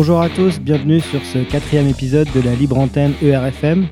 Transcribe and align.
Bonjour 0.00 0.20
à 0.20 0.28
tous, 0.28 0.60
bienvenue 0.60 1.00
sur 1.00 1.24
ce 1.24 1.38
quatrième 1.38 1.88
épisode 1.88 2.28
de 2.32 2.40
la 2.40 2.54
Libre 2.54 2.78
Antenne 2.78 3.14
ERFM. 3.20 3.88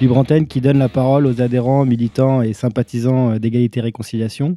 Libre 0.00 0.16
Antenne 0.16 0.46
qui 0.46 0.60
donne 0.60 0.78
la 0.78 0.88
parole 0.88 1.26
aux 1.26 1.42
adhérents, 1.42 1.84
militants 1.84 2.42
et 2.42 2.52
sympathisants 2.52 3.32
euh, 3.32 3.38
d'égalité 3.40 3.80
et 3.80 3.82
réconciliation. 3.82 4.56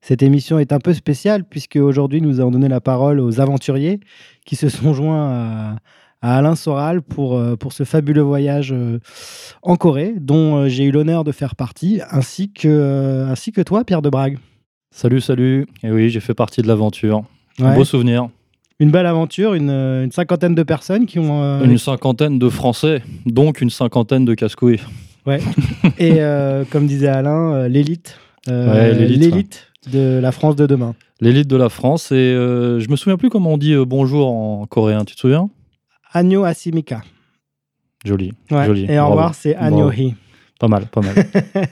Cette 0.00 0.22
émission 0.22 0.60
est 0.60 0.72
un 0.72 0.78
peu 0.78 0.94
spéciale 0.94 1.42
puisque 1.42 1.74
aujourd'hui 1.74 2.20
nous 2.20 2.38
avons 2.38 2.52
donné 2.52 2.68
la 2.68 2.80
parole 2.80 3.18
aux 3.18 3.40
aventuriers 3.40 3.98
qui 4.44 4.54
se 4.54 4.68
sont 4.68 4.94
joints 4.94 5.30
à, 5.32 5.76
à 6.22 6.36
Alain 6.38 6.54
Soral 6.54 7.02
pour, 7.02 7.36
euh, 7.36 7.56
pour 7.56 7.72
ce 7.72 7.82
fabuleux 7.82 8.22
voyage 8.22 8.72
euh, 8.72 9.00
en 9.64 9.74
Corée 9.74 10.14
dont 10.16 10.68
j'ai 10.68 10.84
eu 10.84 10.92
l'honneur 10.92 11.24
de 11.24 11.32
faire 11.32 11.56
partie 11.56 12.00
ainsi 12.12 12.52
que, 12.52 13.26
ainsi 13.28 13.50
que 13.50 13.62
toi 13.62 13.82
Pierre 13.82 14.00
de 14.00 14.10
Brague. 14.10 14.38
Salut, 14.92 15.20
salut. 15.20 15.66
Et 15.82 15.90
oui, 15.90 16.08
j'ai 16.08 16.20
fait 16.20 16.34
partie 16.34 16.62
de 16.62 16.68
l'aventure. 16.68 17.24
Un 17.58 17.70
Ouais. 17.70 17.74
beau 17.74 17.84
souvenir. 17.84 18.28
Une 18.78 18.90
belle 18.90 19.06
aventure, 19.06 19.54
une, 19.54 19.70
euh, 19.70 20.04
une 20.04 20.12
cinquantaine 20.12 20.54
de 20.54 20.62
personnes 20.62 21.06
qui 21.06 21.18
ont... 21.18 21.42
euh, 21.42 21.64
Une 21.64 21.78
cinquantaine 21.78 22.38
de 22.38 22.48
Français, 22.50 23.02
donc 23.24 23.60
une 23.62 23.70
cinquantaine 23.70 24.24
de 24.24 24.34
casse-couilles. 24.34 24.80
Et 25.98 26.20
euh, 26.20 26.64
comme 26.70 26.86
disait 26.86 27.08
Alain, 27.08 27.52
euh, 27.54 27.68
l'élite, 27.68 28.18
euh, 28.48 28.72
Ouais, 28.72 28.94
l'élite, 28.94 29.20
l'élite 29.20 29.66
de 29.90 30.18
la 30.20 30.30
France 30.30 30.56
de 30.56 30.66
demain. 30.66 30.94
L'élite 31.20 31.48
de 31.48 31.56
la 31.56 31.68
France. 31.68 32.12
Et 32.12 32.14
euh, 32.14 32.78
je 32.78 32.88
me 32.90 32.96
souviens 32.96 33.16
plus 33.16 33.30
comment 33.30 33.54
on 33.54 33.58
dit 33.58 33.72
euh, 33.72 33.84
bonjour 33.84 34.28
en 34.30 34.66
coréen. 34.66 35.04
Tu 35.04 35.14
te 35.16 35.20
souviens? 35.20 35.48
Agno 36.12 36.44
Asimika. 36.44 37.00
Joli. 38.04 38.32
Ouais. 38.50 38.66
Joli. 38.66 38.86
Et 38.88 39.00
au 39.00 39.08
revoir, 39.08 39.34
c'est. 39.34 39.56
Agnohi. 39.56 40.14
Pas 40.60 40.68
mal, 40.68 40.86
pas 40.86 41.00
mal. 41.00 41.14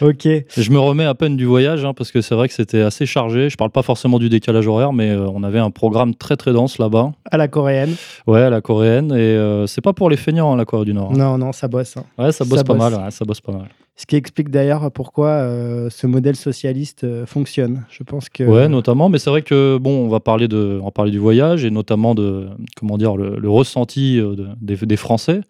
Ok. 0.00 0.28
Je 0.56 0.70
me 0.70 0.78
remets 0.78 1.04
à 1.04 1.14
peine 1.14 1.36
du 1.36 1.44
voyage 1.44 1.84
hein, 1.84 1.94
parce 1.94 2.10
que 2.12 2.20
c'est 2.20 2.34
vrai 2.34 2.48
que 2.48 2.54
c'était 2.54 2.80
assez 2.82 3.06
chargé. 3.06 3.48
Je 3.50 3.56
parle 3.56 3.70
pas 3.70 3.82
forcément 3.82 4.18
du 4.18 4.28
décalage 4.28 4.66
horaire, 4.66 4.92
mais 4.92 5.10
euh, 5.10 5.26
on 5.34 5.42
avait 5.42 5.58
un 5.58 5.70
programme 5.70 6.14
très 6.14 6.36
très 6.36 6.52
dense 6.52 6.78
là-bas. 6.78 7.12
À 7.30 7.36
la 7.36 7.48
coréenne. 7.48 7.94
Ouais, 8.26 8.42
à 8.42 8.50
la 8.50 8.60
coréenne. 8.60 9.12
Et 9.12 9.16
euh, 9.16 9.66
c'est 9.66 9.80
pas 9.80 9.92
pour 9.92 10.10
les 10.10 10.16
feignants, 10.16 10.52
hein, 10.52 10.56
la 10.56 10.64
Corée 10.64 10.84
du 10.84 10.94
Nord. 10.94 11.12
hein. 11.12 11.16
Non, 11.16 11.38
non, 11.38 11.52
ça 11.52 11.68
bosse. 11.68 11.96
hein. 11.96 12.04
Ouais, 12.18 12.32
ça 12.32 12.44
bosse 12.44 12.58
Ça 12.58 12.64
pas 12.64 12.74
bosse. 12.74 12.90
mal. 12.92 13.04
ouais, 13.04 13.10
ça 13.10 13.24
bosse 13.24 13.40
pas 13.40 13.52
mal. 13.52 13.68
Ce 13.98 14.04
qui 14.04 14.16
explique 14.16 14.50
d'ailleurs 14.50 14.90
pourquoi 14.92 15.28
euh, 15.28 15.88
ce 15.88 16.06
modèle 16.06 16.36
socialiste 16.36 17.04
euh, 17.04 17.24
fonctionne. 17.24 17.84
Je 17.88 18.02
pense 18.02 18.28
que. 18.28 18.44
Ouais, 18.44 18.68
notamment, 18.68 19.08
mais 19.08 19.18
c'est 19.18 19.30
vrai 19.30 19.40
que 19.40 19.78
bon, 19.78 20.04
on 20.04 20.08
va 20.08 20.20
parler 20.20 20.48
de, 20.48 20.78
on 20.82 20.84
va 20.84 20.90
parler 20.90 21.10
du 21.10 21.18
voyage 21.18 21.64
et 21.64 21.70
notamment 21.70 22.14
de, 22.14 22.48
comment 22.76 22.98
dire, 22.98 23.16
le, 23.16 23.36
le 23.38 23.48
ressenti 23.48 24.18
euh, 24.20 24.34
de- 24.36 24.48
des, 24.60 24.76
des 24.76 24.96
Français. 24.96 25.40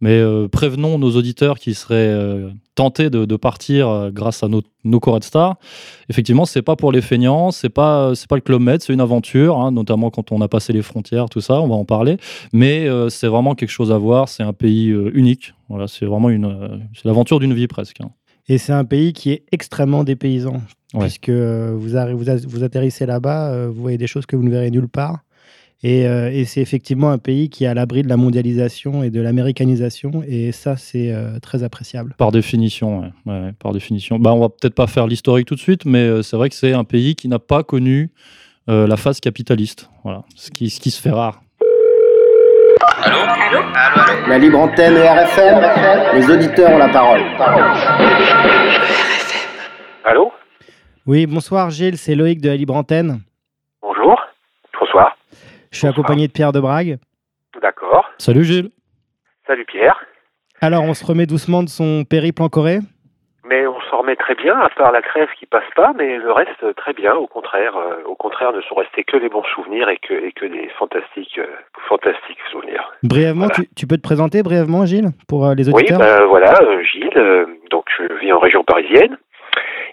Mais 0.00 0.18
euh, 0.18 0.48
prévenons 0.48 0.98
nos 0.98 1.10
auditeurs 1.16 1.58
qui 1.58 1.74
seraient 1.74 1.94
euh, 1.96 2.48
tentés 2.74 3.10
de, 3.10 3.26
de 3.26 3.36
partir 3.36 3.88
euh, 3.88 4.10
grâce 4.10 4.42
à 4.42 4.48
nos, 4.48 4.62
nos 4.84 4.98
Corée 4.98 5.20
de 5.20 5.24
Star. 5.24 5.56
Effectivement, 6.08 6.46
c'est 6.46 6.62
pas 6.62 6.74
pour 6.74 6.90
les 6.90 7.02
feignants, 7.02 7.50
c'est 7.50 7.68
pas, 7.68 8.14
c'est 8.14 8.26
pas 8.26 8.36
le 8.36 8.40
club 8.40 8.62
med, 8.62 8.80
c'est 8.80 8.94
une 8.94 9.00
aventure, 9.02 9.58
hein, 9.58 9.72
notamment 9.72 10.10
quand 10.10 10.32
on 10.32 10.40
a 10.40 10.48
passé 10.48 10.72
les 10.72 10.80
frontières, 10.80 11.28
tout 11.28 11.42
ça, 11.42 11.60
on 11.60 11.68
va 11.68 11.74
en 11.74 11.84
parler. 11.84 12.16
Mais 12.54 12.88
c'est 13.10 13.26
vraiment 13.26 13.54
quelque 13.54 13.70
chose 13.70 13.92
à 13.92 13.98
voir. 13.98 14.28
C'est 14.30 14.42
un 14.42 14.54
pays 14.54 14.88
unique. 14.88 15.52
Voilà, 15.68 15.86
c'est 15.86 16.06
vraiment 16.06 16.30
une, 16.30 16.80
c'est 16.94 17.04
l'aventure 17.04 17.38
d'une 17.38 17.52
vie 17.54 17.66
presque. 17.66 18.00
hein. 18.00 18.10
Et 18.48 18.58
c'est 18.58 18.72
un 18.72 18.84
pays 18.84 19.12
qui 19.12 19.30
est 19.30 19.44
extrêmement 19.52 20.02
dépaysant. 20.02 20.62
Ouais. 20.94 21.02
Puisque 21.02 21.30
vous, 21.30 21.90
vous, 21.90 22.24
vous 22.48 22.64
atterrissez 22.64 23.06
là-bas, 23.06 23.68
vous 23.68 23.80
voyez 23.80 23.98
des 23.98 24.06
choses 24.08 24.26
que 24.26 24.34
vous 24.34 24.42
ne 24.42 24.50
verrez 24.50 24.70
nulle 24.70 24.88
part. 24.88 25.20
Et, 25.82 26.06
euh, 26.06 26.30
et 26.30 26.44
c'est 26.44 26.60
effectivement 26.60 27.10
un 27.10 27.16
pays 27.16 27.48
qui 27.48 27.64
est 27.64 27.66
à 27.66 27.72
l'abri 27.72 28.02
de 28.02 28.08
la 28.08 28.18
mondialisation 28.18 29.02
et 29.02 29.10
de 29.10 29.20
l'américanisation. 29.20 30.22
Et 30.28 30.52
ça, 30.52 30.76
c'est 30.76 31.10
euh, 31.10 31.38
très 31.40 31.62
appréciable. 31.62 32.14
Par 32.18 32.32
définition, 32.32 33.00
ouais. 33.00 33.08
Ouais, 33.26 33.52
par 33.58 33.72
définition. 33.72 34.18
Bah, 34.18 34.34
on 34.34 34.40
va 34.40 34.50
peut-être 34.50 34.74
pas 34.74 34.86
faire 34.86 35.06
l'historique 35.06 35.46
tout 35.46 35.54
de 35.54 35.60
suite, 35.60 35.86
mais 35.86 36.00
euh, 36.00 36.22
c'est 36.22 36.36
vrai 36.36 36.50
que 36.50 36.54
c'est 36.54 36.74
un 36.74 36.84
pays 36.84 37.14
qui 37.14 37.28
n'a 37.28 37.38
pas 37.38 37.62
connu 37.62 38.10
euh, 38.68 38.86
la 38.86 38.98
phase 38.98 39.20
capitaliste. 39.20 39.88
Voilà, 40.04 40.22
ce 40.34 40.50
qui, 40.50 40.68
ce 40.68 40.80
qui 40.80 40.90
se 40.90 41.00
fait 41.00 41.10
rare. 41.10 41.40
La 44.28 44.38
libre 44.38 44.58
antenne 44.58 44.96
ERFM, 44.96 46.18
les 46.18 46.30
auditeurs 46.30 46.70
ont 46.70 46.78
la 46.78 46.88
parole. 46.88 47.20
Allô 50.04 50.30
Oui, 51.06 51.26
bonsoir 51.26 51.70
Gilles, 51.70 51.96
c'est 51.96 52.14
Loïc 52.14 52.40
de 52.40 52.48
la 52.48 52.56
Libre 52.56 52.76
Antenne. 52.76 53.20
Je 55.70 55.78
suis 55.78 55.86
Bonsoir. 55.86 56.00
accompagné 56.04 56.26
de 56.26 56.32
Pierre 56.32 56.52
de 56.52 56.60
Brague. 56.60 56.98
D'accord. 57.62 58.10
Salut 58.18 58.44
Gilles. 58.44 58.70
Salut 59.46 59.64
Pierre. 59.64 59.98
Alors, 60.60 60.82
on 60.84 60.94
se 60.94 61.04
remet 61.06 61.26
doucement 61.26 61.62
de 61.62 61.68
son 61.68 62.04
périple 62.04 62.42
en 62.42 62.48
Corée? 62.48 62.78
Mais 63.44 63.66
on 63.66 63.80
s'en 63.90 63.98
remet 63.98 64.16
très 64.16 64.34
bien, 64.34 64.56
à 64.58 64.68
part 64.68 64.92
la 64.92 65.00
crève 65.02 65.28
qui 65.38 65.46
passe 65.46 65.64
pas, 65.74 65.92
mais 65.96 66.18
le 66.18 66.30
reste 66.30 66.62
euh, 66.62 66.72
très 66.74 66.92
bien. 66.92 67.14
Au 67.14 67.26
contraire, 67.26 67.76
euh, 67.76 68.02
au 68.06 68.14
contraire, 68.14 68.52
ne 68.52 68.60
sont 68.60 68.74
restés 68.76 69.02
que 69.02 69.16
les 69.16 69.28
bons 69.28 69.42
souvenirs 69.54 69.88
et 69.88 69.96
que, 69.96 70.12
et 70.14 70.32
que 70.32 70.44
des 70.46 70.68
fantastiques, 70.78 71.38
euh, 71.38 71.46
fantastiques 71.88 72.38
souvenirs. 72.52 72.92
Brièvement, 73.02 73.46
Voilà. 73.46 73.54
tu, 73.54 73.68
tu 73.74 73.86
peux 73.86 73.96
te 73.96 74.02
présenter 74.02 74.42
brièvement, 74.42 74.84
Gilles, 74.86 75.08
pour 75.28 75.46
euh, 75.46 75.54
les 75.54 75.68
Oui, 75.68 75.74
auditeurs? 75.74 75.98
ben 75.98 76.24
voilà, 76.26 76.52
euh, 76.62 76.82
Gilles. 76.82 77.10
euh, 77.16 77.46
donc 77.70 77.86
je 77.98 78.12
vis 78.20 78.32
en 78.32 78.38
région 78.38 78.62
parisienne. 78.62 79.16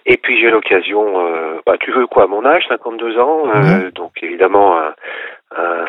Et 0.06 0.16
puis 0.16 0.38
j'ai 0.40 0.50
l'occasion, 0.50 1.26
euh, 1.26 1.58
bah, 1.66 1.76
tu 1.80 1.90
veux 1.90 2.06
quoi, 2.06 2.24
à 2.24 2.26
mon 2.28 2.44
âge, 2.46 2.64
52 2.68 3.18
ans, 3.18 3.42
euh, 3.54 3.90
donc 3.90 4.12
évidemment 4.22 4.78
un, 4.78 4.94
un, 5.56 5.84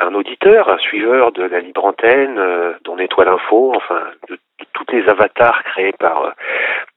un 0.00 0.14
auditeur, 0.14 0.68
un 0.68 0.78
suiveur 0.78 1.32
de 1.32 1.42
la 1.44 1.60
libre 1.60 1.84
antenne, 1.84 2.38
euh, 2.38 2.72
dont 2.84 2.98
Étoile 2.98 3.28
Info, 3.28 3.72
enfin 3.76 4.00
de, 4.28 4.34
de 4.34 4.66
toutes 4.72 4.92
les 4.92 5.08
avatars 5.08 5.62
créés 5.64 5.92
par 5.98 6.24
euh, 6.24 6.30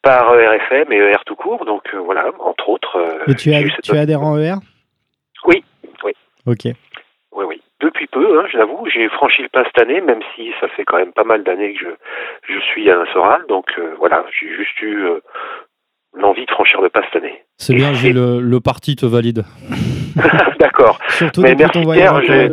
par 0.02 0.32
euh, 0.32 0.50
RFM 0.58 0.92
et 0.92 0.98
ER 0.98 1.18
tout 1.26 1.36
court. 1.36 1.66
Donc 1.66 1.84
euh, 1.94 1.98
voilà, 2.00 2.32
entre 2.40 2.70
autres. 2.70 2.98
euh, 2.98 3.32
Et 3.32 3.36
tu, 3.36 3.54
as, 3.54 3.64
tu 3.84 3.96
es 3.96 4.00
adhérent 4.00 4.38
ER 4.38 4.56
Oui, 5.46 5.64
oui. 6.04 6.14
Ok. 6.46 6.66
Oui, 7.34 7.46
oui. 7.48 7.62
Depuis 7.80 8.08
peu, 8.08 8.40
hein, 8.40 8.46
je 8.52 8.58
l'avoue, 8.58 8.88
j'ai 8.92 9.08
franchi 9.10 9.44
le 9.44 9.50
pas 9.50 9.64
cette 9.66 9.78
année, 9.80 10.02
même 10.02 10.22
si 10.36 10.52
ça 10.60 10.68
fait 10.70 10.84
quand 10.84 10.98
même 10.98 11.14
pas 11.14 11.24
mal 11.24 11.44
d'années 11.44 11.74
que 11.76 11.80
je, 11.80 12.54
je 12.56 12.60
suis 12.62 12.90
à 12.90 13.00
un 13.00 13.06
Soral. 13.14 13.44
Donc 13.48 13.68
euh, 13.78 13.94
voilà, 14.00 14.26
j'ai 14.40 14.50
juste 14.56 14.82
eu 14.82 15.06
euh, 15.06 15.20
l'envie 16.16 16.46
de 16.48 16.52
franchir 16.52 16.82
le 16.82 16.90
pas 16.90 17.04
cette 17.04 17.22
année. 17.22 17.44
C'est 17.58 17.76
bien 17.76 17.92
le 17.94 18.60
parti 18.60 18.96
te 18.96 19.06
valide. 19.06 19.44
D'accord. 20.60 21.00
Surtout 21.10 21.42
Mais 21.42 21.52
depuis 21.52 21.64
merci 21.64 21.80
ton 21.80 21.84
voyage 21.84 22.10
en. 22.12 22.22
Corée. 22.22 22.52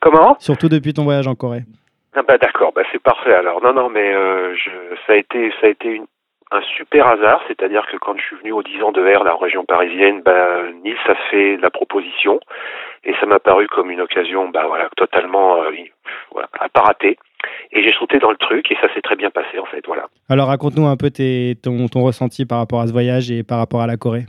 Comment 0.00 0.36
Surtout 0.38 0.68
depuis 0.68 0.92
ton 0.92 1.04
voyage 1.04 1.26
en 1.26 1.34
Corée. 1.34 1.62
Ah 2.16 2.22
bah 2.22 2.38
d'accord, 2.38 2.72
bah 2.76 2.82
c'est 2.92 3.02
parfait 3.02 3.34
alors. 3.34 3.60
Non 3.62 3.72
non 3.72 3.88
mais 3.90 4.14
euh, 4.14 4.54
je, 4.54 4.70
ça 5.06 5.14
a 5.14 5.16
été 5.16 5.50
ça 5.60 5.66
a 5.66 5.70
été 5.70 5.88
une, 5.88 6.04
un 6.52 6.60
super 6.76 7.08
hasard, 7.08 7.40
c'est-à-dire 7.48 7.84
que 7.90 7.96
quand 7.96 8.16
je 8.16 8.22
suis 8.22 8.36
venu 8.36 8.52
aux 8.52 8.62
10 8.62 8.82
ans 8.82 8.92
de 8.92 9.00
R, 9.02 9.24
la 9.24 9.34
région 9.34 9.64
parisienne, 9.64 10.22
bah 10.24 10.32
a 11.06 11.14
fait 11.30 11.56
la 11.56 11.70
proposition 11.70 12.38
et 13.04 13.12
ça 13.20 13.26
m'a 13.26 13.38
paru 13.40 13.66
comme 13.66 13.90
une 13.90 14.00
occasion 14.00 14.48
bah 14.48 14.64
voilà 14.68 14.88
totalement 14.96 15.62
euh, 15.62 15.70
voilà, 16.30 16.48
à 16.60 16.68
pas 16.68 16.82
rater. 16.82 17.18
Et 17.72 17.82
j'ai 17.82 17.92
sauté 17.98 18.18
dans 18.18 18.30
le 18.30 18.36
truc 18.36 18.70
et 18.70 18.76
ça 18.80 18.92
s'est 18.94 19.02
très 19.02 19.16
bien 19.16 19.30
passé 19.30 19.58
en 19.58 19.66
fait, 19.66 19.82
voilà. 19.86 20.06
Alors, 20.28 20.46
raconte-nous 20.48 20.86
un 20.86 20.96
peu 20.96 21.10
tes- 21.10 21.56
ton, 21.62 21.88
ton 21.88 22.02
ressenti 22.02 22.46
par 22.46 22.58
rapport 22.58 22.80
à 22.80 22.86
ce 22.86 22.92
voyage 22.92 23.30
et 23.30 23.42
par 23.42 23.58
rapport 23.58 23.82
à 23.82 23.86
la 23.86 23.96
Corée. 23.96 24.24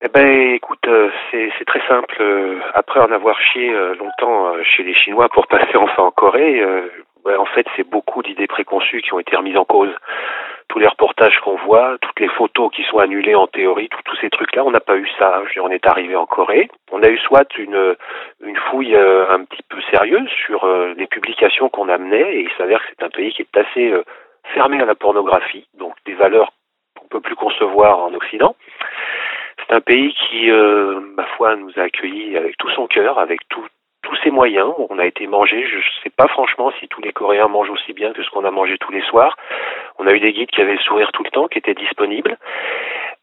Eh 0.00 0.08
ben, 0.08 0.54
écoute, 0.54 0.86
euh, 0.86 1.10
c'est 1.32 1.64
très 1.66 1.84
simple. 1.88 2.16
Euh, 2.20 2.60
Après 2.74 3.00
en 3.00 3.10
avoir 3.10 3.36
chié 3.40 3.68
euh, 3.74 3.96
longtemps 3.96 4.54
euh, 4.54 4.62
chez 4.62 4.84
les 4.84 4.94
Chinois 4.94 5.28
pour 5.28 5.48
passer 5.48 5.74
enfin 5.76 6.04
en 6.04 6.10
Corée, 6.12 6.60
euh, 6.60 6.88
ouais, 7.24 7.34
en 7.34 7.46
fait, 7.46 7.66
c'est 7.74 7.82
beaucoup 7.88 8.22
d'idées 8.22 8.46
préconçues 8.46 9.02
qui 9.02 9.12
ont 9.12 9.18
été 9.18 9.36
remises 9.36 9.56
en 9.56 9.64
cause. 9.64 9.90
Tous 10.68 10.78
les 10.78 10.86
reportages 10.86 11.40
qu'on 11.40 11.56
voit, 11.56 11.96
toutes 12.00 12.20
les 12.20 12.28
photos 12.28 12.70
qui 12.72 12.84
sont 12.84 12.98
annulées 12.98 13.34
en 13.34 13.48
théorie, 13.48 13.88
tous 14.04 14.16
ces 14.20 14.30
trucs-là, 14.30 14.64
on 14.64 14.70
n'a 14.70 14.78
pas 14.78 14.96
eu 14.96 15.08
ça. 15.18 15.40
Je 15.42 15.48
veux 15.48 15.52
dire, 15.54 15.64
On 15.64 15.70
est 15.70 15.86
arrivé 15.86 16.14
en 16.14 16.26
Corée. 16.26 16.68
On 16.92 17.02
a 17.02 17.08
eu 17.08 17.18
soit 17.18 17.58
une, 17.58 17.96
une 18.44 18.56
fouille 18.70 18.94
un 18.94 19.44
petit 19.44 19.62
peu 19.68 19.80
sérieuse 19.90 20.28
sur 20.46 20.68
les 20.96 21.06
publications 21.06 21.70
qu'on 21.70 21.88
amenait, 21.88 22.36
et 22.36 22.40
il 22.42 22.50
s'avère 22.58 22.80
que 22.80 22.88
c'est 22.90 23.04
un 23.04 23.08
pays 23.08 23.32
qui 23.32 23.42
est 23.42 23.56
assez 23.56 23.94
fermé 24.52 24.80
à 24.80 24.84
la 24.84 24.94
pornographie, 24.94 25.66
donc 25.78 25.94
des 26.04 26.14
valeurs 26.14 26.52
qu'on 27.00 27.08
peut 27.08 27.20
plus 27.20 27.34
concevoir 27.36 27.98
en 28.00 28.12
Occident. 28.12 28.54
C'est 29.68 29.76
un 29.76 29.80
pays 29.80 30.14
qui, 30.14 30.50
euh, 30.50 31.00
ma 31.14 31.24
foi, 31.36 31.54
nous 31.56 31.70
a 31.76 31.82
accueillis 31.82 32.36
avec 32.36 32.56
tout 32.56 32.70
son 32.70 32.86
cœur, 32.86 33.18
avec 33.18 33.40
tout, 33.48 33.66
tous 34.02 34.16
ses 34.24 34.30
moyens. 34.30 34.72
On 34.88 34.98
a 34.98 35.04
été 35.04 35.26
mangé. 35.26 35.66
Je 35.66 35.76
ne 35.76 35.82
sais 36.02 36.10
pas 36.10 36.26
franchement 36.28 36.72
si 36.80 36.88
tous 36.88 37.02
les 37.02 37.12
Coréens 37.12 37.48
mangent 37.48 37.70
aussi 37.70 37.92
bien 37.92 38.12
que 38.12 38.22
ce 38.22 38.30
qu'on 38.30 38.44
a 38.44 38.50
mangé 38.50 38.78
tous 38.78 38.92
les 38.92 39.02
soirs. 39.02 39.36
On 39.98 40.06
a 40.06 40.14
eu 40.14 40.20
des 40.20 40.32
guides 40.32 40.50
qui 40.50 40.62
avaient 40.62 40.72
le 40.72 40.78
sourire 40.78 41.12
tout 41.12 41.22
le 41.22 41.30
temps, 41.30 41.48
qui 41.48 41.58
étaient 41.58 41.74
disponibles. 41.74 42.38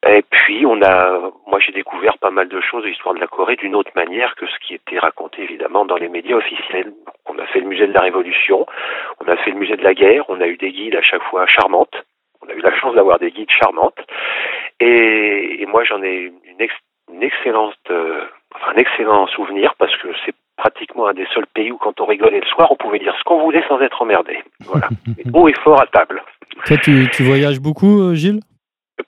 Et 0.07 0.24
puis 0.30 0.68
on 0.68 0.83
a, 0.83 1.31
moi 1.47 1.59
j'ai 1.59 1.71
découvert 1.71 2.18
pas 2.19 2.30
mal 2.30 2.47
de 2.47 2.62
choses 2.62 2.83
de 2.83 2.89
l'histoire 2.89 3.15
de 3.15 3.19
la 3.19 3.25
Corée 3.25 3.56
d'une 3.56 3.74
autre 3.74 3.92
manière 3.95 4.36
que 4.36 4.45
ce 4.45 4.59
qui 4.59 4.75
était 4.75 5.00
raconté 5.00 5.42
évidemment 5.42 5.83
dans 5.86 5.95
les 5.95 6.09
médias 6.09 6.36
officiels. 6.36 6.94
On 7.25 7.39
a 7.39 7.45
fait 7.47 7.62
le 7.62 7.65
musée 7.65 7.88
de 7.88 7.94
la 7.94 8.01
Révolution, 8.01 8.68
on 9.19 9.27
a 9.27 9.36
fait 9.38 9.50
le 9.50 9.57
musée 9.57 9.77
de 9.77 9.83
la 9.83 9.95
guerre, 9.95 10.25
on 10.30 10.42
a 10.42 10.47
eu 10.47 10.57
des 10.57 10.71
guides 10.71 10.95
à 10.95 11.01
chaque 11.01 11.24
fois 11.24 11.47
charmantes. 11.47 11.95
On 12.44 12.50
a 12.50 12.53
eu 12.53 12.62
la 12.62 12.75
chance 12.75 12.94
d'avoir 12.94 13.18
des 13.18 13.31
guides 13.31 13.50
charmantes. 13.50 13.97
Et, 14.80 15.62
et 15.62 15.66
moi 15.66 15.83
j'en 15.83 16.01
ai 16.04 16.31
une, 16.44 16.60
ex, 16.62 16.74
une 17.12 17.24
excellente, 17.24 17.75
euh, 17.89 18.25
enfin, 18.54 18.72
un 18.74 18.77
excellent 18.77 19.27
souvenir 19.27 19.75
parce 19.77 19.95
que 19.98 20.07
c'est 20.25 20.36
pratiquement 20.57 21.07
un 21.07 21.13
des 21.13 21.27
seuls 21.33 21.48
pays 21.54 21.72
où 21.72 21.77
quand 21.77 22.00
on 22.00 22.06
rigolait 22.06 22.39
le 22.39 22.48
soir, 22.48 22.72
on 22.72 22.75
pouvait 22.75 23.00
dire 23.00 23.16
ce 23.18 23.24
qu'on 23.24 23.42
voulait 23.42 23.63
sans 23.68 23.80
être 23.81 24.01
emmerdé. 24.01 24.39
Voilà. 24.62 24.88
Et 25.18 25.24
haut 25.33 25.48
et 25.48 25.54
fort 25.63 25.81
à 25.81 25.88
table. 25.88 26.24
Toi, 26.66 26.77
tu, 26.77 27.07
tu 27.12 27.24
voyages 27.24 27.60
beaucoup, 27.60 28.01
euh, 28.01 28.16
Gilles? 28.16 28.39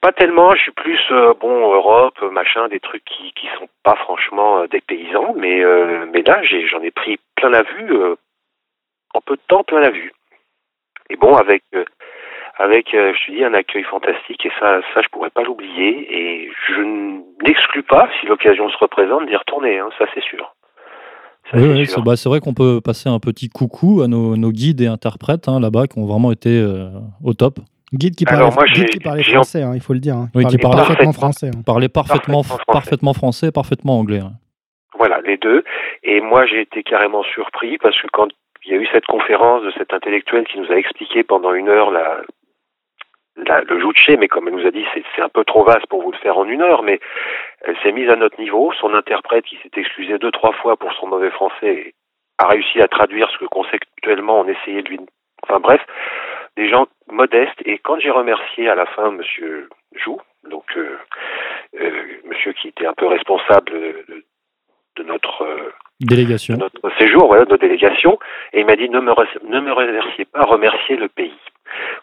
Pas 0.02 0.12
tellement, 0.12 0.54
je 0.54 0.62
suis 0.62 0.72
plus 0.72 1.00
euh, 1.12 1.34
bon 1.40 1.74
Europe, 1.74 2.22
machin, 2.32 2.68
des 2.68 2.82
trucs 2.82 3.06
qui 3.06 3.32
qui 3.34 3.48
sont 3.58 3.70
pas 3.84 3.96
franchement 3.96 4.60
euh, 4.60 4.68
des 4.68 4.82
paysans, 4.82 5.34
mais 5.36 5.64
euh, 5.64 6.06
mais 6.12 6.24
là 6.24 6.42
j'en 6.44 6.82
ai 6.82 6.92
pris 6.92 7.18
plein 7.36 7.50
la 7.50 7.64
vue 7.64 7.94
en 9.14 9.22
peu 9.22 9.36
de 9.36 9.42
temps, 9.48 9.64
plein 9.64 9.80
la 9.80 9.90
vue. 9.90 10.12
Et 11.10 11.16
bon 11.16 11.36
avec 11.36 11.64
avec 12.60 12.94
euh, 12.94 13.14
je 13.14 13.28
te 13.28 13.32
dis 13.38 13.44
un 13.44 13.54
accueil 13.54 13.84
fantastique 13.84 14.46
et 14.46 14.52
ça 14.60 14.82
ça 14.94 15.02
je 15.02 15.08
pourrais 15.10 15.30
pas 15.30 15.44
l'oublier 15.44 16.08
et 16.10 16.50
je 16.68 16.82
n'exclus 17.46 17.84
pas 17.84 18.10
si 18.20 18.26
l'occasion 18.28 18.70
se 18.70 18.78
représente 18.78 19.28
d'y 19.28 19.36
retourner, 19.36 19.80
hein, 19.80 19.90
ça 19.98 20.06
c'est 20.14 20.24
sûr. 20.24 20.54
Ça, 21.52 21.58
Oui, 21.60 21.86
c'est 21.86 22.02
bah, 22.04 22.16
c'est 22.18 22.28
vrai 22.28 22.40
qu'on 22.42 22.54
peut 22.54 22.82
passer 22.84 23.08
un 23.10 23.20
petit 23.20 23.48
coucou 23.50 24.02
à 24.04 24.08
nos, 24.08 24.36
nos 24.36 24.52
guides 24.52 24.82
et 24.82 24.88
interprètes 24.88 25.48
hein, 25.48 25.60
là-bas 25.62 25.88
qui 25.88 25.98
ont 26.00 26.06
vraiment 26.06 26.32
été 26.32 26.50
euh, 26.60 26.90
au 27.24 27.34
top. 27.34 27.60
Guide 27.94 28.16
qui 28.16 28.26
Alors, 28.28 28.54
parlait, 28.54 28.70
guide 28.74 28.90
qui 28.90 29.00
parlait 29.00 29.24
français, 29.24 29.62
hein, 29.64 29.72
il 29.74 29.80
faut 29.80 29.94
le 29.94 30.00
dire. 30.00 30.16
hein. 30.18 30.28
Oui, 30.36 30.46
qui 30.48 30.58
parlait 30.58 30.76
parlait 30.76 30.78
parfaitement 30.88 31.14
français. 31.14 31.48
hein. 31.56 31.62
Parler 31.66 31.88
parfaitement, 31.88 32.42
Parfaitement 32.42 32.44
français. 32.44 32.64
parfaitement 32.68 33.14
français, 33.14 33.52
parfaitement 33.54 33.98
anglais. 34.00 34.20
hein. 34.20 34.34
Voilà, 34.98 35.22
les 35.22 35.38
deux. 35.38 35.64
Et 36.04 36.20
moi, 36.20 36.46
j'ai 36.48 36.60
été 36.60 36.84
carrément 36.84 37.24
surpris 37.24 37.78
parce 37.78 37.98
que 38.02 38.08
quand 38.12 38.28
il 38.66 38.72
y 38.74 38.76
a 38.76 38.78
eu 38.82 38.88
cette 38.92 39.06
conférence 39.06 39.64
de 39.64 39.72
cet 39.78 39.94
intellectuel 39.94 40.46
qui 40.48 40.60
nous 40.60 40.70
a 40.70 40.76
expliqué 40.76 41.24
pendant 41.24 41.54
une 41.54 41.70
heure 41.70 41.92
la, 41.92 42.24
la, 43.46 43.62
le 43.62 43.80
juche, 43.80 44.10
mais 44.18 44.28
comme 44.28 44.48
elle 44.48 44.56
nous 44.56 44.66
a 44.66 44.72
dit, 44.72 44.86
c'est 45.16 45.22
un 45.22 45.30
peu 45.30 45.44
trop 45.44 45.64
vaste 45.64 45.88
pour 45.88 46.02
vous 46.02 46.12
le 46.12 46.18
faire 46.18 46.38
en 46.38 46.46
une 46.46 46.62
heure, 46.62 46.84
mais 46.84 47.00
elle 47.62 47.78
s'est 47.84 47.92
mise 47.92 48.10
à 48.10 48.16
notre 48.16 48.40
niveau. 48.40 48.72
Son 48.80 48.94
interprète, 48.94 49.46
qui 49.46 49.58
s'est 49.58 49.72
excusé 49.80 50.18
deux, 50.18 50.32
trois 50.32 50.54
fois 50.54 50.78
pour 50.78 50.92
son 50.94 51.08
mauvais 51.08 51.30
français, 51.32 51.94
a 52.38 52.48
réussi 52.48 52.82
à 52.82 52.88
traduire 52.88 53.30
ce 53.32 53.38
que 53.38 53.46
conceptuellement 53.46 54.42
on 54.42 54.48
essayait 54.48 54.82
de 54.82 54.90
lui... 54.90 55.00
Enfin 55.44 55.60
bref, 55.60 55.82
des 56.56 56.70
gens 56.70 56.88
modestes. 57.12 57.62
Et 57.66 57.78
quand 57.80 58.00
j'ai 58.00 58.10
remercié 58.10 58.70
à 58.70 58.76
la 58.76 58.86
fin 58.86 59.12
Monsieur 59.12 59.70
Jou, 59.94 60.20
donc 60.50 60.66
euh, 60.76 60.98
euh, 61.80 62.04
Monsieur 62.26 62.54
qui 62.54 62.68
était 62.70 62.86
un 62.86 62.94
peu 62.94 63.08
responsable 63.08 63.72
de, 63.72 65.04
notre... 65.04 65.44
euh, 65.44 65.74
Délégation. 66.00 66.56
de 66.56 66.60
notre 66.60 66.98
séjour, 66.98 67.28
voilà, 67.28 67.46
de 67.46 67.52
notre 67.52 67.62
délégation, 67.62 68.20
et 68.54 68.60
il 68.62 68.66
m'a 68.66 68.76
dit 68.76 68.90
ne 68.90 69.00
me, 69.00 69.12
ne 69.50 69.60
me 69.60 69.72
remerciez 69.72 70.26
pas, 70.26 70.42
remerciez 70.42 70.96
le 70.96 71.08
pays. 71.08 71.34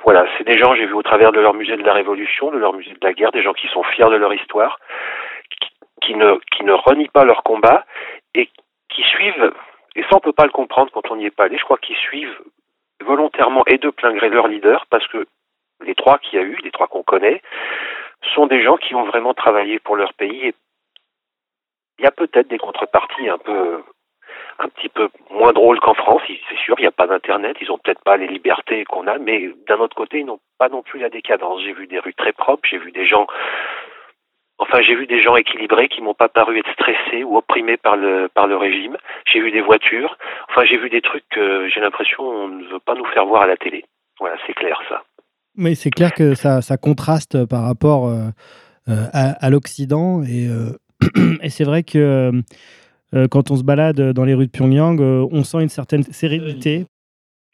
Voilà, 0.05 0.27
c'est 0.37 0.45
des 0.45 0.59
gens, 0.59 0.75
j'ai 0.75 0.87
vu 0.87 0.95
au 0.95 1.03
travers 1.03 1.33
de 1.33 1.41
leur 1.41 1.55
musée 1.55 1.77
de 1.77 1.83
la 1.83 1.93
Révolution, 1.93 2.51
de 2.51 2.59
leur 2.59 2.73
musée 2.73 2.93
de 2.93 3.07
la 3.07 3.13
guerre, 3.13 3.33
des 3.33 3.43
gens 3.43 3.55
qui 3.55 3.69
sont 3.69 3.83
fiers 3.83 4.09
de 4.11 4.17
leur 4.17 4.33
histoire, 4.35 4.79
qui, 6.03 6.15
ne, 6.15 6.39
qui 6.53 6.63
renient 6.69 7.09
pas 7.09 7.25
leur 7.25 7.43
combat, 7.43 7.85
et 8.35 8.49
qui 8.89 9.03
suivent, 9.03 9.53
et 9.97 10.03
ça 10.03 10.17
on 10.17 10.21
peut 10.21 10.33
pas 10.33 10.45
le 10.45 10.51
comprendre 10.51 10.91
quand 10.93 11.11
on 11.11 11.17
n'y 11.17 11.27
est 11.27 11.35
pas 11.35 11.45
allé, 11.45 11.59
je 11.59 11.65
crois 11.65 11.79
qu'ils 11.79 11.97
suivent 11.97 12.39
volontairement 13.05 13.65
et 13.67 13.79
de 13.79 13.91
plein 13.91 14.13
gré 14.13 14.29
leur 14.29 14.49
leader, 14.49 14.87
parce 14.91 15.07
que 15.09 15.27
les 15.83 15.95
trois 15.95 16.19
qu'il 16.19 16.39
y 16.39 16.43
a 16.43 16.45
eu, 16.45 16.57
les 16.63 16.71
trois 16.71 16.87
qu'on 16.87 17.03
connaît, 17.03 17.43
sont 18.35 18.47
des 18.47 18.63
gens 18.63 18.77
qui 18.77 18.95
ont 18.95 19.05
vraiment 19.05 19.35
travaillé 19.35 19.79
pour 19.79 19.97
leur 19.97 20.15
pays 20.15 20.49
et 20.49 20.55
il 21.99 22.05
y 22.05 22.09
a 22.09 22.11
peut-être 22.11 22.49
des 22.49 22.59
contreparties 22.59 23.29
un 23.29 23.39
peu 23.39 23.83
un 24.59 24.69
petit 24.69 24.89
peu 24.89 25.09
moins 25.31 25.53
drôles 25.53 25.81
qu'en 25.81 25.95
France, 25.95 26.23
c'est 26.27 26.59
sûr, 26.59 26.77
il 26.79 26.83
n'y 26.83 26.89
a 26.89 26.93
pas 26.93 27.07
d'internet, 27.07 27.57
ils 27.61 27.71
ont 27.71 27.79
peut-être 27.79 28.03
pas 28.03 28.17
les 28.17 28.27
libertés 28.27 28.85
qu'on 28.85 29.07
a, 29.07 29.19
mais 29.19 29.51
d'un 29.69 29.79
autre 29.79 29.97
côté, 29.97 30.21
ils 30.21 30.27
n'ont 30.27 30.41
pas 30.59 30.69
non 30.69 30.83
plus 30.83 31.01
la 31.01 31.11
décadence. 31.11 31.63
J'ai 31.63 31.73
vu 31.73 31.87
des 31.87 31.99
rues 31.99 32.15
très 32.15 32.33
propres, 32.33 32.69
j'ai 32.69 32.79
vu 32.79 32.93
des 32.93 33.07
gens 33.07 33.27
enfin 34.59 34.81
j'ai 34.83 34.95
vu 34.95 35.09
des 35.09 35.21
gens 35.21 35.35
équilibrés 35.35 35.89
qui 35.89 36.01
m'ont 36.01 36.15
pas 36.15 36.29
paru 36.29 36.61
être 36.61 36.73
stressés 36.73 37.25
ou 37.25 37.37
opprimés 37.37 37.77
par 37.77 37.97
le 37.97 38.29
par 38.29 38.47
le 38.47 38.57
régime. 38.57 38.97
J'ai 39.27 39.41
vu 39.41 39.51
des 39.51 39.61
voitures, 39.61 40.17
enfin 40.49 40.65
j'ai 40.65 40.79
vu 40.79 40.89
des 40.91 41.01
trucs 41.01 41.29
que 41.31 41.69
j'ai 41.69 41.81
l'impression 41.81 42.23
on 42.23 42.49
ne 42.49 42.65
veut 42.69 42.79
pas 42.79 42.95
nous 42.95 43.05
faire 43.07 43.27
voir 43.27 43.43
à 43.43 43.47
la 43.47 43.57
télé. 43.57 43.85
Voilà, 44.21 44.37
c'est 44.47 44.55
clair 44.55 44.81
ça. 44.89 45.03
Mais 45.57 45.75
c'est 45.75 45.91
clair 45.91 46.13
que 46.13 46.35
ça, 46.35 46.63
ça 46.63 46.77
contraste 46.77 47.47
par 47.47 47.63
rapport 47.63 48.09
euh, 48.09 48.29
euh, 48.89 49.07
à, 49.13 49.51
l'Occident. 49.51 50.23
Et, 50.23 50.49
euh, 50.49 50.77
et 51.43 51.51
c'est 51.51 51.65
vrai 51.65 51.85
que 51.85 52.33
quand 53.31 53.51
on 53.51 53.57
se 53.57 53.65
balade 53.65 54.13
dans 54.13 54.25
les 54.25 54.35
rues 54.35 54.47
de 54.47 54.51
Pyongyang, 54.51 55.01
euh, 55.01 55.27
on 55.31 55.45
sent 55.45 55.63
une 55.63 55.69
certaine 55.69 56.03
sérénité. 56.03 56.87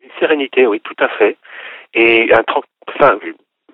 Une 0.02 0.10
sérénité, 0.18 0.66
oui, 0.66 0.80
tout 0.80 0.96
à 0.98 1.08
fait. 1.08 1.36
Et 1.94 2.32
un 2.32 2.42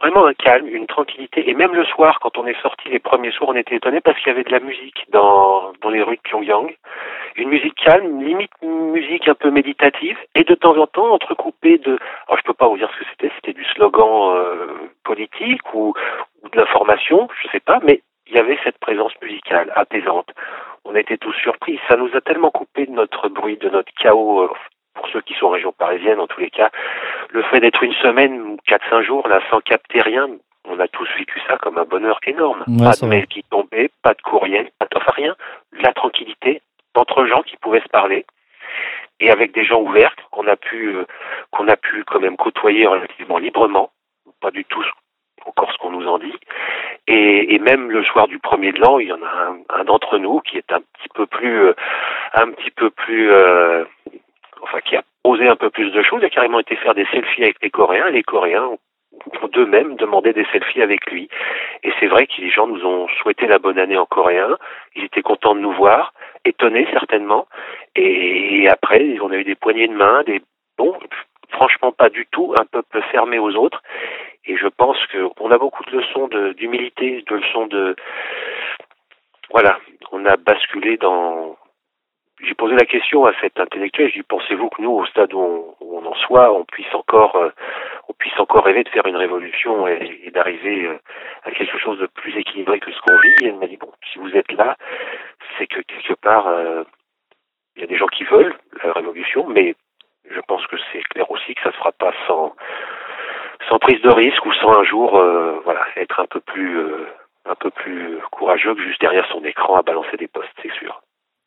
vraiment 0.01 0.27
un 0.27 0.35
calme, 0.35 0.69
une 0.69 0.87
tranquillité. 0.87 1.49
Et 1.49 1.55
même 1.55 1.75
le 1.75 1.85
soir, 1.85 2.19
quand 2.21 2.39
on 2.39 2.47
est 2.47 2.61
sorti 2.63 2.89
les 2.89 2.99
premiers 2.99 3.31
soirs, 3.33 3.51
on 3.51 3.57
était 3.57 3.77
étonnés 3.77 4.01
parce 4.01 4.19
qu'il 4.19 4.29
y 4.29 4.31
avait 4.31 4.45
de 4.45 4.53
la 4.53 4.61
musique 4.61 5.07
dans, 5.11 5.73
dans 5.81 5.91
les 5.91 6.03
rues 6.03 6.17
de 6.17 6.23
Pyongyang. 6.23 6.75
Une 7.37 7.49
musique 7.49 7.75
calme, 7.75 8.23
limite 8.23 8.51
musique 8.63 9.29
un 9.29 9.35
peu 9.35 9.51
méditative, 9.51 10.17
et 10.35 10.45
de 10.45 10.55
temps 10.55 10.77
en 10.77 10.87
temps 10.87 11.13
entrecoupée 11.13 11.79
de. 11.79 11.99
Alors 12.27 12.39
je 12.39 12.45
peux 12.45 12.55
pas 12.55 12.69
vous 12.69 12.79
dire 12.79 12.91
ce 12.95 13.01
que 13.01 13.11
c'était, 13.11 13.33
c'était 13.37 13.53
du 13.53 13.65
slogan 13.75 14.35
euh, 14.37 14.67
politique 15.05 15.75
ou, 15.75 15.93
ou 16.43 16.49
de 16.49 16.57
l'information, 16.57 17.29
je 17.43 17.49
sais 17.49 17.61
pas, 17.61 17.81
mais 17.83 18.01
il 18.29 18.35
y 18.35 18.39
avait 18.39 18.59
cette 18.65 18.79
présence 18.79 19.13
musicale 19.23 19.73
apaisante. 19.75 20.29
On 20.85 20.95
était 20.95 21.17
tous 21.17 21.33
surpris. 21.35 21.81
Ça 21.89 21.97
nous 21.97 22.11
a 22.15 22.21
tellement 22.21 22.51
coupé 22.51 22.87
de 22.87 22.93
notre 22.93 23.29
bruit, 23.29 23.57
de 23.57 23.69
notre 23.69 23.93
chaos. 23.95 24.43
euh, 24.43 24.51
pour 24.95 25.09
ceux 25.09 25.21
qui 25.21 25.35
sont 25.35 25.47
en 25.47 25.51
région 25.51 25.73
parisienne, 25.73 26.19
en 26.21 26.27
tous 26.27 26.41
les 26.41 26.49
cas, 26.51 26.71
le 27.31 27.43
fait 27.43 27.61
d'être 27.61 27.83
une 27.83 27.93
semaine 27.95 28.41
ou 28.41 28.57
4-5 28.67 29.03
jours 29.03 29.29
là 29.29 29.41
sans 29.51 29.61
capter 29.61 30.01
rien, 30.01 30.27
on 30.65 30.81
a 30.81 30.89
tous 30.89 31.09
vécu 31.19 31.39
ça 31.47 31.59
comme 31.59 31.77
un 31.79 31.85
bonheur 31.85 32.19
énorme. 32.27 32.65
Ouais, 32.67 32.85
pas 32.85 32.93
de 33.01 33.07
mail 33.07 33.27
qui 33.27 33.43
tombait, 33.45 33.91
pas 34.03 34.15
de 34.15 34.23
courriel, 34.23 34.71
pas 34.79 34.87
de, 34.87 34.97
enfin 34.97 35.13
rien, 35.15 35.37
de 35.79 35.83
la 35.83 35.93
tranquillité 35.93 36.63
entre 36.95 37.27
gens 37.27 37.43
qui 37.43 37.59
pouvaient 37.59 37.83
se 37.83 37.89
parler 37.89 38.25
et 39.21 39.31
avec 39.31 39.53
des 39.53 39.65
gens 39.65 39.81
ouverts 39.81 40.17
qu'on 40.31 40.47
a 40.47 40.57
pu 40.57 40.97
euh, 40.97 41.05
qu'on 41.51 41.69
a 41.69 41.77
pu 41.77 42.05
quand 42.05 42.21
même 42.21 42.37
côtoyer 42.37 42.87
relativement 42.87 43.39
librement, 43.39 43.91
pas 44.41 44.51
du 44.51 44.65
tout 44.65 44.85
encore 45.45 45.73
ce 45.73 45.79
qu'on 45.79 45.91
nous 45.91 46.07
en 46.09 46.19
dit. 46.19 46.35
Et, 47.09 47.55
et 47.55 47.59
même 47.59 47.91
le 47.91 48.03
soir 48.05 48.27
du 48.27 48.39
premier 48.39 48.73
de 48.73 48.81
l'an, 48.81 48.99
il 48.99 49.09
y 49.09 49.13
en 49.13 49.23
a 49.23 49.49
un, 49.49 49.81
un 49.81 49.85
d'entre 49.85 50.19
nous 50.19 50.41
qui 50.41 50.59
est 50.59 50.73
un 50.73 50.81
petit 50.81 51.09
peu 51.15 51.27
plus, 51.27 51.67
euh, 51.67 51.73
un 52.35 52.51
petit 52.51 52.71
peu 52.71 52.91
plus, 52.91 53.31
euh, 53.31 53.85
enfin 54.63 54.81
qui 54.81 54.97
a 54.97 55.03
osé 55.25 55.49
un 55.49 55.57
peu 55.57 55.71
plus 55.71 55.91
de 55.91 56.03
choses, 56.03 56.21
il 56.23 56.27
a 56.27 56.31
carrément 56.31 56.61
été 56.61 56.77
faire 56.77 56.95
des 56.95 57.07
selfies 57.07 57.45
avec 57.45 57.57
les 57.63 57.71
Coréens. 57.71 58.09
Et 58.09 58.13
les 58.13 58.23
Coréens 58.23 58.65
ont 59.43 59.49
d'eux-mêmes 59.49 59.97
demandé 59.97 60.33
des 60.33 60.47
selfies 60.53 60.83
avec 60.83 61.11
lui. 61.11 61.29
Et 61.83 61.93
c'est 61.99 62.07
vrai 62.07 62.27
que 62.27 62.41
les 62.41 62.51
gens 62.51 62.67
nous 62.67 62.85
ont 62.85 63.09
souhaité 63.21 63.47
la 63.47 63.59
bonne 63.59 63.79
année 63.79 63.97
en 63.97 64.07
coréen. 64.07 64.57
Ils 64.95 65.05
étaient 65.05 65.23
contents 65.23 65.55
de 65.55 65.61
nous 65.61 65.73
voir, 65.73 66.13
étonnés 66.45 66.87
certainement. 66.93 67.47
Et 67.95 68.69
après, 68.69 69.19
on 69.21 69.31
a 69.31 69.37
eu 69.37 69.45
des 69.45 69.55
poignées 69.55 69.89
de 69.89 69.95
main, 69.95 70.23
des 70.25 70.43
bon, 70.77 70.95
franchement 71.51 71.93
pas 71.93 72.09
du 72.09 72.27
tout 72.27 72.55
un 72.59 72.65
peuple 72.65 73.03
fermé 73.11 73.39
aux 73.39 73.55
autres. 73.55 73.83
Et 74.47 74.57
je 74.57 74.69
pense 74.69 74.97
qu'on 75.09 75.51
a 75.51 75.59
beaucoup 75.59 75.85
de 75.85 75.99
leçons 75.99 76.29
d'humilité, 76.55 77.25
de, 77.29 77.35
leçons 77.35 77.67
de 77.67 77.97
voilà, 79.51 79.79
on 80.13 80.25
a 80.27 80.37
basculé 80.37 80.97
dans. 80.97 81.57
J'ai 82.43 82.55
posé 82.55 82.75
la 82.75 82.85
question 82.85 83.25
à 83.25 83.33
cet 83.41 83.59
intellectuel. 83.59 84.11
Je 84.11 84.17
lui 84.17 84.23
pensez-vous 84.23 84.69
que 84.69 84.83
nous, 84.83 84.91
au 84.91 85.07
stade 85.07 85.33
où 85.33 85.75
on, 85.81 86.05
en 86.05 86.15
soit, 86.17 86.53
on 86.53 86.65
puisse 86.65 86.93
encore, 86.95 87.35
euh, 87.37 87.49
on 88.09 88.13
puisse 88.13 88.39
encore 88.39 88.65
rêver 88.65 88.85
de 88.85 88.91
faire 88.91 89.07
une 89.07 89.17
révolution 89.17 89.89
et, 89.89 90.21
et 90.25 90.31
d'arriver 90.31 90.85
euh, 90.85 90.99
à 91.45 91.51
quelque 91.53 91.79
chose 91.79 91.99
de 91.99 92.07
plus 92.07 92.37
équilibré 92.37 92.79
que 92.79 92.93
ce 92.93 93.01
qu'on 93.01 93.17
vit? 93.21 93.47
Et 93.47 93.49
elle 93.49 93.57
m'a 93.57 93.67
dit 93.67 93.79
bon, 93.79 93.91
si 94.13 94.19
vous 94.19 94.37
êtes 94.37 94.53
là, 94.53 94.77
c'est 95.57 95.67
que 95.67 95.81
quelque 95.81 96.13
part, 96.15 96.49
euh, 96.49 96.85
il 97.77 97.81
y 97.81 97.85
a 97.85 97.89
des 97.89 97.97
gens 97.97 98.09
qui 98.09 98.25
veulent 98.25 98.55
la 98.85 98.93
révolution, 98.93 99.47
mais 99.49 99.75
je 100.31 100.41
pense 100.47 100.67
que 100.67 100.77
c'est 100.93 101.03
clair 101.11 101.31
aussi 101.31 101.55
que 101.55 101.63
ça 101.63 101.73
se 101.73 101.77
fera 101.77 101.93
pas 101.93 102.13
sans 102.27 102.55
sans 103.69 103.79
prise 103.79 104.01
de 104.03 104.11
risque 104.11 104.45
ou 104.47 104.53
sans 104.55 104.79
un 104.79 104.85
jour, 104.85 105.17
euh, 105.17 105.61
voilà, 105.65 105.81
être 105.97 106.21
un 106.21 106.27
peu 106.27 106.41
plus 106.41 106.79
euh, 106.79 107.07
un 107.47 107.55
peu 107.55 107.71
plus 107.71 108.19
courageux 108.31 108.75
que 108.75 108.83
juste 108.83 109.01
derrière 109.01 109.27
son 109.33 109.43
écran 109.45 109.77
à 109.77 109.83
balancer 109.83 110.17
des 110.19 110.29
postes, 110.29 110.49
c'est 110.63 110.73
sûr. 110.73 111.03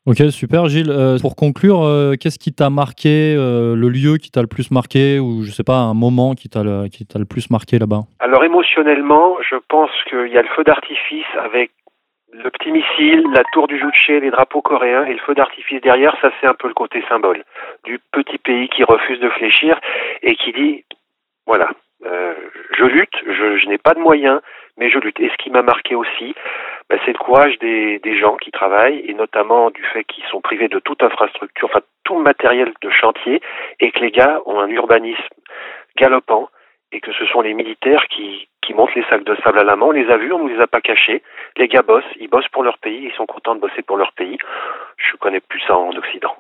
Ok, 0.05 0.17
super 0.31 0.65
Gilles. 0.67 0.89
Euh, 0.89 1.17
pour 1.19 1.35
conclure, 1.35 1.81
qu'est-ce 2.19 2.39
qui 2.39 2.53
t'a 2.53 2.69
marqué, 2.69 3.35
le 3.35 3.89
lieu 3.89 4.17
qui 4.17 4.31
t'a 4.31 4.41
le 4.41 4.47
plus 4.47 4.71
marqué, 4.71 5.19
ou 5.19 5.43
je 5.43 5.51
sais 5.51 5.63
pas, 5.63 5.77
un 5.77 5.93
moment 5.93 6.33
qui 6.33 6.49
t'a 6.49 6.63
le, 6.63 6.87
qui 6.87 7.05
t'a 7.05 7.19
le 7.19 7.25
plus 7.25 7.49
marqué 7.49 7.79
là-bas? 7.79 8.03
Alors 8.19 8.43
émotionnellement, 8.43 9.37
je 9.41 9.57
pense 9.67 9.91
qu'il 10.09 10.31
y 10.31 10.37
a 10.37 10.41
le 10.41 10.47
feu 10.55 10.63
d'artifice 10.63 11.27
avec 11.37 11.71
le 12.31 12.49
petit 12.51 12.71
missile, 12.71 13.23
la 13.33 13.43
tour 13.51 13.67
du 13.67 13.77
Juche, 13.77 14.07
les 14.09 14.31
drapeaux 14.31 14.61
coréens 14.61 15.05
et 15.05 15.13
le 15.13 15.19
feu 15.19 15.33
d'artifice 15.33 15.81
derrière, 15.81 16.15
ça 16.21 16.31
c'est 16.39 16.47
un 16.47 16.53
peu 16.53 16.67
le 16.67 16.73
côté 16.73 17.03
symbole 17.09 17.43
du 17.83 17.99
petit 18.11 18.37
pays 18.37 18.69
qui 18.69 18.83
refuse 18.83 19.19
de 19.19 19.29
fléchir 19.29 19.79
et 20.21 20.35
qui 20.35 20.51
dit 20.51 20.85
voilà, 21.45 21.71
euh, 22.05 22.33
je 22.77 22.85
lutte, 22.85 23.15
je, 23.25 23.67
n'ai 23.67 23.77
pas 23.77 23.93
de 23.93 23.99
moyens, 23.99 24.39
mais 24.77 24.89
je 24.89 24.99
lutte. 24.99 25.19
Et 25.19 25.29
ce 25.29 25.43
qui 25.43 25.49
m'a 25.49 25.63
marqué 25.63 25.95
aussi, 25.95 26.35
bah, 26.89 26.97
c'est 27.03 27.11
le 27.11 27.17
courage 27.17 27.57
des, 27.59 27.99
des 27.99 28.17
gens 28.17 28.35
qui 28.37 28.51
travaillent, 28.51 29.03
et 29.05 29.13
notamment 29.13 29.71
du 29.71 29.83
fait 29.83 30.03
qu'ils 30.03 30.23
sont 30.25 30.41
privés 30.41 30.67
de 30.67 30.79
toute 30.79 31.01
infrastructure, 31.03 31.67
enfin 31.67 31.81
tout 32.03 32.19
matériel 32.19 32.71
de 32.81 32.89
chantier, 32.89 33.41
et 33.79 33.91
que 33.91 33.99
les 33.99 34.11
gars 34.11 34.41
ont 34.45 34.59
un 34.59 34.69
urbanisme 34.69 35.23
galopant, 35.97 36.49
et 36.91 37.01
que 37.01 37.11
ce 37.13 37.25
sont 37.25 37.41
les 37.41 37.53
militaires 37.53 38.05
qui, 38.09 38.47
qui 38.61 38.73
montent 38.73 38.93
les 38.95 39.03
sacs 39.09 39.23
de 39.23 39.35
sable 39.43 39.59
à 39.59 39.63
la 39.63 39.75
main. 39.75 39.87
On 39.87 39.91
les 39.91 40.09
a 40.09 40.17
vus, 40.17 40.31
on 40.33 40.47
ne 40.47 40.53
les 40.53 40.61
a 40.61 40.67
pas 40.67 40.81
cachés. 40.81 41.23
Les 41.57 41.67
gars 41.67 41.81
bossent, 41.81 42.03
ils 42.19 42.29
bossent 42.29 42.47
pour 42.51 42.63
leur 42.63 42.77
pays, 42.79 43.05
ils 43.05 43.15
sont 43.15 43.25
contents 43.25 43.55
de 43.55 43.61
bosser 43.61 43.81
pour 43.81 43.97
leur 43.97 44.13
pays. 44.13 44.37
Je 44.97 45.17
connais 45.17 45.39
plus 45.39 45.61
ça 45.67 45.75
en 45.77 45.91
Occident. 45.91 46.35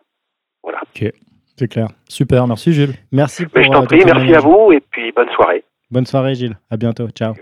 Voilà. 0.63 0.79
Ok, 0.95 1.11
c'est 1.55 1.67
clair. 1.67 1.87
Super, 2.07 2.47
merci 2.47 2.73
Gilles. 2.73 2.93
Merci 3.11 3.45
pour 3.45 3.57
Mais 3.57 3.63
je 3.63 3.69
t'en 3.69 3.83
euh, 3.83 3.85
prie, 3.85 4.03
merci 4.05 4.33
à 4.35 4.39
vous, 4.39 4.71
et 4.71 4.81
puis 4.81 5.11
bonne 5.11 5.29
soirée. 5.31 5.63
Bonne 5.91 6.05
soirée, 6.05 6.35
Gilles. 6.35 6.57
À 6.69 6.77
bientôt. 6.77 7.09
Ciao. 7.09 7.33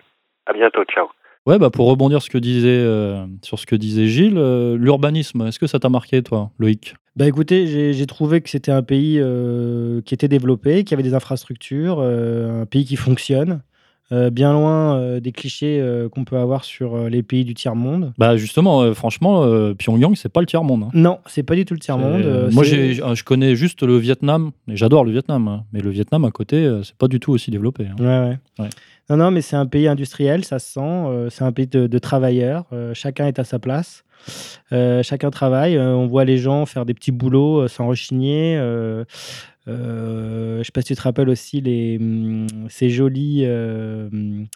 À 0.46 0.54
bientôt, 0.54 0.84
ciao. 0.86 1.08
Ouais, 1.46 1.58
bah 1.58 1.70
pour 1.70 1.88
rebondir 1.88 2.22
ce 2.22 2.30
que 2.30 2.38
disait, 2.38 2.68
euh, 2.68 3.26
sur 3.42 3.58
ce 3.58 3.66
que 3.66 3.76
disait 3.76 4.08
Gilles, 4.08 4.38
euh, 4.38 4.76
l'urbanisme, 4.78 5.48
est-ce 5.48 5.60
que 5.60 5.68
ça 5.68 5.80
t'a 5.80 5.88
marqué, 5.88 6.22
toi, 6.22 6.50
Loïc? 6.60 6.96
Bah 7.16 7.26
écoutez, 7.26 7.68
j'ai 7.68 7.94
j'ai 7.94 8.06
trouvé 8.06 8.42
que 8.42 8.50
c'était 8.50 8.72
un 8.72 8.84
pays 8.84 9.18
euh, 9.20 10.02
qui 10.02 10.14
était 10.14 10.28
développé, 10.28 10.84
qui 10.84 10.94
avait 10.94 11.04
des 11.04 11.14
infrastructures, 11.14 12.00
euh, 12.00 12.64
un 12.64 12.66
pays 12.66 12.84
qui 12.84 12.96
fonctionne, 12.96 13.62
euh, 14.12 14.30
bien 14.30 14.54
loin 14.54 14.96
euh, 14.98 15.20
des 15.20 15.32
clichés 15.32 15.80
euh, 15.82 16.08
qu'on 16.08 16.24
peut 16.24 16.38
avoir 16.38 16.64
sur 16.64 17.10
les 17.10 17.24
pays 17.24 17.44
du 17.44 17.54
tiers-monde. 17.54 18.14
Bah 18.18 18.38
justement, 18.38 18.94
franchement, 18.94 19.44
Pyongyang, 19.78 20.16
c'est 20.16 20.30
pas 20.32 20.40
le 20.40 20.46
tiers-monde. 20.46 20.84
hein. 20.84 20.90
Non, 20.94 21.20
c'est 21.26 21.44
pas 21.44 21.56
du 21.56 21.66
tout 21.66 21.74
le 21.74 21.80
tiers-monde. 21.80 22.50
Moi, 22.52 22.64
je 22.64 23.24
connais 23.24 23.56
juste 23.56 23.84
le 23.84 23.98
Vietnam, 23.98 24.52
et 24.68 24.76
j'adore 24.78 25.04
le 25.04 25.12
Vietnam, 25.12 25.48
hein, 25.48 25.64
mais 25.74 25.82
le 25.82 25.90
Vietnam 25.90 26.26
à 26.26 26.32
côté, 26.32 26.70
c'est 26.84 26.96
pas 26.96 27.08
du 27.08 27.20
tout 27.20 27.32
aussi 27.34 27.52
développé. 27.52 27.86
hein. 27.88 27.96
Ouais, 28.00 28.30
ouais. 28.30 28.38
Ouais. 28.66 28.70
Non, 29.10 29.18
non, 29.18 29.32
mais 29.32 29.42
c'est 29.42 29.56
un 29.56 29.66
pays 29.66 29.88
industriel, 29.88 30.44
ça 30.44 30.60
se 30.60 30.72
sent. 30.74 31.28
c'est 31.30 31.44
un 31.44 31.52
pays 31.52 31.68
de, 31.68 31.88
de 31.88 32.00
travailleurs. 32.00 32.66
chacun 32.94 33.28
est 33.28 33.40
à 33.40 33.44
sa 33.44 33.60
place. 33.60 34.04
chacun 34.72 35.30
travaille. 35.32 35.78
on 35.80 36.08
voit 36.08 36.26
les 36.26 36.38
gens 36.38 36.66
faire 36.66 36.86
des 36.86 36.94
petits 36.94 37.12
boulots 37.12 37.68
sans 37.68 37.88
rechigner. 37.88 38.58
Euh, 39.68 40.60
je 40.60 40.64
sais 40.64 40.72
pas 40.74 40.82
si 40.82 40.88
tu 40.88 40.96
te 40.96 41.02
rappelles 41.02 41.30
aussi 41.30 41.62
les, 41.62 41.98
hum, 42.00 42.48
ces 42.70 42.90
jolies 42.90 43.44
euh, 43.46 44.08
hum, 44.12 44.48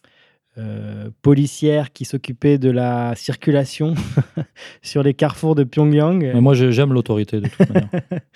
euh, 0.57 1.09
policières 1.21 1.93
qui 1.93 2.03
s'occupaient 2.03 2.57
de 2.57 2.69
la 2.69 3.13
circulation 3.15 3.93
sur 4.81 5.01
les 5.03 5.13
carrefours 5.13 5.55
de 5.55 5.63
Pyongyang. 5.63 6.29
Mais 6.33 6.41
moi, 6.41 6.53
j'ai- 6.55 6.71
j'aime 6.73 6.91
l'autorité 6.93 7.39
de 7.39 7.47
toute 7.47 7.69
manière. 7.69 7.89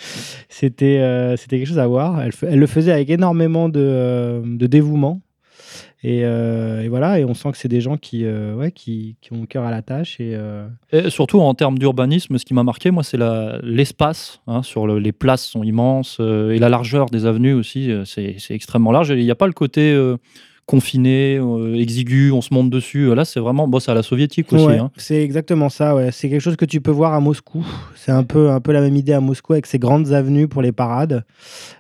C'était 0.50 1.36
c'était 1.38 1.58
quelque 1.58 1.68
chose 1.68 1.80
à 1.80 1.88
voir. 1.88 2.22
Elle, 2.22 2.60
le 2.60 2.68
faisait 2.68 2.92
avec 2.92 3.10
énormément 3.10 3.68
de, 3.70 4.42
de 4.46 4.68
dévouement. 4.68 5.22
Et, 6.08 6.22
euh, 6.24 6.84
et 6.84 6.88
voilà, 6.88 7.20
et 7.20 7.26
on 7.26 7.34
sent 7.34 7.52
que 7.52 7.58
c'est 7.58 7.68
des 7.68 7.82
gens 7.82 7.98
qui, 7.98 8.26
euh, 8.26 8.54
ouais, 8.54 8.72
qui, 8.72 9.16
qui 9.22 9.34
ont 9.34 9.42
le 9.42 9.48
cœur 9.48 9.64
à 9.64 9.72
la 9.72 9.82
tâche. 9.82 10.20
Et, 10.20 10.34
euh, 10.36 10.68
Et 10.92 11.10
surtout 11.10 11.40
en 11.40 11.54
termes 11.56 11.80
d'urbanisme, 11.80 12.38
ce 12.38 12.46
qui 12.46 12.54
m'a 12.54 12.62
marqué, 12.62 12.92
moi, 12.92 13.02
c'est 13.04 13.18
l'espace. 13.64 14.40
hein, 14.46 14.62
sur 14.62 14.86
le- 14.86 15.00
les 15.00 15.12
places 15.14 15.46
sont 15.46 15.64
immenses 15.64 16.20
et 16.20 16.60
la 16.60 16.70
largeur 16.70 17.08
des 17.08 17.26
avenues 17.26 17.54
aussi, 17.54 17.90
c'est 18.06 18.36
extrêmement 18.52 18.92
large. 18.92 19.10
Il 19.10 19.24
n'y 19.24 19.32
a 19.32 19.36
pas 19.36 19.48
le 19.48 19.54
côté 19.54 19.98
confiné, 20.68 21.40
exigu, 21.76 22.32
on 22.32 22.42
se 22.42 22.54
monte 22.54 22.70
dessus. 22.72 23.14
Là, 23.14 23.24
c'est 23.26 23.40
vraiment, 23.40 23.68
bon, 23.68 23.80
c'est 23.80 23.92
à 23.92 23.94
la 23.94 24.02
soviétique 24.04 24.52
aussi. 24.52 24.66
ouais, 24.66 24.78
hein. 24.80 24.92
C'est 24.98 25.22
exactement 25.22 25.70
ça. 25.70 25.96
Ouais. 25.96 26.12
C'est 26.12 26.30
quelque 26.30 26.42
chose 26.42 26.56
que 26.56 26.66
tu 26.66 26.82
peux 26.82 26.92
voir 26.92 27.14
à 27.14 27.20
Moscou. 27.20 27.64
C'est 27.96 28.12
un 28.12 28.24
peu, 28.24 28.50
un 28.50 28.60
peu 28.60 28.72
la 28.72 28.82
même 28.82 28.96
idée 28.96 29.14
à 29.14 29.20
Moscou 29.22 29.54
avec 29.54 29.66
ses 29.68 29.78
grandes 29.80 30.12
avenues 30.12 30.48
pour 30.48 30.62
les 30.62 30.72
parades. 30.72 31.24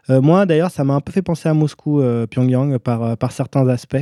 Euh, 0.10 0.22
moi, 0.22 0.46
d'ailleurs, 0.46 0.70
ça 0.72 0.84
m'a 0.84 0.94
un 0.94 1.02
peu 1.02 1.12
fait 1.12 1.24
penser 1.24 1.50
à 1.50 1.54
Moscou, 1.54 2.00
euh, 2.02 2.28
Pyongyang, 2.28 2.78
par, 2.78 3.18
par 3.18 3.32
certains 3.32 3.68
aspects. 3.70 3.98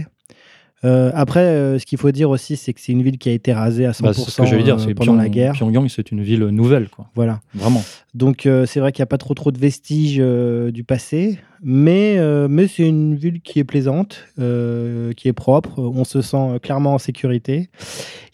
Euh, 0.86 1.12
après, 1.14 1.40
euh, 1.42 1.80
ce 1.80 1.86
qu'il 1.86 1.98
faut 1.98 2.12
dire 2.12 2.30
aussi, 2.30 2.58
c'est 2.58 2.74
que 2.74 2.82
c'est 2.82 2.92
une 2.92 3.04
ville 3.04 3.18
qui 3.18 3.30
a 3.30 3.32
été 3.32 3.54
rasée 3.54 3.86
à 3.86 3.92
100% 3.92 4.02
Bah, 4.04 4.14
c'est 4.14 4.30
ce 4.32 4.42
que 4.42 4.46
j'allais 4.48 4.64
dire. 4.64 4.76
euh, 4.76 4.80
c'est 4.86 4.94
pendant 4.94 5.14
Pyong- 5.14 5.18
la 5.18 5.30
guerre. 5.30 5.54
Pyongyang, 5.54 5.88
c'est 5.88 6.12
une 6.12 6.22
ville 6.24 6.44
nouvelle, 6.48 6.90
quoi. 6.90 7.08
Voilà. 7.16 7.40
Vraiment. 7.56 7.84
Donc 8.14 8.46
euh, 8.46 8.66
c'est 8.66 8.80
vrai 8.80 8.92
qu'il 8.92 9.02
n'y 9.02 9.06
a 9.06 9.08
pas 9.08 9.18
trop 9.18 9.34
trop 9.34 9.52
de 9.52 9.58
vestiges 9.58 10.18
du 10.18 10.84
passé, 10.84 11.40
mais, 11.64 12.18
mais 12.50 12.68
c'est 12.68 12.88
une 12.88 13.16
ville 13.16 13.40
qui 13.42 13.60
est 13.60 13.64
plaisante, 13.64 14.26
qui 14.38 15.28
est 15.28 15.34
propre, 15.34 15.80
on 15.80 16.04
se 16.04 16.22
sent 16.22 16.60
clairement 16.62 16.94
en 16.96 16.98
sécurité. 17.00 17.70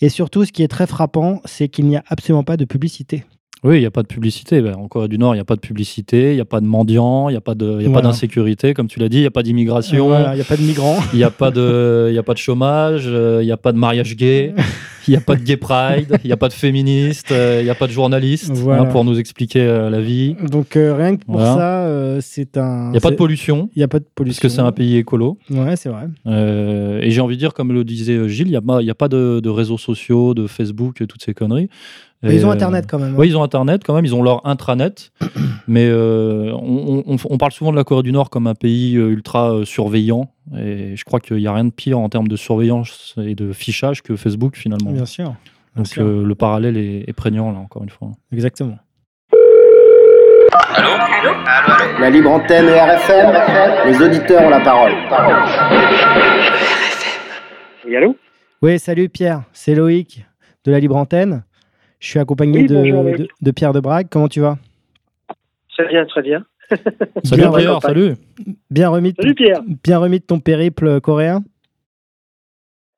Et 0.01 0.10
surtout, 0.10 0.44
ce 0.46 0.51
qui 0.51 0.63
est 0.63 0.68
très 0.68 0.88
frappant, 0.88 1.41
c'est 1.46 1.68
qu'il 1.70 1.86
n'y 1.86 1.98
a 1.98 2.03
absolument 2.08 2.44
pas 2.44 2.58
de 2.58 2.65
publicité. 2.65 3.24
Oui, 3.63 3.75
il 3.77 3.79
n'y 3.81 3.85
a 3.85 3.91
pas 3.91 4.03
de 4.03 4.07
publicité. 4.07 4.61
Ben, 4.61 4.75
en 4.75 4.87
Corée 4.87 5.09
du 5.09 5.17
Nord, 5.17 5.33
il 5.33 5.37
n'y 5.37 5.41
a 5.41 5.45
pas 5.45 5.55
de 5.55 5.59
publicité, 5.59 6.31
il 6.31 6.35
n'y 6.35 6.39
a 6.41 6.45
pas 6.45 6.61
de 6.61 6.65
mendiants, 6.65 7.27
il 7.27 7.33
n'y 7.33 7.37
a 7.37 7.41
pas 7.41 7.55
de- 7.55 7.65
il 7.79 7.81
y 7.81 7.85
a 7.85 7.87
pas 7.87 7.91
Voilà. 7.93 8.07
d'insécurité, 8.07 8.73
comme 8.73 8.87
tu 8.87 8.99
l'as 8.99 9.09
dit, 9.09 9.17
il 9.17 9.21
n'y 9.21 9.25
a 9.27 9.31
pas 9.31 9.43
d'immigration, 9.43 10.07
Voilà, 10.07 10.31
Il 10.33 10.35
n'y 10.35 10.41
a 10.41 10.45
pas 10.45 10.55
de 10.55 10.61
migrants. 10.61 10.97
il 11.13 11.17
n'y 11.17 11.23
a, 11.25 11.29
pas 11.29 11.51
de- 11.51 12.07
il 12.09 12.15
y 12.15 12.17
a 12.17 12.23
pas 12.23 12.33
de 12.33 12.37
chômage, 12.39 13.03
euh, 13.07 13.39
il 13.41 13.45
n'y 13.45 13.51
a 13.51 13.57
pas 13.57 13.73
de 13.73 13.77
mariage 13.77 14.15
gay, 14.15 14.53
il 15.09 15.11
n'y 15.11 15.17
a 15.17 15.21
pas 15.21 15.35
de 15.35 15.41
gay 15.43 15.57
pride, 15.57 16.17
il 16.23 16.27
n'y 16.27 16.31
a 16.33 16.37
pas 16.37 16.47
de 16.47 16.53
féministes, 16.53 17.31
euh, 17.31 17.57
il 17.61 17.63
n'y 17.63 17.69
a 17.69 17.75
pas 17.75 17.87
de 17.87 17.91
journalistes 17.91 18.51
Voilà. 18.53 18.83
hein, 18.83 18.85
pour 18.85 19.03
nous 19.03 19.17
expliquer 19.19 19.61
euh, 19.61 19.89
la 19.89 19.99
vie. 20.01 20.35
Donc 20.51 20.75
euh, 20.75 20.93
rien 20.95 21.17
que 21.17 21.25
pour 21.25 21.35
Voilà. 21.39 21.55
ça, 21.55 22.21
c'est 22.21 22.57
un... 22.57 22.87
Il 22.87 22.91
n'y 22.91 22.97
a 22.97 23.01
pas 23.01 23.11
de 23.11 23.15
pollution, 23.15 23.69
Il 23.75 23.79
n'y 23.79 23.83
a 23.83 23.87
pas 23.87 23.99
de 23.99 24.05
pollution. 24.15 24.39
puisque 24.39 24.53
c'est 24.55 24.61
un 24.61 24.71
pays 24.71 24.97
écolo. 24.97 25.37
Ouais, 25.49 25.75
c'est 25.75 25.89
vrai. 25.89 26.07
Et 27.01 27.11
j'ai 27.11 27.21
envie 27.21 27.35
de 27.35 27.39
dire, 27.39 27.53
comme 27.53 27.73
le 27.73 27.83
disait 27.83 28.27
Gilles, 28.29 28.47
il 28.47 28.51
n'y 28.51 28.55
a, 28.55 28.61
pas- 28.61 28.81
y 28.81 28.89
a 28.89 28.95
pas 28.95 29.07
de, 29.07 29.39
de 29.41 29.49
réseaux 29.49 29.77
sociaux, 29.77 30.33
de 30.33 30.47
Facebook, 30.47 31.01
et 31.01 31.07
toutes 31.07 31.23
ces 31.23 31.33
conneries. 31.33 31.69
Et, 32.21 32.35
ils 32.35 32.45
ont 32.45 32.51
Internet 32.51 32.85
quand 32.85 32.99
même. 32.99 33.11
hein. 33.13 33.17
Oui, 33.17 33.29
ils 33.29 33.37
ont 33.37 33.43
Internet 33.43 33.81
quand 33.85 33.93
même, 33.93 34.03
ils 34.03 34.13
ont 34.13 34.21
leur 34.21 34.45
intranet. 34.45 35.11
mais 35.67 35.87
euh, 35.87 36.51
on, 36.53 37.03
on- 37.07 37.15
on 37.29 37.37
parle 37.37 37.53
souvent 37.53 37.71
de 37.71 37.77
la 37.77 37.85
Corée 37.85 38.03
du 38.03 38.11
Nord 38.11 38.29
comme 38.29 38.45
un 38.47 38.55
pays 38.55 38.93
ultra 38.93 39.61
surveillant. 39.63 40.29
Et 40.58 40.96
je 40.96 41.06
crois 41.06 41.20
qu'il 41.20 41.38
n'y 41.38 41.48
a 41.48 41.53
rien 41.53 41.65
de 41.65 41.72
pire 41.72 42.00
en 42.00 42.10
termes 42.10 42.27
de 42.27 42.36
surveillance 42.36 43.15
et 43.24 43.36
de 43.36 43.51
fichage 43.53 44.01
que 44.01 44.15
Facebook 44.15 44.56
finalement. 44.56 44.91
Bien 44.91 45.06
sûr. 45.06 45.25
Bien 45.25 45.36
Donc 45.84 45.88
sûr. 45.88 46.03
euh, 46.06 46.24
le 46.24 46.36
parallèle 46.36 46.77
est, 46.77 47.03
est 47.08 47.13
prégnant 47.13 47.51
là, 47.51 47.60
encore 47.60 47.84
une 47.84 47.89
fois. 47.89 48.10
Exactement. 48.32 48.77
La 52.00 52.10
libre 52.10 52.32
antenne 52.32 52.65
et 52.70 52.79
RFM, 52.79 53.91
les 53.91 54.01
auditeurs 54.01 54.41
ont 54.44 54.50
la 54.50 54.62
parole. 54.62 54.94
Oui, 57.86 57.96
allô 57.96 58.15
Oui, 58.62 58.79
salut 58.79 59.10
Pierre, 59.10 59.44
c'est 59.51 59.75
Loïc 59.75 60.25
de 60.65 60.72
la 60.72 60.79
Libre 60.79 60.96
Antenne. 60.96 61.44
Je 62.00 62.08
suis 62.08 62.20
accompagné 62.20 62.62
Oui, 62.62 62.68
de, 62.68 62.75
bonjour, 62.75 63.03
de, 63.03 63.27
de 63.41 63.51
Pierre 63.51 63.74
de 63.74 63.79
Brague. 63.82 64.08
Comment 64.10 64.27
tu 64.29 64.39
vas? 64.39 64.58
Très 65.77 65.88
bien, 65.88 66.06
très 66.06 66.22
bien. 66.22 66.46
Salut 67.23 67.41
Bien, 67.41 67.51
Pierre, 67.51 67.81
salut 67.81 68.13
bien 68.69 68.89
remis, 68.89 69.11
de 69.13 69.15
Salut 69.21 69.35
ton, 69.35 69.43
Pierre. 69.43 69.61
bien 69.83 69.97
remis 69.99 70.19
de 70.19 70.25
ton 70.25 70.39
périple 70.39 71.01
coréen 71.01 71.43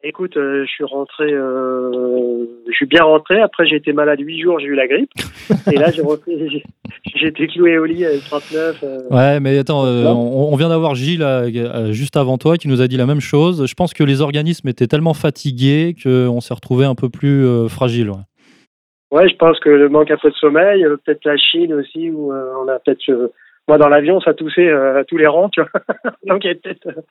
Écoute, 0.03 0.35
euh, 0.35 0.65
je 0.65 0.71
suis 0.71 0.83
rentré, 0.83 1.31
euh, 1.31 2.43
je 2.67 2.73
suis 2.73 2.87
bien 2.87 3.03
rentré. 3.03 3.39
Après, 3.39 3.67
j'ai 3.67 3.75
été 3.75 3.93
malade 3.93 4.19
huit 4.19 4.41
jours, 4.41 4.59
j'ai 4.59 4.65
eu 4.65 4.73
la 4.73 4.87
grippe. 4.87 5.11
Et 5.71 5.75
là, 5.75 5.91
j'ai 5.91 6.01
repris, 6.01 6.33
j'ai- 6.49 6.63
j'ai 7.15 7.27
été 7.27 7.45
cloué 7.47 7.77
au 7.77 7.85
lit 7.85 8.03
avec 8.03 8.21
39. 8.23 8.79
euh, 8.83 8.99
Ouais, 9.11 9.39
mais 9.39 9.59
attends, 9.59 9.85
euh, 9.85 10.05
on, 10.07 10.51
on 10.51 10.55
vient 10.55 10.69
d'avoir 10.69 10.95
Gilles 10.95 11.21
euh, 11.21 11.51
euh, 11.55 11.91
juste 11.91 12.17
avant 12.17 12.39
toi 12.39 12.57
qui 12.57 12.67
nous 12.67 12.81
a 12.81 12.87
dit 12.87 12.97
la 12.97 13.05
même 13.05 13.19
chose. 13.19 13.67
Je 13.67 13.73
pense 13.75 13.93
que 13.93 14.03
les 14.03 14.21
organismes 14.21 14.67
étaient 14.69 14.87
tellement 14.87 15.13
fatigués 15.13 15.95
qu'on 16.01 16.41
s'est 16.41 16.53
retrouvé 16.55 16.85
un 16.85 16.95
peu 16.95 17.09
plus 17.09 17.45
euh, 17.45 17.67
fragile. 17.67 18.09
ouais. 18.09 18.17
Ouais, 19.11 19.29
je 19.29 19.35
pense 19.35 19.59
que 19.59 19.69
le 19.69 19.87
manque 19.89 20.09
un 20.09 20.17
peu 20.17 20.29
de 20.31 20.35
sommeil, 20.35 20.83
euh, 20.83 20.95
peut-être 21.05 21.25
la 21.25 21.37
Chine 21.37 21.73
aussi, 21.73 22.09
où 22.09 22.31
euh, 22.33 22.53
on 22.63 22.67
a 22.69 22.79
peut-être, 22.79 23.07
euh, 23.09 23.27
moi 23.71 23.77
dans 23.77 23.87
l'avion, 23.87 24.19
ça 24.19 24.33
toussait 24.33 24.67
euh, 24.67 24.99
à 24.99 25.05
tous 25.05 25.15
les 25.15 25.27
rangs, 25.27 25.47
tu 25.47 25.61
vois. 25.61 25.69
Donc 26.27 26.43
il 26.43 26.47
y 26.47 26.51
a 26.51 26.55
peut-être 26.55 26.87
euh, 26.87 27.01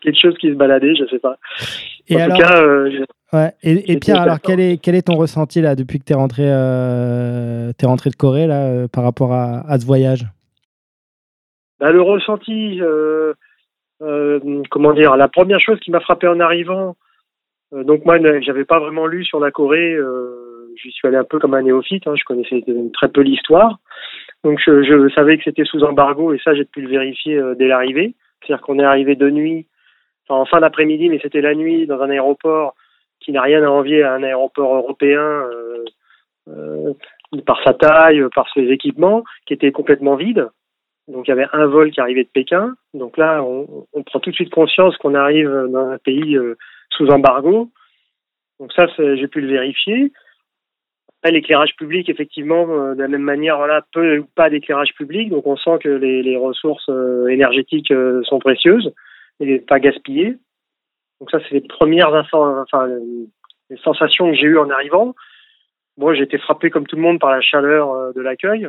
quelque 0.00 0.18
chose 0.18 0.34
qui 0.38 0.48
se 0.48 0.54
baladait, 0.54 0.94
je 0.94 1.04
sais 1.10 1.18
pas. 1.18 1.36
Et 2.08 2.16
en 2.16 2.20
alors, 2.20 2.38
tout 2.38 2.42
cas, 2.42 2.62
euh, 2.62 2.90
je- 2.90 3.36
ouais, 3.36 3.52
et, 3.62 3.72
et 3.72 3.76
j'étais 3.80 3.98
Pierre, 3.98 4.22
alors 4.22 4.40
quel 4.40 4.60
est, 4.60 4.82
quel 4.82 4.94
est 4.94 5.06
ton 5.08 5.16
ressenti 5.16 5.60
là 5.60 5.74
depuis 5.76 5.98
que 5.98 6.04
tu 6.04 6.14
es 6.14 6.16
rentré, 6.16 6.44
euh, 6.46 7.72
t'es 7.76 7.84
rentré 7.84 8.08
de 8.08 8.16
Corée 8.16 8.46
là, 8.46 8.88
par 8.88 9.04
rapport 9.04 9.34
à, 9.34 9.60
à 9.68 9.78
ce 9.78 9.84
voyage? 9.84 10.24
Bah, 11.80 11.92
le 11.92 12.00
ressenti, 12.00 12.80
comment 14.70 14.94
dire, 14.94 15.18
la 15.18 15.28
première 15.28 15.60
chose 15.60 15.78
qui 15.80 15.90
m'a 15.90 16.00
frappé 16.00 16.26
en 16.28 16.40
arrivant, 16.40 16.96
donc 17.72 18.06
moi, 18.06 18.16
j'avais 18.40 18.64
pas 18.64 18.80
vraiment 18.80 19.06
lu 19.06 19.22
sur 19.26 19.38
la 19.38 19.50
Corée, 19.50 19.98
j'y 20.82 20.90
suis 20.92 21.08
allé 21.08 21.18
un 21.18 21.24
peu 21.24 21.38
comme 21.38 21.52
un 21.52 21.62
néophyte, 21.62 22.06
hein, 22.06 22.14
je 22.16 22.24
connaissais 22.24 22.64
très 22.94 23.08
peu 23.08 23.20
l'histoire, 23.20 23.78
donc 24.44 24.58
je, 24.64 25.10
savais 25.14 25.36
que 25.36 25.44
c'était 25.44 25.64
sous 25.64 25.82
embargo 25.84 26.32
et 26.32 26.40
ça, 26.42 26.54
j'ai 26.54 26.64
pu 26.64 26.80
le 26.80 26.88
vérifier 26.88 27.36
euh, 27.36 27.54
dès 27.54 27.68
l'arrivée, 27.68 28.14
c'est-à-dire 28.40 28.64
qu'on 28.64 28.78
est 28.78 28.84
arrivé 28.84 29.14
de 29.14 29.28
nuit, 29.28 29.66
enfin 30.26 30.40
en 30.40 30.46
fin 30.46 30.60
d'après-midi, 30.60 31.10
mais 31.10 31.20
c'était 31.22 31.42
la 31.42 31.54
nuit 31.54 31.86
dans 31.86 32.00
un 32.00 32.10
aéroport 32.10 32.74
qui 33.20 33.32
n'a 33.32 33.42
rien 33.42 33.62
à 33.62 33.68
envier 33.68 34.02
à 34.02 34.14
un 34.14 34.22
aéroport 34.22 34.74
européen. 34.74 35.20
euh, 35.20 35.84
euh, 36.48 36.94
par 37.46 37.62
sa 37.62 37.74
taille, 37.74 38.24
par 38.34 38.52
ses 38.52 38.72
équipements, 38.72 39.22
qui 39.46 39.54
était 39.54 39.70
complètement 39.70 40.16
vide. 40.16 40.48
Donc 41.06 41.28
il 41.28 41.30
y 41.30 41.32
avait 41.32 41.46
un 41.52 41.66
vol 41.66 41.92
qui 41.92 42.00
arrivait 42.00 42.24
de 42.24 42.28
Pékin. 42.28 42.74
Donc 42.92 43.18
là, 43.18 43.44
on, 43.44 44.02
prend 44.02 44.18
tout 44.18 44.30
de 44.30 44.34
suite 44.34 44.50
conscience 44.50 44.96
qu'on 44.96 45.14
arrive 45.14 45.48
dans 45.70 45.90
un 45.90 45.98
pays 45.98 46.36
sous 46.90 47.08
embargo. 47.08 47.70
Donc 48.58 48.72
ça, 48.72 48.86
j'ai 48.96 49.28
pu 49.28 49.42
le 49.42 49.46
vérifier. 49.46 50.12
L'éclairage 51.28 51.76
public, 51.76 52.08
effectivement, 52.08 52.66
euh, 52.70 52.94
de 52.94 53.02
la 53.02 53.08
même 53.08 53.22
manière, 53.22 53.58
voilà, 53.58 53.82
peu 53.92 54.18
ou 54.18 54.26
pas 54.34 54.48
d'éclairage 54.48 54.94
public. 54.94 55.28
Donc 55.28 55.46
on 55.46 55.56
sent 55.56 55.78
que 55.82 55.88
les, 55.90 56.36
ressources 56.36 56.88
euh, 56.88 57.26
énergétiques 57.28 57.90
euh, 57.90 58.22
sont 58.24 58.38
précieuses 58.38 58.94
et 59.38 59.58
pas 59.58 59.80
gaspillées. 59.80 60.38
Donc 61.20 61.30
ça, 61.30 61.38
c'est 61.40 61.54
les 61.54 61.60
premières 61.60 62.14
enfin, 62.14 62.88
les 63.68 63.76
sensations 63.78 64.30
que 64.30 64.36
j'ai 64.36 64.46
eues 64.46 64.58
en 64.58 64.70
arrivant. 64.70 65.14
Moi, 65.98 66.14
j'ai 66.14 66.22
été 66.22 66.38
frappé 66.38 66.70
comme 66.70 66.86
tout 66.86 66.96
le 66.96 67.02
monde 67.02 67.20
par 67.20 67.30
la 67.30 67.42
chaleur 67.42 68.14
de 68.14 68.20
l'accueil. 68.22 68.68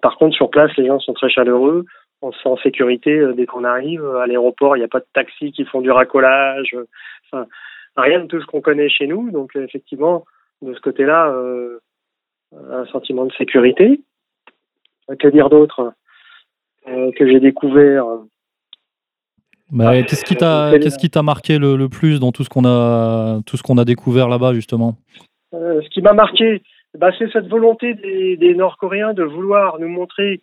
par 0.00 0.16
contre, 0.16 0.34
sur 0.34 0.48
place, 0.48 0.74
les 0.78 0.86
gens 0.86 0.98
sont 1.00 1.12
très 1.12 1.28
chaleureux. 1.28 1.84
On 2.22 2.32
se 2.32 2.40
sent 2.40 2.48
en 2.48 2.56
sécurité 2.56 3.22
dès 3.36 3.44
qu'on 3.44 3.64
arrive. 3.64 4.04
À 4.16 4.26
l'aéroport, 4.26 4.76
il 4.76 4.80
n'y 4.80 4.86
a 4.86 4.88
pas 4.88 5.00
de 5.00 5.06
taxis 5.12 5.52
qui 5.52 5.66
font 5.66 5.82
du 5.82 5.90
racolage. 5.90 6.74
Rien 7.96 8.20
de 8.20 8.26
tout 8.26 8.40
ce 8.40 8.46
qu'on 8.46 8.62
connaît 8.62 8.88
chez 8.88 9.06
nous. 9.06 9.30
Donc, 9.30 9.54
effectivement, 9.54 10.24
de 10.62 10.74
ce 10.74 10.80
côté-là, 10.80 11.34
un 12.52 12.86
sentiment 12.86 13.26
de 13.26 13.32
sécurité. 13.32 14.00
Que 15.18 15.28
dire 15.28 15.48
d'autre 15.48 15.92
euh, 16.88 17.12
que 17.12 17.28
j'ai 17.28 17.40
découvert 17.40 18.04
bah, 19.70 20.00
qu'est-ce 20.02 20.24
qui 20.24 20.36
t'a 20.36 20.78
qu'est-ce 20.78 20.98
qui 20.98 21.10
t'a 21.10 21.22
marqué 21.22 21.58
le, 21.58 21.88
plus 21.88 22.20
dans 22.20 22.30
tout 22.30 22.44
ce 22.44 22.48
qu'on 22.48 22.64
a 22.64 23.40
tout 23.46 23.56
ce 23.56 23.62
qu'on 23.62 23.78
a 23.78 23.84
découvert 23.84 24.28
là-bas 24.28 24.54
justement? 24.54 24.96
Euh, 25.54 25.80
Ce 25.82 25.88
qui 25.88 26.02
m'a 26.02 26.12
marqué, 26.12 26.62
bah, 26.96 27.10
c'est 27.18 27.30
cette 27.32 27.48
volonté 27.48 27.94
des, 27.94 28.36
des 28.36 28.54
Nord-Coréens 28.54 29.12
de 29.12 29.24
vouloir 29.24 29.80
nous 29.80 29.88
montrer 29.88 30.40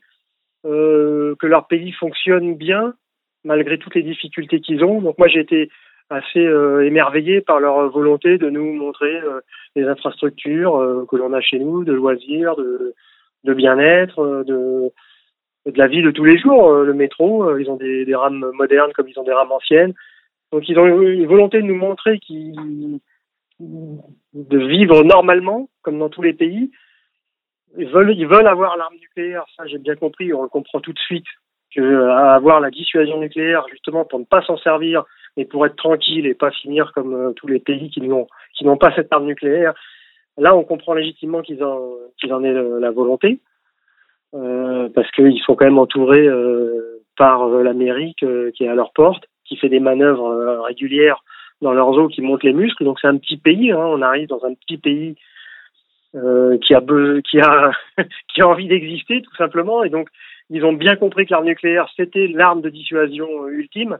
euh, 0.66 1.36
que 1.40 1.48
leur 1.48 1.68
pays 1.68 1.94
fonctionne 1.94 2.56
bien 2.56 2.94
malgré 3.46 3.78
toutes 3.78 3.96
les 3.96 4.04
difficultés 4.04 4.60
qu'ils 4.60 4.84
ont. 4.84 5.02
Donc 5.02 5.18
moi 5.18 5.30
j'ai 5.30 5.40
été 5.40 5.70
assez 6.10 6.46
euh, 6.46 6.86
émerveillé 6.86 7.42
par 7.42 7.60
leur 7.60 7.90
volonté 7.90 8.38
de 8.38 8.50
nous 8.50 8.74
montrer 8.74 9.16
euh, 9.22 9.42
les 9.76 9.86
infrastructures 9.86 10.76
euh, 10.76 11.06
que 11.10 11.16
l'on 11.16 11.34
a 11.34 11.42
chez 11.42 11.60
nous, 11.60 11.84
de 11.84 11.94
loisirs, 11.94 12.56
de, 12.56 12.94
bien-être, 13.54 14.44
de, 14.46 14.92
la 15.76 15.88
vie 15.88 16.02
de 16.02 16.12
tous 16.12 16.24
les 16.24 16.38
jours. 16.38 16.72
le 16.72 16.94
métro, 16.94 17.58
ils 17.58 17.70
ont 17.70 17.78
des, 17.78 18.06
des, 18.06 18.16
rames 18.16 18.52
modernes 18.54 18.92
comme 18.94 19.08
ils 19.08 19.20
ont 19.20 19.24
des 19.24 19.34
rames 19.34 19.52
anciennes. 19.52 19.94
Donc 20.52 20.68
ils 20.70 20.78
ont 20.78 20.86
une 20.86 21.26
volonté 21.26 21.62
de 21.62 21.68
nous 21.68 21.76
montrer 21.76 22.20
qu'ils 22.20 23.00
de 23.60 24.58
vivre 24.58 25.04
normalement, 25.04 25.70
comme 25.82 26.00
dans 26.00 26.10
tous 26.10 26.22
les 26.22 26.34
pays. 26.34 26.72
Ils 27.78 27.88
veulent, 27.88 28.14
ils 28.16 28.28
veulent 28.28 28.48
avoir 28.48 28.78
l'arme 28.78 28.96
nucléaire, 29.00 29.46
ça 29.56 29.66
j'ai 29.68 29.78
bien 29.78 29.96
compris, 29.96 30.34
on 30.34 30.44
le 30.44 30.50
comprend 30.50 30.80
tout 30.80 30.94
de 30.94 31.00
suite. 31.00 31.26
Que 31.76 32.08
avoir 32.08 32.60
la 32.60 32.70
dissuasion 32.70 33.20
nucléaire, 33.20 33.66
justement, 33.72 34.06
pour 34.06 34.20
ne 34.20 34.26
pas 34.26 34.44
s'en 34.44 34.58
servir 34.58 35.06
mais 35.38 35.46
pour 35.46 35.66
être 35.66 35.76
tranquille 35.76 36.26
et 36.26 36.34
pas 36.34 36.52
finir 36.52 36.92
comme 36.94 37.14
euh, 37.14 37.32
tous 37.34 37.48
les 37.48 37.60
pays 37.60 37.90
qui 37.90 38.02
n'ont 38.02 38.78
pas 38.78 38.94
cette 38.96 39.12
arme 39.12 39.26
nucléaire. 39.26 39.74
Là, 40.38 40.56
on 40.56 40.64
comprend 40.64 40.94
légitimement 40.94 41.42
qu'ils 41.42 41.64
en 41.64 41.92
qu'ils 42.20 42.34
en 42.34 42.44
aient 42.44 42.54
la 42.54 42.92
volonté, 42.92 43.40
euh, 44.34 44.90
parce 44.90 45.10
qu'ils 45.12 45.42
sont 45.42 45.56
quand 45.56 45.66
même 45.66 45.80
entourés 45.80 46.26
euh, 46.26 47.02
par 47.18 47.48
l'Amérique 47.48 48.26
qui 48.56 48.64
est 48.64 48.68
à 48.68 48.76
leur 48.76 48.94
porte, 48.94 49.26
qui 49.46 49.58
fait 49.58 49.70
des 49.70 49.80
manœuvres 49.80 50.64
régulières 50.66 51.24
dans 51.62 51.74
leurs 51.74 51.90
eaux, 51.90 52.08
qui 52.08 52.22
montent 52.22 52.44
les 52.44 52.54
muscles. 52.54 52.84
Donc 52.84 53.00
c'est 53.00 53.08
un 53.08 53.18
petit 53.18 53.38
pays. 53.38 53.72
Hein, 53.72 53.78
on 53.78 54.02
arrive 54.02 54.28
dans 54.28 54.44
un 54.46 54.54
petit 54.54 54.78
pays 54.78 55.16
qui 56.14 56.74
a 56.74 56.82
qui 58.34 58.42
a 58.42 58.48
envie 58.48 58.68
d'exister 58.68 59.22
tout 59.22 59.36
simplement, 59.36 59.84
et 59.84 59.90
donc 59.90 60.10
ils 60.50 60.66
ont 60.66 60.74
bien 60.74 60.96
compris 60.96 61.26
que 61.26 61.32
l'arme 61.32 61.46
nucléaire 61.46 61.88
c'était 61.96 62.28
l'arme 62.28 62.62
de 62.62 62.70
dissuasion 62.70 63.48
ultime 63.48 63.98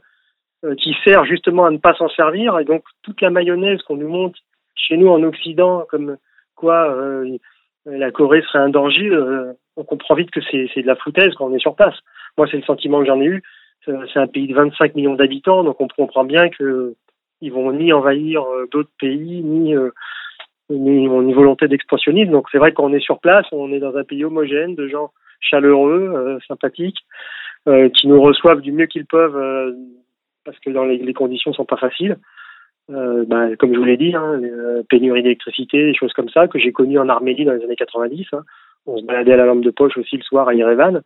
qui 0.78 0.94
sert 1.04 1.24
justement 1.24 1.64
à 1.64 1.70
ne 1.70 1.78
pas 1.78 1.94
s'en 1.94 2.08
servir. 2.08 2.58
Et 2.58 2.64
donc 2.64 2.84
toute 3.02 3.20
la 3.20 3.30
mayonnaise 3.30 3.82
qu'on 3.82 3.96
nous 3.96 4.08
montre 4.08 4.38
chez 4.74 4.96
nous 4.96 5.08
en 5.08 5.22
Occident, 5.22 5.86
comme 5.88 6.16
quoi 6.54 6.90
euh, 6.90 7.38
la 7.86 8.10
Corée 8.10 8.42
serait 8.42 8.58
un 8.58 8.68
danger, 8.68 9.08
euh, 9.08 9.52
on 9.76 9.84
comprend 9.84 10.14
vite 10.14 10.30
que 10.30 10.40
c'est 10.40 10.82
de 10.82 10.86
la 10.86 10.96
foutaise 10.96 11.34
quand 11.36 11.46
on 11.46 11.54
est 11.54 11.60
sur 11.60 11.74
place. 11.74 11.96
Moi, 12.38 12.46
c'est 12.50 12.56
le 12.56 12.62
sentiment 12.62 13.00
que 13.00 13.06
j'en 13.06 13.20
ai 13.20 13.26
eu. 13.26 13.42
C'est 13.84 14.18
un 14.18 14.26
pays 14.26 14.48
de 14.48 14.54
25 14.54 14.94
millions 14.94 15.14
d'habitants, 15.14 15.62
donc 15.62 15.78
on 15.78 15.88
comprend 15.88 16.24
bien 16.24 16.48
que 16.48 16.94
ils 17.42 17.52
vont 17.52 17.70
ni 17.70 17.92
envahir 17.92 18.42
d'autres 18.72 18.90
pays, 18.98 19.42
ni 19.42 19.74
ni 20.70 21.06
ont 21.06 21.20
une 21.20 21.34
volonté 21.34 21.68
d'expansionnisme. 21.68 22.30
Donc 22.30 22.46
c'est 22.50 22.56
vrai 22.56 22.72
qu'on 22.72 22.94
est 22.94 23.04
sur 23.04 23.20
place, 23.20 23.44
on 23.52 23.70
est 23.72 23.80
dans 23.80 23.94
un 23.94 24.04
pays 24.04 24.24
homogène 24.24 24.74
de 24.74 24.88
gens 24.88 25.10
chaleureux, 25.38 26.38
sympathiques, 26.48 27.04
qui 27.66 28.08
nous 28.08 28.22
reçoivent 28.22 28.62
du 28.62 28.72
mieux 28.72 28.86
qu'ils 28.86 29.04
peuvent 29.04 29.76
parce 30.44 30.58
que 30.58 30.70
dans 30.70 30.84
les, 30.84 30.98
les 30.98 31.14
conditions 31.14 31.52
sont 31.52 31.64
pas 31.64 31.76
faciles. 31.76 32.18
Euh, 32.90 33.24
bah, 33.26 33.56
comme 33.56 33.72
je 33.72 33.78
vous 33.78 33.84
l'ai 33.84 33.96
dit, 33.96 34.14
hein, 34.14 34.40
euh, 34.42 34.82
pénurie 34.88 35.22
d'électricité, 35.22 35.86
des 35.86 35.94
choses 35.94 36.12
comme 36.12 36.28
ça, 36.28 36.48
que 36.48 36.58
j'ai 36.58 36.72
connues 36.72 36.98
en 36.98 37.08
Arménie 37.08 37.44
dans 37.44 37.52
les 37.52 37.64
années 37.64 37.76
90. 37.76 38.26
Hein. 38.32 38.42
On 38.86 38.98
se 38.98 39.04
baladait 39.04 39.32
à 39.32 39.36
la 39.36 39.46
lampe 39.46 39.62
de 39.62 39.70
poche 39.70 39.96
aussi 39.96 40.16
le 40.16 40.22
soir 40.22 40.48
à 40.48 40.54
Yerevan. 40.54 41.00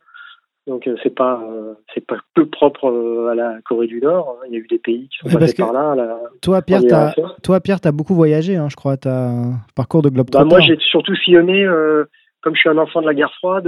Donc 0.67 0.87
euh, 0.87 0.95
c'est 1.01 1.15
pas 1.15 1.41
euh, 1.43 1.73
c'est 1.93 2.05
pas 2.05 2.17
que 2.35 2.41
propre 2.41 2.89
euh, 2.89 3.29
à 3.31 3.35
la 3.35 3.57
Corée 3.65 3.87
du 3.87 3.99
Nord. 3.99 4.37
Hein. 4.37 4.45
Il 4.47 4.53
y 4.53 4.57
a 4.57 4.59
eu 4.59 4.67
des 4.67 4.77
pays 4.77 5.09
qui 5.09 5.17
sont 5.17 5.37
passés 5.37 5.55
par 5.57 5.73
là. 5.73 5.95
La, 5.95 6.19
toi 6.41 6.61
Pierre, 6.61 6.81
t'as, 6.87 7.13
toi 7.41 7.59
Pierre, 7.59 7.81
t'as 7.81 7.91
beaucoup 7.91 8.13
voyagé, 8.13 8.55
hein, 8.55 8.67
je 8.69 8.75
crois. 8.75 8.95
T'as 8.95 9.29
un 9.29 9.53
parcours 9.75 10.03
de 10.03 10.09
globe 10.09 10.27
bah, 10.31 10.43
Moi, 10.43 10.59
j'ai 10.59 10.77
surtout 10.79 11.15
sillonné. 11.15 11.65
comme 12.41 12.53
je 12.55 12.59
suis 12.59 12.69
un 12.69 12.77
enfant 12.77 13.01
de 13.01 13.07
la 13.07 13.15
guerre 13.15 13.33
froide, 13.39 13.67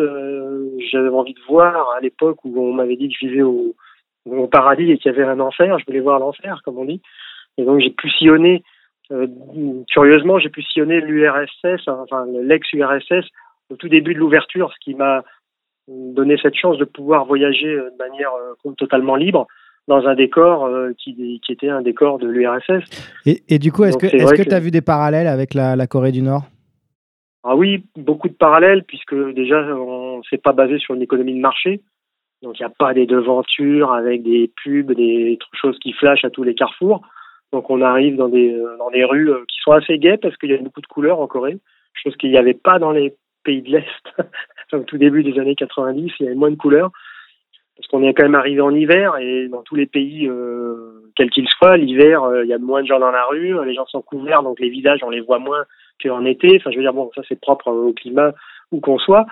j'avais 0.92 1.10
envie 1.10 1.34
de 1.34 1.40
voir 1.48 1.90
à 1.98 2.02
l'époque 2.02 2.38
où 2.44 2.62
on 2.62 2.74
m'avait 2.74 2.98
dit 2.98 3.10
que 3.10 3.16
je 3.20 3.26
vivais 3.28 3.42
au, 3.42 3.74
au 4.26 4.48
paradis 4.48 4.92
et 4.92 4.98
qu'il 4.98 5.12
y 5.12 5.16
avait 5.16 5.28
un 5.28 5.40
enfer. 5.40 5.80
Je 5.80 5.86
voulais 5.86 6.00
voir 6.00 6.20
l'enfer, 6.20 6.62
comme 6.64 6.78
on 6.78 6.86
dit. 6.86 7.02
Et 7.58 7.64
donc 7.64 7.80
j'ai 7.80 7.90
pu 7.90 8.10
sillonner, 8.10 8.64
euh, 9.12 9.28
curieusement, 9.90 10.40
j'ai 10.40 10.50
pu 10.50 10.64
sillonner 10.64 11.02
l'URSS, 11.02 11.88
enfin 11.88 12.26
l'ex-URSS, 12.42 13.28
au 13.70 13.76
tout 13.76 13.90
début 13.90 14.14
de 14.14 14.20
l'ouverture, 14.20 14.72
ce 14.74 14.80
qui 14.84 14.96
m'a 14.96 15.24
donné 15.88 16.38
cette 16.42 16.56
chance 16.56 16.78
de 16.78 16.86
pouvoir 16.86 17.26
voyager 17.26 17.68
euh, 17.68 17.90
de 17.92 17.98
manière 17.98 18.32
euh, 18.66 18.72
totalement 18.78 19.16
libre 19.16 19.48
dans 19.88 20.06
un 20.06 20.16
décor 20.16 20.66
euh, 20.66 20.92
qui, 20.98 21.40
qui, 21.44 21.52
était 21.52 21.70
un 21.70 21.82
décor 21.82 22.20
de 22.20 22.28
l'URSS. 22.28 22.84
Et, 23.26 23.42
et, 23.50 23.60
du 23.60 23.72
coup, 23.72 23.84
est-ce 23.84 23.98
que 23.98 24.08
tu 24.08 24.46
que... 24.46 24.54
as 24.54 24.60
vu 24.60 24.72
des 24.72 24.82
parallèles 24.82 25.28
avec 25.28 25.54
la, 25.54 25.76
la 25.76 25.88
Corée 25.88 26.12
du 26.12 26.22
Nord? 26.22 26.44
Ah 27.44 27.56
oui, 27.56 27.84
beaucoup 27.96 28.30
de 28.30 28.36
parallèles, 28.36 28.84
puisque 28.84 29.16
déjà, 29.34 29.58
on 29.76 30.22
s'est 30.24 30.38
pas 30.38 30.54
basé 30.54 30.78
sur 30.78 30.94
une 30.94 31.02
économie 31.02 31.34
de 31.34 31.40
marché. 31.40 31.82
Donc 32.42 32.60
il 32.60 32.64
n'y 32.64 32.68
a 32.68 32.74
pas 32.78 32.94
des 32.94 33.06
devantures 33.06 33.94
avec 33.94 34.24
des 34.24 34.52
pubs, 34.64 34.92
des 34.94 35.38
choses 35.54 35.78
qui 35.80 35.94
flashent 35.94 36.26
à 36.26 36.30
tous 36.30 36.44
les 36.44 36.56
carrefours. 36.56 37.02
Donc 37.52 37.70
on 37.70 37.82
arrive 37.82 38.16
dans 38.16 38.30
des 38.30 38.54
euh, 38.54 38.78
dans 38.78 38.90
des 38.90 39.04
rues 39.04 39.30
euh, 39.30 39.46
qui 39.48 39.58
sont 39.64 39.72
assez 39.72 40.00
gaies 40.00 40.18
parce 40.18 40.36
qu'il 40.38 40.52
y 40.52 40.54
a 40.54 40.58
beaucoup 40.58 40.82
de 40.82 40.88
couleurs 40.88 41.20
en 41.20 41.28
Corée, 41.28 41.60
chose 41.94 42.16
qu'il 42.18 42.32
n'y 42.32 42.38
avait 42.38 42.54
pas 42.54 42.80
dans 42.80 42.92
les 42.92 43.14
pays 43.44 43.62
de 43.62 43.72
l'Est. 43.72 43.86
au 44.74 44.80
tout 44.80 44.98
début 44.98 45.24
des 45.24 45.38
années 45.40 45.56
90, 45.56 46.14
il 46.20 46.24
y 46.24 46.28
avait 46.28 46.36
moins 46.36 46.52
de 46.52 46.56
couleurs 46.56 46.92
parce 47.82 47.88
qu'on 47.88 48.08
est 48.08 48.14
quand 48.14 48.24
même 48.24 48.36
arrivé 48.36 48.62
en 48.62 48.76
hiver 48.76 49.18
et 49.18 49.48
dans 49.48 49.64
tous 49.64 49.76
les 49.76 49.88
pays, 49.88 50.28
euh, 50.28 51.02
quels 51.16 51.32
qu'ils 51.32 51.48
soient, 51.48 51.78
l'hiver, 51.78 52.24
euh, 52.24 52.44
il 52.44 52.50
y 52.50 52.54
a 52.54 52.60
moins 52.60 52.84
de 52.84 52.88
gens 52.88 53.00
dans 53.00 53.10
la 53.10 53.26
rue, 53.26 53.56
les 53.66 53.74
gens 53.74 53.88
sont 53.88 54.04
couverts, 54.04 54.44
donc 54.44 54.60
les 54.60 54.70
visages, 54.70 55.00
on 55.04 55.10
les 55.10 55.22
voit 55.22 55.40
moins 55.40 55.66
qu'en 56.02 56.24
été. 56.26 56.58
Enfin, 56.58 56.70
je 56.70 56.76
veux 56.76 56.84
dire, 56.84 56.94
bon, 56.94 57.10
ça 57.16 57.22
c'est 57.28 57.40
propre 57.40 57.72
au 57.72 57.92
climat 57.94 58.34
où 58.72 58.82
qu'on 58.82 59.00
soit. 59.00 59.26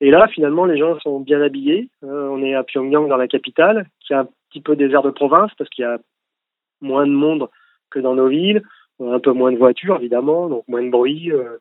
Et 0.00 0.10
là, 0.10 0.28
finalement, 0.28 0.66
les 0.66 0.78
gens 0.78 0.98
sont 1.00 1.20
bien 1.20 1.40
habillés. 1.40 1.88
Euh, 2.04 2.28
on 2.28 2.42
est 2.42 2.54
à 2.54 2.64
Pyongyang, 2.64 3.08
dans 3.08 3.16
la 3.16 3.28
capitale, 3.28 3.86
qui 4.00 4.12
a 4.12 4.20
un 4.20 4.28
petit 4.50 4.60
peu 4.60 4.76
des 4.76 4.90
airs 4.90 5.02
de 5.02 5.10
province 5.10 5.50
parce 5.56 5.70
qu'il 5.70 5.82
y 5.82 5.86
a 5.86 5.98
moins 6.80 7.06
de 7.06 7.12
monde 7.12 7.48
que 7.90 7.98
dans 7.98 8.14
nos 8.14 8.28
villes, 8.28 8.62
un 9.00 9.20
peu 9.20 9.32
moins 9.32 9.52
de 9.52 9.56
voitures, 9.56 9.96
évidemment, 9.96 10.48
donc 10.48 10.64
moins 10.68 10.82
de 10.82 10.90
bruit. 10.90 11.32
Euh. 11.32 11.58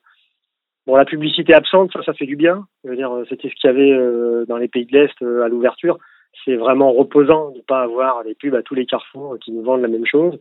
Bon, 0.85 0.95
la 0.95 1.05
publicité 1.05 1.53
absente, 1.53 1.91
ça, 1.93 2.03
ça 2.03 2.13
fait 2.13 2.25
du 2.25 2.35
bien. 2.35 2.67
Je 2.83 2.89
veux 2.89 2.95
dire, 2.95 3.11
c'était 3.29 3.49
ce 3.49 3.55
qu'il 3.55 3.69
y 3.69 3.73
avait 3.73 3.91
euh, 3.91 4.45
dans 4.45 4.57
les 4.57 4.67
pays 4.67 4.85
de 4.85 4.91
l'Est 4.91 5.21
à 5.21 5.47
l'ouverture. 5.47 5.97
C'est 6.43 6.55
vraiment 6.55 6.91
reposant 6.91 7.51
de 7.51 7.57
ne 7.57 7.63
pas 7.63 7.81
avoir 7.81 8.23
des 8.23 8.35
pubs 8.35 8.53
à 8.53 8.61
tous 8.61 8.75
les 8.75 8.85
carrefours 8.85 9.37
qui 9.39 9.51
nous 9.51 9.63
vendent 9.63 9.81
la 9.81 9.87
même 9.87 10.05
chose. 10.05 10.37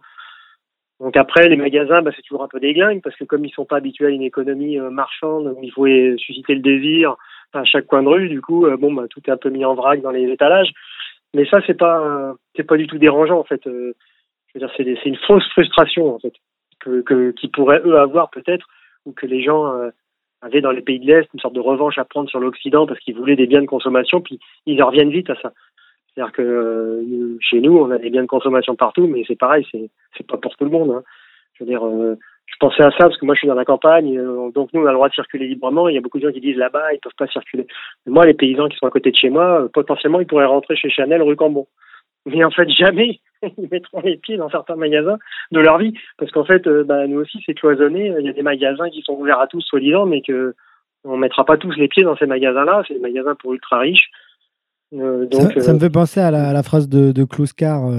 Donc 1.05 1.17
après, 1.17 1.49
les 1.49 1.57
magasins, 1.57 2.03
bah, 2.03 2.11
c'est 2.17 2.23
toujours 2.23 2.43
un 2.43 2.49
peu 2.49 2.59
déglingue 2.59 3.03
parce 3.03 3.15
que 3.15 3.25
comme 3.25 3.45
ils 3.45 3.53
sont 3.53 3.67
pas 3.67 3.77
habitués 3.77 4.07
à 4.07 4.11
une 4.11 4.23
économie 4.23 4.79
marchande 4.79 5.55
où 5.57 5.63
il 5.63 5.71
faut 5.71 5.87
susciter 6.19 6.55
le 6.55 6.61
désir, 6.61 7.17
à 7.55 7.65
chaque 7.65 7.87
coin 7.87 8.03
de 8.03 8.09
rue. 8.09 8.29
Du 8.29 8.41
coup, 8.41 8.67
euh, 8.67 8.77
bon, 8.77 8.93
bah, 8.93 9.05
tout 9.09 9.21
est 9.27 9.31
un 9.31 9.37
peu 9.37 9.51
mis 9.51 9.65
en 9.65 9.75
vrac 9.75 10.01
dans 10.01 10.11
les 10.11 10.31
étalages. 10.31 10.73
Mais 11.35 11.47
ça, 11.47 11.61
c'est 11.67 11.77
pas, 11.77 12.35
c'est 12.55 12.65
pas 12.65 12.77
du 12.77 12.87
tout 12.87 12.99
dérangeant 12.99 13.39
en 13.39 13.45
fait. 13.45 13.67
Euh, 13.67 13.95
je 14.49 14.59
veux 14.59 14.67
dire, 14.67 14.75
c'est, 14.77 15.09
une 15.09 15.17
fausse 15.27 15.49
frustration 15.51 16.15
en 16.15 16.19
fait 16.19 16.33
que, 16.79 17.01
que 17.01 17.33
qui 17.33 17.49
pourraient 17.49 17.83
eux 17.85 17.99
avoir 17.99 18.31
peut-être 18.31 18.67
ou 19.05 19.13
que 19.13 19.27
les 19.27 19.43
gens 19.43 19.67
euh, 19.75 19.91
avaient 20.43 20.61
dans 20.61 20.71
les 20.71 20.83
pays 20.83 21.01
de 21.01 21.07
l'Est 21.07 21.29
une 21.35 21.41
sorte 21.41 21.55
de 21.55 21.61
revanche 21.61 21.99
à 21.99 22.05
prendre 22.05 22.31
sur 22.31 22.39
l'Occident 22.39 22.87
parce 22.87 23.01
qu'ils 23.01 23.17
voulaient 23.17 23.35
des 23.35 23.47
biens 23.47 23.63
de 23.63 23.67
consommation, 23.67 24.21
puis 24.21 24.39
ils 24.67 24.81
en 24.83 24.87
reviennent 24.87 25.11
vite 25.11 25.31
à 25.31 25.37
ça. 25.41 25.53
C'est-à-dire 26.15 26.33
que 26.33 27.39
chez 27.41 27.61
nous, 27.61 27.77
on 27.77 27.91
a 27.91 27.99
des 27.99 28.11
biens 28.11 28.23
de 28.23 28.29
consommation 28.29 28.77
partout, 28.77 29.07
mais 29.07 29.25
c'est 29.27 29.39
pareil, 29.39 29.67
c'est 29.73 29.91
c'est 30.17 30.27
pas 30.27 30.37
pour 30.37 30.57
tout 30.57 30.65
le 30.65 30.71
monde. 30.71 30.91
Hein. 30.91 31.03
Je 31.55 31.65
veux 31.65 31.69
dire, 31.69 31.83
je 32.47 32.57
pensais 32.61 32.83
à 32.83 32.91
ça 32.91 33.09
parce 33.09 33.17
que 33.19 33.27
moi 33.27 33.35
je 33.35 33.41
suis 33.41 33.49
dans 33.49 33.55
la 33.55 33.65
campagne, 33.65 34.17
euh, 34.19 34.51
donc 34.53 34.71
nous 34.73 34.83
on 34.83 34.87
a 34.87 34.91
le 34.91 34.95
droit 34.95 35.09
de 35.09 35.15
circuler 35.15 35.49
librement. 35.49 35.89
Il 35.89 35.95
y 35.95 35.99
a 35.99 36.01
beaucoup 36.01 36.19
de 36.19 36.27
gens 36.27 36.33
qui 36.33 36.41
disent 36.41 36.57
là-bas 36.57 36.93
ils 36.93 37.01
peuvent 37.01 37.13
pas 37.17 37.27
circuler. 37.27 37.67
Moi 38.07 38.27
les 38.27 38.35
paysans 38.35 38.69
qui 38.69 38.77
sont 38.77 38.87
à 38.87 38.91
côté 38.91 39.11
de 39.11 39.17
chez 39.17 39.31
moi, 39.31 39.63
euh, 39.63 39.69
potentiellement 39.69 40.21
ils 40.21 40.27
pourraient 40.27 40.45
rentrer 40.45 40.77
chez 40.77 40.91
Chanel 40.91 41.23
rue 41.23 41.37
Cambon. 41.37 41.67
Mais 42.27 42.45
en 42.45 42.51
fait 42.51 42.69
jamais 42.71 43.21
ils 43.43 43.69
mettront 43.71 44.01
les 44.03 44.17
pieds 44.17 44.37
dans 44.37 44.51
certains 44.51 44.77
magasins 44.77 45.19
de 45.53 45.61
leur 45.61 45.79
vie 45.79 45.95
parce 46.19 46.31
qu'en 46.31 46.45
fait 46.45 46.67
euh, 46.67 46.85
bah, 46.85 47.07
nous 47.07 47.21
aussi 47.21 47.43
c'est 47.45 47.55
cloisonné. 47.55 48.13
Il 48.19 48.27
y 48.27 48.29
a 48.29 48.33
des 48.33 48.43
magasins 48.43 48.91
qui 48.91 49.03
sont 49.03 49.15
ouverts 49.15 49.41
à 49.41 49.47
tous 49.47 49.63
soi-disant, 49.63 50.07
mais 50.07 50.21
que 50.21 50.55
on 51.07 51.17
mettra 51.17 51.45
pas 51.45 51.57
tous 51.57 51.73
les 51.73 51.89
pieds 51.89 52.05
dans 52.05 52.17
ces 52.17 52.27
magasins-là. 52.27 52.83
C'est 52.87 52.95
des 52.95 53.01
magasins 53.01 53.35
pour 53.35 53.53
ultra 53.53 53.79
riches. 53.79 54.11
Donc, 54.93 55.53
ça, 55.59 55.73
me 55.73 55.79
fait 55.79 55.91
penser 55.91 56.21
à 56.21 56.31
la, 56.31 56.63
phrase 56.63 56.89
de, 56.89 57.13
de 57.13 57.25
Kluskar 57.25 57.91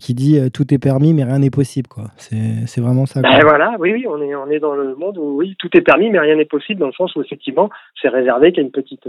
qui 0.00 0.14
dit 0.14 0.38
tout 0.52 0.72
est 0.72 0.78
permis 0.78 1.12
mais 1.12 1.24
rien 1.24 1.40
n'est 1.40 1.50
possible 1.50 1.88
quoi. 1.88 2.04
C'est 2.16 2.80
vraiment 2.80 3.06
ça. 3.06 3.20
Ben 3.22 3.40
voilà, 3.42 3.74
oui, 3.80 3.92
oui, 3.92 4.06
on 4.08 4.22
est, 4.22 4.34
on 4.34 4.48
est 4.48 4.60
dans 4.60 4.74
le 4.74 4.94
monde 4.94 5.18
où 5.18 5.36
oui, 5.36 5.56
tout 5.58 5.68
est 5.76 5.80
permis 5.80 6.10
mais 6.10 6.20
rien 6.20 6.36
n'est 6.36 6.44
possible 6.44 6.80
dans 6.80 6.86
le 6.86 6.92
sens 6.92 7.14
où 7.16 7.22
effectivement 7.22 7.70
c'est 8.00 8.08
réservé 8.08 8.52
qu'à 8.52 8.60
une 8.60 8.70
petite 8.70 9.08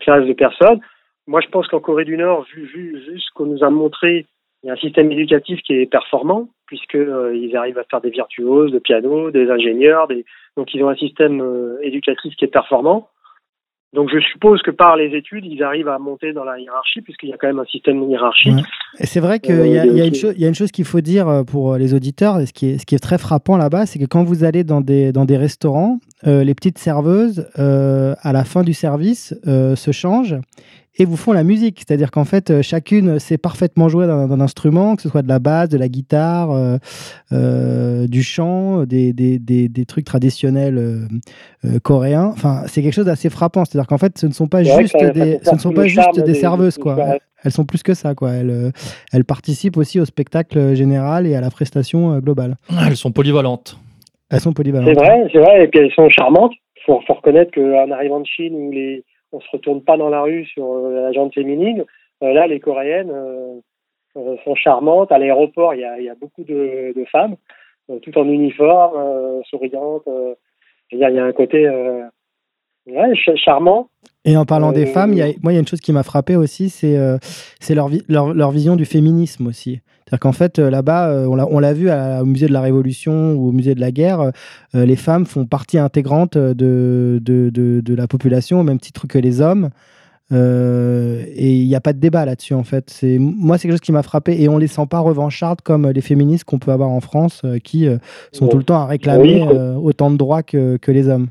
classe 0.00 0.26
de 0.26 0.32
personnes. 0.34 0.80
Moi 1.26 1.40
je 1.40 1.48
pense 1.48 1.66
qu'en 1.68 1.80
Corée 1.80 2.04
du 2.04 2.16
Nord, 2.16 2.44
vu, 2.54 2.66
vu, 2.66 2.98
vu 2.98 3.18
ce 3.18 3.32
qu'on 3.34 3.46
nous 3.46 3.64
a 3.64 3.70
montré, 3.70 4.26
il 4.62 4.66
y 4.66 4.70
a 4.70 4.74
un 4.74 4.76
système 4.76 5.10
éducatif 5.10 5.60
qui 5.62 5.74
est 5.74 5.86
performant 5.86 6.48
puisqu'ils 6.66 7.08
ils 7.34 7.56
arrivent 7.56 7.78
à 7.78 7.84
faire 7.84 8.00
des 8.00 8.10
virtuoses 8.10 8.72
de 8.72 8.78
piano, 8.78 9.30
des 9.30 9.50
ingénieurs, 9.50 10.08
des... 10.08 10.24
donc 10.56 10.74
ils 10.74 10.82
ont 10.82 10.88
un 10.88 10.96
système 10.96 11.42
éducatif 11.82 12.34
qui 12.36 12.44
est 12.44 12.48
performant. 12.48 13.08
Donc 13.96 14.10
je 14.12 14.20
suppose 14.20 14.60
que 14.60 14.70
par 14.70 14.94
les 14.94 15.16
études, 15.16 15.46
ils 15.46 15.62
arrivent 15.62 15.88
à 15.88 15.98
monter 15.98 16.34
dans 16.34 16.44
la 16.44 16.60
hiérarchie, 16.60 17.00
puisqu'il 17.00 17.30
y 17.30 17.32
a 17.32 17.38
quand 17.38 17.46
même 17.46 17.58
un 17.58 17.64
système 17.64 18.02
hiérarchique. 18.02 18.62
Et 19.00 19.06
c'est 19.06 19.20
vrai 19.20 19.40
qu'il 19.40 19.66
y, 19.66 19.72
y, 19.72 20.44
a 20.44 20.48
une 20.48 20.54
chose 20.54 20.70
qu'il 20.70 20.84
faut 20.84 21.00
dire 21.00 21.26
euh, 21.28 21.44
pour 21.44 21.72
euh, 21.72 21.78
les 21.78 21.94
auditeurs, 21.94 22.38
et 22.38 22.44
ce 22.44 22.52
qui 22.52 22.68
est, 22.68 22.78
ce 22.78 22.84
qui 22.84 22.94
est 22.94 22.98
très 22.98 23.16
frappant 23.16 23.56
là-bas, 23.56 23.86
c'est 23.86 23.98
que 23.98 24.04
quand 24.04 24.22
vous 24.22 24.44
allez 24.44 24.64
dans 24.64 24.82
des, 24.82 25.12
dans 25.12 25.24
des 25.24 25.38
restaurants, 25.38 25.98
euh, 26.26 26.44
les 26.44 26.54
petites 26.54 26.78
serveuses, 26.78 27.46
à 27.56 28.32
la 28.32 28.44
fin 28.44 28.62
du 28.62 28.74
service, 28.74 29.34
se 29.44 29.92
changent 29.92 30.38
et 30.98 31.04
vous 31.04 31.16
font 31.16 31.32
la 31.32 31.44
musique. 31.44 31.84
C'est-à-dire 31.86 32.10
qu'en 32.10 32.24
fait, 32.24 32.50
euh, 32.50 32.62
chacune 32.62 33.18
sait 33.18 33.38
parfaitement 33.38 33.88
jouer 33.88 34.06
d'un 34.06 34.40
instrument, 34.40 34.96
que 34.96 35.02
ce 35.02 35.08
soit 35.08 35.22
de 35.22 35.28
la 35.28 35.38
basse, 35.38 35.68
de 35.68 35.78
la 35.78 35.88
guitare, 35.88 36.50
euh, 36.50 36.78
euh, 37.32 38.06
du 38.06 38.22
chant, 38.22 38.84
des, 38.84 39.12
des, 39.12 39.38
des, 39.38 39.86
trucs 39.86 40.04
traditionnels 40.04 41.08
coréens. 41.82 42.30
Enfin, 42.32 42.62
c'est 42.66 42.82
quelque 42.82 42.94
chose 42.94 43.06
d'assez 43.06 43.30
frappant. 43.30 43.64
C'est-à-dire 43.64 43.86
qu'en 43.86 43.98
fait, 43.98 44.18
ce 44.18 44.26
ne 44.26 44.32
sont 44.32 44.48
pas 44.48 44.62
juste 44.62 44.96
des, 45.14 45.40
ce 45.42 45.54
ne 45.54 45.58
sont 45.58 45.72
pas 45.72 45.86
juste 45.86 46.20
des 46.20 46.34
serveuses, 46.34 46.78
quoi. 46.78 47.18
Elles, 47.42 47.52
sont 47.52 47.64
plus 47.64 47.82
que 47.82 47.94
ça, 47.94 48.14
quoi. 48.14 48.32
Elles, 48.32 48.72
elles 49.12 49.24
participent 49.24 49.76
aussi 49.76 50.00
au 50.00 50.04
spectacle 50.04 50.74
général 50.74 51.26
et 51.26 51.36
à 51.36 51.40
la 51.40 51.50
prestation 51.50 52.18
globale. 52.18 52.56
Elles 52.86 52.96
sont 52.96 53.12
polyvalentes. 53.12 53.78
Elles 54.30 54.40
sont 54.40 54.52
polyvalentes. 54.52 54.88
C'est 54.88 55.04
vrai, 55.04 55.28
c'est 55.32 55.38
vrai. 55.38 55.64
Et 55.64 55.68
puis 55.68 55.80
elles 55.80 55.92
sont 55.92 56.08
charmantes. 56.08 56.52
Il 56.76 56.82
faut, 56.84 57.00
faut, 57.06 57.14
reconnaître 57.14 57.52
qu'en 57.52 57.90
arrivant 57.90 58.20
de 58.20 58.26
Chine, 58.26 59.02
on 59.32 59.40
se 59.40 59.50
retourne 59.52 59.82
pas 59.82 59.96
dans 59.96 60.08
la 60.08 60.22
rue 60.22 60.44
sur 60.46 60.64
euh, 60.64 61.02
la 61.02 61.12
jante 61.12 61.34
féminine. 61.34 61.84
Euh, 62.22 62.32
là, 62.32 62.46
les 62.46 62.60
Coréennes 62.60 63.10
euh, 63.10 64.36
sont 64.44 64.54
charmantes. 64.54 65.12
À 65.12 65.18
l'aéroport, 65.18 65.74
il 65.74 65.80
y 65.80 66.08
a, 66.08 66.14
beaucoup 66.14 66.44
de, 66.44 67.04
femmes, 67.10 67.36
tout 68.02 68.18
en 68.18 68.26
uniforme, 68.26 69.42
souriantes. 69.44 70.08
il 70.90 70.98
y 70.98 71.04
a 71.04 71.24
un 71.24 71.32
côté 71.32 71.68
ouais, 72.86 73.36
charmant. 73.36 73.88
Et 74.24 74.36
en 74.36 74.44
parlant 74.44 74.72
des 74.72 74.86
femmes, 74.86 75.12
y 75.12 75.22
a, 75.22 75.26
moi, 75.42 75.52
il 75.52 75.54
y 75.54 75.58
a 75.58 75.60
une 75.60 75.68
chose 75.68 75.80
qui 75.80 75.92
m'a 75.92 76.02
frappé 76.02 76.34
aussi, 76.36 76.68
c'est 76.68 76.98
c'est 77.60 77.74
leur, 77.74 77.88
leur, 78.08 78.34
leur, 78.34 78.50
vision 78.50 78.74
du 78.74 78.84
féminisme 78.84 79.46
aussi. 79.46 79.80
C'est-à-dire 80.04 80.20
qu'en 80.20 80.32
fait, 80.32 80.58
là-bas, 80.58 81.26
on 81.28 81.58
l'a 81.60 81.72
vu 81.72 81.90
au 81.90 82.24
musée 82.24 82.46
de 82.46 82.52
la 82.52 82.60
Révolution 82.60 83.34
ou 83.34 83.48
au 83.48 83.52
musée 83.52 83.76
de 83.76 83.80
la 83.80 83.92
guerre, 83.92 84.32
les 84.74 84.96
femmes 84.96 85.26
font 85.26 85.46
partie 85.46 85.78
intégrante 85.78 86.36
de, 86.36 87.20
de, 87.22 87.50
de, 87.50 87.80
de, 87.80 87.94
la 87.94 88.08
population, 88.08 88.60
au 88.60 88.62
même 88.64 88.80
titre 88.80 89.06
que 89.06 89.18
les 89.18 89.40
hommes. 89.40 89.70
Euh, 90.32 91.22
et 91.34 91.54
il 91.56 91.68
n'y 91.68 91.76
a 91.76 91.80
pas 91.80 91.92
de 91.92 91.98
débat 92.00 92.24
là-dessus, 92.24 92.54
en 92.54 92.64
fait. 92.64 93.04
Moi, 93.18 93.58
c'est 93.58 93.68
quelque 93.68 93.74
chose 93.74 93.80
qui 93.80 93.92
m'a 93.92 94.02
frappé. 94.02 94.40
Et 94.40 94.48
on 94.48 94.56
ne 94.56 94.60
les 94.60 94.66
sent 94.66 94.86
pas 94.88 94.98
revanchardes 94.98 95.60
comme 95.60 95.88
les 95.88 96.00
féministes 96.00 96.44
qu'on 96.44 96.58
peut 96.58 96.72
avoir 96.72 96.90
en 96.90 97.00
France, 97.00 97.42
qui 97.62 97.88
sont 98.32 98.48
tout 98.48 98.58
le 98.58 98.64
temps 98.64 98.80
à 98.80 98.86
réclamer 98.86 99.46
autant 99.80 100.10
de 100.10 100.16
droits 100.16 100.42
que, 100.42 100.76
que 100.78 100.90
les 100.90 101.08
hommes. 101.08 101.28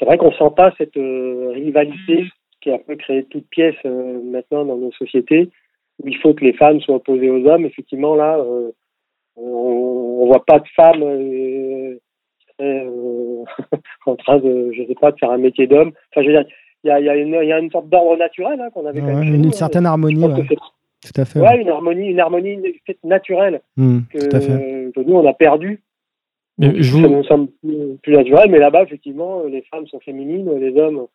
C'est 0.00 0.06
vrai 0.06 0.18
qu'on 0.18 0.30
ne 0.30 0.34
sent 0.34 0.54
pas 0.56 0.72
cette 0.76 0.96
rivalité 0.96 2.24
qui 2.60 2.70
a 2.70 2.74
un 2.74 2.78
peu 2.78 2.96
créé 2.96 3.24
toute 3.24 3.46
pièce 3.50 3.76
maintenant 3.84 4.64
dans 4.64 4.76
nos 4.76 4.92
sociétés 4.92 5.50
où 6.02 6.08
il 6.08 6.16
faut 6.16 6.34
que 6.34 6.44
les 6.44 6.52
femmes 6.52 6.80
soient 6.80 6.96
opposées 6.96 7.30
aux 7.30 7.46
hommes. 7.46 7.66
Effectivement, 7.66 8.14
là, 8.14 8.38
euh, 8.38 8.70
on, 9.36 10.22
ne 10.24 10.26
voit 10.26 10.44
pas 10.44 10.58
de 10.58 10.68
femmes 10.74 11.02
euh, 11.02 11.98
euh, 12.60 13.44
en 14.06 14.16
train 14.16 14.38
de, 14.38 14.72
je 14.76 14.84
sais 14.86 14.94
pas, 15.00 15.12
de 15.12 15.18
faire 15.18 15.30
un 15.30 15.38
métier 15.38 15.66
d'homme. 15.66 15.92
Enfin, 16.10 16.22
je 16.22 16.30
veux 16.30 16.32
dire, 16.32 16.44
il 16.84 16.88
y 16.88 16.90
a, 16.90 17.00
y, 17.00 17.08
a 17.08 17.16
y 17.44 17.52
a, 17.52 17.58
une 17.58 17.70
sorte 17.70 17.88
d'ordre 17.88 18.16
naturel 18.16 18.60
hein, 18.60 18.70
qu'on 18.72 18.86
avait. 18.86 19.00
Ouais, 19.00 19.12
une, 19.12 19.44
une 19.44 19.52
certaine 19.52 19.86
harmonie. 19.86 20.24
Ouais. 20.24 20.46
Tout 21.02 21.20
à 21.20 21.24
fait. 21.24 21.40
Ouais, 21.40 21.60
une 21.60 21.68
harmonie, 21.68 22.08
une 22.08 22.20
harmonie 22.20 22.58
naturelle 23.04 23.62
mmh, 23.76 24.00
que, 24.10 24.18
tout 24.18 24.36
à 24.36 24.40
fait. 24.40 24.92
que, 24.94 25.00
nous 25.00 25.14
on 25.14 25.26
a 25.26 25.32
perdu. 25.32 25.82
Mais 26.60 26.82
je 26.82 26.92
vous... 26.92 27.02
Ça 27.02 27.08
nous 27.08 27.24
semble 27.24 27.48
plus, 27.62 27.96
plus 28.02 28.12
naturel, 28.12 28.50
mais 28.50 28.58
là-bas, 28.58 28.82
effectivement, 28.82 29.44
les 29.44 29.62
femmes 29.62 29.86
sont 29.86 29.98
féminines, 30.00 30.50
les 30.58 30.78
hommes 30.78 31.06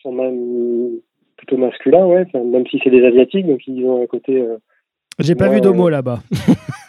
sont 0.00 0.12
même 0.12 1.00
plutôt 1.36 1.56
masculin, 1.56 2.06
ouais, 2.06 2.26
même 2.32 2.66
si 2.68 2.80
c'est 2.82 2.90
des 2.90 3.04
asiatiques, 3.04 3.46
donc 3.46 3.66
ils 3.66 3.84
ont 3.84 4.02
un 4.02 4.06
côté. 4.06 4.40
Euh, 4.40 4.56
J'ai 5.18 5.34
pas 5.34 5.48
vu 5.48 5.60
d'homo 5.60 5.88
là-bas. 5.88 6.20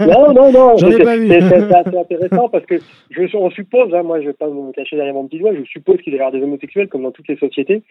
non, 0.00 0.32
non, 0.32 0.52
non. 0.52 0.76
J'en 0.76 0.90
ai 0.90 1.02
pas 1.02 1.16
vu. 1.16 1.28
C'est 1.28 1.74
assez 1.74 1.96
intéressant 1.96 2.48
parce 2.48 2.64
que 2.66 2.76
je, 3.10 3.36
on 3.36 3.50
suppose, 3.50 3.92
hein, 3.94 4.04
moi 4.04 4.20
je 4.20 4.26
vais 4.26 4.32
pas 4.32 4.48
me 4.48 4.72
cacher 4.72 4.94
derrière 4.94 5.14
mon 5.14 5.26
petit 5.26 5.40
doigt, 5.40 5.52
je 5.54 5.64
suppose 5.64 6.00
qu'il 6.02 6.12
y 6.12 6.16
avoir 6.16 6.30
des 6.30 6.42
homosexuels 6.42 6.88
comme 6.88 7.02
dans 7.02 7.10
toutes 7.10 7.28
les 7.28 7.36
sociétés. 7.36 7.82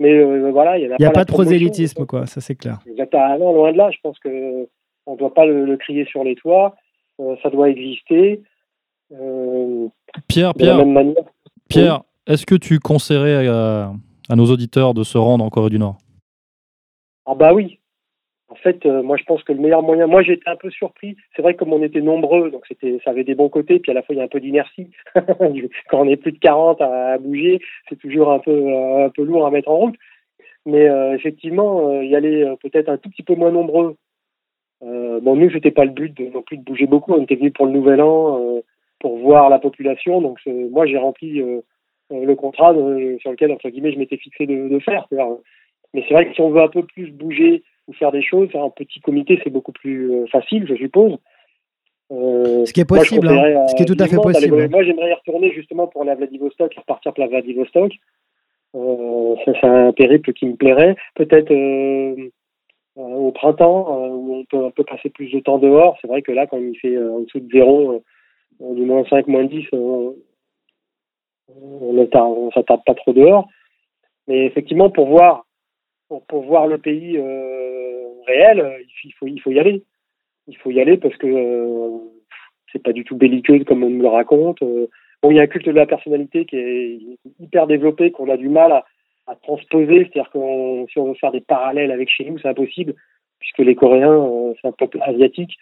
Mais 0.00 0.12
euh, 0.12 0.50
voilà, 0.50 0.78
il 0.78 0.88
n'y 0.88 0.92
a, 0.92 0.96
y 0.98 1.04
a, 1.04 1.10
pas, 1.10 1.24
de 1.24 1.30
prosélytisme, 1.30 2.04
quoi, 2.04 2.26
ça 2.26 2.40
c'est 2.40 2.56
clair. 2.56 2.78
Non, 3.38 3.52
loin 3.52 3.70
de 3.70 3.76
là, 3.76 3.90
je 3.92 3.98
pense 4.02 4.18
que 4.18 4.66
on 5.06 5.12
ne 5.12 5.18
doit 5.18 5.34
pas 5.34 5.44
le, 5.44 5.66
le, 5.66 5.76
crier 5.76 6.04
sur 6.06 6.24
les 6.24 6.34
toits, 6.34 6.74
euh, 7.20 7.36
ça 7.42 7.50
doit 7.50 7.68
exister. 7.68 8.40
Euh, 9.14 9.88
Pierre, 10.28 10.54
Pierre, 10.54 10.84
Pierre, 11.68 12.02
est-ce 12.26 12.46
que 12.46 12.54
tu 12.54 12.78
conseillerais 12.78 13.46
à, 13.46 13.92
à 14.28 14.36
nos 14.36 14.46
auditeurs 14.46 14.94
de 14.94 15.02
se 15.02 15.18
rendre 15.18 15.44
en 15.44 15.50
Corée 15.50 15.70
du 15.70 15.78
Nord? 15.78 15.98
Ah 17.26 17.34
bah 17.34 17.54
oui. 17.54 17.78
En 18.48 18.56
fait, 18.56 18.84
euh, 18.86 19.02
moi 19.02 19.16
je 19.16 19.24
pense 19.24 19.42
que 19.42 19.52
le 19.52 19.58
meilleur 19.58 19.82
moyen. 19.82 20.06
Moi 20.06 20.22
j'étais 20.22 20.48
un 20.48 20.56
peu 20.56 20.70
surpris. 20.70 21.16
C'est 21.34 21.42
vrai 21.42 21.54
que 21.54 21.58
comme 21.58 21.72
on 21.72 21.82
était 21.82 22.00
nombreux, 22.00 22.50
donc 22.50 22.64
c'était, 22.68 23.00
ça 23.04 23.10
avait 23.10 23.24
des 23.24 23.34
bons 23.34 23.48
côtés. 23.48 23.78
Puis 23.78 23.90
à 23.90 23.94
la 23.94 24.02
fois 24.02 24.14
il 24.14 24.18
y 24.18 24.20
a 24.20 24.24
un 24.24 24.28
peu 24.28 24.40
d'inertie. 24.40 24.90
Quand 25.88 26.00
on 26.00 26.08
est 26.08 26.16
plus 26.16 26.32
de 26.32 26.38
40 26.38 26.80
à, 26.80 27.18
bouger, 27.18 27.60
c'est 27.88 27.98
toujours 27.98 28.30
un 28.30 28.38
peu 28.38 28.52
euh, 28.52 29.06
un 29.06 29.10
peu 29.10 29.24
lourd 29.24 29.46
à 29.46 29.50
mettre 29.50 29.70
en 29.70 29.78
route. 29.78 29.96
Mais 30.66 30.88
euh, 30.88 31.14
effectivement, 31.14 31.90
euh, 31.90 32.04
y 32.04 32.14
aller 32.14 32.54
peut-être 32.62 32.88
un 32.88 32.96
tout 32.96 33.10
petit 33.10 33.22
peu 33.22 33.34
moins 33.34 33.50
nombreux. 33.50 33.96
bon 34.82 35.36
nous 35.36 35.50
c'était 35.50 35.70
pas 35.70 35.84
le 35.84 35.90
but 35.90 36.16
de, 36.16 36.26
non 36.26 36.42
plus 36.42 36.58
de 36.58 36.64
bouger 36.64 36.86
beaucoup. 36.86 37.14
On 37.14 37.22
était 37.22 37.36
venus 37.36 37.52
pour 37.54 37.66
le 37.66 37.72
Nouvel 37.72 38.02
An 38.02 38.38
pour 39.04 39.18
voir 39.18 39.50
la 39.50 39.58
population. 39.58 40.22
Donc 40.22 40.38
moi 40.46 40.86
j'ai 40.86 40.96
rempli 40.96 41.38
euh, 41.42 41.60
le 42.10 42.34
contrat 42.34 42.72
sur 43.20 43.32
lequel, 43.32 43.52
entre 43.52 43.68
guillemets, 43.68 43.92
je 43.92 43.98
m'étais 43.98 44.16
fixé 44.16 44.46
de, 44.46 44.66
de 44.66 44.78
faire. 44.78 45.06
Mais 45.92 46.02
c'est 46.08 46.14
vrai 46.14 46.26
que 46.26 46.32
si 46.32 46.40
on 46.40 46.48
veut 46.48 46.62
un 46.62 46.68
peu 46.68 46.84
plus 46.84 47.10
bouger 47.10 47.62
ou 47.86 47.92
faire 47.92 48.12
des 48.12 48.22
choses, 48.22 48.50
faire 48.50 48.64
un 48.64 48.70
petit 48.70 49.00
comité, 49.00 49.38
c'est 49.44 49.50
beaucoup 49.50 49.72
plus 49.72 50.10
euh, 50.10 50.26
facile, 50.28 50.64
je 50.66 50.74
suppose. 50.76 51.18
Euh, 52.12 52.64
ce 52.64 52.72
qui 52.72 52.80
est 52.80 52.88
possible, 52.88 53.28
moi, 53.28 53.44
hein. 53.44 53.68
ce 53.68 53.74
qui 53.74 53.82
est 53.82 53.94
tout 53.94 54.02
à 54.02 54.06
fait 54.06 54.16
possible. 54.16 54.70
moi, 54.70 54.82
j'aimerais 54.84 55.10
y 55.10 55.12
retourner 55.12 55.52
justement 55.52 55.86
pour 55.86 56.00
aller 56.00 56.12
à 56.12 56.14
Vladivostok 56.14 56.74
et 56.74 56.80
repartir 56.80 57.12
pour 57.12 57.22
la 57.22 57.28
Vladivostok. 57.28 57.92
Euh, 58.74 59.34
c'est 59.44 59.64
un 59.64 59.92
périple 59.92 60.32
qui 60.32 60.46
me 60.46 60.56
plairait. 60.56 60.96
Peut-être 61.14 61.52
euh, 61.52 62.30
au 62.96 63.32
printemps, 63.32 64.08
où 64.08 64.34
on 64.36 64.44
peut 64.46 64.64
un 64.64 64.70
peu 64.70 64.84
passer 64.84 65.10
plus 65.10 65.30
de 65.30 65.40
temps 65.40 65.58
dehors. 65.58 65.98
C'est 66.00 66.08
vrai 66.08 66.22
que 66.22 66.32
là, 66.32 66.46
quand 66.46 66.56
il 66.56 66.78
fait 66.78 66.96
en 66.96 67.20
dessous 67.20 67.40
de 67.40 67.50
zéro, 67.52 68.02
du 68.60 68.82
moins 68.84 69.04
5, 69.04 69.26
moins 69.26 69.44
10, 69.44 69.66
on 69.72 70.14
ne 71.48 72.50
s'attarde 72.52 72.82
pas 72.84 72.94
trop 72.94 73.12
dehors. 73.12 73.48
Mais 74.26 74.46
effectivement, 74.46 74.90
pour 74.90 75.08
voir, 75.08 75.46
pour, 76.28 76.42
voir 76.42 76.66
le 76.66 76.78
pays 76.78 77.18
euh, 77.18 78.08
réel, 78.26 78.84
il 79.04 79.12
faut, 79.12 79.50
y 79.50 79.58
aller. 79.58 79.82
Il 80.46 80.56
faut 80.56 80.70
y 80.70 80.80
aller 80.80 80.96
parce 80.96 81.16
que 81.16 81.26
euh, 81.26 81.98
c'est 82.72 82.82
pas 82.82 82.92
du 82.92 83.04
tout 83.04 83.16
belliqueux 83.16 83.64
comme 83.64 83.84
on 83.84 83.90
me 83.90 84.02
le 84.02 84.08
raconte. 84.08 84.62
Euh, 84.62 84.86
il 85.30 85.36
y 85.36 85.40
a 85.40 85.42
un 85.42 85.46
culte 85.46 85.66
de 85.66 85.72
la 85.72 85.86
personnalité 85.86 86.44
qui 86.44 86.56
est 86.56 86.98
hyper 87.40 87.66
développé, 87.66 88.10
qu'on 88.10 88.28
a 88.28 88.36
du 88.36 88.48
mal 88.48 88.72
à, 88.72 88.84
transposer. 89.42 90.04
C'est-à-dire 90.04 90.30
que 90.30 90.38
si 90.90 90.98
on 90.98 91.08
veut 91.08 91.14
faire 91.14 91.32
des 91.32 91.40
parallèles 91.40 91.90
avec 91.90 92.10
chez 92.10 92.24
nous, 92.28 92.38
c'est 92.38 92.48
impossible, 92.48 92.94
puisque 93.38 93.60
les 93.60 93.74
Coréens, 93.74 94.12
euh, 94.12 94.52
c'est 94.60 94.68
un 94.68 94.72
peuple 94.72 94.98
asiatique, 95.02 95.56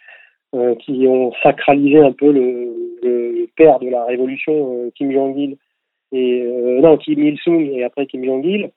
euh, 0.53 0.75
qui 0.75 1.07
ont 1.07 1.31
sacralisé 1.41 1.99
un 1.99 2.11
peu 2.11 2.31
le, 2.31 2.99
le 3.01 3.47
père 3.55 3.79
de 3.79 3.89
la 3.89 4.05
révolution, 4.05 4.91
Kim 4.95 5.11
Jong-il, 5.11 5.57
et 6.13 6.43
euh, 6.43 6.79
non 6.79 6.97
Kim 6.97 7.21
Il 7.23 7.37
Sung 7.39 7.67
et 7.73 7.83
après 7.83 8.05
Kim 8.05 8.23
Jong 8.23 8.45
Il. 8.45 8.69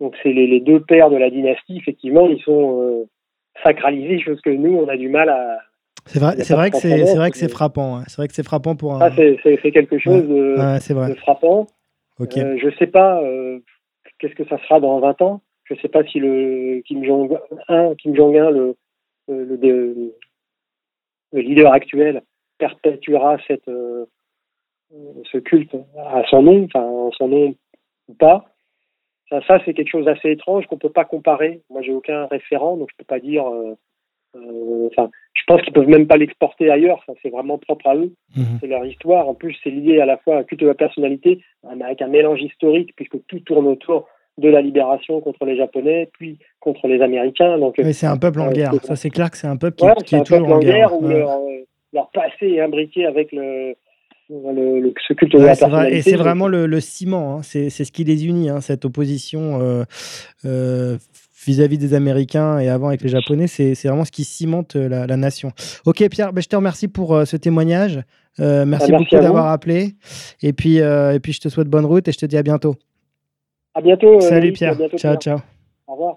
Donc 0.00 0.14
c'est 0.22 0.32
les, 0.32 0.48
les, 0.48 0.60
deux 0.60 0.80
pères 0.80 1.10
de 1.10 1.16
la 1.16 1.30
dynastie. 1.30 1.76
Effectivement, 1.76 2.26
ils 2.26 2.42
sont 2.42 2.82
euh, 2.82 3.04
sacralisés, 3.64 4.20
chose 4.20 4.40
que 4.40 4.50
nous 4.50 4.76
on 4.76 4.88
a 4.88 4.96
du 4.96 5.08
mal 5.08 5.28
à. 5.28 5.58
C'est 6.06 6.18
vrai, 6.18 6.34
c'est 6.38 6.54
vrai, 6.54 6.70
que 6.70 6.78
c'est, 6.78 7.06
c'est 7.06 7.16
vrai 7.16 7.30
que 7.30 7.36
c'est 7.36 7.48
frappant. 7.48 7.98
Hein. 7.98 8.04
C'est 8.08 8.16
vrai 8.16 8.26
que 8.26 8.34
c'est 8.34 8.42
frappant 8.42 8.74
pour 8.74 8.94
un. 8.94 9.00
Ah, 9.00 9.10
c'est, 9.14 9.38
c'est, 9.44 9.70
quelque 9.70 9.98
chose 9.98 10.26
de, 10.26 10.56
ouais, 10.58 10.94
vrai. 10.94 11.10
de, 11.10 11.14
frappant. 11.14 11.68
Okay. 12.18 12.40
Euh, 12.40 12.58
je 12.60 12.68
sais 12.76 12.88
pas 12.88 13.22
euh, 13.22 13.60
qu'est-ce 14.18 14.34
que 14.34 14.44
ça 14.48 14.58
sera 14.64 14.80
dans 14.80 14.98
20 14.98 15.22
ans. 15.22 15.42
Je 15.64 15.76
sais 15.76 15.88
pas 15.88 16.02
si 16.02 16.18
le 16.18 16.82
Kim 16.84 17.04
Jong 17.04 17.38
Un, 17.68 17.94
Kim 17.94 18.16
Jong 18.16 18.36
Un, 18.36 18.50
le, 18.50 18.76
le, 19.28 19.56
le, 19.56 20.14
le 21.32 21.40
leader 21.40 21.72
actuel, 21.72 22.22
perpétuera 22.58 23.38
cette 23.46 23.68
euh, 23.68 24.06
ce 25.30 25.38
culte 25.38 25.74
à 25.96 26.22
son 26.30 26.42
nom, 26.42 26.64
enfin 26.64 27.10
son 27.16 27.28
nom 27.28 27.54
ou 28.08 28.14
pas. 28.14 28.44
Ça, 29.30 29.40
ça 29.46 29.58
c'est 29.64 29.74
quelque 29.74 29.90
chose 29.90 30.04
d'assez 30.04 30.30
étrange 30.30 30.66
qu'on 30.66 30.78
peut 30.78 30.90
pas 30.90 31.04
comparer. 31.06 31.62
Moi, 31.70 31.82
j'ai 31.82 31.92
aucun 31.92 32.26
référent, 32.26 32.76
donc 32.76 32.90
je 32.90 32.96
peux 32.96 33.04
pas 33.04 33.20
dire 33.20 33.46
euh, 33.48 33.74
Euh, 34.34 34.88
Enfin, 34.90 35.10
je 35.34 35.42
pense 35.46 35.62
qu'ils 35.62 35.72
peuvent 35.72 35.88
même 35.88 36.06
pas 36.06 36.16
l'exporter 36.16 36.70
ailleurs. 36.70 36.98
Enfin, 36.98 37.14
c'est 37.22 37.30
vraiment 37.30 37.58
propre 37.58 37.86
à 37.86 37.96
eux. 37.96 38.12
Mhm. 38.36 38.58
C'est 38.60 38.66
leur 38.66 38.84
histoire. 38.84 39.28
En 39.28 39.34
plus, 39.34 39.56
c'est 39.62 39.70
lié 39.70 40.00
à 40.00 40.06
la 40.06 40.16
fois 40.18 40.36
à 40.36 40.38
un 40.40 40.44
culte 40.44 40.60
de 40.60 40.66
la 40.66 40.74
personnalité, 40.74 41.42
avec 41.64 42.02
un 42.02 42.08
mélange 42.08 42.42
historique, 42.42 42.94
puisque 42.96 43.24
tout 43.26 43.40
tourne 43.40 43.66
autour 43.66 44.08
de 44.38 44.48
la 44.48 44.62
libération 44.62 45.20
contre 45.20 45.44
les 45.44 45.56
Japonais, 45.56 46.08
puis 46.18 46.38
contre 46.60 46.88
les 46.88 47.02
Américains. 47.02 47.58
Donc, 47.58 47.74
Oui, 47.78 47.92
c'est 47.92 48.06
un 48.06 48.16
peuple 48.16 48.40
en 48.40 48.48
Euh, 48.48 48.52
guerre. 48.52 48.72
c'est- 48.80 48.86
Ça, 48.86 48.96
c'est 48.96 49.10
clair 49.10 49.30
que 49.30 49.36
c'est 49.36 49.46
un 49.46 49.56
peuple 49.58 49.76
qui, 49.76 49.84
ouais, 49.84 49.92
qui 50.04 50.10
c'est 50.10 50.16
est 50.16 50.20
un 50.20 50.22
toujours 50.24 50.38
peuple 50.48 50.52
en 50.52 50.58
guerre 50.60 50.94
où 50.94 51.04
Ouais. 51.06 51.18
leur, 51.18 51.30
euh, 51.30 51.64
leur 51.92 52.10
passé 52.10 52.46
est 52.46 52.60
imbriqué 52.60 53.04
avec 53.04 53.30
le, 53.32 53.74
le, 54.30 54.80
le- 54.80 54.94
ce 55.06 55.12
culte 55.12 55.32
de 55.32 55.38
la 55.38 55.46
personnalité. 55.48 55.96
Et 55.98 56.02
c'est 56.02 56.16
vraiment 56.16 56.48
le, 56.48 56.64
le 56.66 56.80
ciment, 56.80 57.36
hein. 57.36 57.42
c'est 57.42 57.68
c'est 57.68 57.84
ce 57.84 57.92
qui 57.92 58.04
les 58.04 58.26
unit, 58.26 58.48
hein, 58.48 58.62
cette 58.62 58.86
opposition 58.86 59.60
euh, 59.60 59.84
euh, 60.46 60.96
vis-à-vis 61.46 61.76
des 61.76 61.92
Américains 61.92 62.58
et 62.58 62.68
avant 62.70 62.88
avec 62.88 63.02
les 63.02 63.10
Japonais, 63.10 63.46
c'est 63.48 63.74
c'est 63.74 63.88
vraiment 63.88 64.06
ce 64.06 64.12
qui 64.12 64.24
cimente 64.24 64.74
la, 64.76 65.06
la 65.06 65.16
nation. 65.18 65.50
Ok 65.84 66.08
Pierre, 66.08 66.32
ben, 66.32 66.40
je 66.40 66.48
te 66.48 66.56
remercie 66.56 66.88
pour 66.88 67.14
euh, 67.14 67.24
ce 67.26 67.36
témoignage, 67.36 68.00
merci, 68.38 68.66
merci 68.66 68.92
beaucoup 68.92 69.16
d'avoir 69.16 69.48
appelé, 69.48 69.88
et 70.42 70.54
puis, 70.54 70.76
et 70.78 71.18
puis 71.22 71.32
je 71.34 71.40
te 71.40 71.48
souhaite 71.50 71.68
bonne 71.68 71.84
route 71.84 72.08
et 72.08 72.12
je 72.12 72.18
te 72.18 72.24
dis 72.24 72.38
à 72.38 72.42
bientôt. 72.42 72.76
À 73.74 73.80
bientôt. 73.80 74.16
euh, 74.16 74.20
Salut 74.20 74.52
Pierre, 74.52 74.76
bientôt, 74.76 74.98
ciao 74.98 75.16
Pierre. 75.16 75.38
ciao. 75.38 75.46
Au 75.86 75.92
revoir. 75.92 76.16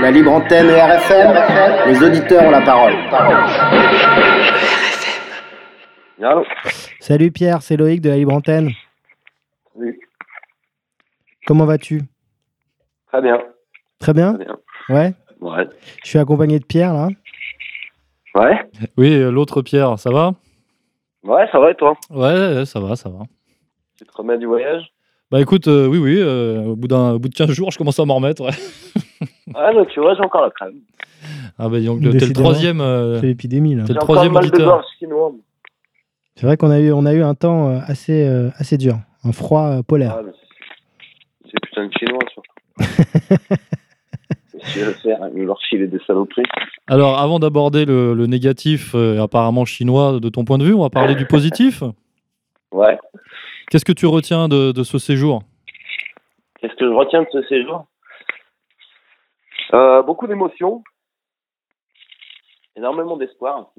La 0.00 0.10
libre 0.10 0.30
antenne 0.32 0.68
RFM, 0.70 1.88
les 1.92 2.02
auditeurs 2.02 2.44
ont 2.44 2.50
la 2.50 2.60
parole. 2.62 2.94
Allô 6.22 6.44
Salut 7.00 7.30
Pierre, 7.30 7.62
c'est 7.62 7.76
Loïc 7.76 8.00
de 8.00 8.10
la 8.10 8.16
Libre 8.16 8.34
Antenne. 8.34 8.70
Oui. 9.74 9.98
Comment 11.46 11.64
vas-tu? 11.64 12.02
Très 13.08 13.22
bien. 13.22 13.38
Très 13.98 14.12
bien? 14.12 14.34
Très 14.34 14.44
bien. 14.44 14.56
Ouais, 14.88 15.12
Ouais. 15.40 15.66
je 16.04 16.08
suis 16.08 16.18
accompagné 16.18 16.58
de 16.58 16.64
Pierre 16.64 16.92
là. 16.92 17.08
Ouais 18.34 18.68
Oui, 18.96 19.14
euh, 19.14 19.30
l'autre 19.30 19.62
Pierre, 19.62 19.98
ça 19.98 20.10
va? 20.10 20.32
Ouais, 21.24 21.46
ça 21.50 21.58
va 21.58 21.70
et 21.70 21.74
toi? 21.74 21.94
Ouais, 22.10 22.64
ça 22.66 22.80
va, 22.80 22.94
ça 22.96 23.08
va. 23.08 23.20
Tu 23.98 24.04
te 24.04 24.12
remets 24.16 24.38
du 24.38 24.46
voyage 24.46 24.82
Bah 25.30 25.40
écoute, 25.40 25.66
euh, 25.68 25.86
oui, 25.88 25.98
oui, 25.98 26.16
euh, 26.18 26.62
au, 26.62 26.76
bout 26.76 26.86
d'un, 26.88 27.12
au 27.12 27.18
bout 27.18 27.28
de 27.28 27.34
15 27.34 27.50
jours, 27.50 27.70
je 27.70 27.78
commence 27.78 27.98
à 27.98 28.04
m'en 28.04 28.16
remettre. 28.16 28.42
Ouais. 28.44 28.50
Ah, 29.54 29.70
mais 29.74 29.86
tu 29.86 29.98
vois, 29.98 30.14
j'ai 30.14 30.20
encore 30.20 30.42
la 30.42 30.50
crème. 30.50 30.74
Ah 31.58 31.68
bah 31.70 31.80
donc, 31.80 32.00
t'es 32.00 32.06
le 32.06 32.12
Décidément. 32.12 32.44
troisième. 32.50 32.80
euh, 32.82 33.18
C'est 33.18 33.26
l'épidémie 33.26 33.74
là. 33.74 33.82
T'es 33.82 33.88
J'ai 33.88 33.92
le 33.94 33.98
encore 34.00 34.14
troisième 34.14 34.32
mal 34.34 34.42
de 34.44 34.48
auditeur. 34.48 34.68
gorge 34.68 34.84
chinois. 34.98 35.32
C'est 36.36 36.46
vrai 36.46 36.56
qu'on 36.58 36.70
a 36.70 36.78
eu, 36.78 36.92
on 36.92 37.06
a 37.06 37.14
eu 37.14 37.22
un 37.22 37.34
temps 37.34 37.70
euh, 37.70 37.78
assez, 37.86 38.28
euh, 38.28 38.50
assez 38.58 38.76
dur, 38.76 38.98
un 39.24 39.32
froid 39.32 39.78
euh, 39.78 39.82
polaire. 39.82 40.16
Ah, 40.18 40.22
mais 40.24 40.32
c'est- 40.32 41.50
c'est 41.50 41.60
putain 41.60 41.86
de 41.86 41.92
chinois, 41.98 42.20
surtout. 42.32 42.52
Si 44.72 44.78
le 44.80 44.92
faire, 44.94 45.18
ils 45.34 45.44
leur 45.44 45.58
filer 45.68 45.86
des 45.86 45.98
saloperies. 46.06 46.42
Alors, 46.88 47.18
avant 47.18 47.38
d'aborder 47.38 47.84
le, 47.86 48.12
le 48.12 48.26
négatif, 48.26 48.92
euh, 48.94 49.22
apparemment 49.22 49.64
chinois, 49.64 50.18
de 50.20 50.28
ton 50.28 50.44
point 50.44 50.58
de 50.58 50.64
vue, 50.64 50.74
on 50.74 50.82
va 50.82 50.90
parler 50.90 51.14
du 51.14 51.24
positif. 51.26 51.82
Ouais. 52.72 52.98
Qu'est-ce 53.70 53.84
que 53.84 53.92
tu 53.92 54.06
retiens 54.06 54.48
de, 54.48 54.72
de 54.72 54.82
ce 54.82 54.98
séjour? 54.98 55.42
Qu'est-ce 56.60 56.74
que 56.74 56.86
je 56.86 56.92
retiens 56.94 57.22
de 57.22 57.28
ce 57.30 57.42
séjour? 57.44 57.86
Euh, 59.74 60.02
Beaucoup 60.02 60.26
d'émotions. 60.26 60.82
Énormément 62.76 63.16
d'espoir. 63.16 63.70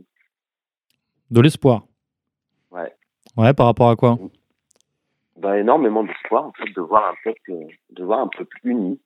De 1.32 1.42
l'espoir? 1.42 1.84
Ouais. 2.72 2.94
Ouais, 3.38 3.54
par 3.54 3.66
rapport 3.66 3.90
à 3.90 3.96
quoi? 3.96 4.18
Bah, 5.38 5.58
énormément 5.58 6.04
d'espoir, 6.04 6.46
en 6.46 6.52
fait, 6.54 6.72
de 6.76 6.82
voir 6.82 7.10
un 7.10 7.16
peuple, 7.24 7.54
de 7.92 8.04
voir 8.04 8.20
un 8.20 8.28
peuple 8.28 8.58
uni. 8.64 9.00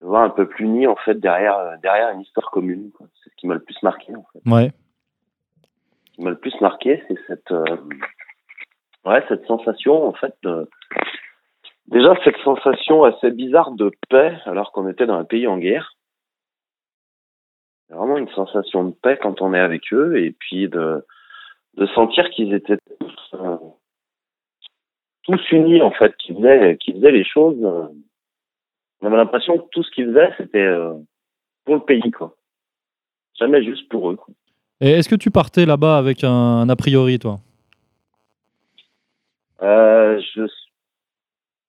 De 0.00 0.06
voir 0.06 0.22
un 0.24 0.30
peuple 0.30 0.62
uni, 0.62 0.86
en 0.86 0.96
fait, 0.96 1.14
derrière, 1.14 1.78
derrière 1.80 2.10
une 2.10 2.20
histoire 2.20 2.50
commune. 2.50 2.90
C'est 3.22 3.30
ce 3.30 3.36
qui 3.36 3.46
m'a 3.46 3.54
le 3.54 3.62
plus 3.62 3.80
marqué, 3.82 4.14
en 4.14 4.26
fait. 4.32 4.40
Ouais. 4.50 4.72
Qui 6.18 6.24
m'a 6.24 6.30
le 6.30 6.38
plus 6.38 6.60
marqué, 6.60 7.00
c'est 7.06 7.18
cette, 7.28 7.52
euh, 7.52 7.76
ouais, 9.04 9.24
cette 9.28 9.46
sensation, 9.46 10.04
en 10.04 10.12
fait, 10.14 10.34
de, 10.42 10.68
déjà, 11.86 12.12
cette 12.24 12.38
sensation 12.38 13.04
assez 13.04 13.30
bizarre 13.30 13.70
de 13.70 13.92
paix, 14.08 14.36
alors 14.44 14.72
qu'on 14.72 14.88
était 14.88 15.06
dans 15.06 15.14
un 15.14 15.24
pays 15.24 15.46
en 15.46 15.58
guerre. 15.58 15.94
Vraiment 17.88 18.18
une 18.18 18.28
sensation 18.30 18.82
de 18.82 18.94
paix 19.00 19.16
quand 19.22 19.40
on 19.42 19.54
est 19.54 19.60
avec 19.60 19.92
eux, 19.92 20.18
et 20.18 20.32
puis 20.32 20.68
de, 20.68 21.04
sentir 21.94 22.28
qu'ils 22.30 22.52
étaient 22.52 22.78
tous, 22.98 23.34
euh, 23.34 23.56
tous 25.22 25.52
unis, 25.52 25.82
en 25.82 25.92
fait, 25.92 26.16
qu'ils 26.16 26.34
faisaient, 26.34 27.12
les 27.12 27.24
choses. 27.24 27.64
euh, 27.64 27.86
on 29.00 29.06
avait 29.06 29.18
l'impression 29.18 29.56
que 29.56 29.68
tout 29.70 29.84
ce 29.84 29.90
qu'ils 29.92 30.06
faisaient, 30.06 30.34
c'était 30.36 30.68
pour 31.64 31.76
le 31.76 31.82
pays, 31.82 32.10
quoi. 32.10 32.34
Jamais 33.38 33.62
juste 33.62 33.88
pour 33.88 34.10
eux. 34.10 34.16
quoi. 34.16 34.34
Et 34.80 34.90
est-ce 34.90 35.08
que 35.08 35.16
tu 35.16 35.30
partais 35.30 35.66
là-bas 35.66 35.98
avec 35.98 36.22
un, 36.22 36.30
un 36.30 36.68
a 36.68 36.76
priori, 36.76 37.18
toi? 37.18 37.38
Euh, 39.62 40.20
je, 40.34 40.42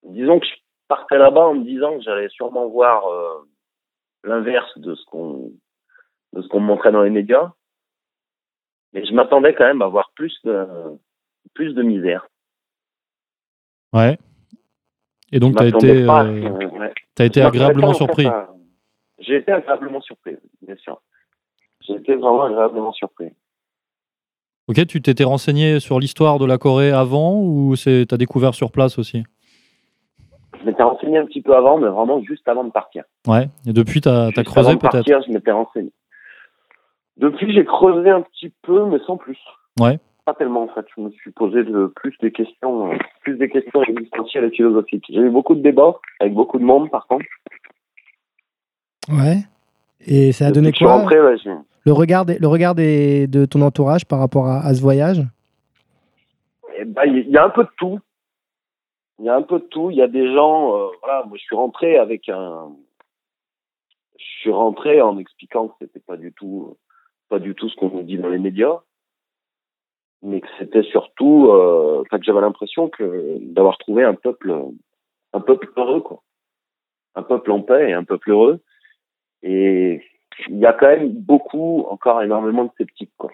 disons 0.03 0.39
que 0.39 0.45
je 0.45 0.53
partais 0.87 1.17
là-bas 1.17 1.47
en 1.47 1.55
me 1.55 1.63
disant 1.63 1.97
que 1.97 2.03
j'allais 2.03 2.29
sûrement 2.29 2.67
voir 2.67 3.07
euh, 3.07 3.47
l'inverse 4.23 4.77
de 4.77 4.93
ce 4.95 5.05
qu'on 5.05 5.51
de 6.33 6.43
ce 6.43 6.47
qu'on 6.47 6.59
me 6.59 6.67
montrait 6.67 6.91
dans 6.91 7.01
les 7.01 7.09
médias, 7.09 7.53
mais 8.93 9.03
je 9.03 9.13
m'attendais 9.13 9.55
quand 9.55 9.65
même 9.65 9.81
à 9.81 9.87
voir 9.87 10.11
plus 10.13 10.37
de 10.43 10.67
plus 11.55 11.73
de 11.73 11.81
misère. 11.81 12.27
Ouais. 13.91 14.19
Et 15.31 15.39
donc, 15.39 15.57
tu 15.57 15.63
as 15.63 15.67
été, 15.67 16.03
euh, 16.03 16.49
ouais. 16.67 16.93
été 17.19 17.41
agréablement 17.41 17.93
surpris. 17.93 18.27
J'ai 19.19 19.37
été 19.37 19.51
agréablement 19.51 20.01
surpris, 20.01 20.37
bien 20.61 20.75
sûr. 20.77 21.01
J'ai 21.89 21.95
été 21.95 22.15
vraiment 22.15 22.43
agréablement 22.43 22.91
surpris. 22.93 23.29
Ok, 24.67 24.85
tu 24.85 25.01
t'étais 25.01 25.23
renseigné 25.23 25.79
sur 25.79 25.99
l'histoire 25.99 26.37
de 26.37 26.45
la 26.45 26.59
Corée 26.59 26.91
avant 26.91 27.39
ou 27.41 27.75
c'est 27.75 28.05
t'as 28.07 28.17
découvert 28.17 28.53
sur 28.53 28.71
place 28.71 28.99
aussi? 28.99 29.23
Je 30.59 30.65
m'étais 30.65 30.83
renseigné 30.83 31.17
un 31.17 31.25
petit 31.25 31.41
peu 31.41 31.55
avant, 31.55 31.79
mais 31.79 31.87
vraiment 31.87 32.21
juste 32.21 32.47
avant 32.47 32.63
de 32.63 32.69
partir. 32.71 33.03
Ouais. 33.27 33.49
Et 33.65 33.73
depuis, 33.73 34.01
t'as 34.01 34.25
as 34.27 34.29
Juste 34.29 34.43
creusé 34.43 34.69
avant 34.69 34.73
de 34.75 34.79
peut-être? 34.81 34.91
partir, 34.93 35.21
je 35.25 35.31
m'étais 35.31 35.51
renseigné. 35.51 35.91
Depuis, 37.17 37.51
j'ai 37.53 37.65
creusé 37.65 38.09
un 38.09 38.21
petit 38.21 38.53
peu, 38.61 38.85
mais 38.85 38.99
sans 39.07 39.17
plus. 39.17 39.37
Ouais. 39.79 39.97
Pas 40.25 40.33
tellement, 40.35 40.63
en 40.63 40.67
fait. 40.67 40.85
Je 40.95 41.01
me 41.01 41.09
suis 41.11 41.31
posé 41.31 41.63
de 41.63 41.91
plus 41.95 42.15
des 42.21 42.31
questions, 42.31 42.91
euh, 42.91 42.97
plus 43.23 43.37
des 43.37 43.49
questions 43.49 43.81
existentielles 43.83 44.43
et 44.45 44.51
philosophiques. 44.51 45.05
J'ai 45.09 45.19
eu 45.21 45.29
beaucoup 45.31 45.55
de 45.55 45.61
débats 45.61 45.95
avec 46.19 46.33
beaucoup 46.33 46.59
de 46.59 46.63
monde, 46.65 46.91
par 46.91 47.07
contre. 47.07 47.25
Ouais. 49.09 49.37
Et 50.05 50.31
ça 50.31 50.45
a 50.45 50.47
Depuis 50.49 50.55
donné 50.61 50.71
que 50.71 50.75
je 50.75 50.77
suis 50.77 50.85
quoi? 50.85 50.95
rentré, 50.95 51.19
ouais, 51.21 51.37
j'ai- 51.43 51.51
Le 51.85 51.93
regard, 51.93 52.25
des- 52.25 52.39
le 52.39 52.47
regard 52.47 52.75
de 52.75 53.45
ton 53.45 53.61
entourage 53.61 54.05
par 54.05 54.19
rapport 54.19 54.47
à, 54.47 54.73
ce 54.73 54.81
voyage? 54.81 55.21
Eh 56.77 56.85
ben, 56.85 57.03
il 57.05 57.29
y 57.29 57.37
a 57.37 57.45
un 57.45 57.49
peu 57.49 57.63
de 57.63 57.69
tout. 57.77 57.99
Il 59.19 59.25
y 59.25 59.29
a 59.29 59.35
un 59.35 59.41
peu 59.41 59.59
de 59.59 59.65
tout. 59.65 59.89
Il 59.91 59.97
y 59.97 60.01
a 60.01 60.07
des 60.07 60.33
gens, 60.33 60.75
euh, 60.75 60.87
voilà, 61.01 61.23
moi 61.25 61.37
je 61.37 61.43
suis 61.43 61.55
rentré 61.55 61.97
avec 61.97 62.29
un, 62.29 62.71
je 64.17 64.25
suis 64.41 64.51
rentré 64.51 65.01
en 65.01 65.17
expliquant 65.17 65.67
que 65.67 65.73
c'était 65.81 65.99
pas 65.99 66.15
du 66.15 66.31
tout, 66.31 66.77
pas 67.27 67.39
du 67.39 67.53
tout 67.55 67.69
ce 67.69 67.75
qu'on 67.75 67.89
nous 67.89 68.03
dit 68.03 68.17
dans 68.17 68.29
les 68.29 68.39
médias, 68.39 68.79
mais 70.21 70.39
que 70.41 70.47
c'était 70.57 70.83
surtout, 70.83 71.47
euh, 71.49 72.03
que 72.09 72.17
j'avais 72.23 72.41
l'impression 72.41 72.89
que 72.89 73.37
d'avoir 73.53 73.77
trouvé 73.77 74.03
un 74.03 74.15
peuple, 74.15 74.53
un 75.33 75.41
peuple 75.41 75.69
heureux 75.75 76.01
quoi, 76.01 76.21
un 77.15 77.23
peuple 77.23 77.51
en 77.51 77.61
paix 77.61 77.89
et 77.89 77.93
un 77.93 78.03
peuple 78.05 78.31
heureux. 78.31 78.61
Et 79.43 80.01
il 80.47 80.57
y 80.59 80.65
a 80.65 80.73
quand 80.73 80.87
même 80.87 81.09
beaucoup, 81.11 81.85
encore 81.89 82.21
énormément 82.21 82.65
de 82.65 82.71
sceptiques 82.77 83.11
quoi 83.17 83.31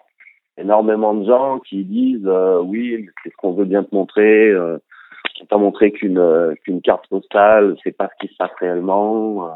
énormément 0.57 1.13
de 1.13 1.25
gens 1.25 1.59
qui 1.59 1.83
disent 1.83 2.25
euh, 2.25 2.59
oui, 2.61 2.97
mais 2.99 3.11
c'est 3.23 3.29
ce 3.31 3.35
qu'on 3.37 3.53
veut 3.53 3.65
bien 3.65 3.83
te 3.83 3.93
montrer. 3.93 4.49
Euh, 4.49 4.77
on 5.41 5.45
t'a 5.45 5.57
montré 5.57 5.91
qu'une 5.91 6.17
euh, 6.17 6.55
qu'une 6.63 6.81
carte 6.81 7.07
postale, 7.09 7.75
c'est 7.83 7.91
pas 7.91 8.09
ce 8.09 8.25
qui 8.25 8.31
se 8.31 8.37
passe 8.37 8.51
réellement. 8.59 9.47
euh. 9.47 9.51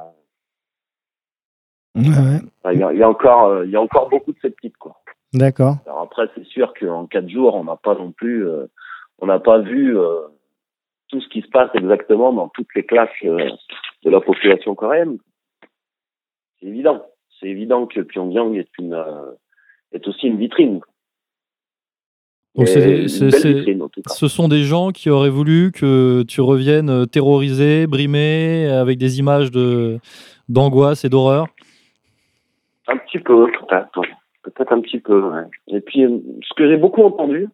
Ouais, 1.95 2.39
Enfin, 2.63 2.73
Il 2.73 2.79
y, 2.79 2.83
a, 2.83 2.93
il 2.93 2.99
y 2.99 3.03
a 3.03 3.09
encore 3.09 3.45
euh, 3.45 3.65
il 3.65 3.71
y 3.71 3.75
a 3.75 3.81
encore 3.81 4.09
beaucoup 4.09 4.31
de 4.33 4.39
sceptiques 4.39 4.77
quoi. 4.77 4.95
d'accord. 5.33 5.77
Alors 5.85 6.01
après, 6.01 6.27
c'est 6.35 6.45
sûr 6.45 6.73
qu'en 6.79 7.07
quatre 7.07 7.29
jours, 7.29 7.55
on 7.55 7.63
n'a 7.63 7.77
pas 7.77 7.95
non 7.95 8.11
plus, 8.11 8.45
euh, 8.47 8.67
on 9.19 9.27
n'a 9.27 9.39
pas 9.39 9.59
vu 9.59 9.97
euh, 9.97 10.27
tout 11.07 11.21
ce 11.21 11.29
qui 11.29 11.41
se 11.41 11.49
passe 11.49 11.69
exactement 11.75 12.33
dans 12.33 12.49
toutes 12.49 12.73
les 12.75 12.83
classes 12.83 13.09
de 13.23 14.09
la 14.09 14.21
population 14.21 14.75
coréenne. 14.75 15.17
C'est 16.59 16.67
évident. 16.67 17.05
C'est 17.39 17.47
évident 17.47 17.87
que 17.87 18.01
Pyongyang 18.01 18.55
est 18.55 18.69
une 18.77 18.93
euh, 18.93 19.31
est 19.91 20.07
aussi 20.07 20.27
une 20.27 20.37
vitrine. 20.37 20.81
Donc. 22.55 23.91
Ce 24.07 24.27
sont 24.27 24.47
des 24.47 24.63
gens 24.63 24.89
qui 24.89 25.09
auraient 25.09 25.29
voulu 25.29 25.71
que 25.71 26.23
tu 26.23 26.41
reviennes 26.41 26.89
euh, 26.89 27.05
terrorisé, 27.05 27.87
brimé, 27.87 28.67
avec 28.67 28.97
des 28.97 29.19
images 29.19 29.51
de 29.51 29.99
d'angoisse 30.49 31.05
et 31.05 31.09
d'horreur. 31.09 31.47
Un 32.87 32.97
petit 32.97 33.19
peu, 33.19 33.45
peut-être. 33.45 34.73
un 34.73 34.81
petit 34.81 34.99
peu, 34.99 35.21
ouais. 35.21 35.43
Et 35.67 35.79
puis, 35.79 36.03
euh, 36.03 36.17
ce 36.41 36.53
que 36.55 36.67
j'ai 36.67 36.77
beaucoup 36.77 37.03
entendu, 37.03 37.47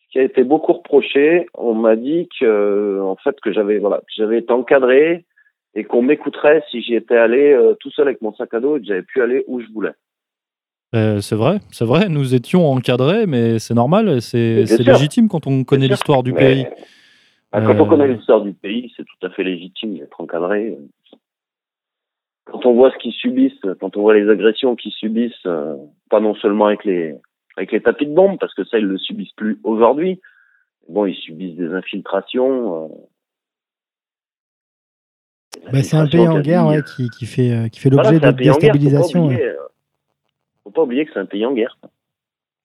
ce 0.00 0.12
qui 0.12 0.18
a 0.18 0.22
été 0.22 0.42
beaucoup 0.42 0.72
reproché, 0.72 1.46
on 1.54 1.74
m'a 1.74 1.96
dit 1.96 2.28
que, 2.40 3.00
en 3.02 3.16
fait, 3.16 3.38
que 3.40 3.52
j'avais, 3.52 3.78
voilà, 3.78 3.98
que 3.98 4.12
j'avais 4.16 4.38
été 4.38 4.52
encadré 4.52 5.26
et 5.74 5.84
qu'on 5.84 6.02
m'écouterait 6.02 6.62
si 6.70 6.82
j'y 6.82 6.94
étais 6.94 7.16
allé 7.16 7.52
euh, 7.52 7.74
tout 7.80 7.90
seul 7.90 8.08
avec 8.08 8.20
mon 8.22 8.34
sac 8.34 8.52
à 8.54 8.60
dos 8.60 8.76
et 8.76 8.80
que 8.80 8.86
j'avais 8.86 9.02
pu 9.02 9.22
aller 9.22 9.44
où 9.46 9.60
je 9.60 9.66
voulais. 9.72 9.92
Euh, 10.94 11.20
c'est 11.20 11.36
vrai, 11.36 11.58
c'est 11.70 11.86
vrai. 11.86 12.08
Nous 12.10 12.34
étions 12.34 12.70
encadrés, 12.70 13.26
mais 13.26 13.58
c'est 13.58 13.72
normal, 13.74 14.20
c'est 14.20 14.64
légitime 14.80 15.28
quand 15.28 15.46
on 15.46 15.64
connaît 15.64 15.88
l'histoire 15.88 16.22
du 16.22 16.32
Mais, 16.34 16.38
pays. 16.38 16.66
bah, 17.50 17.62
quand 17.64 17.80
on 17.80 17.86
Euh, 17.86 17.88
connaît 17.88 18.08
l'histoire 18.08 18.42
du 18.42 18.52
pays, 18.52 18.92
c'est 18.96 19.04
tout 19.04 19.26
à 19.26 19.30
fait 19.30 19.42
légitime 19.44 19.96
d'être 19.96 20.20
encadré. 20.20 20.76
Quand 22.44 22.66
on 22.66 22.74
voit 22.74 22.90
ce 22.90 22.98
qu'ils 22.98 23.12
subissent, 23.14 23.64
quand 23.80 23.96
on 23.96 24.02
voit 24.02 24.14
les 24.14 24.28
agressions 24.28 24.76
qu'ils 24.76 24.92
subissent, 24.92 25.46
euh, 25.46 25.76
pas 26.10 26.20
non 26.20 26.34
seulement 26.34 26.66
avec 26.66 26.84
les 26.84 27.14
avec 27.56 27.70
les 27.72 27.80
tapis 27.82 28.06
de 28.06 28.14
bombes, 28.14 28.38
parce 28.38 28.54
que 28.54 28.64
ça 28.64 28.78
ils 28.78 28.84
le 28.84 28.98
subissent 28.98 29.32
plus 29.36 29.58
aujourd'hui. 29.64 30.20
Bon, 30.88 31.06
ils 31.06 31.14
subissent 31.14 31.56
des 31.56 31.72
infiltrations. 31.72 32.90
Bah, 35.72 35.82
c'est 35.82 35.96
un 35.96 36.06
pays 36.06 36.26
en 36.28 36.40
guerre 36.40 36.66
ouais, 36.66 36.82
qui, 36.82 37.08
qui 37.10 37.26
fait, 37.26 37.50
euh, 37.52 37.68
qui 37.68 37.80
fait 37.80 37.90
Voilà, 37.90 38.10
l'objet 38.12 38.26
un 38.26 38.32
de 38.32 38.36
déstabilisation. 38.38 39.20
ouais. 39.26 39.34
oublier, 39.34 39.44
euh, 39.48 39.56
Faut 40.64 40.70
pas 40.70 40.82
oublier 40.82 41.04
que 41.06 41.12
c'est 41.12 41.18
un 41.20 41.26
pays 41.26 41.44
en 41.46 41.52
guerre. 41.52 41.76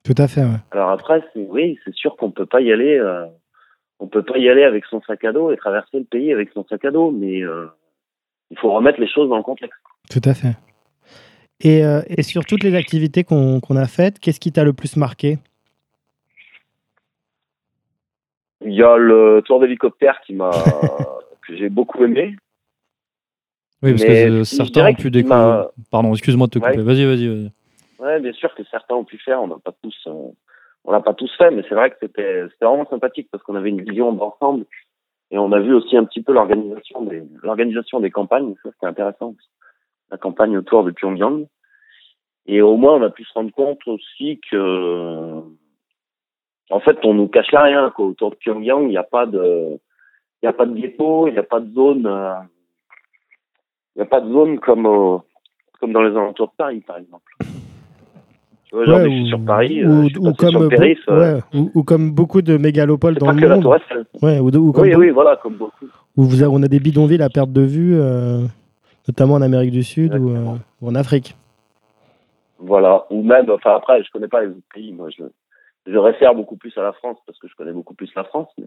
Tout 0.04 0.16
à 0.18 0.28
fait. 0.28 0.42
ouais. 0.44 0.58
Alors 0.72 0.92
après, 0.92 1.22
c'est 1.34 1.46
oui, 1.48 1.78
c'est 1.84 1.94
sûr 1.94 2.16
qu'on 2.16 2.32
peut 2.32 2.46
pas 2.46 2.62
y 2.62 2.72
aller. 2.72 2.98
euh, 2.98 3.26
on 4.00 4.08
peut 4.08 4.24
pas 4.24 4.38
y 4.38 4.48
aller 4.48 4.64
avec 4.64 4.86
son 4.86 5.02
sac 5.02 5.24
à 5.26 5.32
dos 5.32 5.52
et 5.52 5.58
traverser 5.58 5.98
le 6.00 6.06
pays 6.06 6.32
avec 6.32 6.50
son 6.54 6.64
sac 6.66 6.86
à 6.86 6.92
dos, 6.92 7.12
mais 7.12 7.42
euh, 7.42 7.66
il 8.52 8.58
faut 8.60 8.72
remettre 8.72 9.00
les 9.02 9.08
choses 9.10 9.28
dans 9.30 9.38
le 9.38 9.44
contexte. 9.44 9.80
Tout 10.10 10.22
à 10.24 10.34
fait. 10.34 10.56
Et, 11.62 11.84
euh, 11.84 12.02
et 12.08 12.22
sur 12.24 12.46
toutes 12.46 12.64
les 12.64 12.76
activités 12.76 13.24
qu'on 13.24 13.60
qu'on 13.60 13.76
a 13.76 13.88
faites, 13.88 14.20
qu'est-ce 14.20 14.40
qui 14.40 14.52
t'a 14.52 14.64
le 14.64 14.74
plus 14.74 14.96
marqué? 14.96 15.40
Il 18.66 18.74
y 18.74 18.84
a 18.84 18.98
le 18.98 19.42
tour 19.46 19.60
d'hélicoptère 19.60 20.20
qui 20.26 20.34
m'a 20.34 20.52
que 21.48 21.56
j'ai 21.56 21.70
beaucoup 21.70 22.04
aimé. 22.04 22.36
Oui, 23.84 23.92
parce 23.92 24.04
Mais 24.04 24.26
que 24.26 24.44
certains 24.44 24.90
ont 24.90 24.94
pu 24.96 25.12
découvrir. 25.12 25.68
Pardon, 25.92 26.12
excuse-moi 26.12 26.48
de 26.48 26.52
te 26.52 26.60
couper. 26.60 26.78
Ouais. 26.78 26.84
Vas-y, 26.84 27.06
vas-y. 27.06 27.52
Ouais, 28.00 28.20
bien 28.20 28.34
sûr 28.34 28.54
que 28.56 28.64
certains 28.66 28.96
ont 28.96 29.04
pu 29.04 29.18
faire, 29.18 29.42
on 29.42 29.48
n'a 29.48 29.58
pas 29.58 29.74
tous, 29.82 29.96
euh, 30.08 30.32
on 30.84 30.92
l'a 30.92 31.02
pas 31.02 31.14
tous 31.14 31.32
fait, 31.38 31.50
mais 31.52 31.64
c'est 31.68 31.76
vrai 31.76 31.90
que 31.90 31.98
c'était 32.00 32.44
c'était 32.52 32.66
vraiment 32.66 32.88
sympathique 32.88 33.28
parce 33.32 33.44
qu'on 33.44 33.56
avait 33.56 33.70
une 33.70 33.82
vision 33.82 34.14
d'ensemble 34.14 34.66
et 35.32 35.38
on 35.38 35.52
a 35.52 35.60
vu 35.60 35.74
aussi 35.74 35.98
un 35.98 36.06
petit 36.06 36.22
peu 36.22 36.32
l'organisation 36.32 37.02
des 37.02 37.24
l'organisation 37.42 38.00
des 38.00 38.12
campagnes, 38.12 38.54
ça 38.64 38.70
c'était 38.72 38.86
intéressant. 38.86 39.36
La 40.12 40.18
campagne 40.18 40.58
autour 40.58 40.84
de 40.84 40.92
Pyongyang. 40.92 41.48
Et 42.46 42.62
au 42.62 42.78
moins 42.78 42.94
on 42.94 43.02
a 43.02 43.10
pu 43.10 43.26
se 43.26 43.34
rendre 43.34 43.52
compte 43.52 43.86
aussi 43.88 44.40
que 44.50 45.42
en 46.70 46.80
fait 46.80 46.98
on 47.04 47.16
nous 47.16 47.28
cachait 47.28 47.58
rien 47.58 47.90
quoi. 47.90 48.06
autour 48.06 48.30
de 48.30 48.36
Pyongyang, 48.36 48.84
il 48.84 48.90
n'y 48.90 48.98
a 48.98 49.04
pas 49.04 49.26
de 49.26 49.80
il 50.44 50.46
y 50.46 50.50
a 50.50 50.54
pas 50.54 50.68
de 50.68 50.76
ghetto, 50.76 51.28
il 51.28 51.34
n'y 51.34 51.40
a 51.40 51.44
pas 51.44 51.60
de 51.60 51.74
zone 51.74 52.06
euh, 52.06 52.36
n'y 53.98 54.04
a 54.04 54.06
pas 54.06 54.22
de 54.22 54.32
zone 54.32 54.60
comme 54.60 54.86
au- 54.86 55.24
comme 55.80 55.92
dans 55.94 56.02
les 56.02 56.12
alentours 56.16 56.48
de 56.48 56.54
Paris 56.58 56.82
par 56.86 56.98
exemple. 56.98 57.34
Tu 58.66 58.76
vois, 58.76 58.86
Ouais, 58.86 59.04
je 59.06 59.10
suis 59.10 59.24
ou- 59.24 59.28
sur 59.28 59.46
Paris, 59.46 59.86
ou, 59.86 59.90
euh, 59.90 60.04
je 60.04 60.08
suis 60.10 60.18
ou 60.20 60.24
passé 60.24 60.38
comme 60.38 60.52
sur 60.96 61.14
ouais, 61.14 61.40
ou, 61.54 61.72
ou 61.74 61.84
comme 61.84 62.12
beaucoup 62.12 62.42
de 62.42 62.58
mégalopoles 62.58 63.16
dans 63.16 63.32
le 63.32 63.48
monde. 63.48 63.66
Ouais, 64.22 64.40
ou, 64.40 64.52
de- 64.52 64.58
comme 64.72 64.84
Oui, 64.84 64.96
oui, 64.96 65.10
voilà, 65.12 65.38
comme 65.38 65.56
beaucoup. 65.56 65.86
où 66.18 66.24
vous 66.24 66.44
on 66.44 66.62
a 66.64 66.68
des 66.68 66.80
bidonvilles 66.80 67.22
à 67.22 67.30
perte 67.30 67.52
de 67.54 67.62
vue, 67.62 67.96
euh, 67.98 68.42
notamment 69.08 69.36
en 69.36 69.42
Amérique 69.42 69.72
du 69.72 69.84
Sud 69.84 70.14
ou, 70.16 70.30
euh, 70.32 70.56
ou 70.82 70.88
en 70.90 70.96
Afrique. 70.96 71.36
Voilà. 72.60 73.06
Ou 73.10 73.24
même, 73.24 73.50
enfin 73.50 73.76
après, 73.76 74.04
je 74.04 74.12
connais 74.12 74.28
pas 74.28 74.42
les 74.42 74.48
autres 74.50 74.58
pays. 74.74 74.92
Moi, 74.92 75.10
je, 75.18 75.24
je 75.86 75.98
réfère 75.98 76.36
beaucoup 76.36 76.58
plus 76.58 76.78
à 76.78 76.82
la 76.82 76.92
France 76.92 77.18
parce 77.26 77.40
que 77.40 77.48
je 77.48 77.56
connais 77.56 77.72
beaucoup 77.72 77.94
plus 77.94 78.12
la 78.16 78.26
France. 78.26 78.50
Mais 78.58 78.66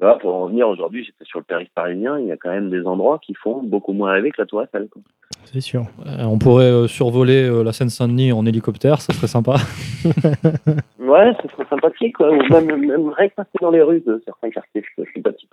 là, 0.00 0.16
pour 0.20 0.34
en 0.34 0.44
revenir 0.44 0.68
aujourd'hui, 0.68 1.04
j'étais 1.04 1.24
sur 1.24 1.38
le 1.38 1.44
périph' 1.44 1.70
parisien. 1.74 2.18
Il 2.18 2.26
y 2.26 2.32
a 2.32 2.36
quand 2.36 2.50
même 2.50 2.70
des 2.70 2.86
endroits 2.86 3.18
qui 3.20 3.34
font 3.34 3.62
beaucoup 3.62 3.92
moins 3.92 4.12
rêver 4.12 4.30
que 4.30 4.40
la 4.40 4.46
Tour 4.46 4.62
Eiffel. 4.62 4.88
quoi. 4.88 5.02
C'est 5.44 5.60
sûr. 5.60 5.86
Euh, 6.06 6.24
on 6.24 6.38
pourrait 6.38 6.70
euh, 6.70 6.86
survoler 6.86 7.48
euh, 7.48 7.62
la 7.62 7.72
Seine-Saint-Denis 7.72 8.32
en 8.32 8.44
hélicoptère, 8.46 9.00
ça 9.00 9.12
serait 9.12 9.26
sympa. 9.26 9.56
Ouais, 10.98 11.32
ce 11.42 11.48
serait 11.48 11.64
sympathique. 11.70 12.16
Quoi. 12.18 12.30
Ou 12.30 12.42
même, 12.52 12.66
même 12.66 13.08
rien 13.08 13.30
que 13.30 13.34
passer 13.36 13.56
dans 13.62 13.70
les 13.70 13.80
rues 13.80 14.02
de 14.06 14.20
certains 14.26 14.50
quartiers, 14.50 14.84
c'est 14.94 15.10
sympathique. 15.14 15.48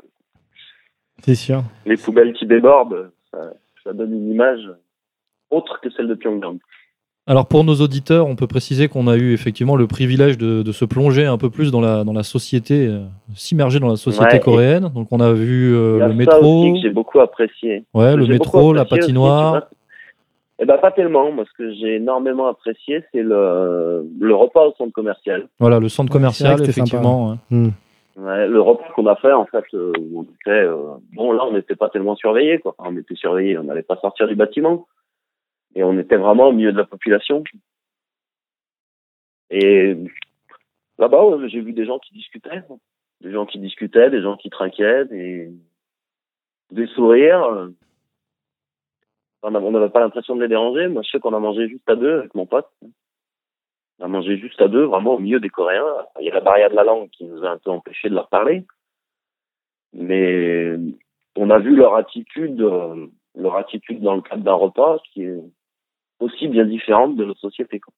C'est 1.24 1.36
sûr. 1.36 1.64
Les 1.86 1.96
poubelles 1.96 2.34
qui 2.34 2.46
débordent, 2.46 3.10
ça, 3.32 3.54
ça 3.82 3.94
donne 3.94 4.14
une 4.14 4.32
image 4.32 4.70
autre 5.50 5.80
que 5.80 5.90
celle 5.92 6.10
de 6.10 6.14
Pyongyang. 6.14 6.60
Alors 7.28 7.48
pour 7.48 7.64
nos 7.64 7.74
auditeurs, 7.76 8.28
on 8.28 8.36
peut 8.36 8.46
préciser 8.46 8.88
qu'on 8.88 9.08
a 9.08 9.16
eu 9.18 9.34
effectivement 9.34 9.76
le 9.76 9.88
privilège 9.88 10.38
de, 10.38 10.62
de 10.62 10.72
se 10.72 10.86
plonger 10.86 11.26
un 11.26 11.40
peu 11.40 11.50
plus 11.50 11.72
dans 11.72 11.82
la, 11.82 12.04
dans 12.04 12.14
la 12.14 12.22
société, 12.22 12.86
euh, 12.88 13.00
s'immerger 13.36 13.80
dans 13.80 13.90
la 13.90 13.96
société 13.96 14.36
Ouais, 14.36 14.40
coréenne. 14.40 14.92
Donc 14.94 15.08
on 15.12 15.20
a 15.20 15.34
vu 15.34 15.76
euh, 15.76 15.96
le 16.06 16.10
ça 16.10 16.14
métro, 16.14 16.62
aussi 16.62 16.74
que 16.74 16.88
j'ai 16.88 16.94
beaucoup 16.94 17.20
apprécié. 17.20 17.84
ouais, 17.96 18.16
le 18.16 18.28
métro, 18.28 18.74
la 18.74 18.82
aussi, 18.84 18.90
patinoire. 18.92 19.52
vois. 19.52 19.70
Eh 20.60 20.66
ben 20.66 20.78
pas 20.78 20.92
tellement. 20.92 21.32
Moi, 21.32 21.46
ce 21.52 21.58
que 21.58 21.74
j'ai 21.74 21.96
énormément 21.96 22.48
apprécié, 22.48 23.04
c'est 23.12 23.24
le, 23.24 24.06
le 24.20 24.36
repas 24.36 24.68
au 24.68 24.74
centre 24.78 24.94
commercial. 24.94 25.48
Voilà, 25.60 25.80
le 25.80 25.90
centre 25.90 26.12
commercial, 26.12 26.62
effectivement. 26.62 27.32
ouais. 27.32 27.36
Hmm. 27.58 27.70
Ouais, 28.18 28.48
le 28.48 28.62
repas 28.62 28.86
qu'on 28.96 29.08
a 29.08 29.16
fait, 29.18 29.34
en 29.34 29.46
fait, 29.46 29.66
euh, 29.74 29.92
où 30.00 30.20
on 30.20 30.24
était, 30.24 30.52
euh, 30.66 30.76
bon 31.14 31.34
là, 31.34 31.44
on 31.50 31.54
n'était 31.54 31.76
pas 31.76 31.90
tellement 31.90 32.16
surveillés, 32.16 32.60
quoi. 32.60 32.74
Enfin, 32.78 32.90
on 32.94 32.98
était 32.98 33.16
surveillés, 33.16 33.58
on 33.58 33.64
n'allait 33.64 33.82
pas 33.82 33.98
sortir 33.98 34.28
du 34.30 34.36
bâtiment, 34.36 34.86
et 35.76 35.84
on 35.84 36.00
était 36.00 36.18
vraiment 36.18 36.48
au 36.48 36.54
milieu 36.54 36.72
de 36.72 36.78
la 36.78 36.86
population. 36.86 37.44
Et 39.50 39.96
là-bas, 40.98 41.48
j'ai 41.48 41.62
vu 41.62 41.74
des 41.74 41.86
gens 41.86 42.00
qui 42.00 42.14
discutaient, 42.14 42.64
des 43.22 43.32
gens 43.32 43.46
qui 43.46 43.60
discutaient, 43.60 44.10
des 44.10 44.22
gens 44.22 44.38
qui 44.38 44.50
trinquaient, 44.50 45.06
des, 45.06 45.52
des 46.72 46.88
sourires. 46.88 47.70
on 49.44 49.52
n'avait 49.52 49.90
pas 49.90 50.00
l'impression 50.00 50.36
de 50.36 50.42
les 50.42 50.48
déranger. 50.48 50.88
Moi, 50.88 51.04
je 51.04 51.12
sais 51.12 51.20
qu'on 51.20 51.34
a 51.34 51.40
mangé 51.40 51.68
juste 51.68 51.90
à 51.90 51.96
deux 51.96 52.20
avec 52.20 52.34
mon 52.34 52.46
pote. 52.46 52.70
On 54.00 54.06
a 54.06 54.08
mangé 54.08 54.38
juste 54.38 54.62
à 54.62 54.68
deux, 54.68 54.84
vraiment 54.84 55.16
au 55.16 55.20
milieu 55.20 55.40
des 55.40 55.50
Coréens. 55.50 55.86
Il 56.20 56.26
y 56.26 56.32
a 56.32 56.34
la 56.34 56.42
barrière 56.42 56.70
de 56.70 56.76
la 56.76 56.84
langue 56.84 57.10
qui 57.10 57.26
nous 57.26 57.44
a 57.46 57.52
un 57.52 57.58
peu 57.58 57.70
empêché 57.70 58.10
de 58.10 58.16
leur 58.16 58.30
parler. 58.30 58.66
Mais 59.94 60.76
on 61.38 61.50
a 61.50 61.60
vu 61.60 61.76
leur 61.76 61.96
attitude, 61.96 62.60
euh, 62.62 63.08
leur 63.36 63.56
attitude 63.56 64.02
dans 64.02 64.16
le 64.16 64.22
cadre 64.22 64.44
d'un 64.44 64.54
repas 64.54 65.00
qui 65.14 65.24
est 65.24 65.40
aussi 66.20 66.48
bien 66.48 66.66
différente 66.66 67.16
de 67.16 67.26
notre 67.26 67.40
société. 67.40 67.80
quoi. 67.80 67.94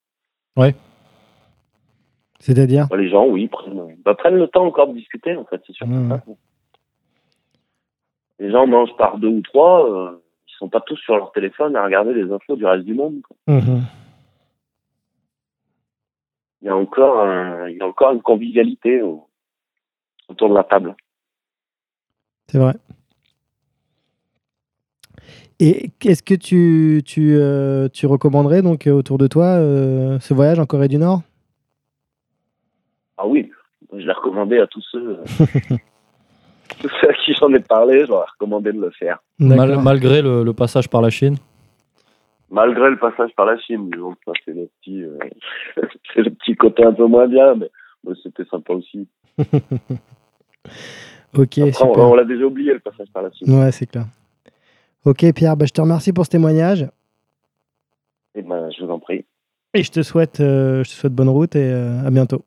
C'est-à-dire? 2.39 2.87
Bah, 2.89 2.97
les 2.97 3.09
gens, 3.09 3.25
oui, 3.27 3.47
prennent, 3.47 3.95
bah, 4.05 4.15
prennent 4.15 4.37
le 4.37 4.47
temps 4.47 4.65
encore 4.65 4.87
de 4.89 4.93
discuter, 4.93 5.35
en 5.35 5.45
fait, 5.45 5.61
c'est 5.65 5.73
sûr. 5.73 5.87
Mmh. 5.87 6.09
ça. 6.09 6.23
Les 8.39 8.51
gens 8.51 8.67
mangent 8.67 8.95
par 8.97 9.17
deux 9.17 9.27
ou 9.29 9.41
trois, 9.41 9.89
euh, 9.91 10.23
ils 10.47 10.53
sont 10.57 10.69
pas 10.69 10.81
tous 10.81 10.97
sur 10.97 11.15
leur 11.17 11.31
téléphone 11.31 11.75
à 11.75 11.83
regarder 11.83 12.13
les 12.13 12.31
infos 12.31 12.55
du 12.55 12.65
reste 12.65 12.85
du 12.85 12.93
monde. 12.93 13.21
quoi. 13.23 13.35
Mhm. 13.55 13.81
Il 16.61 16.65
y 16.67 16.69
a 16.69 16.75
encore, 16.75 17.19
un- 17.21 17.69
il 17.69 17.77
y 17.77 17.81
a 17.81 17.87
encore 17.87 18.11
une 18.13 18.21
convivialité 18.21 19.01
au- 19.01 19.27
autour 20.27 20.49
de 20.49 20.53
la 20.55 20.63
table. 20.63 20.95
C'est 22.47 22.59
vrai. 22.59 22.73
Et 25.59 25.89
qu'est-ce 25.99 26.21
que 26.21 26.35
tu, 26.35 27.01
tu, 27.05 27.35
euh, 27.35 27.89
tu 27.89 28.05
recommanderais 28.05 28.61
donc 28.61 28.85
euh, 28.85 28.91
autour 28.91 29.17
de 29.17 29.25
toi 29.27 29.45
euh, 29.55 30.19
ce 30.19 30.33
voyage 30.33 30.59
en 30.59 30.65
Corée 30.65 30.87
du 30.87 30.97
Nord? 30.97 31.21
Ah 33.17 33.25
oui, 33.27 33.51
je 33.91 34.05
l'ai 34.05 34.11
recommandé 34.11 34.59
à 34.59 34.67
tous 34.67 34.83
ceux, 34.91 35.17
tous 36.79 36.89
ceux 37.01 37.09
à 37.09 37.13
qui 37.13 37.33
j'en 37.33 37.51
ai 37.53 37.59
parlé, 37.59 38.01
je 38.01 38.07
leur 38.11 38.21
ai 38.21 38.29
recommandé 38.33 38.71
de 38.71 38.79
le 38.79 38.91
faire. 38.91 39.17
Mal- 39.39 39.81
malgré 39.81 40.21
le, 40.21 40.43
le 40.43 40.53
passage 40.53 40.87
par 40.87 41.01
la 41.01 41.09
Chine? 41.09 41.37
Malgré 42.51 42.91
le 42.91 42.99
passage 42.99 43.31
par 43.35 43.47
la 43.47 43.57
Chine, 43.57 43.89
disons 43.91 44.11
que 44.11 44.19
ça 44.27 44.33
c'est 44.45 44.53
le 44.53 44.69
petit, 44.79 45.03
euh, 45.03 45.17
c'est 46.13 46.21
le 46.21 46.29
petit 46.29 46.55
côté 46.55 46.83
un 46.85 46.93
peu 46.93 47.07
moins 47.07 47.27
bien, 47.27 47.55
mais, 47.55 47.71
mais 48.05 48.13
c'était 48.21 48.45
sympa 48.45 48.73
aussi. 48.73 49.07
Ok, 51.37 51.57
Après, 51.59 51.83
on, 51.83 51.89
super. 51.89 51.97
on 52.09 52.15
l'a 52.15 52.23
déjà 52.23 52.45
oublié 52.45 52.73
le 52.73 52.79
passage 52.79 53.07
par 53.13 53.21
la 53.21 53.31
Chine. 53.31 53.53
Ouais, 53.53 53.71
c'est 53.71 53.85
clair. 53.85 54.05
Ok, 55.07 55.25
Pierre, 55.33 55.55
bah, 55.55 55.65
je 55.65 55.71
te 55.71 55.79
remercie 55.79 56.11
pour 56.11 56.25
ce 56.25 56.29
témoignage 56.31 56.85
Et 58.35 58.41
ben, 58.41 58.69
je 58.77 58.83
vous 58.83 58.91
en 58.91 58.99
prie. 58.99 59.23
et 59.73 59.81
je 59.81 59.89
te 59.91 60.01
souhaite, 60.03 60.41
euh, 60.41 60.83
je 60.83 60.89
te 60.89 60.95
souhaite 60.95 61.13
bonne 61.13 61.29
route 61.29 61.55
et 61.55 61.71
euh, 61.71 62.05
à 62.05 62.09
bientôt. 62.11 62.43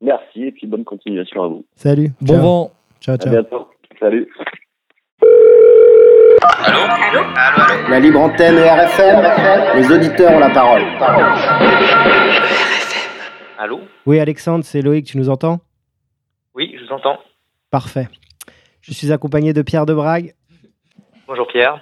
Merci 0.00 0.44
et 0.44 0.52
puis 0.52 0.68
bonne 0.68 0.84
continuation 0.84 1.42
à 1.42 1.48
vous. 1.48 1.64
Salut. 1.74 2.10
Bon 2.20 2.34
ciao. 2.34 2.42
vent. 2.42 2.70
Ciao, 3.00 3.14
À 3.14 3.18
ciao. 3.18 3.32
bientôt. 3.32 3.68
Salut. 3.98 4.28
La 7.88 7.98
libre 8.00 8.20
antenne 8.20 8.58
RFM, 8.58 9.80
les 9.80 9.90
auditeurs 9.92 10.32
ont 10.34 10.38
la 10.38 10.50
parole. 10.50 10.82
Allô 13.58 13.80
Oui, 14.06 14.20
Alexandre, 14.20 14.64
c'est 14.64 14.82
Loïc, 14.82 15.06
tu 15.06 15.18
nous 15.18 15.28
entends? 15.30 15.58
Oui, 16.54 16.76
je 16.78 16.84
vous 16.84 16.92
entends. 16.92 17.18
Parfait. 17.70 18.08
Je 18.82 18.92
suis 18.92 19.10
accompagné 19.12 19.52
de 19.52 19.62
Pierre 19.62 19.86
de 19.86 19.94
Brague. 19.94 20.34
Bonjour 21.26 21.48
Pierre. 21.48 21.80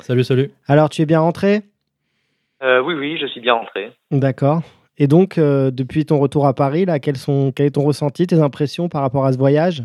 Salut, 0.00 0.24
salut. 0.24 0.50
Alors, 0.66 0.88
tu 0.88 1.02
es 1.02 1.06
bien 1.06 1.20
rentré? 1.20 1.62
Euh, 2.62 2.80
oui, 2.80 2.94
oui, 2.94 3.18
je 3.20 3.26
suis 3.26 3.40
bien 3.40 3.52
rentré. 3.54 3.92
D'accord. 4.10 4.60
Et 4.96 5.06
donc, 5.06 5.36
euh, 5.36 5.70
depuis 5.70 6.06
ton 6.06 6.18
retour 6.18 6.46
à 6.46 6.54
Paris, 6.54 6.86
là, 6.86 6.98
quels 6.98 7.16
sont, 7.16 7.52
quel 7.54 7.66
est 7.66 7.74
ton 7.74 7.84
ressenti, 7.84 8.26
tes 8.26 8.40
impressions 8.40 8.88
par 8.88 9.02
rapport 9.02 9.26
à 9.26 9.32
ce 9.32 9.38
voyage? 9.38 9.82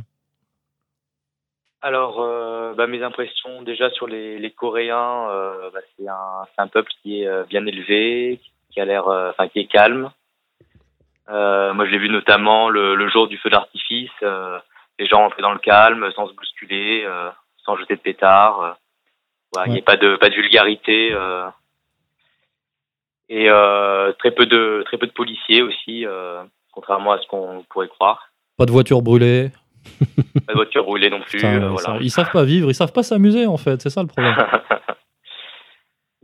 Alors, 1.81 2.21
euh, 2.21 2.73
bah, 2.73 2.87
mes 2.87 3.03
impressions 3.03 3.61
déjà 3.63 3.89
sur 3.91 4.07
les, 4.07 4.39
les 4.39 4.51
Coréens, 4.51 5.29
euh, 5.29 5.69
bah, 5.73 5.79
c'est 5.97 6.07
un, 6.07 6.45
c'est 6.55 6.61
un 6.61 6.67
peuple 6.67 6.91
qui 7.01 7.21
est 7.21 7.27
euh, 7.27 7.43
bien 7.43 7.65
élevé, 7.65 8.39
qui 8.71 8.79
a 8.79 8.85
l'air, 8.85 9.09
euh, 9.09 9.29
enfin 9.29 9.49
qui 9.49 9.59
est 9.59 9.67
calme. 9.67 10.09
Euh, 11.29 11.73
moi, 11.73 11.85
je 11.85 11.91
l'ai 11.91 11.97
vu 11.97 12.09
notamment 12.09 12.69
le, 12.69 12.95
le 12.95 13.09
jour 13.09 13.27
du 13.27 13.37
feu 13.37 13.49
d'artifice. 13.49 14.09
euh, 14.23 14.57
les 14.99 15.07
gens 15.07 15.25
entraient 15.25 15.41
dans 15.41 15.53
le 15.53 15.59
calme, 15.59 16.09
sans 16.13 16.27
se 16.27 16.33
bousculer, 16.33 17.03
euh, 17.05 17.29
sans 17.65 17.75
jeter 17.75 17.95
de 17.95 18.01
pétards. 18.01 18.77
Il 19.67 19.73
n'y 19.73 19.79
a 19.79 19.81
pas 19.83 19.97
de 19.97 20.15
pas 20.17 20.29
de 20.29 20.35
vulgarité. 20.35 21.11
euh. 21.13 21.47
et 23.29 23.49
euh, 23.49 24.11
très 24.19 24.31
peu 24.31 24.45
de 24.45 24.83
très 24.85 24.97
peu 24.97 25.07
de 25.07 25.11
policiers 25.11 25.61
aussi, 25.61 26.05
euh, 26.05 26.43
contrairement 26.71 27.13
à 27.13 27.19
ce 27.19 27.27
qu'on 27.27 27.63
pourrait 27.69 27.87
croire. 27.87 28.29
Pas 28.57 28.65
de 28.65 28.71
voiture 28.71 29.01
brûlée. 29.01 29.49
Pas 30.47 30.53
de 30.53 30.57
voiture 30.57 30.83
brûlée 30.83 31.09
non 31.09 31.21
plus. 31.21 31.37
Putain, 31.37 31.55
euh, 31.55 31.59
ils, 31.59 31.67
voilà. 31.67 31.77
savent, 31.77 32.01
ils 32.03 32.11
savent 32.11 32.31
pas 32.31 32.43
vivre, 32.43 32.69
ils 32.69 32.75
savent 32.75 32.93
pas 32.93 33.03
s'amuser 33.03 33.47
en 33.47 33.57
fait, 33.57 33.81
c'est 33.81 33.89
ça 33.89 34.01
le 34.01 34.07
problème. 34.07 34.35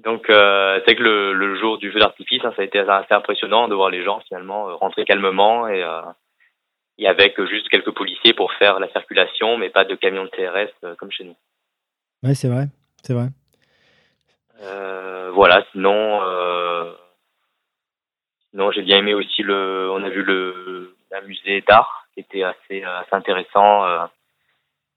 Donc, 0.03 0.29
euh, 0.29 0.79
c'est 0.85 0.95
que 0.95 1.03
le, 1.03 1.33
le 1.33 1.59
jour 1.59 1.77
du 1.77 1.91
feu 1.91 1.99
d'artifice, 1.99 2.43
hein, 2.43 2.51
ça 2.55 2.63
a 2.63 2.65
été 2.65 2.79
assez 2.79 3.13
impressionnant 3.13 3.67
de 3.67 3.75
voir 3.75 3.89
les 3.91 4.03
gens 4.03 4.19
finalement 4.27 4.75
rentrer 4.77 5.05
calmement 5.05 5.67
et, 5.67 5.83
euh, 5.83 6.01
et 6.97 7.07
avec 7.07 7.39
juste 7.45 7.69
quelques 7.69 7.91
policiers 7.91 8.33
pour 8.33 8.51
faire 8.53 8.79
la 8.79 8.91
circulation, 8.91 9.57
mais 9.57 9.69
pas 9.69 9.83
de 9.83 9.95
camions 9.95 10.23
de 10.23 10.29
euh, 10.85 10.95
comme 10.95 11.11
chez 11.11 11.23
nous. 11.23 11.35
Ouais, 12.23 12.33
c'est 12.33 12.47
vrai. 12.47 12.65
C'est 13.03 13.13
vrai. 13.13 13.27
Euh, 14.61 15.31
voilà. 15.33 15.63
Sinon, 15.71 16.21
euh, 16.23 16.91
sinon 18.51 18.71
j'ai 18.71 18.81
bien 18.83 18.97
aimé 18.97 19.13
aussi 19.13 19.41
le. 19.43 19.89
On 19.91 20.03
a 20.03 20.09
vu 20.09 20.23
le 20.23 20.95
un 21.13 21.21
musée 21.21 21.61
d'art 21.67 22.07
qui 22.13 22.21
était 22.21 22.43
assez 22.43 22.83
assez 22.83 23.13
intéressant, 23.13 23.85
euh, 23.85 24.05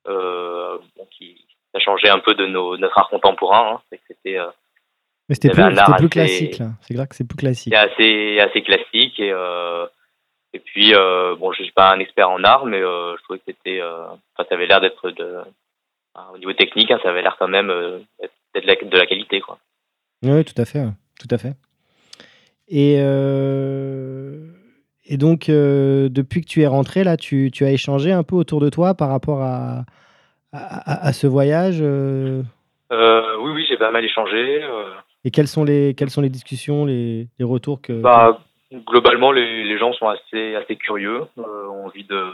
euh, 0.08 0.78
bon, 0.96 1.06
qui 1.10 1.44
a 1.74 1.80
changé 1.80 2.08
un 2.08 2.20
peu 2.20 2.34
de 2.34 2.46
nos, 2.46 2.76
notre 2.76 2.96
art 2.98 3.08
contemporain. 3.08 3.74
Hein, 3.74 3.80
c'est 3.90 3.98
que 3.98 4.04
c'était 4.08 4.38
euh, 4.38 4.46
Mais 5.28 5.34
c'était 5.34 5.50
plus, 5.50 5.62
un 5.62 5.76
art 5.76 5.86
c'était 5.86 6.08
plus 6.08 6.20
assez- 6.20 6.48
classique, 6.48 6.58
là. 6.58 6.66
C'est 6.82 6.94
vrai 6.94 7.06
que 7.06 7.14
c'est 7.16 7.28
plus 7.28 7.36
classique. 7.36 7.74
C'est 7.74 7.78
assez 7.78 8.38
assez 8.40 8.62
classique 8.62 9.18
et 9.18 9.32
euh, 9.32 9.86
et 10.52 10.60
puis 10.60 10.94
euh, 10.94 11.34
bon 11.36 11.50
je 11.52 11.62
suis 11.62 11.72
pas 11.72 11.92
un 11.92 11.98
expert 11.98 12.30
en 12.30 12.44
art 12.44 12.64
mais 12.66 12.80
euh, 12.80 13.16
je 13.16 13.22
trouvais 13.24 13.38
que 13.40 13.44
c'était 13.46 13.80
euh, 13.80 14.04
enfin 14.36 14.48
ça 14.48 14.54
avait 14.54 14.66
l'air 14.66 14.80
d'être 14.80 15.10
de 15.10 15.38
enfin, 16.14 16.28
au 16.32 16.38
niveau 16.38 16.52
technique 16.52 16.90
hein, 16.90 16.98
ça 17.02 17.10
avait 17.10 17.22
l'air 17.22 17.36
quand 17.38 17.48
même 17.48 17.70
euh, 17.70 17.98
d'être 18.54 18.64
de 18.64 18.66
la, 18.66 18.74
de 18.90 18.96
la 18.96 19.06
qualité 19.06 19.40
quoi 19.40 19.58
Oui, 20.22 20.44
tout 20.44 20.60
à 20.60 20.64
fait. 20.64 20.84
Tout 21.20 21.28
à 21.30 21.38
fait. 21.38 21.54
Et, 22.68 22.96
euh, 22.98 24.48
et 25.04 25.16
donc, 25.16 25.48
euh, 25.48 26.08
depuis 26.08 26.40
que 26.40 26.46
tu 26.46 26.62
es 26.62 26.66
rentré, 26.66 27.04
là, 27.04 27.16
tu, 27.16 27.50
tu 27.52 27.64
as 27.64 27.70
échangé 27.70 28.10
un 28.12 28.22
peu 28.22 28.36
autour 28.36 28.60
de 28.60 28.70
toi 28.70 28.94
par 28.94 29.10
rapport 29.10 29.42
à, 29.42 29.84
à, 30.52 31.12
ce 31.12 31.26
voyage 31.26 31.78
euh, 31.82 32.42
oui 32.90 33.50
oui 33.52 33.66
j'ai 33.68 33.76
pas 33.76 33.90
mal 33.90 34.04
échangé 34.04 34.62
Et 35.24 35.30
quelles 35.30 35.48
sont 35.48 35.64
les, 35.64 35.94
quelles 35.94 36.10
sont 36.10 36.20
les 36.20 36.28
discussions, 36.28 36.84
les, 36.84 37.26
les 37.38 37.44
retours 37.44 37.80
que. 37.82 37.92
bah 37.92 38.38
globalement 38.86 39.30
les, 39.32 39.64
les 39.64 39.78
gens 39.78 39.92
sont 39.94 40.08
assez 40.08 40.54
assez 40.54 40.76
curieux 40.76 41.22
ont 41.36 41.86
envie 41.86 42.04
de 42.04 42.24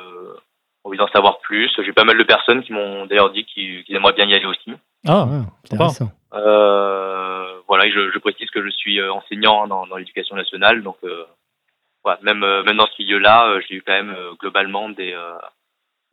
envie 0.84 0.98
d'en 0.98 1.08
savoir 1.08 1.38
plus 1.40 1.70
j'ai 1.84 1.92
pas 1.92 2.04
mal 2.04 2.16
de 2.18 2.22
personnes 2.24 2.62
qui 2.62 2.72
m'ont 2.72 3.06
d'ailleurs 3.06 3.30
dit 3.30 3.44
qu'ils 3.44 3.84
qu'ils 3.84 3.96
aimeraient 3.96 4.12
bien 4.14 4.26
y 4.26 4.34
aller 4.34 4.46
aussi 4.46 4.72
Ah, 5.06 5.26
Ah, 5.28 5.44
sympa. 5.68 5.84
intéressant. 5.84 6.10
Euh, 6.32 7.60
voilà, 7.68 7.86
et 7.86 7.92
je, 7.92 8.10
je 8.10 8.18
précise 8.18 8.50
que 8.50 8.62
je 8.64 8.70
suis 8.70 9.00
euh, 9.00 9.12
enseignant 9.12 9.64
hein, 9.64 9.68
dans, 9.68 9.86
dans 9.86 9.96
l'éducation 9.96 10.36
nationale, 10.36 10.82
donc 10.82 10.96
euh, 11.04 11.24
voilà, 12.04 12.18
même, 12.22 12.42
euh, 12.42 12.62
même 12.64 12.76
dans 12.76 12.86
ce 12.86 13.02
milieu-là, 13.02 13.46
euh, 13.48 13.60
j'ai 13.68 13.76
eu 13.76 13.82
quand 13.82 13.92
même 13.92 14.10
euh, 14.16 14.32
globalement 14.40 14.88
des, 14.88 15.12
euh, 15.12 15.34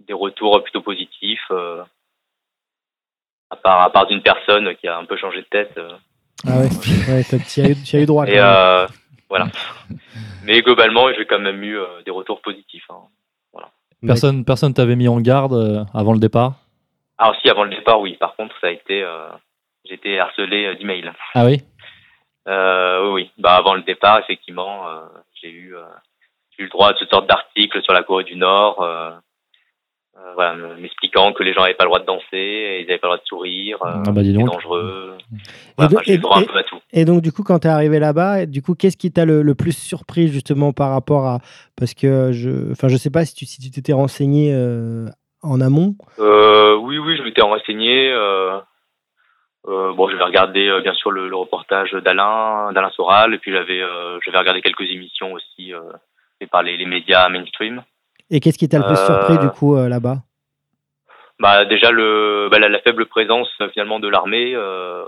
des 0.07 0.13
retours 0.13 0.61
plutôt 0.63 0.81
positifs, 0.81 1.45
euh, 1.51 1.83
à 3.49 3.55
part, 3.55 3.81
à 3.81 3.89
part 3.91 4.07
d'une 4.07 4.21
personne 4.21 4.75
qui 4.75 4.87
a 4.87 4.97
un 4.97 5.05
peu 5.05 5.15
changé 5.17 5.39
de 5.41 5.45
tête. 5.47 5.77
euh, 5.77 5.91
Ah 6.45 6.57
ouais, 6.59 6.67
ouais 7.09 7.23
tu 7.23 7.61
y, 7.61 7.63
as 7.71 7.95
as 7.95 8.01
eu 8.01 8.05
droit. 8.05 8.25
quand 8.25 8.31
et 8.31 8.35
même. 8.35 8.43
euh, 8.45 8.87
voilà. 9.29 9.47
Mais 10.43 10.61
globalement, 10.61 11.07
j'ai 11.13 11.25
quand 11.25 11.39
même 11.39 11.63
eu 11.63 11.77
euh, 11.79 11.85
des 12.05 12.11
retours 12.11 12.41
positifs. 12.41 12.85
hein. 12.89 13.01
Personne 14.05 14.45
personne 14.45 14.73
t'avait 14.73 14.95
mis 14.95 15.07
en 15.07 15.19
garde 15.19 15.53
euh, 15.53 15.83
avant 15.93 16.13
le 16.13 16.19
départ? 16.19 16.53
Alors 17.17 17.35
si, 17.41 17.49
avant 17.49 17.63
le 17.63 17.71
départ, 17.71 17.99
oui. 17.99 18.15
Par 18.19 18.35
contre, 18.35 18.55
ça 18.61 18.67
a 18.67 18.71
été, 18.71 19.01
euh, 19.01 19.29
j'ai 19.85 19.95
été 19.95 20.19
harcelé 20.19 20.65
euh, 20.65 20.75
d'emails. 20.75 21.11
Ah 21.33 21.45
oui? 21.45 21.61
Euh, 22.47 23.05
oui, 23.05 23.09
oui. 23.23 23.31
Bah, 23.37 23.55
avant 23.55 23.73
le 23.73 23.81
départ, 23.81 24.19
effectivement, 24.19 24.87
euh, 24.87 25.01
j'ai 25.41 25.49
eu, 25.49 25.75
euh, 25.75 25.83
j'ai 26.51 26.63
eu 26.63 26.65
le 26.65 26.71
droit 26.71 26.89
à 26.89 26.93
toutes 26.93 27.09
sortes 27.09 27.27
d'articles 27.27 27.81
sur 27.81 27.93
la 27.93 28.03
Corée 28.03 28.23
du 28.23 28.35
Nord, 28.35 28.81
euh, 30.17 30.33
voilà, 30.35 30.55
m'expliquant 30.79 31.31
que 31.33 31.43
les 31.43 31.53
gens 31.53 31.61
n'avaient 31.61 31.73
pas 31.75 31.83
le 31.83 31.89
droit 31.89 31.99
de 31.99 32.05
danser, 32.05 32.25
et 32.33 32.81
ils 32.81 32.87
n'avaient 32.87 32.97
pas 32.97 33.07
le 33.07 33.13
droit 33.13 33.17
de 33.23 33.27
sourire, 33.27 33.77
euh, 33.83 34.03
Ah 34.07 34.11
bah 34.11 34.21
c'était 34.23 34.33
donc. 34.37 34.51
dangereux. 34.51 35.13
Et 35.31 35.35
Voilà, 35.77 35.91
donc- 35.91 36.07
et- 36.07 36.17
droit 36.17 36.37
un 36.37 36.41
et- 36.41 36.45
peu 36.47 36.57
à 36.57 36.63
tout. 36.63 36.79
Et 36.91 37.05
donc, 37.05 37.21
du 37.21 37.31
coup, 37.31 37.43
quand 37.43 37.59
tu 37.59 37.67
es 37.67 37.69
arrivé 37.69 37.99
là-bas, 37.99 38.45
du 38.45 38.61
coup, 38.61 38.73
qu'est-ce 38.75 38.97
qui 38.97 39.11
t'a 39.11 39.25
le, 39.25 39.41
le 39.43 39.55
plus 39.55 39.77
surpris 39.77 40.27
justement 40.29 40.73
par 40.73 40.89
rapport 40.91 41.25
à. 41.27 41.39
Parce 41.77 41.93
que 41.93 42.31
je. 42.31 42.71
Enfin, 42.71 42.87
je 42.87 42.97
sais 42.97 43.11
pas 43.11 43.25
si 43.25 43.35
tu 43.35 43.45
si 43.45 43.69
t'étais 43.71 43.93
renseigné 43.93 44.51
euh, 44.53 45.05
en 45.43 45.61
amont. 45.61 45.95
Euh, 46.19 46.75
oui, 46.77 46.97
oui, 46.97 47.15
je 47.17 47.23
m'étais 47.23 47.41
renseigné. 47.41 48.11
Bon, 49.65 50.07
j'avais 50.09 50.23
regardé 50.23 50.79
bien 50.81 50.93
sûr 50.93 51.11
le, 51.11 51.27
le 51.27 51.35
reportage 51.35 51.91
d'Alain, 51.91 52.71
d'Alain 52.71 52.89
Soral, 52.91 53.33
et 53.33 53.37
puis 53.37 53.51
j'avais, 53.51 53.81
j'avais 54.25 54.37
regardé 54.37 54.61
quelques 54.61 54.89
émissions 54.89 55.33
aussi 55.33 55.73
faites 56.39 56.49
par 56.49 56.63
les, 56.63 56.77
les 56.77 56.85
médias 56.85 57.27
mainstream. 57.29 57.83
Et 58.29 58.39
qu'est-ce 58.39 58.57
qui 58.57 58.67
t'a 58.69 58.77
le 58.79 58.85
plus 58.85 58.93
Euh, 58.93 59.05
surpris 59.05 59.37
du 59.39 59.49
coup 59.49 59.75
euh, 59.77 59.87
là-bas? 59.89 60.17
Bah 61.39 61.65
déjà 61.65 61.91
le 61.91 62.47
bah, 62.51 62.59
la, 62.59 62.67
la 62.69 62.79
faible 62.81 63.05
présence 63.05 63.49
euh, 63.61 63.69
finalement 63.69 63.99
de 63.99 64.07
l'armée. 64.07 64.53
Euh, 64.55 65.05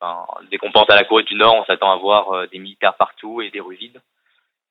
enfin, 0.00 0.24
dès 0.50 0.58
qu'on 0.58 0.70
pense 0.72 0.88
à 0.88 0.94
la 0.96 1.04
Corée 1.04 1.24
du 1.24 1.34
Nord, 1.34 1.54
on 1.56 1.64
s'attend 1.64 1.90
à 1.92 1.96
voir 1.96 2.32
euh, 2.32 2.46
des 2.46 2.58
militaires 2.58 2.94
partout 2.94 3.42
et 3.42 3.50
des 3.50 3.60
rues 3.60 3.74
vides. 3.76 4.00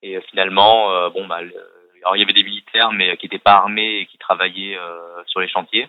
Et 0.02 0.18
euh, 0.18 0.22
finalement, 0.30 0.92
euh, 0.92 1.10
bon 1.10 1.28
bah 1.28 1.42
le- 1.42 1.54
alors 2.02 2.16
il 2.16 2.20
y 2.20 2.24
avait 2.24 2.34
des 2.34 2.44
militaires 2.44 2.92
mais 2.92 3.18
qui 3.18 3.26
n'étaient 3.26 3.40
pas 3.40 3.54
armés 3.54 4.00
et 4.00 4.06
qui 4.06 4.18
travaillaient 4.18 4.78
euh, 4.78 5.24
sur 5.28 5.40
les 5.42 5.48
chantiers. 5.50 5.88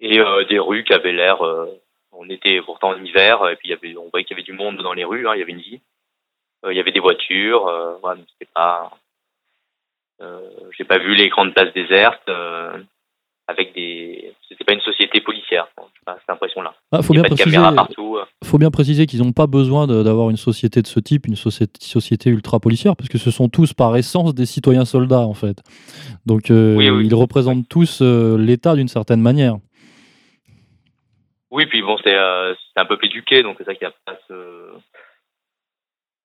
Et 0.00 0.18
euh, 0.20 0.44
des 0.44 0.58
rues 0.58 0.84
qui 0.84 0.94
avaient 0.94 1.12
l'air. 1.12 1.44
euh, 1.44 1.66
on 2.12 2.28
était 2.30 2.60
pourtant 2.62 2.90
en 2.90 3.02
hiver 3.04 3.46
et 3.48 3.56
puis 3.56 3.68
il 3.68 3.70
y 3.70 3.74
avait, 3.74 3.96
on 3.96 4.08
voyait 4.08 4.24
qu'il 4.24 4.34
y 4.36 4.40
avait 4.40 4.44
du 4.44 4.52
monde 4.54 4.78
dans 4.78 4.92
les 4.94 5.04
rues. 5.04 5.28
hein, 5.28 5.34
il 5.34 5.40
y 5.40 5.42
avait 5.42 5.52
une 5.52 5.60
vie. 5.60 5.80
Euh, 6.64 6.72
il 6.72 6.76
y 6.76 6.80
avait 6.80 6.90
des 6.92 7.00
voitures. 7.00 7.66
Euh, 7.68 7.96
voilà, 8.00 8.16
donc 8.16 8.26
c'était 8.32 8.50
pas. 8.54 8.90
Euh, 10.20 10.40
J'ai 10.76 10.84
pas 10.84 10.98
vu 10.98 11.14
les 11.14 11.28
grandes 11.28 11.54
places 11.54 11.72
désertes. 11.74 12.28
Euh, 12.28 12.78
avec 13.50 13.74
des 13.74 14.30
c'était 14.46 14.62
pas 14.64 14.74
une 14.74 14.80
société 14.82 15.22
policière 15.22 15.68
cette 16.06 16.28
impression 16.28 16.60
là 16.60 16.74
Ah, 16.92 17.00
faut 17.00 17.14
bien 17.14 17.22
pas 17.22 17.30
de 17.30 17.34
préciser, 17.34 17.54
caméras 17.56 17.74
partout 17.74 18.18
euh. 18.18 18.24
faut 18.44 18.58
bien 18.58 18.70
préciser 18.70 19.06
qu'ils 19.06 19.20
n'ont 19.22 19.32
pas 19.32 19.46
besoin 19.46 19.86
de- 19.86 20.02
d'avoir 20.02 20.28
une 20.28 20.36
société 20.36 20.82
de 20.82 20.86
ce 20.86 21.00
type, 21.00 21.26
une 21.26 21.34
société, 21.36 22.28
ultra 22.28 22.60
policière, 22.60 22.94
parce 22.94 23.08
que 23.08 23.16
ce 23.16 23.30
sont 23.30 23.48
tous 23.48 23.72
par 23.72 23.96
essence 23.96 24.34
des 24.34 24.44
citoyens 24.44 24.84
soldats 24.84 25.20
en 25.20 25.32
fait. 25.32 25.62
Donc 26.26 26.50
euh, 26.50 26.76
Oui, 26.76 26.90
oui. 26.90 27.06
ils 27.06 27.14
représentent 27.14 27.66
tous 27.70 28.00
euh, 28.02 28.36
l'État 28.36 28.74
d'une 28.76 28.88
certaine 28.88 29.22
manière. 29.22 29.56
oui 31.50 31.64
puis 31.66 31.80
bon 31.80 31.96
c'est 32.04 32.14
euh, 32.14 32.52
un 32.76 32.84
peuple 32.84 33.06
éduqué 33.06 33.42
donc 33.42 33.56
c'est 33.58 33.64
ça 33.64 33.74
qu'il 33.74 33.84
y 33.84 33.90
a 33.90 33.94
pas 34.04 34.18
ce 34.28 34.34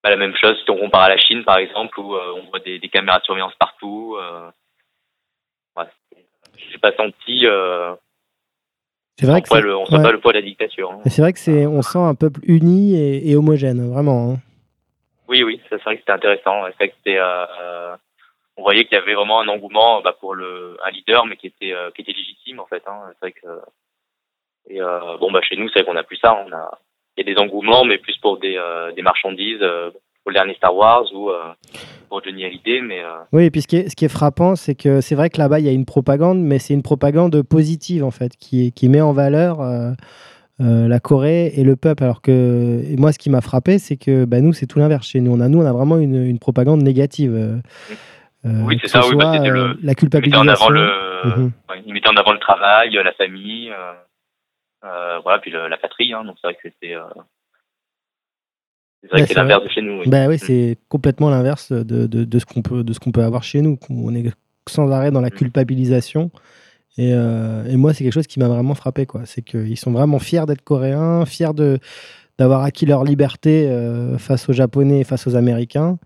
pas 0.04 0.10
la 0.10 0.16
même 0.16 0.36
chose 0.36 0.56
si 0.62 0.70
on 0.70 0.76
compare 0.76 1.02
à 1.04 1.08
la 1.08 1.16
Chine 1.16 1.42
par 1.44 1.56
exemple 1.58 1.98
où 1.98 2.14
euh, 2.14 2.34
on 2.36 2.50
voit 2.50 2.60
des, 2.60 2.78
des 2.78 2.88
caméras 2.90 3.18
de 3.20 3.24
surveillance 3.24 3.54
partout 3.58 4.16
euh, 4.20 4.50
ouais, 5.76 5.86
j'ai 6.70 6.78
pas 6.78 6.92
senti 6.92 7.46
euh, 7.46 7.94
C'est 9.18 9.26
vrai 9.26 9.40
que 9.40 9.54
le, 9.56 9.76
on 9.76 9.86
sent 9.86 9.96
ouais. 9.96 10.02
pas 10.02 10.12
le 10.12 10.20
poids 10.20 10.32
de 10.32 10.38
la 10.38 10.44
dictature 10.44 10.92
hein. 10.92 11.00
C'est 11.06 11.22
vrai 11.22 11.32
que 11.32 11.38
c'est 11.38 11.66
on 11.66 11.80
sent 11.82 11.98
un 11.98 12.14
peuple 12.14 12.40
uni 12.44 12.94
et, 12.96 13.30
et 13.30 13.34
homogène, 13.36 13.90
vraiment. 13.92 14.32
hein. 14.32 14.36
Oui, 15.26 15.42
oui, 15.42 15.58
c'est 15.70 15.82
vrai 15.82 15.94
que 15.96 16.02
c'était 16.02 16.12
intéressant. 16.12 16.64
C'est 16.66 16.76
vrai 16.76 16.88
que 16.90 16.94
c'était, 16.98 17.18
on 18.58 18.62
voyait 18.62 18.84
qu'il 18.84 18.96
y 18.98 19.00
avait 19.00 19.14
vraiment 19.14 19.40
un 19.40 19.48
engouement 19.48 20.02
bah, 20.02 20.14
pour 20.20 20.34
le, 20.34 20.76
un 20.84 20.90
leader, 20.90 21.24
mais 21.24 21.36
qui 21.36 21.46
était, 21.46 21.74
qui 21.94 22.02
était 22.02 22.12
légitime 22.12 22.60
en 22.60 22.66
fait. 22.66 22.82
Hein. 22.86 23.00
C'est 23.08 23.20
vrai 23.22 23.32
que, 23.32 23.48
et 24.68 24.80
euh, 24.80 25.16
bon, 25.18 25.32
bah 25.32 25.40
chez 25.42 25.56
nous, 25.56 25.68
c'est 25.70 25.80
vrai 25.80 25.84
qu'on 25.86 25.96
a 25.96 26.02
plus 26.02 26.18
ça. 26.18 26.34
On 26.46 26.52
a, 26.52 26.78
il 27.16 27.26
y 27.26 27.30
a 27.30 27.34
des 27.34 27.40
engouements, 27.40 27.84
mais 27.84 27.98
plus 27.98 28.16
pour 28.18 28.38
des, 28.38 28.56
euh, 28.56 28.92
des 28.92 29.02
marchandises, 29.02 29.58
euh, 29.62 29.90
pour 30.22 30.30
le 30.30 30.34
dernier 30.34 30.54
Star 30.54 30.74
Wars 30.74 31.04
ou 31.14 31.30
euh, 31.30 31.34
pour 32.08 32.22
Johnny 32.24 32.44
Hallyday, 32.44 32.80
mais 32.80 33.02
Oui, 33.32 33.44
et 33.44 33.50
puis 33.50 33.60
ce 33.62 33.66
qui 33.68 33.76
est, 33.76 33.88
ce 33.90 33.94
qui 33.96 34.04
est 34.06 34.08
frappant, 34.08 34.56
c'est 34.56 34.74
que 34.74 35.00
c'est 35.00 35.14
vrai 35.14 35.28
que 35.30 35.38
là-bas, 35.38 35.60
il 35.60 35.66
y 35.66 35.68
a 35.68 35.72
une 35.72 35.84
propagande, 35.84 36.40
mais 36.40 36.58
c'est 36.58 36.72
une 36.74 36.82
propagande 36.82 37.42
positive, 37.42 38.04
en 38.04 38.10
fait, 38.10 38.32
qui, 38.36 38.72
qui 38.72 38.88
met 38.88 39.00
en 39.02 39.12
valeur 39.12 39.60
euh, 39.60 39.92
la 40.60 40.98
Corée 41.00 41.52
et 41.56 41.62
le 41.64 41.76
peuple. 41.76 42.04
Alors 42.04 42.22
que 42.22 42.80
et 42.90 42.96
moi, 42.96 43.12
ce 43.12 43.18
qui 43.18 43.28
m'a 43.28 43.40
frappé, 43.42 43.78
c'est 43.78 43.96
que 43.96 44.24
bah, 44.24 44.40
nous, 44.40 44.52
c'est 44.54 44.66
tout 44.66 44.78
l'inverse 44.78 45.06
chez 45.06 45.20
nous. 45.20 45.32
On 45.32 45.40
a, 45.40 45.48
nous, 45.48 45.60
on 45.60 45.66
a 45.66 45.72
vraiment 45.72 45.98
une, 45.98 46.24
une 46.24 46.38
propagande 46.38 46.82
négative. 46.82 47.34
euh, 47.34 47.56
Oui, 48.44 48.78
c'est 48.80 48.88
ça, 48.88 49.02
ce 49.02 49.10
oui, 49.10 49.16
bah, 49.16 49.36
soit, 49.36 49.46
le- 49.48 49.66
la 49.66 49.72
il 49.72 49.74
mettait 49.82 49.94
culpabilisation. 49.96 50.40
en 50.42 50.48
avant 50.52 50.68
le, 50.70 50.86
ouais, 51.70 51.82
il 51.86 51.92
mettait 51.92 52.08
en 52.08 52.16
avant 52.16 52.32
le 52.32 52.38
travail, 52.38 52.90
la 52.92 53.12
famille, 53.12 53.70
voilà, 55.22 55.38
puis 55.40 55.50
le- 55.50 55.68
la 55.68 55.76
patrie. 55.76 56.12
Hein, 56.12 56.24
donc 56.24 56.36
c'est 56.40 56.46
vrai 56.46 56.54
que 56.54 56.68
c'était, 56.68 56.94
euh, 56.94 57.02
c'est 59.02 59.10
vrai 59.10 59.26
que 59.26 59.34
l'inverse 59.34 59.64
de 59.64 59.68
chez 59.68 59.82
nous. 59.82 60.00
oui. 60.00 60.08
Bah 60.08 60.26
oui, 60.28 60.38
c'est 60.38 60.78
complètement 60.88 61.30
l'inverse 61.30 61.72
de, 61.72 62.06
de, 62.06 62.24
de 62.24 62.38
ce 62.38 62.46
qu'on 62.46 62.62
peut, 62.62 62.82
de 62.84 62.92
ce 62.92 63.00
qu'on 63.00 63.12
peut 63.12 63.22
avoir 63.22 63.42
chez 63.42 63.60
nous. 63.60 63.78
On 63.90 64.14
est 64.14 64.32
sans 64.68 64.90
arrêt 64.90 65.10
dans 65.10 65.20
la 65.20 65.28
Mm. 65.28 65.36
culpabilisation 65.36 66.30
Et, 66.96 67.12
euh, 67.12 67.64
et 67.66 67.76
moi, 67.76 67.92
c'est 67.92 68.04
quelque 68.04 68.12
chose 68.14 68.26
qui 68.26 68.38
m'a 68.38 68.48
vraiment 68.48 68.74
frappé. 68.74 69.04
quoi. 69.04 69.22
C'est 69.26 69.42
qu'ils 69.42 69.76
sont 69.78 69.92
vraiment 69.92 70.18
fiers 70.18 70.46
d'être 70.46 70.62
coréens, 70.62 71.26
fiers 71.26 71.52
de, 71.54 71.78
d'avoir 72.38 72.62
acquis 72.62 72.86
leur 72.86 73.04
liberté 73.04 73.68
euh, 73.68 74.16
face 74.18 74.48
aux 74.48 74.52
Japonais 74.52 75.00
et 75.00 75.04
face 75.04 75.26
aux 75.26 75.34
Américains. 75.36 75.98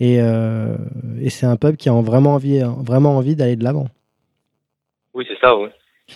Et, 0.00 0.20
euh, 0.20 0.76
et 1.20 1.30
c'est 1.30 1.46
un 1.46 1.56
peuple 1.56 1.76
qui 1.76 1.88
a 1.88 1.92
vraiment 1.92 2.34
envie, 2.34 2.60
vraiment 2.78 3.16
envie 3.16 3.36
d'aller 3.36 3.56
de 3.56 3.62
l'avant. 3.64 3.86
Oui, 5.14 5.24
c'est 5.28 5.38
ça, 5.38 5.56
oui. 5.56 5.68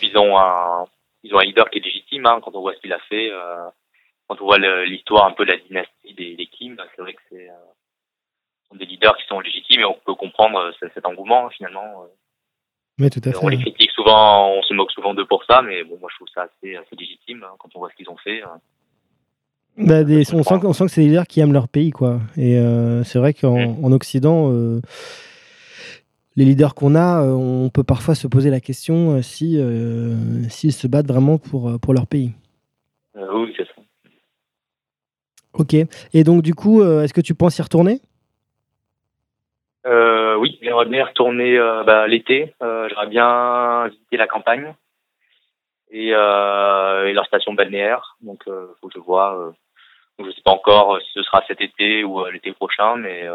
Ils 0.02 0.16
ont 0.18 0.36
un, 0.36 0.84
ils 1.24 1.34
ont 1.34 1.38
un 1.38 1.44
leader 1.44 1.68
qui 1.70 1.78
est 1.78 1.84
légitime, 1.84 2.26
hein, 2.26 2.40
quand 2.42 2.54
on 2.54 2.60
voit 2.60 2.74
ce 2.74 2.80
qu'il 2.80 2.92
a 2.92 2.98
fait, 3.08 3.30
euh, 3.30 3.66
quand 4.28 4.40
on 4.40 4.44
voit 4.44 4.58
l'histoire 4.84 5.26
un 5.26 5.32
peu 5.32 5.44
de 5.44 5.52
la 5.52 5.58
dynastie 5.58 6.14
des, 6.14 6.36
des 6.36 6.46
Kim, 6.46 6.76
c'est 6.94 7.02
vrai 7.02 7.14
que 7.14 7.20
c'est 7.30 7.48
euh, 7.48 8.76
des 8.76 8.84
leaders 8.86 9.16
qui 9.16 9.26
sont 9.26 9.40
légitimes 9.40 9.80
et 9.80 9.84
on 9.84 9.98
peut 10.04 10.14
comprendre 10.14 10.58
euh, 10.58 10.88
cet, 10.94 11.04
engouement 11.06 11.46
hein, 11.46 11.50
finalement. 11.56 12.06
Oui, 13.00 13.08
tout 13.10 13.20
à 13.24 13.32
on 13.42 13.48
les 13.48 13.56
fait. 13.58 13.62
critique 13.62 13.90
souvent, 13.92 14.50
on 14.54 14.62
se 14.62 14.74
moque 14.74 14.90
souvent 14.90 15.14
d'eux 15.14 15.24
pour 15.26 15.44
ça, 15.44 15.62
mais 15.62 15.84
bon, 15.84 15.98
moi 16.00 16.08
je 16.10 16.16
trouve 16.16 16.28
ça 16.34 16.42
assez, 16.42 16.74
assez 16.76 16.96
légitime 16.96 17.44
hein, 17.44 17.54
quand 17.58 17.68
on 17.74 17.78
voit 17.78 17.90
ce 17.90 17.96
qu'ils 17.96 18.10
ont 18.10 18.16
fait. 18.16 18.42
euh. 18.42 18.46
Bah, 19.76 20.02
des- 20.02 20.22
on, 20.34 20.42
sent, 20.42 20.54
comprends. 20.54 20.68
on 20.70 20.72
sent 20.72 20.84
que 20.86 20.90
c'est 20.90 21.02
des 21.02 21.06
leaders 21.08 21.26
qui 21.28 21.38
aiment 21.40 21.52
leur 21.52 21.68
pays. 21.68 21.90
quoi. 21.92 22.18
Et 22.36 22.58
euh, 22.58 23.04
c'est 23.04 23.20
vrai 23.20 23.32
qu'en 23.34 23.56
Mm. 23.56 23.84
en 23.84 23.92
Occident, 23.92 24.50
euh, 24.52 24.80
les 26.38 26.44
leaders 26.44 26.76
qu'on 26.76 26.94
a, 26.94 27.24
euh, 27.24 27.32
on 27.32 27.68
peut 27.68 27.82
parfois 27.82 28.14
se 28.14 28.28
poser 28.28 28.48
la 28.48 28.60
question 28.60 29.16
euh, 29.16 29.22
si 29.22 29.58
euh, 29.58 30.14
s'ils 30.48 30.72
se 30.72 30.86
battent 30.86 31.08
vraiment 31.08 31.36
pour, 31.36 31.68
euh, 31.68 31.78
pour 31.78 31.92
leur 31.92 32.06
pays. 32.06 32.32
Euh, 33.16 33.26
oui, 33.32 33.52
c'est 33.56 33.64
ça. 33.64 33.72
Ok. 35.54 35.74
Et 36.14 36.22
donc, 36.22 36.42
du 36.42 36.54
coup, 36.54 36.84
est-ce 36.84 37.12
que 37.12 37.20
tu 37.20 37.34
penses 37.34 37.58
y 37.58 37.62
retourner? 37.62 38.00
Euh, 39.84 40.36
oui, 40.36 40.56
j'aimerais 40.62 40.86
bien 40.86 41.00
y 41.00 41.02
retourner 41.02 41.58
bah, 41.84 42.06
l'été. 42.06 42.54
J'aimerais 42.60 43.08
bien 43.08 43.88
visiter 43.88 44.16
la 44.18 44.28
campagne 44.28 44.72
et, 45.90 46.10
et 46.10 47.12
leur 47.12 47.26
station 47.26 47.54
balnéaire. 47.54 48.16
Donc, 48.20 48.44
faut 48.44 48.86
que 48.86 48.94
je 48.94 49.00
vois. 49.00 49.52
Je 50.20 50.30
sais 50.30 50.42
pas 50.44 50.52
encore 50.52 51.00
si 51.00 51.10
ce 51.14 51.22
sera 51.24 51.42
cet 51.48 51.60
été 51.60 52.04
ou 52.04 52.24
l'été 52.26 52.52
prochain, 52.52 52.94
mais 52.94 53.26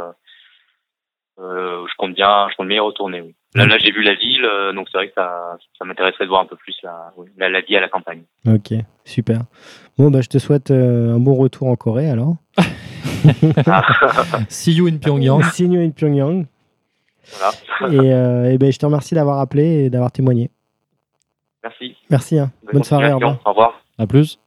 euh, 1.39 1.85
je 1.89 1.93
compte 1.97 2.13
bien, 2.13 2.47
je 2.51 2.55
compte 2.55 2.67
bien 2.67 2.77
y 2.77 2.79
retourner. 2.79 3.21
Oui. 3.21 3.35
Là, 3.55 3.65
là, 3.67 3.77
j'ai 3.77 3.91
vu 3.91 4.01
la 4.01 4.15
ville, 4.15 4.43
euh, 4.45 4.73
donc 4.73 4.87
c'est 4.91 4.97
vrai 4.97 5.07
que 5.07 5.13
ça, 5.15 5.57
ça 5.77 5.85
m'intéresserait 5.85 6.23
de 6.25 6.29
voir 6.29 6.41
un 6.41 6.45
peu 6.45 6.55
plus 6.55 6.75
la, 6.83 7.11
oui, 7.17 7.27
la, 7.37 7.49
la 7.49 7.61
vie 7.61 7.75
à 7.77 7.81
la 7.81 7.87
campagne. 7.89 8.23
Ok, 8.47 8.73
super. 9.05 9.41
Bon, 9.97 10.09
bah, 10.09 10.21
je 10.21 10.29
te 10.29 10.39
souhaite 10.39 10.71
euh, 10.71 11.15
un 11.15 11.19
bon 11.19 11.35
retour 11.35 11.67
en 11.67 11.75
Corée 11.75 12.09
alors. 12.09 12.35
See 14.49 14.73
you 14.73 14.87
in 14.87 14.97
Pyongyang. 14.97 15.43
See 15.53 15.65
you 15.65 15.81
in 15.81 15.91
Pyongyang. 15.91 16.45
Voilà. 17.79 17.93
Et, 17.93 18.13
euh, 18.13 18.51
et 18.51 18.57
ben, 18.57 18.71
je 18.71 18.79
te 18.79 18.85
remercie 18.85 19.15
d'avoir 19.15 19.39
appelé 19.39 19.85
et 19.85 19.89
d'avoir 19.89 20.11
témoigné. 20.11 20.49
Merci. 21.63 21.95
Merci. 22.09 22.39
hein. 22.39 22.51
Bonne 22.73 22.83
soirée. 22.83 23.11
Au 23.13 23.15
revoir. 23.15 23.39
Au 23.45 23.49
revoir. 23.51 23.81
À 23.97 24.07
plus. 24.07 24.39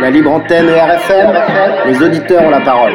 La 0.00 0.10
libre 0.10 0.32
antenne 0.32 0.68
RFM, 0.68 1.86
les 1.86 2.02
auditeurs 2.02 2.42
ont 2.42 2.50
la 2.50 2.60
parole. 2.60 2.92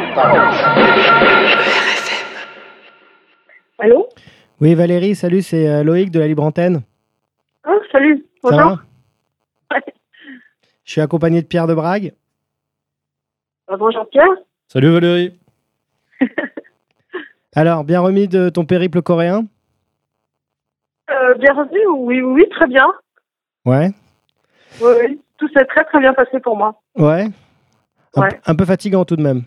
Allô 3.79 4.07
Oui, 4.61 4.75
Valérie, 4.75 5.15
salut, 5.15 5.41
c'est 5.41 5.67
euh, 5.67 5.83
Loïc 5.83 6.11
de 6.11 6.19
la 6.19 6.27
Libre 6.27 6.43
Antenne. 6.43 6.81
Ah, 7.63 7.71
Salut, 7.91 8.25
Ça 8.43 8.49
bonjour. 8.51 8.77
va 9.71 9.77
Je 10.83 10.91
suis 10.91 11.01
accompagné 11.01 11.41
de 11.41 11.47
Pierre 11.47 11.65
de 11.67 11.73
Brague. 11.73 12.13
Ah, 13.67 13.77
bonjour 13.77 14.07
Pierre. 14.09 14.27
Salut 14.67 14.91
Valérie. 14.91 15.39
Alors, 17.55 17.83
bien 17.83 18.01
remis 18.01 18.27
de 18.27 18.49
ton 18.49 18.65
périple 18.65 19.01
coréen 19.01 19.45
Euh, 21.09 21.33
bienvenue, 21.39 21.87
oui, 21.87 22.21
oui, 22.21 22.43
oui, 22.43 22.49
très 22.49 22.67
bien. 22.67 22.85
Ouais. 23.65 23.89
Oui, 24.81 24.91
oui, 25.01 25.21
tout 25.39 25.47
s'est 25.55 25.65
très 25.65 25.83
très 25.85 25.99
bien 25.99 26.13
passé 26.13 26.39
pour 26.39 26.55
moi. 26.57 26.81
Ouais. 26.97 27.25
Un, 28.15 28.21
Ouais. 28.21 28.29
un 28.45 28.55
peu 28.55 28.65
fatigant 28.65 29.05
tout 29.05 29.15
de 29.15 29.21
même. 29.23 29.43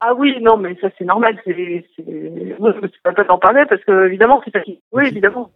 Ah 0.00 0.14
oui, 0.16 0.34
non, 0.42 0.56
mais 0.56 0.76
ça 0.80 0.88
c'est 0.98 1.04
normal, 1.04 1.38
c'est 1.44 1.54
c'est 1.96 2.04
oui, 2.06 2.70
c'est 2.82 3.14
pas 3.14 3.24
d'en 3.24 3.38
parler 3.38 3.62
parce 3.68 3.82
que 3.84 4.06
évidemment 4.06 4.40
c'est 4.44 4.50
facile. 4.50 4.78
Oui, 4.92 5.04
évidemment. 5.06 5.50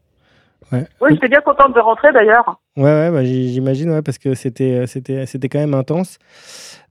Ouais. 0.73 0.85
Oui, 1.01 1.11
j'étais 1.13 1.29
bien 1.29 1.41
contente 1.43 1.75
de 1.75 1.81
rentrer 1.81 2.13
d'ailleurs. 2.13 2.61
Ouais, 2.77 2.85
ouais, 2.85 3.11
bah, 3.11 3.25
j'imagine, 3.25 3.91
ouais, 3.91 4.03
parce 4.03 4.19
que 4.19 4.35
c'était, 4.35 4.73
euh, 4.83 4.87
c'était, 4.87 5.27
c'était 5.27 5.49
quand 5.49 5.59
même 5.61 5.75
intense. 5.75 6.19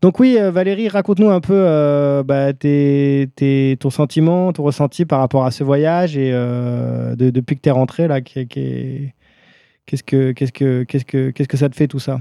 Donc 0.02 0.20
oui, 0.20 0.38
euh, 0.40 0.52
Valérie, 0.52 0.88
raconte-nous 0.88 1.30
un 1.30 1.42
peu 1.42 1.54
euh, 1.56 2.24
bah, 2.24 2.54
tes, 2.54 3.28
tes- 3.36 3.76
ton 3.80 3.90
sentiment, 3.90 4.54
ton 4.54 4.64
ressenti 4.64 5.06
par 5.06 5.20
rapport 5.20 5.46
à 5.46 5.52
ce 5.52 5.64
voyage 5.64 6.16
et 6.18 6.32
euh, 6.34 7.16
de- 7.16 7.32
depuis 7.32 7.56
que 7.56 7.62
tu 7.62 7.70
es 7.70 7.72
rentré 7.72 8.08
là, 8.08 8.22
qu'est- 8.22 9.14
qu'est-ce 9.86 10.04
que, 10.04 10.32
qu'est-ce 10.32 10.52
que, 10.54 10.84
qu'est-ce 10.84 11.06
que, 11.06 11.32
qu'est-ce 11.32 11.48
que 11.48 11.58
ça 11.58 11.70
te 11.70 11.76
fait 11.76 11.88
tout 11.88 12.00
ça 12.00 12.18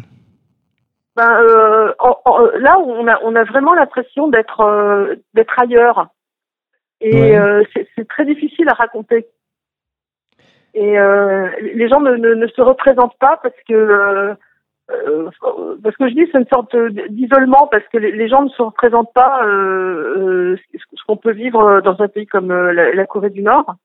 Ben, 1.16 1.30
euh, 1.40 1.92
en- 1.98 2.18
en- 2.24 2.46
là, 2.58 2.78
on 2.78 3.06
a, 3.06 3.18
on 3.22 3.34
a 3.36 3.44
vraiment 3.44 3.74
l'impression 3.74 4.28
d'être 4.28 4.60
euh, 4.60 5.14
d'être 5.34 5.58
ailleurs. 5.60 6.08
Et 7.00 7.14
Ouais. 7.14 7.36
euh, 7.38 7.62
c'est 7.96 8.08
très 8.08 8.24
difficile 8.24 8.68
à 8.68 8.74
raconter. 8.74 9.26
Et 10.74 10.98
euh, 10.98 11.48
les 11.60 11.88
gens 11.88 12.00
ne, 12.00 12.16
ne, 12.16 12.34
ne 12.34 12.46
se 12.48 12.60
représentent 12.60 13.16
pas 13.18 13.38
parce 13.42 13.54
que 13.68 14.34
parce 15.82 15.96
que 15.96 16.08
je 16.08 16.14
dis 16.14 16.28
c'est 16.30 16.38
une 16.38 16.46
sorte 16.52 16.76
d'isolement 17.10 17.68
parce 17.68 17.84
que 17.92 17.96
les, 17.98 18.12
les 18.12 18.28
gens 18.28 18.42
ne 18.42 18.48
se 18.50 18.60
représentent 18.62 19.12
pas 19.14 19.40
ce 19.44 21.04
qu'on 21.06 21.16
peut 21.16 21.32
vivre 21.32 21.80
dans 21.80 22.00
un 22.02 22.08
pays 22.08 22.26
comme 22.26 22.52
la, 22.52 22.92
la 22.92 23.06
Corée 23.06 23.30
du 23.30 23.42
Nord. 23.42 23.76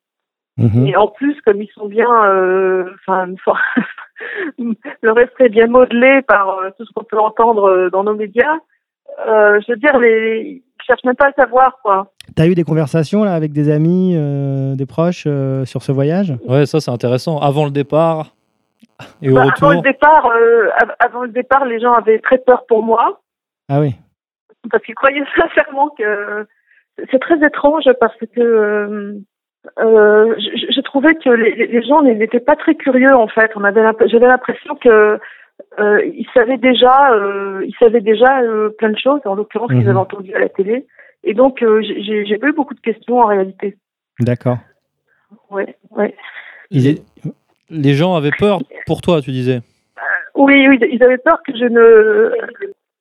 Mhm. 0.60 0.88
Et 0.88 0.96
en 0.96 1.08
plus, 1.08 1.40
comme 1.46 1.62
ils 1.62 1.70
sont 1.72 1.88
bien, 1.88 2.10
euh, 2.26 2.92
enfin, 3.08 3.28
le 4.58 5.12
reste 5.12 5.34
est 5.40 5.50
bien 5.50 5.68
modelé 5.68 6.22
par 6.22 6.50
euh, 6.60 6.70
tout 6.78 6.86
ce 6.86 6.92
qu'on 6.94 7.04
peut 7.04 7.20
entendre 7.20 7.70
euh, 7.70 7.90
dans 7.90 8.04
nos 8.04 8.14
médias. 8.16 8.58
Euh, 9.28 9.60
je 9.66 9.72
veux 9.72 9.78
dire, 9.78 9.98
les, 10.00 10.62
ils 10.80 10.84
cherchent 10.86 11.04
même 11.04 11.16
pas 11.16 11.28
à 11.28 11.34
savoir, 11.34 11.78
quoi. 11.82 12.12
T'as 12.36 12.48
eu 12.48 12.56
des 12.56 12.64
conversations 12.64 13.24
là 13.24 13.34
avec 13.34 13.52
des 13.54 13.72
amis, 13.72 14.14
euh, 14.16 14.76
des 14.76 14.86
proches 14.86 15.24
euh, 15.28 15.66
sur 15.66 15.82
ce 15.82 15.92
voyage? 15.92 16.34
Ouais, 16.48 16.66
ça 16.66 16.80
c'est 16.80 16.92
intéressant. 16.92 17.40
Avant 17.40 17.66
le 17.66 17.72
départ 17.72 18.36
et 19.22 19.30
au 19.32 19.36
Bah, 19.36 19.46
retour. 19.46 19.70
avant 19.70 19.82
le 19.82 19.82
départ, 19.82 20.26
euh, 20.28 20.70
av- 20.82 20.96
avant 21.00 21.22
le 21.24 21.30
départ, 21.30 21.66
les 21.66 21.80
gens 21.80 21.94
avaient 21.94 22.20
très 22.20 22.38
peur 22.38 22.66
pour 22.68 22.84
moi 22.84 23.22
Ah 23.70 23.80
oui. 23.80 23.96
parce 24.70 24.84
qu'ils 24.84 24.96
croyaient 24.96 25.24
sincèrement 25.38 25.90
que 25.98 26.46
c'est 27.12 27.20
très 27.20 27.44
étrange 27.46 27.86
parce 28.00 28.16
que 28.36 29.16
euh, 29.80 30.36
je, 30.38 30.72
je 30.74 30.82
trouvais 30.82 31.16
que 31.16 31.30
les, 31.30 31.82
gens 31.84 32.02
n'étaient 32.02 32.40
pas 32.40 32.56
très 32.56 32.76
curieux 32.76 33.14
en 33.16 33.28
fait. 33.28 33.52
On 33.56 33.64
avait 33.64 33.84
l'imp- 33.84 34.04
j'avais 34.08 34.28
l'impression 34.28 34.76
que 34.76 35.20
euh, 35.80 36.06
ils 36.06 36.28
savaient 36.34 36.58
déjà, 36.58 37.14
euh, 37.14 37.62
ils 37.66 37.76
savaient 37.80 38.02
déjà 38.02 38.42
euh, 38.42 38.70
plein 38.78 38.90
de 38.90 38.98
choses. 38.98 39.22
En 39.26 39.36
l'occurrence, 39.36 39.70
Mhm. 39.72 39.80
qu'ils 39.80 39.90
avaient 39.90 40.00
entendu 40.00 40.34
à 40.34 40.40
la 40.40 40.50
télé. 40.50 40.86
Et 41.24 41.34
donc, 41.34 41.62
euh, 41.62 41.82
j'ai- 41.82 42.38
pas 42.38 42.48
eu 42.48 42.54
beaucoup 42.54 42.74
de 42.74 42.80
questions 42.80 43.20
en 43.20 43.26
réalité. 43.28 43.78
D'accord. 44.22 44.58
Ouais, 45.52 45.76
ouais. 45.92 46.16
Ils- 46.72 47.02
Les 47.70 47.94
gens 47.94 48.16
avaient 48.16 48.32
peur 48.38 48.60
pour 48.88 49.02
toi, 49.02 49.22
tu 49.22 49.32
disais. 49.32 49.60
Oui, 50.36 50.68
oui, 50.68 50.80
ils 50.92 51.04
avaient 51.04 51.18
peur 51.18 51.42
que 51.46 51.56
je 51.56 51.66
ne. 51.66 52.32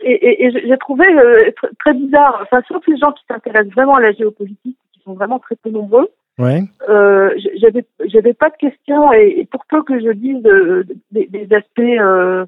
Et, 0.00 0.12
et, 0.12 0.44
et 0.46 0.50
j'ai 0.68 0.78
trouvé 0.78 1.06
euh, 1.08 1.50
tr- 1.50 1.70
très 1.80 1.94
bizarre, 1.94 2.40
enfin, 2.42 2.60
sauf 2.68 2.86
les 2.86 2.96
gens 2.98 3.12
qui 3.12 3.24
s'intéressent 3.28 3.72
vraiment 3.74 3.94
à 3.94 4.00
la 4.00 4.12
géopolitique, 4.12 4.76
qui 4.92 5.00
sont 5.04 5.14
vraiment 5.14 5.38
très 5.38 5.56
peu 5.56 5.70
nombreux, 5.70 6.08
Ouais. 6.38 6.60
euh, 6.88 7.30
j'avais 7.60 7.84
j'avais 8.06 8.32
pas 8.34 8.48
de 8.50 8.56
questions 8.56 9.12
et, 9.12 9.40
et 9.40 9.44
pour 9.46 9.64
peu 9.66 9.82
que 9.82 9.98
je 10.00 10.10
dise 10.12 10.44
euh, 10.46 10.84
des, 11.10 11.26
des 11.26 11.52
aspects 11.54 11.80
euh, 11.80 12.46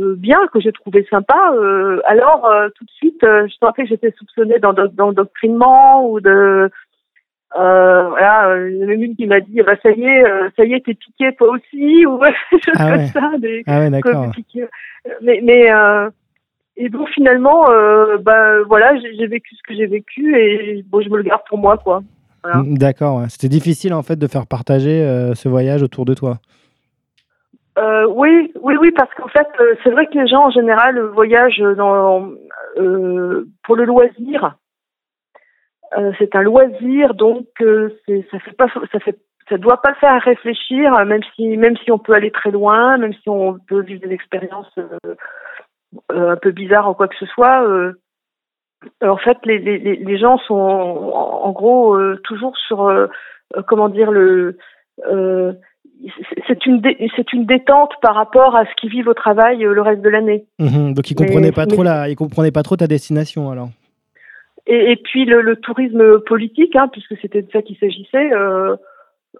euh, 0.00 0.14
bien 0.16 0.38
que 0.52 0.60
j'ai 0.60 0.72
trouvé 0.72 1.06
sympa, 1.10 1.52
euh, 1.54 2.00
alors 2.04 2.46
euh, 2.46 2.68
tout 2.76 2.84
de 2.84 2.90
suite 2.90 3.24
euh, 3.24 3.46
je 3.48 3.54
sentais 3.54 3.82
que 3.82 3.88
j'étais 3.88 4.12
soupçonnée 4.18 4.58
d'en- 4.58 4.72
d'endoctrinement 4.72 6.08
ou 6.08 6.20
de 6.20 6.70
euh, 7.58 8.08
voilà, 8.08 8.56
il 8.68 8.76
y 8.76 8.84
en 8.84 8.88
a 8.88 8.92
une 8.92 9.16
qui 9.16 9.26
m'a 9.26 9.40
dit 9.40 9.60
bah 9.62 9.76
ça 9.82 9.90
y 9.90 10.04
est, 10.04 10.24
euh, 10.24 10.48
ça 10.56 10.64
y 10.64 10.74
est, 10.74 10.84
t'es 10.84 10.94
piqué 10.94 11.34
toi 11.36 11.50
aussi 11.50 12.04
ou 12.06 12.20
choses 12.52 12.74
Ah 12.78 12.90
comme 12.90 12.98
ouais. 13.00 13.06
ça, 13.08 13.30
des, 13.38 13.62
Ah 13.66 13.80
ouais, 13.80 13.90
d'accord. 13.90 14.30
Mais 15.22 15.40
mais 15.42 15.72
euh, 15.72 16.10
et 16.76 16.88
bon 16.90 17.06
finalement 17.06 17.70
euh, 17.70 18.18
bah 18.18 18.62
voilà, 18.64 18.96
j'ai 19.00 19.14
j'ai 19.16 19.26
vécu 19.26 19.54
ce 19.56 19.62
que 19.66 19.74
j'ai 19.74 19.86
vécu 19.86 20.36
et 20.38 20.84
bon 20.86 21.00
je 21.00 21.08
me 21.08 21.16
le 21.16 21.22
garde 21.22 21.42
pour 21.48 21.58
moi 21.58 21.78
quoi. 21.78 22.02
Voilà. 22.46 22.62
Mm, 22.62 22.78
D'accord. 22.78 23.18
ouais. 23.18 23.28
C'était 23.28 23.48
difficile 23.48 23.92
en 23.94 24.02
fait 24.02 24.16
de 24.16 24.26
faire 24.26 24.46
partager 24.46 25.02
euh, 25.02 25.34
ce 25.34 25.48
voyage 25.48 25.82
autour 25.82 26.04
de 26.04 26.14
toi. 26.14 26.38
Euh, 27.78 28.06
oui, 28.06 28.52
oui, 28.62 28.74
oui, 28.80 28.90
parce 28.92 29.12
qu'en 29.14 29.28
fait, 29.28 29.48
euh, 29.60 29.74
c'est 29.82 29.90
vrai 29.90 30.06
que 30.06 30.16
les 30.18 30.26
gens 30.26 30.46
en 30.46 30.50
général 30.50 30.98
voyagent 31.12 31.62
dans, 31.76 32.30
pour 33.64 33.76
le 33.76 33.84
loisir. 33.84 34.56
C'est 36.18 36.34
un 36.34 36.42
loisir, 36.42 37.14
donc 37.14 37.46
ça 37.58 38.38
fait 38.40 38.56
pas, 38.56 38.66
ça 38.92 38.98
fait, 39.00 39.18
ça 39.48 39.56
doit 39.56 39.80
pas 39.80 39.90
le 39.90 39.96
faire 39.96 40.20
réfléchir, 40.20 40.92
même 41.06 41.22
si, 41.34 41.56
même 41.56 41.76
si 41.78 41.90
on 41.90 41.98
peut 41.98 42.12
aller 42.12 42.30
très 42.30 42.50
loin, 42.50 42.98
même 42.98 43.14
si 43.14 43.28
on 43.28 43.58
peut 43.66 43.80
vivre 43.80 44.00
des 44.00 44.12
expériences 44.12 44.70
un 46.10 46.36
peu 46.36 46.50
bizarres 46.50 46.90
ou 46.90 46.94
quoi 46.94 47.08
que 47.08 47.16
ce 47.18 47.26
soit. 47.26 47.66
Euh, 49.02 49.08
en 49.08 49.16
fait, 49.16 49.38
les, 49.44 49.58
les, 49.58 49.78
les 49.78 50.18
gens 50.18 50.38
sont 50.38 50.54
en, 50.54 51.50
gros 51.52 51.94
euh, 51.94 52.20
toujours 52.24 52.56
sur, 52.56 52.86
euh, 52.86 53.06
comment 53.66 53.88
dire, 53.88 54.10
le 54.10 54.58
euh, 55.06 55.52
c'est 56.46 56.66
une 56.66 56.82
c'est 57.16 57.32
une 57.32 57.46
détente 57.46 57.92
par 58.02 58.14
rapport 58.14 58.54
à 58.54 58.64
ce 58.66 58.70
qu'ils 58.78 58.90
vivent 58.90 59.08
au 59.08 59.14
travail 59.14 59.58
le 59.58 59.80
reste 59.80 60.02
de 60.02 60.08
l'année. 60.08 60.44
Mhm. 60.58 60.92
donc 60.94 61.10
ils 61.10 61.14
comprenaient 61.14 61.52
pas 61.52 61.66
trop 61.66 61.82
la, 61.82 62.08
ils 62.08 62.16
comprenaient 62.16 62.50
pas 62.50 62.62
trop 62.62 62.76
ta 62.76 62.86
destination 62.86 63.50
alors. 63.50 63.68
Et, 64.66 64.92
et 64.92 64.96
puis 64.96 65.24
le, 65.24 65.42
le, 65.42 65.56
tourisme 65.56 66.20
politique, 66.20 66.76
hein, 66.76 66.88
puisque 66.92 67.16
c'était 67.20 67.42
de 67.42 67.50
ça 67.50 67.62
qu'il 67.62 67.76
s'agissait. 67.78 68.30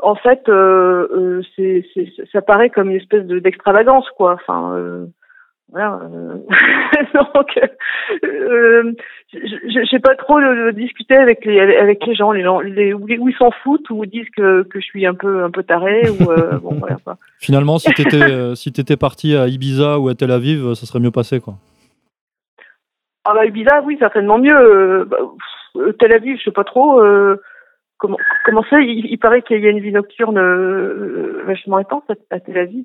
En 0.02 0.14
fait, 0.14 0.48
euh, 0.48 1.08
euh, 1.14 1.42
c'est, 1.56 1.84
ça 2.32 2.42
paraît 2.42 2.70
comme 2.70 2.90
une 2.90 2.96
espèce 2.96 3.24
de, 3.24 3.38
d'extravagance, 3.38 4.06
quoi. 4.16 4.34
Enfin, 4.34 5.06
voilà. 5.70 6.00
Euh, 6.04 6.38
donc, 7.14 7.60
euh, 8.24 8.92
j'ai 9.32 9.98
pas 9.98 10.14
trop 10.14 10.38
discuté 10.72 11.16
avec 11.16 11.44
les 11.44 11.58
avec 11.58 12.06
les 12.06 12.14
gens, 12.14 12.30
les 12.30 12.42
gens, 12.42 12.60
les, 12.60 12.94
où 12.94 13.08
ils 13.08 13.36
s'en 13.36 13.50
foutent 13.50 13.90
ou 13.90 14.06
disent 14.06 14.30
que, 14.36 14.62
que 14.62 14.80
je 14.80 14.84
suis 14.84 15.06
un 15.06 15.14
peu 15.14 15.42
un 15.42 15.50
peu 15.50 15.64
taré 15.64 16.08
ou 16.08 16.30
euh, 16.30 16.58
bon 16.62 16.76
voilà. 16.78 16.96
Quoi. 17.02 17.16
Finalement, 17.40 17.78
si 17.78 17.92
t'étais 17.92 18.54
si 18.54 18.72
t'étais 18.72 18.96
parti 18.96 19.36
à 19.36 19.48
Ibiza 19.48 19.98
ou 19.98 20.08
à 20.08 20.14
Tel 20.14 20.30
Aviv, 20.30 20.74
ça 20.74 20.86
serait 20.86 21.00
mieux 21.00 21.10
passé, 21.10 21.40
quoi. 21.40 21.54
Ah 23.24 23.34
bah 23.34 23.44
Ibiza, 23.44 23.82
oui, 23.82 23.96
certainement 23.98 24.38
mieux. 24.38 25.04
Bah, 25.04 25.18
Tel 25.98 26.12
Aviv, 26.12 26.38
je 26.38 26.44
sais 26.44 26.52
pas 26.52 26.62
trop. 26.62 27.02
comment 27.98 28.18
comment 28.44 28.64
ça 28.70 28.80
il, 28.80 29.18
paraît 29.18 29.42
qu'il 29.42 29.60
y 29.60 29.66
a 29.66 29.70
une 29.70 29.80
vie 29.80 29.90
nocturne 29.90 30.38
vachement 31.44 31.78
intense 31.78 32.04
à, 32.30 32.38
Tel 32.38 32.56
Aviv. 32.56 32.84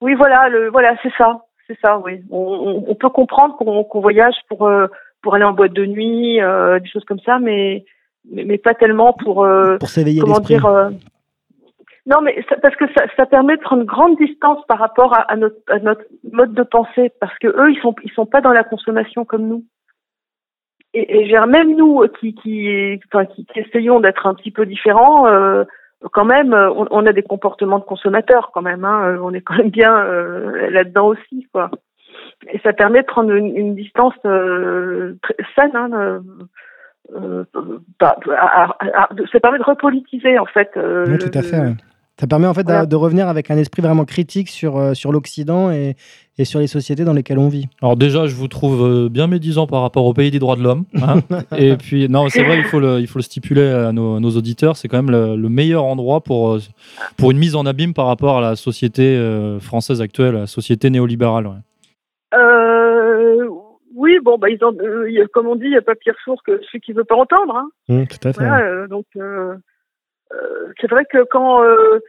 Oui, 0.00 0.14
voilà, 0.14 0.48
le 0.48 0.70
voilà, 0.70 0.96
c'est 1.04 1.12
ça. 1.16 1.45
C'est 1.66 1.78
ça, 1.84 1.98
oui. 1.98 2.22
On, 2.30 2.84
on, 2.86 2.94
peut 2.94 3.08
comprendre 3.08 3.56
qu'on 3.56 4.00
voyage 4.00 4.36
pour 4.48 4.68
euh, 4.68 4.86
pour 5.22 5.34
aller 5.34 5.44
en 5.44 5.52
boîte 5.52 5.72
de 5.72 5.84
nuit, 5.84 6.40
euh, 6.40 6.78
des 6.78 6.88
choses 6.88 7.04
comme 7.04 7.18
ça, 7.20 7.38
mais 7.40 7.84
mais, 8.30 8.44
mais 8.44 8.58
pas 8.58 8.74
tellement 8.74 9.12
pour 9.12 9.44
euh, 9.44 9.76
pour 9.78 9.88
s'éveiller 9.88 10.20
comment 10.20 10.38
dire. 10.38 10.64
Euh, 10.66 10.90
non, 12.06 12.20
mais 12.22 12.40
ça, 12.48 12.56
parce 12.62 12.76
que 12.76 12.84
ça, 12.96 13.06
ça 13.16 13.26
permet 13.26 13.56
de 13.56 13.62
prendre 13.62 13.82
grande 13.82 14.16
distance 14.16 14.64
par 14.68 14.78
rapport 14.78 15.12
à, 15.12 15.22
à, 15.22 15.34
notre, 15.34 15.56
à 15.66 15.80
notre 15.80 16.04
mode 16.30 16.54
de 16.54 16.62
pensée, 16.62 17.10
parce 17.20 17.36
que 17.38 17.48
eux, 17.48 17.72
ils 17.72 17.80
sont 17.80 17.96
ils 18.04 18.12
sont 18.12 18.26
pas 18.26 18.40
dans 18.40 18.52
la 18.52 18.62
consommation 18.62 19.24
comme 19.24 19.48
nous. 19.48 19.64
Et, 20.94 21.28
et 21.28 21.40
même 21.48 21.74
nous 21.74 22.04
qui 22.20 22.34
qui 22.36 23.00
enfin 23.12 23.26
qui, 23.26 23.44
qui 23.46 23.58
essayons 23.58 23.98
d'être 23.98 24.26
un 24.26 24.34
petit 24.34 24.52
peu 24.52 24.64
différents. 24.64 25.26
Quand 26.12 26.24
même, 26.26 26.52
euh, 26.52 26.70
on, 26.90 27.06
a 27.06 27.12
des 27.12 27.22
comportements 27.22 27.78
de 27.78 27.84
consommateurs 27.84 28.50
quand 28.52 28.62
même. 28.62 28.84
Hein, 28.84 29.08
euh, 29.08 29.18
on 29.22 29.32
est 29.32 29.40
quand 29.40 29.56
même 29.56 29.70
bien 29.70 29.96
euh, 29.96 30.70
là-dedans 30.70 31.06
aussi, 31.08 31.48
quoi. 31.52 31.70
Et 32.52 32.58
ça 32.60 32.72
permet 32.74 33.00
de 33.00 33.06
prendre 33.06 33.32
une, 33.32 33.74
distance 33.74 34.14
très 34.22 35.36
saine. 35.54 35.74
Hein, 35.74 36.20
ça 38.02 39.40
permet 39.40 39.58
de 39.58 39.64
repolitiser 39.64 40.38
en 40.38 40.44
fait. 40.46 40.70
oui, 40.76 41.18
tout 41.18 41.30
à 41.32 41.42
fait. 41.42 41.74
Ça 42.18 42.26
permet 42.26 42.46
en 42.46 42.54
fait 42.54 42.64
de 42.64 42.96
revenir 42.96 43.28
avec 43.28 43.50
un 43.50 43.58
esprit 43.58 43.82
vraiment 43.82 44.06
critique 44.06 44.48
sur, 44.48 44.78
euh, 44.78 44.94
sur 44.94 45.12
l'Occident 45.12 45.70
et, 45.70 45.96
et, 46.38 46.46
sur 46.46 46.60
les 46.60 46.66
sociétés 46.66 47.04
dans 47.04 47.12
lesquelles 47.12 47.38
on 47.38 47.48
vit. 47.48 47.66
Alors 47.82 47.94
déjà, 47.94 48.26
je 48.26 48.34
vous 48.34 48.48
trouve 48.48 48.82
euh, 48.82 49.08
bien 49.10 49.26
médisant 49.26 49.66
par 49.66 49.82
rapport 49.82 50.06
au 50.06 50.14
pays 50.14 50.30
des 50.30 50.38
droits 50.38 50.56
de 50.56 50.62
l'homme. 50.62 50.84
Hein. 50.94 51.20
et 51.58 51.76
puis, 51.76 52.08
non, 52.08 52.30
c'est 52.30 52.42
vrai, 52.42 52.56
il 52.56 52.64
faut, 52.64 52.80
le, 52.80 53.00
il 53.00 53.06
faut 53.06 53.18
le 53.18 53.22
stipuler 53.22 53.68
à 53.68 53.92
nos, 53.92 54.18
nos 54.18 54.30
auditeurs, 54.30 54.78
c'est 54.78 54.88
quand 54.88 55.02
même 55.02 55.10
le, 55.10 55.48
meilleur 55.50 55.84
endroit 55.84 56.22
pour, 56.22 56.54
euh, 56.54 56.60
pour 57.18 57.32
une 57.32 57.38
mise 57.38 57.54
en 57.54 57.66
abîme 57.66 57.92
par 57.92 58.06
rapport 58.06 58.38
à 58.38 58.40
la 58.40 58.56
société 58.56 59.18
française 59.60 60.00
actuelle, 60.00 60.34
la 60.34 60.46
société 60.46 60.88
néolibérale. 60.88 61.50
oui, 63.94 64.18
bon, 64.24 64.38
bah, 64.38 64.48
ils 64.48 64.64
ont, 64.64 64.74
comme 65.34 65.48
on 65.48 65.56
dit, 65.56 65.66
il 65.66 65.70
n'y 65.70 65.76
a 65.76 65.82
pas 65.82 65.94
pire 65.94 66.16
sourd 66.24 66.42
que 66.42 66.60
celui 66.64 66.80
qui 66.80 66.92
ne 66.92 66.96
veut 66.96 67.04
pas 67.04 67.16
entendre. 67.16 67.56
Hein. 67.56 67.68
Mmh, 67.88 68.06
tout 68.06 68.28
à 68.28 68.32
fait. 68.32 68.88
donc, 68.88 69.04
euh, 69.16 69.54
c'est 70.80 70.90
vrai 70.90 71.04
que 71.04 71.24
quand 71.24 71.62
euh, 71.62 72.00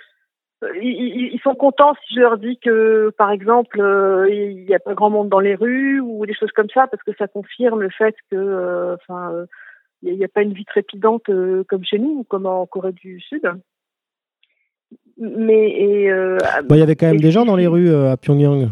ils, 0.82 1.39
sont 1.43 1.55
contents 1.55 1.93
si 2.05 2.15
je 2.15 2.19
leur 2.19 2.38
dis 2.38 2.57
que, 2.57 3.11
par 3.17 3.32
exemple, 3.32 3.80
euh, 3.80 4.28
il 4.30 4.65
n'y 4.65 4.73
a 4.73 4.80
pas 4.80 4.93
grand 4.93 5.09
monde 5.09 5.30
dans 5.30 5.39
les 5.39 5.55
rues 5.55 5.99
ou 5.99 6.25
des 6.25 6.34
choses 6.34 6.51
comme 6.51 6.69
ça, 6.73 6.88
parce 6.88 7.03
que 7.03 7.11
ça 7.17 7.28
confirme 7.28 7.82
le 7.82 7.89
fait 7.89 8.15
que, 8.32 8.95
enfin, 8.95 9.45
il 10.03 10.17
n'y 10.17 10.23
a, 10.23 10.28
pas 10.28 10.41
une 10.41 10.53
vie 10.53 10.65
trépidante 10.65 11.30
comme 11.67 11.84
chez 11.84 11.99
nous 11.99 12.19
ou 12.19 12.23
comme 12.23 12.45
en 12.45 12.65
Corée 12.65 12.91
du 12.91 13.19
Sud. 13.19 13.43
Mais 15.19 15.71
il 15.71 16.78
y 16.78 16.82
avait 16.82 16.95
quand 16.95 17.07
même 17.07 17.19
des 17.19 17.32
gens 17.32 17.45
dans 17.45 17.55
les 17.55 17.67
rues 17.67 17.93
à 17.93 18.17
Pyongyang. 18.17 18.69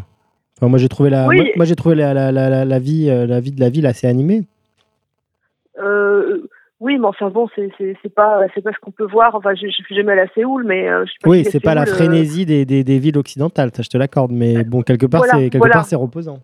Enfin, 0.56 0.68
moi 0.68 0.78
j'ai 0.78 0.88
trouvé 0.88 1.10
la, 1.10 1.26
moi, 1.56 1.66
j'ai 1.66 1.76
trouvé 1.76 1.94
la, 1.94 2.14
la, 2.14 2.32
la, 2.32 2.64
la, 2.64 2.78
vie, 2.78 3.06
la 3.06 3.40
vie 3.40 3.52
de 3.52 3.60
la 3.60 3.68
ville 3.68 3.86
assez 3.86 4.06
animée. 4.06 4.44
Euh, 5.78 6.48
oui, 6.78 6.98
mais 6.98 7.06
enfin 7.06 7.30
bon, 7.30 7.48
c'est 7.54 7.70
c'est 7.78 8.14
pas 8.14 8.42
c'est 8.54 8.60
pas 8.60 8.72
ce 8.72 8.78
qu'on 8.78 8.90
peut 8.90 9.06
voir. 9.06 9.34
Enfin, 9.34 9.54
je, 9.54 9.66
je 9.66 9.72
suis 9.72 9.94
jamais 9.94 10.12
allée 10.12 10.22
à 10.22 10.28
Séoul, 10.34 10.64
mais 10.64 10.86
euh, 10.88 11.06
je 11.06 11.12
sais 11.12 11.18
pas 11.22 11.30
oui, 11.30 11.44
c'est 11.44 11.60
pas 11.60 11.74
la 11.74 11.82
euh, 11.82 11.86
frénésie 11.86 12.44
des, 12.44 12.66
des, 12.66 12.84
des, 12.84 12.98
villes 12.98 13.16
occidentales, 13.16 13.70
ça 13.74 13.82
je 13.82 13.88
te 13.88 13.96
l'accorde. 13.96 14.30
Mais 14.30 14.62
bon, 14.62 14.82
quelque 14.82 15.06
part, 15.06 15.24
c'est 15.24 15.48
quelque 15.48 15.72
part 15.72 15.86
c'est 15.86 15.96
reposant. 15.96 16.40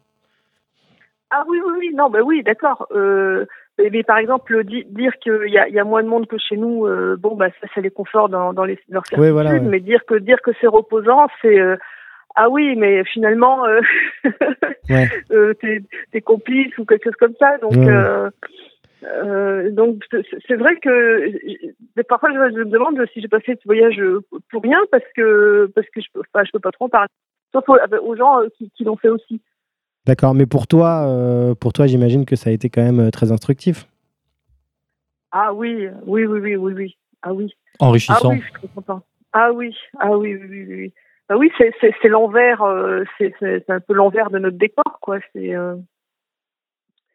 Ah 1.30 1.44
oui, 1.48 1.58
oui, 1.66 1.72
oui, 1.78 1.94
non, 1.94 2.08
ben 2.08 2.22
oui, 2.22 2.42
d'accord. 2.42 2.86
Euh, 2.92 3.44
mais, 3.78 4.02
par 4.02 4.18
exemple, 4.18 4.64
dire 4.64 5.12
qu'il 5.18 5.48
y 5.48 5.58
a, 5.58 5.68
y 5.68 5.78
a 5.78 5.84
moins 5.84 6.02
de 6.02 6.08
monde 6.08 6.26
que 6.26 6.36
chez 6.38 6.56
nous, 6.56 6.86
euh, 6.86 7.16
bon, 7.18 7.36
bah 7.36 7.48
ça, 7.60 7.66
ça 7.74 7.80
les 7.80 7.90
conforte 7.90 8.30
dans, 8.30 8.52
dans 8.52 8.64
les, 8.64 8.78
leurs. 8.90 9.02
Oui, 9.16 9.30
voilà, 9.30 9.58
Mais 9.60 9.80
dire 9.80 10.04
que 10.06 10.14
dire 10.14 10.40
que 10.42 10.50
c'est 10.60 10.66
reposant, 10.66 11.26
c'est 11.42 11.58
ah 12.36 12.48
oui, 12.48 12.74
mais 12.76 13.04
finalement, 13.04 13.62
ouais. 14.88 15.08
t'es 15.60 15.82
es 16.14 16.20
complice 16.22 16.76
ou 16.78 16.86
quelque 16.86 17.04
chose 17.04 17.16
comme 17.18 17.34
ça. 17.38 17.58
Donc, 17.58 17.76
euh, 19.04 19.70
donc 19.70 20.04
c'est 20.46 20.56
vrai 20.56 20.76
que 20.76 21.32
parfois 22.08 22.30
je 22.32 22.58
me 22.58 22.64
demande 22.64 23.04
si 23.12 23.20
j'ai 23.20 23.28
passé 23.28 23.56
ce 23.60 23.64
voyage 23.64 24.00
pour 24.50 24.62
rien 24.62 24.78
parce 24.90 25.04
que 25.16 25.70
parce 25.74 25.88
que 25.88 26.00
je 26.00 26.06
peux 26.12 26.22
je 26.22 26.50
peux 26.52 26.60
pas 26.60 26.70
trop 26.70 26.84
en 26.84 26.88
parler 26.88 27.08
sauf 27.52 27.64
aux, 27.68 28.16
gens 28.16 28.40
euh, 28.40 28.48
qui, 28.56 28.70
qui 28.70 28.84
l'ont 28.84 28.96
fait 28.96 29.08
aussi. 29.08 29.40
D'accord, 30.06 30.34
mais 30.34 30.46
pour 30.46 30.66
toi 30.66 31.06
euh, 31.06 31.54
pour 31.54 31.72
toi 31.72 31.86
j'imagine 31.86 32.24
que 32.24 32.36
ça 32.36 32.50
a 32.50 32.52
été 32.52 32.70
quand 32.70 32.82
même 32.82 33.10
très 33.10 33.32
instructif. 33.32 33.88
Ah 35.32 35.52
oui, 35.52 35.88
oui 36.06 36.26
oui 36.26 36.38
oui 36.40 36.56
oui 36.56 36.72
oui. 36.74 36.96
Ah 37.22 37.32
oui. 37.32 37.52
Enrichissant. 37.80 38.18
Ah 38.22 38.28
oui, 38.28 38.38
je 38.38 38.44
suis 38.44 38.52
très 38.52 38.68
content. 38.68 39.02
Ah 39.32 39.52
oui, 39.52 39.74
ah 39.98 40.16
oui 40.16 40.34
oui 40.34 40.46
oui 40.48 40.66
oui. 40.68 40.94
Ah 41.28 41.38
oui, 41.38 41.50
c'est 41.56 41.72
c'est 41.80 42.08
l'envers 42.08 42.62
c'est 43.18 43.34
c'est 43.40 43.70
un 43.70 43.80
peu 43.80 43.94
l'envers 43.94 44.30
de 44.30 44.38
notre 44.38 44.58
décor 44.58 44.98
quoi, 45.00 45.18
c'est 45.32 45.54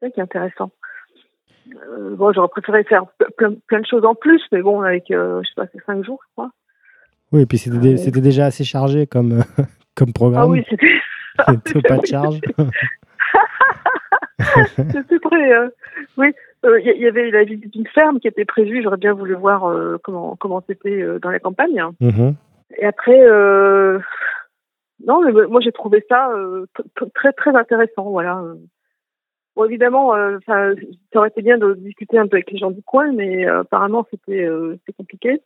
ça 0.02 0.10
qui 0.10 0.20
est 0.20 0.24
intéressant. 0.24 0.72
Euh, 1.76 2.16
bon, 2.16 2.32
j'aurais 2.34 2.48
préféré 2.48 2.84
faire 2.84 3.06
plein, 3.38 3.54
plein, 3.68 3.82
de 3.82 3.86
choses 3.86 4.06
en 4.06 4.16
plus, 4.16 4.42
mais 4.52 4.62
bon, 4.62 4.82
avec, 4.82 5.12
euh, 5.12 5.42
je 5.44 5.48
sais 5.48 5.54
pas, 5.56 5.66
c'est 5.74 5.84
cinq 5.86 6.04
jours, 6.04 6.20
je 6.28 6.32
crois. 6.34 6.52
Oui, 7.32 7.42
et 7.42 7.46
puis 7.46 7.58
c'était, 7.58 7.98
c'était 7.98 8.22
déjà 8.22 8.46
assez 8.46 8.64
chargé 8.64 9.06
comme, 9.08 9.44
comme 9.96 10.14
programme. 10.14 10.44
Ah 10.44 10.48
oui, 10.48 10.64
c'était. 10.70 10.88
c'était 11.66 11.82
pas 11.82 11.98
de 11.98 12.06
charge. 12.06 12.40
c'était 14.70 15.20
très. 15.20 15.54
Euh, 15.54 15.70
oui, 16.18 16.34
il 16.64 17.02
y, 17.02 17.08
avait 17.08 17.30
la 17.32 17.44
visite 17.44 17.72
d'une 17.72 17.88
ferme 17.88 18.20
qui 18.20 18.28
était 18.28 18.46
prévue. 18.46 18.82
J'aurais 18.82 18.98
bien 18.98 19.14
voulu 19.14 19.36
voir 19.36 19.72
comment 20.04 20.36
comment 20.36 20.64
c'était 20.68 21.06
dans 21.22 21.30
la 21.30 21.40
campagne. 21.40 21.82
Mm-hmm. 22.02 22.34
Et 22.80 22.86
après, 22.86 23.20
non, 25.06 25.22
mais 25.22 25.32
moi 25.48 25.62
j'ai 25.62 25.72
trouvé 25.72 26.04
ça 26.10 26.32
très 27.14 27.32
très 27.34 27.56
intéressant. 27.56 28.10
Voilà. 28.10 28.42
Bon, 29.58 29.66
évidemment, 29.66 30.14
euh, 30.14 30.38
ça 30.46 30.70
aurait 31.16 31.30
été 31.30 31.42
bien 31.42 31.58
de 31.58 31.74
discuter 31.74 32.20
un 32.20 32.28
peu 32.28 32.36
avec 32.36 32.52
les 32.52 32.60
gens 32.60 32.70
du 32.70 32.84
coin, 32.84 33.12
mais 33.12 33.48
euh, 33.48 33.62
apparemment, 33.62 34.06
c'était 34.12 34.46
euh, 34.46 34.78
compliqué. 34.96 35.42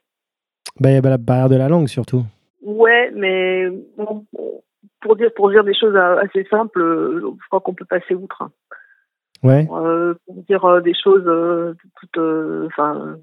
Bah, 0.82 0.89
il 0.89 0.95
y 0.95 0.97
a 0.97 1.01
la 1.01 1.18
barrière 1.18 1.47
de 1.47 1.55
la 1.55 1.70
langue, 1.70 1.88
surtout. 1.88 2.26
Ouais, 2.62 3.09
mais 3.16 3.70
bon, 3.97 4.26
pour, 4.99 5.16
dire, 5.16 5.30
pour 5.34 5.49
dire 5.49 5.64
des 5.64 5.74
choses 5.74 5.95
assez 5.95 6.43
simples, 6.49 6.82
je 7.22 7.47
crois 7.47 7.62
qu'on 7.62 7.74
peut 7.74 7.86
passer 7.86 8.14
outre. 8.14 8.41
Hein. 8.41 8.51
Ouais. 9.43 9.66
pour 9.66 10.36
dire 10.45 10.82
des 10.82 10.93
choses, 10.93 11.78
toutes, 12.01 12.24
enfin, 12.66 13.16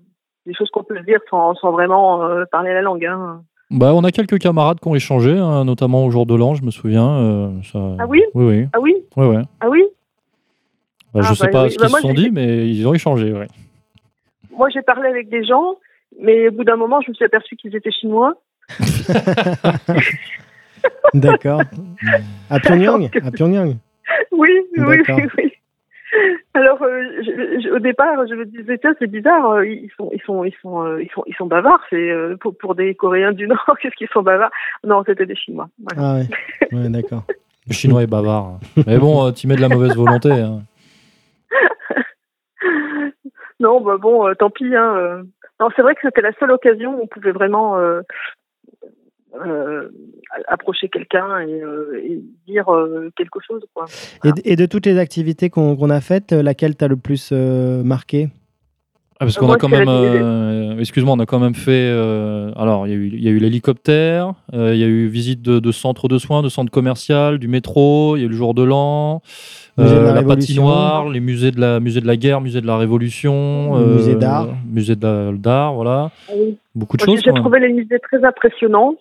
des 0.47 0.55
choses 0.55 0.70
qu'on 0.70 0.84
peut 0.84 0.99
dire 1.01 1.20
sans, 1.28 1.55
sans 1.57 1.70
vraiment 1.70 2.26
parler 2.51 2.72
la 2.72 2.80
langue. 2.80 3.05
Hein. 3.05 3.43
Bah, 3.70 3.93
on 3.95 4.05
a 4.05 4.11
quelques 4.11 4.39
camarades 4.39 4.80
qui 4.80 4.89
ont 4.89 4.95
échangé, 4.95 5.36
hein, 5.36 5.66
notamment 5.66 6.07
au 6.07 6.11
jour 6.11 6.24
de 6.24 6.34
l'an, 6.34 6.55
je 6.55 6.64
me 6.64 6.70
souviens. 6.70 7.53
Ça... 7.62 7.78
Ah 7.99 8.07
oui? 8.09 8.22
Oui, 8.32 8.47
oui. 8.47 8.68
Ah 8.72 8.80
oui? 8.80 8.97
Ouais, 9.16 9.26
ouais. 9.26 9.43
Ah 9.61 9.68
oui? 9.68 9.84
Bah, 11.14 11.20
je 11.22 11.28
ne 11.28 11.32
ah, 11.32 11.34
sais 11.34 11.46
bah 11.46 11.52
pas 11.52 11.70
ce 11.70 11.76
qu'ils 11.76 11.82
bah, 11.82 11.88
se 11.88 12.00
sont 12.00 12.14
dit, 12.14 12.30
mais 12.30 12.68
ils 12.68 12.86
ont 12.86 12.94
échangé, 12.94 13.32
ouais. 13.32 13.48
Moi, 14.50 14.68
j'ai 14.70 14.82
parlé 14.82 15.09
avec 15.09 15.28
des 15.28 15.44
gens, 15.44 15.76
mais 16.20 16.48
au 16.48 16.52
bout 16.52 16.64
d'un 16.64 16.76
moment, 16.76 17.00
je 17.00 17.11
me 17.11 17.14
suis 17.14 17.24
aperçu 17.24 17.56
qu'ils 17.56 17.74
étaient 17.74 17.90
chinois. 17.90 18.34
D'accord. 21.14 21.62
À 22.50 22.61
Pyongyang, 22.61 23.09
à 23.24 23.30
Pyongyang. 23.30 23.76
Oui, 24.32 24.50
oui, 24.76 24.96
oui, 25.36 25.52
Alors, 26.54 26.82
euh, 26.82 27.74
au 27.74 27.78
départ, 27.78 28.26
je 28.28 28.34
me 28.34 28.44
disais 28.44 28.78
tiens, 28.78 28.94
c'est 28.98 29.11
bizarre, 29.11 29.52
euh, 29.52 29.66
ils 29.66 29.90
sont, 29.96 30.11
ils 30.12 30.20
sont, 30.22 30.44
ils 30.44 30.54
sont, 30.62 30.84
euh, 30.84 31.02
ils 31.02 31.11
sont, 31.11 31.22
ils 31.26 31.34
sont 31.34 31.46
bavards. 31.46 31.80
C'est 31.90 32.11
pour, 32.40 32.56
pour, 32.56 32.74
des 32.74 32.94
Coréens 32.94 33.32
du 33.32 33.46
Nord, 33.46 33.64
qu'est-ce 33.82 33.94
qu'ils 33.94 34.09
sont 34.09 34.22
bavards? 34.22 34.50
Non, 34.84 35.02
c'était 35.06 35.26
des 35.26 35.36
Chinois. 35.36 35.68
Ah 35.96 36.16
ouais, 36.16 36.26
ouais 36.76 36.88
d'accord. 36.88 37.24
Le 37.66 37.74
Chinois 37.74 38.02
est 38.02 38.06
bavard. 38.06 38.59
Mais 38.86 38.98
bon, 38.98 39.30
tu 39.32 39.46
mets 39.46 39.56
de 39.56 39.61
la 39.61 39.68
mauvaise 39.68 39.94
volonté. 39.94 40.30
Hein. 40.30 40.62
non, 43.61 43.80
bah 43.80 43.96
bon, 43.99 44.26
euh, 44.26 44.34
tant 44.34 44.51
pis. 44.51 44.74
Hein, 44.74 44.96
euh. 44.96 45.22
Non, 45.61 45.68
c'est 45.74 45.82
vrai 45.82 45.94
que 45.94 46.01
c'était 46.03 46.20
la 46.20 46.32
seule 46.38 46.53
occasion 46.53 46.99
où 46.99 47.03
on 47.03 47.07
pouvait 47.07 47.32
vraiment 47.32 47.78
euh, 47.78 48.03
approcher 50.46 50.88
quelqu'un 50.88 51.40
et, 51.40 52.22
dire 52.46 52.66
quelque 53.16 53.40
chose. 53.44 53.64
Et, 54.44 54.57
de 54.57 54.66
toutes 54.66 54.86
les 54.86 54.99
activités 54.99 55.51
qu'on 55.51 55.90
a 55.90 56.01
faites, 56.01 56.32
laquelle 56.32 56.76
t'as 56.76 56.88
le 56.88 56.96
plus 56.96 57.32
marqué? 57.32 58.28
Ah, 59.20 59.24
parce 59.24 59.36
Euh, 59.36 59.40
qu'on 59.40 59.50
a 59.50 59.56
quand 59.56 59.68
même, 59.68 59.88
euh, 59.88 60.78
excuse-moi, 60.78 61.12
on 61.16 61.18
a 61.18 61.26
quand 61.26 61.40
même 61.40 61.54
fait. 61.56 61.90
euh, 61.90 62.52
alors, 62.56 62.86
il 62.86 62.90
y 62.90 62.92
a 62.94 62.96
eu, 62.96 63.06
il 63.12 63.20
y 63.24 63.26
a 63.26 63.32
eu 63.32 63.38
l'hélicoptère, 63.38 64.34
euh, 64.54 64.74
il 64.74 64.80
y 64.80 64.84
a 64.84 64.86
eu 64.86 65.08
visite 65.08 65.42
de, 65.42 65.58
de 65.58 65.72
centre 65.72 66.06
de 66.06 66.18
soins, 66.18 66.40
de 66.42 66.48
centre 66.48 66.70
commercial, 66.70 67.38
du 67.38 67.48
métro, 67.48 68.16
il 68.16 68.20
y 68.20 68.22
a 68.22 68.26
eu 68.26 68.28
le 68.28 68.36
jour 68.36 68.54
de 68.54 68.62
l'an, 68.62 69.20
la 69.76 70.12
la 70.12 70.22
patinoire, 70.22 71.08
les 71.08 71.18
musées 71.18 71.50
de 71.50 71.60
la 71.60 71.80
musée 71.80 72.00
de 72.00 72.06
la 72.06 72.16
guerre, 72.16 72.40
musée 72.40 72.60
de 72.60 72.66
la 72.68 72.76
Révolution, 72.76 73.76
Le 73.76 73.86
musée 73.96 74.14
d'art. 74.14 74.46
musée 74.72 74.94
de 74.94 75.04
la- 75.04 75.32
d'art, 75.32 75.74
voilà, 75.74 76.10
Ah 76.28 76.32
oui. 76.36 76.56
beaucoup 76.76 76.96
de 76.96 77.02
Moi, 77.04 77.16
choses. 77.16 77.24
J'ai 77.24 77.32
trouvé 77.34 77.58
les 77.58 77.72
musées 77.72 77.98
très 77.98 78.24
impressionnants. 78.24 78.94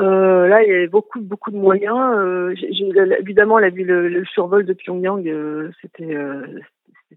Euh, 0.00 0.46
là, 0.48 0.62
il 0.62 0.68
y 0.68 0.72
avait 0.74 0.88
beaucoup, 0.88 1.20
beaucoup 1.20 1.50
de 1.50 1.56
moyens. 1.56 1.96
Euh, 2.16 2.54
j'ai- 2.54 2.72
j'ai- 2.72 2.92
évidemment, 3.20 3.58
la, 3.58 3.68
le, 3.70 4.08
le 4.08 4.24
survol 4.26 4.64
de 4.66 4.72
Pyongyang, 4.74 5.26
euh, 5.26 5.70
c'était 5.80 6.14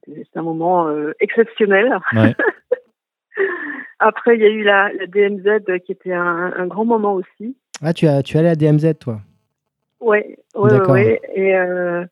euh, 0.10 0.14
c'était 0.18 0.40
un 0.40 0.44
moment 0.44 0.88
euh, 0.88 1.14
exceptionnel. 1.20 1.98
Ouais. 2.14 2.36
Après, 4.00 4.36
il 4.36 4.42
y 4.42 4.46
a 4.46 4.50
eu 4.50 4.64
la, 4.64 4.92
la 4.94 5.08
DMZ 5.08 5.82
qui 5.86 5.92
était 5.92 6.14
un, 6.14 6.54
un 6.56 6.68
grand 6.68 6.86
moment 6.86 7.14
aussi. 7.16 7.56
Ah, 7.82 7.94
tu, 7.94 8.08
as, 8.08 8.24
tu 8.24 8.36
es 8.38 8.40
allé 8.40 8.50
à 8.50 8.56
DMZ, 8.56 8.94
toi? 9.00 9.20
Ouais, 10.00 10.38
ouais, 10.56 10.70
D'accord. 10.72 10.94
ouais. 10.96 11.22
Et 11.36 11.56
euh, 11.58 12.06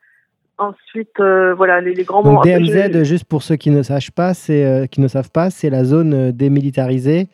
ensuite, 0.58 1.18
euh, 1.20 1.54
voilà, 1.56 1.80
les, 1.82 1.94
les 1.94 2.04
grands 2.04 2.22
moments. 2.24 2.42
Donc 2.42 2.48
Après, 2.48 2.60
DMZ, 2.60 2.92
je- 3.00 3.04
juste 3.06 3.26
pour 3.26 3.44
ceux 3.44 3.56
qui 3.56 3.70
ne 3.70 3.82
sachent 3.84 4.12
pas, 4.12 4.34
c'est 4.34 4.66
euh, 4.66 4.86
qui 4.88 5.00
ne 5.02 5.08
savent 5.08 5.32
pas, 5.32 5.50
c'est 5.50 5.70
la 5.70 5.86
zone 5.86 6.14
euh, 6.14 6.32
démilitarisée, 6.34 7.28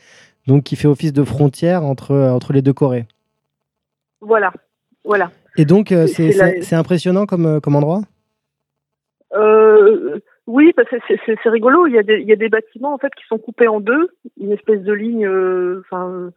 donc 0.45 0.63
qui 0.63 0.75
fait 0.75 0.87
office 0.87 1.13
de 1.13 1.23
frontière 1.23 1.83
entre 1.83 2.11
euh, 2.11 2.31
entre 2.31 2.53
les 2.53 2.61
deux 2.61 2.73
Corées. 2.73 3.05
Voilà, 4.21 4.53
voilà. 5.03 5.31
Et 5.57 5.65
donc 5.65 5.91
euh, 5.91 6.05
c'est 6.07 6.31
C'est 6.31 6.37
la- 6.37 6.49
c'est- 6.51 6.61
c'est 6.61 6.75
impressionnant 6.75 7.25
comme 7.25 7.45
euh, 7.47 7.59
comme 7.59 7.75
endroit? 7.75 8.01
Euh, 9.35 10.19
oui, 10.47 10.73
que 10.75 10.81
c'est- 11.07 11.49
rigolo. 11.49 11.87
Il 11.87 11.93
y, 11.93 11.97
a 11.97 12.03
des, 12.03 12.19
il 12.19 12.27
y 12.27 12.33
a 12.33 12.35
des 12.37 12.49
bâtiments 12.49 12.93
en 12.93 12.97
fait 12.97 13.13
qui 13.15 13.25
sont 13.27 13.37
coupés 13.37 13.67
en 13.67 13.79
deux, 13.79 14.09
une 14.39 14.51
espèce 14.51 14.81
de 14.81 14.93
ligne, 14.93 15.25
euh, 15.25 15.81
enfin 15.81 16.31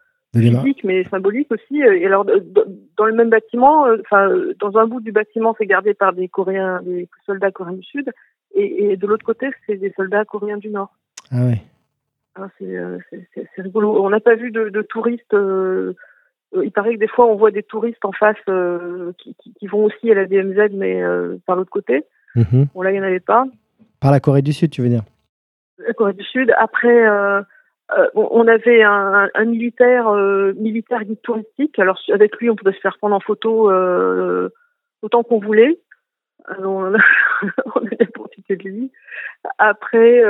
physique 0.62 0.84
mais 0.84 1.04
symbolique 1.04 1.50
aussi. 1.50 1.78
Et 1.80 2.07
alors 2.07 2.24
dans 2.24 3.04
le 3.07 3.14
même 3.14 3.30
bâtiment, 3.30 3.86
euh, 3.86 3.96
enfin 4.00 4.28
dans 4.61 4.76
un 4.78 4.86
bout 4.86 5.00
du 5.00 5.12
bâtiment, 5.12 5.54
c'est 5.59 5.66
gardé 5.66 5.94
par 5.94 6.12
des 6.12 6.28
Coréens, 6.28 6.80
des 6.84 7.09
soldats 7.24 7.50
coréens 7.50 7.74
du 7.76 7.82
Sud, 7.82 8.11
et, 8.54 8.92
et 8.92 8.96
de 8.96 9.07
l'autre 9.07 9.24
côté, 9.24 9.48
c'est 9.66 9.76
des 9.76 9.92
soldats 9.96 10.24
coréens 10.24 10.59
du 10.59 10.68
Nord. 10.70 10.94
Ah 11.32 11.46
ouais. 11.46 11.62
Ah, 12.36 12.48
c'est 12.59 12.76
euh, 12.76 12.98
c'est- 13.11 13.46
rigolo. 13.62 14.04
On 14.04 14.11
n'a 14.11 14.20
pas 14.20 14.34
vu 14.34 14.50
de, 14.50 14.68
de 14.68 14.82
touristes. 14.82 15.32
euh, 15.34 15.94
il 16.54 16.70
paraît 16.70 16.94
que 16.94 17.00
des 17.00 17.09
fois, 17.09 17.26
on 17.26 17.34
voit 17.36 17.50
des 17.50 17.62
touristes 17.62 18.04
en 18.04 18.12
face 18.12 18.36
euh, 18.48 19.12
qui, 19.18 19.34
qui, 19.42 19.52
qui 19.54 19.66
vont 19.66 19.84
aussi 19.84 20.11
à 20.11 20.14
la 20.14 20.26
DMZ, 20.26 20.70
mais 20.74 21.02
par 21.46 21.57
l'autre 21.57 21.70
côté. 21.70 22.04
Mhm. 22.34 22.66
Bon, 22.74 22.82
là, 22.82 22.90
il 22.90 22.94
n'y 22.94 23.00
en 23.00 23.04
avait 23.04 23.20
pas. 23.20 23.46
Par 24.01 24.11
la 24.11 24.20
Corée 24.20 24.42
du 24.42 24.53
Sud, 24.53 24.70
tu 24.70 24.82
veux 24.82 24.88
dire 24.88 25.03
La 25.78 25.92
Corée 25.92 26.12
du 26.12 26.24
Sud. 26.24 26.53
Après, 26.59 27.07
euh, 27.07 27.40
euh, 27.92 28.09
on 28.14 28.49
avait 28.49 28.82
un, 28.82 29.28
militaire, 29.44 30.09
euh, 30.09 30.53
militaire 30.55 31.05
guide 31.05 31.22
touristique. 31.22 31.78
Alors, 31.78 32.01
avec 32.12 32.36
lui, 32.36 32.51
on 32.51 32.57
pouvait 32.57 32.72
se 32.72 32.80
faire 32.80 32.99
prendre 32.99 33.14
en 33.14 33.20
photo 33.20 33.70
euh, 33.70 34.49
autant 35.03 35.22
qu'on 35.22 35.38
voulait. 35.38 35.78
On 36.59 36.94
a, 36.94 36.99
on 37.76 37.86
a 37.86 38.07
profité 38.12 38.57
de 38.57 38.62
lui. 38.64 38.92
Après, 39.59 40.22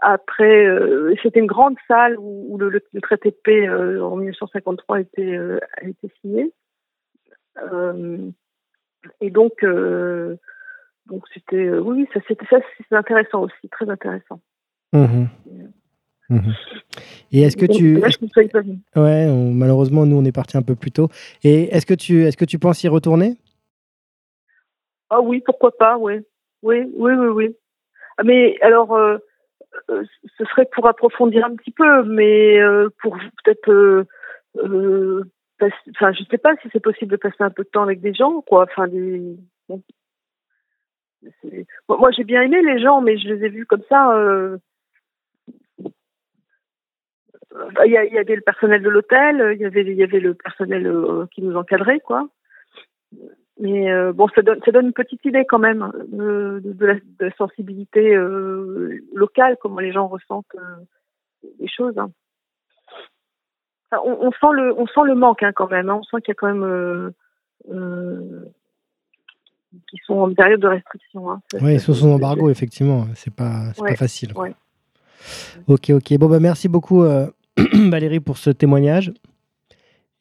après, 0.00 0.66
c'était 1.22 1.40
une 1.40 1.46
grande 1.46 1.76
salle 1.86 2.16
où, 2.18 2.58
le, 2.58 2.82
traité 3.02 3.30
de 3.30 3.36
paix 3.42 3.68
en 3.68 4.16
1953 4.16 4.96
a 4.96 5.00
été, 5.00 5.36
euh, 5.36 5.58
a 5.80 5.86
été 5.86 6.10
signé. 6.20 6.52
Et 9.20 9.30
donc, 9.30 9.64
donc 11.08 11.22
c'était, 11.32 11.56
euh, 11.56 11.80
oui, 11.80 12.06
ça 12.12 12.20
c'était 12.28 12.46
ça, 12.46 12.58
c'est 12.76 12.96
intéressant 12.96 13.42
aussi, 13.42 13.68
très 13.70 13.88
intéressant. 13.88 14.40
Mhm. 14.92 15.28
Mhm. 16.30 16.54
Et 17.32 17.42
est-ce 17.42 17.56
que 17.56 17.66
Donc, 17.66 17.76
tu 17.76 17.94
Là, 17.98 18.08
je 18.08 18.48
pas 18.48 18.60
venue. 18.60 18.78
ouais, 18.96 19.26
on- 19.30 19.52
malheureusement 19.52 20.04
nous 20.04 20.16
on 20.16 20.24
est 20.24 20.32
parti 20.32 20.56
un 20.58 20.62
peu 20.62 20.74
plus 20.74 20.90
tôt. 20.92 21.08
Et 21.42 21.74
est-ce 21.74 21.86
que 21.86 21.94
tu 21.94 22.24
est-ce 22.24 22.36
que 22.36 22.44
tu 22.44 22.58
penses 22.58 22.82
y 22.84 22.88
retourner? 22.88 23.36
Ah 25.10 25.20
oui, 25.22 25.40
pourquoi 25.44 25.76
pas, 25.76 25.96
oui. 25.96 26.20
Oui, 26.62 26.82
oui, 26.94 27.12
oui, 27.12 27.28
oui. 27.28 27.56
Ah, 28.18 28.24
Mais 28.24 28.56
alors, 28.60 28.94
euh, 28.94 29.16
euh, 29.90 30.04
ce 30.36 30.44
serait 30.44 30.68
pour 30.72 30.86
approfondir 30.86 31.44
un 31.46 31.54
petit 31.56 31.70
peu, 31.70 32.04
mais 32.04 32.58
euh, 32.60 32.90
pour 33.00 33.16
peut-être, 33.44 33.70
euh, 33.70 34.04
euh, 34.58 35.24
enfin, 35.96 36.12
je 36.12 36.24
sais 36.30 36.38
pas 36.38 36.54
si 36.60 36.68
c'est 36.72 36.80
possible 36.82 37.12
de 37.12 37.16
passer 37.16 37.36
un 37.40 37.50
peu 37.50 37.64
de 37.64 37.68
temps 37.68 37.82
avec 37.84 38.00
des 38.00 38.12
gens, 38.12 38.42
quoi. 38.42 38.64
Enfin, 38.64 38.88
des. 38.88 39.36
bon. 39.68 39.82
Moi, 41.88 42.10
j'ai 42.12 42.24
bien 42.24 42.42
aimé 42.42 42.62
les 42.62 42.80
gens, 42.80 43.00
mais 43.00 43.18
je 43.18 43.28
les 43.28 43.44
ai 43.46 43.48
vus 43.48 43.66
comme 43.66 43.82
ça. 43.88 44.12
euh, 44.12 44.58
Il 47.84 47.92
y, 47.92 47.96
avait 47.96 48.36
le 48.36 48.42
personnel 48.42 48.82
de 48.82 48.88
l'hôtel, 48.88 49.54
il 49.54 49.60
y 49.60 49.64
avait, 50.02 50.20
le 50.20 50.34
personnel 50.34 50.86
euh, 50.86 51.26
qui 51.32 51.42
nous 51.42 51.56
encadrait, 51.56 52.00
quoi. 52.00 52.28
Mais 53.60 53.90
euh, 53.90 54.12
bon, 54.12 54.28
ça 54.28 54.42
donne, 54.42 54.86
une 54.86 54.92
petite 54.92 55.24
idée 55.24 55.44
quand 55.44 55.58
même 55.58 55.90
de, 56.08 57.00
la, 57.18 57.30
sensibilité 57.32 58.14
locale, 59.12 59.56
comment 59.60 59.80
les 59.80 59.92
gens 59.92 60.06
ressentent 60.06 60.56
les 61.58 61.68
choses. 61.68 61.98
hein. 61.98 62.10
Enfin, 63.90 64.02
on, 64.04 64.28
on 64.28 64.30
sent 64.32 64.52
le, 64.52 64.74
on 64.78 64.86
sent 64.86 65.00
le 65.04 65.14
manque 65.14 65.42
hein, 65.42 65.52
quand 65.52 65.70
même. 65.70 65.88
hein. 65.88 65.98
On 65.98 66.02
sent 66.02 66.20
qu'il 66.22 66.28
y 66.28 66.32
a 66.32 66.34
quand 66.34 66.54
même, 66.54 67.12
qu'ils 69.88 70.00
sont 70.06 70.14
en 70.14 70.32
période 70.34 70.60
de 70.60 70.66
restriction. 70.68 71.30
Hein. 71.30 71.40
Oui, 71.60 71.78
sous 71.80 71.94
son 71.94 72.10
embargo 72.12 72.50
effectivement, 72.50 73.06
c'est 73.14 73.32
pas 73.34 73.72
c'est 73.74 73.82
Ouais, 73.82 73.90
pas 73.90 73.96
facile. 73.96 74.32
ouais. 74.36 74.52
Ok, 75.66 75.90
ok. 75.90 76.16
Bon 76.18 76.28
bah 76.28 76.40
merci 76.40 76.68
beaucoup 76.68 77.02
euh, 77.02 77.26
Valérie 77.74 78.20
pour 78.20 78.38
ce 78.38 78.50
témoignage 78.50 79.12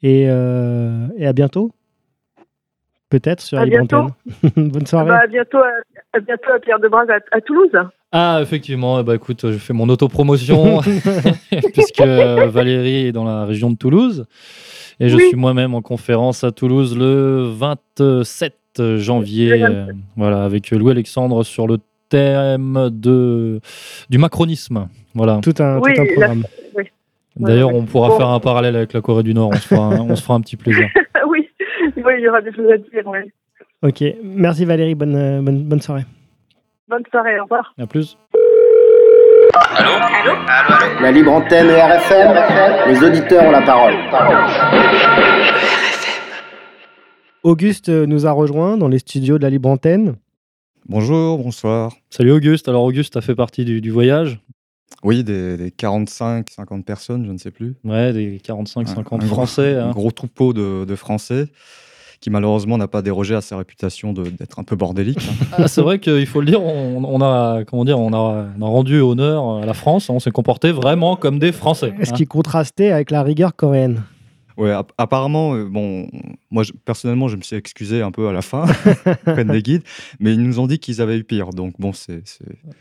et 0.03 0.25
euh, 0.27 1.07
et 1.17 1.25
à 1.27 1.33
bientôt. 1.33 1.71
Peut-être 3.09 3.39
sur 3.39 3.57
À 3.57 3.63
libre 3.63 3.77
bientôt. 3.87 4.09
antenne. 4.55 4.69
Bonne 4.69 4.85
soirée. 4.85 5.07
bah, 5.07 5.19
à 5.23 5.27
bientôt, 5.27 5.59
à, 5.59 5.69
à 6.17 6.19
bientôt 6.19 6.51
à 6.53 6.59
Pierre 6.59 6.79
de 6.79 6.89
Braz 6.89 7.07
à, 7.09 7.19
à 7.31 7.39
Toulouse. 7.39 7.71
Ah, 8.11 8.39
effectivement, 8.41 8.99
eh 8.99 9.03
ben, 9.03 9.13
écoute, 9.13 9.49
je 9.49 9.57
fais 9.57 9.71
mon 9.73 9.87
autopromotion 9.87 10.81
puisque 11.73 12.01
Valérie 12.01 13.07
est 13.07 13.11
dans 13.13 13.23
la 13.23 13.45
région 13.45 13.69
de 13.71 13.77
Toulouse 13.77 14.25
et 14.99 15.07
je 15.07 15.15
Oui. 15.15 15.23
suis 15.27 15.37
moi-même 15.37 15.73
en 15.73 15.81
conférence 15.81 16.43
à 16.43 16.51
Toulouse 16.51 16.97
le 16.97 17.43
27 17.53 18.53
janvier, 18.53 18.55
Le 18.57 18.66
27. 18.79 19.61
euh, 19.63 19.85
voilà, 20.15 20.43
avec 20.43 20.71
Louis 20.71 20.91
Alexandre 20.91 21.43
sur 21.43 21.67
le 21.67 21.77
thème 22.09 22.89
de, 22.91 23.59
du 24.09 24.17
macronisme. 24.17 24.87
Voilà. 25.13 25.39
Tout 25.43 25.53
un, 25.59 25.79
Oui, 25.79 25.93
tout 25.93 26.01
un 26.01 26.05
la- 26.05 26.11
programme. 26.13 26.43
oui. 26.75 26.83
D'ailleurs, 27.35 27.73
on 27.73 27.83
pourra 27.83 28.09
Bon. 28.09 28.17
faire 28.17 28.27
un 28.29 28.39
parallèle 28.39 28.75
avec 28.75 28.93
la 28.93 29.01
Corée 29.01 29.23
du 29.23 29.33
Nord. 29.33 29.49
On 29.53 29.57
se 29.57 29.67
fera 29.67 29.85
un, 29.85 29.99
on 29.99 30.15
se 30.15 30.23
fera 30.23 30.35
un 30.35 30.41
petit 30.41 30.55
plaisir. 30.57 30.87
oui. 31.29 31.47
oui, 31.97 32.13
il 32.17 32.23
y 32.23 32.29
aura 32.29 32.41
des 32.41 32.51
choses 32.53 32.71
à 32.71 32.77
dire. 32.77 33.05
ouais. 33.07 33.25
Ok, 33.83 34.03
merci 34.23 34.65
Valérie, 34.65 34.95
bonne, 34.95 35.15
euh, 35.15 35.41
bonne, 35.41 35.63
bonne 35.63 35.81
soirée. 35.81 36.03
Bonne 36.89 37.03
soirée, 37.11 37.39
au 37.39 37.43
revoir. 37.43 37.73
À 37.79 37.85
plus. 37.85 38.17
La 41.01 41.11
libre 41.11 41.31
antenne 41.33 41.69
et 41.69 41.79
RFM, 41.79 42.89
les 42.89 43.03
auditeurs 43.03 43.43
ont 43.45 43.51
la 43.51 43.61
parole. 43.61 43.93
Auguste 47.51 47.87
euh, 47.87 48.05
nous 48.05 48.25
a 48.27 48.31
rejoint 48.33 48.75
dans 48.77 48.89
les 48.89 48.99
studios 48.99 49.37
de 49.37 49.43
la 49.43 49.49
Libre 49.49 49.69
Antenne. 49.69 50.15
Bonjour, 50.89 51.37
bonsoir. 51.41 51.93
Salut 52.09 52.33
Auguste. 52.33 52.67
Alors 52.67 52.83
Auguste, 52.83 53.13
tu 53.13 53.17
as 53.17 53.21
fait 53.21 53.35
partie 53.35 53.63
du, 53.63 53.79
du 53.79 53.89
voyage? 53.89 54.41
Oui, 55.01 55.23
des, 55.23 55.55
des 55.55 55.71
45, 55.71 56.49
50 56.49 56.83
personnes, 56.85 57.25
je 57.25 57.31
ne 57.31 57.37
sais 57.37 57.51
plus. 57.51 57.75
Ouais, 57.85 58.11
des 58.11 58.39
45-50 58.39 58.89
Un- 58.89 58.99
un 58.99 59.01
gros- 59.01 59.19
Français. 59.21 59.75
Un 59.75 59.87
hein. 59.87 59.91
gros 59.91 60.11
troupeau 60.11 60.51
de, 60.51 60.83
de 60.83 60.95
Français 60.97 61.47
qui 62.19 62.29
malheureusement 62.31 62.77
n'a 62.77 62.89
pas 62.89 63.01
dérogé 63.01 63.33
à 63.33 63.39
sa 63.41 63.55
réputation 63.57 64.11
d'être 64.11 64.59
un 64.59 64.63
peu 64.65 64.75
bordélique. 64.75 65.19
hein. 65.29 65.45
Ah, 65.59 65.67
c'est 65.69 65.81
vrai 65.81 65.99
qu'il 65.99 66.25
faut 66.25 66.41
le 66.41 66.47
dire, 66.47 66.61
on, 66.61 67.01
on 67.05 67.21
a, 67.21 67.63
comment 67.63 67.85
dire, 67.85 67.97
on 67.97 68.11
a, 68.11 68.47
on 68.59 68.61
a 68.61 68.67
rendu 68.67 68.99
honneur 68.99 69.57
à 69.61 69.65
la 69.65 69.73
France. 69.73 70.09
On 70.09 70.19
s'est 70.19 70.31
comporté 70.31 70.73
vraiment 70.73 71.15
comme 71.15 71.39
des 71.39 71.53
Français. 71.53 71.93
Ce 72.03 72.09
hein. 72.09 72.13
qui 72.13 72.25
contrastait 72.25 72.91
avec 72.91 73.09
la 73.09 73.23
rigueur 73.23 73.55
coréenne. 73.55 74.01
Ouais, 74.57 74.71
app- 74.71 74.91
apparemment, 74.97 75.53
euh, 75.55 75.65
bon, 75.65 76.07
moi 76.49 76.63
je- 76.63 76.71
personnellement, 76.73 77.27
je 77.27 77.37
me 77.37 77.41
suis 77.43 77.55
excusé 77.55 78.01
un 78.01 78.11
peu 78.11 78.27
à 78.27 78.33
la 78.33 78.41
fin, 78.41 78.65
auprès 79.27 79.45
des 79.45 79.61
guides, 79.61 79.83
mais 80.19 80.33
ils 80.33 80.41
nous 80.41 80.59
ont 80.59 80.65
dit 80.67 80.79
qu'ils 80.79 80.99
avaient 81.01 81.17
eu 81.17 81.23
pire. 81.23 81.51
Donc 81.51 81.75
bon, 81.79 81.93
c'est 81.93 82.23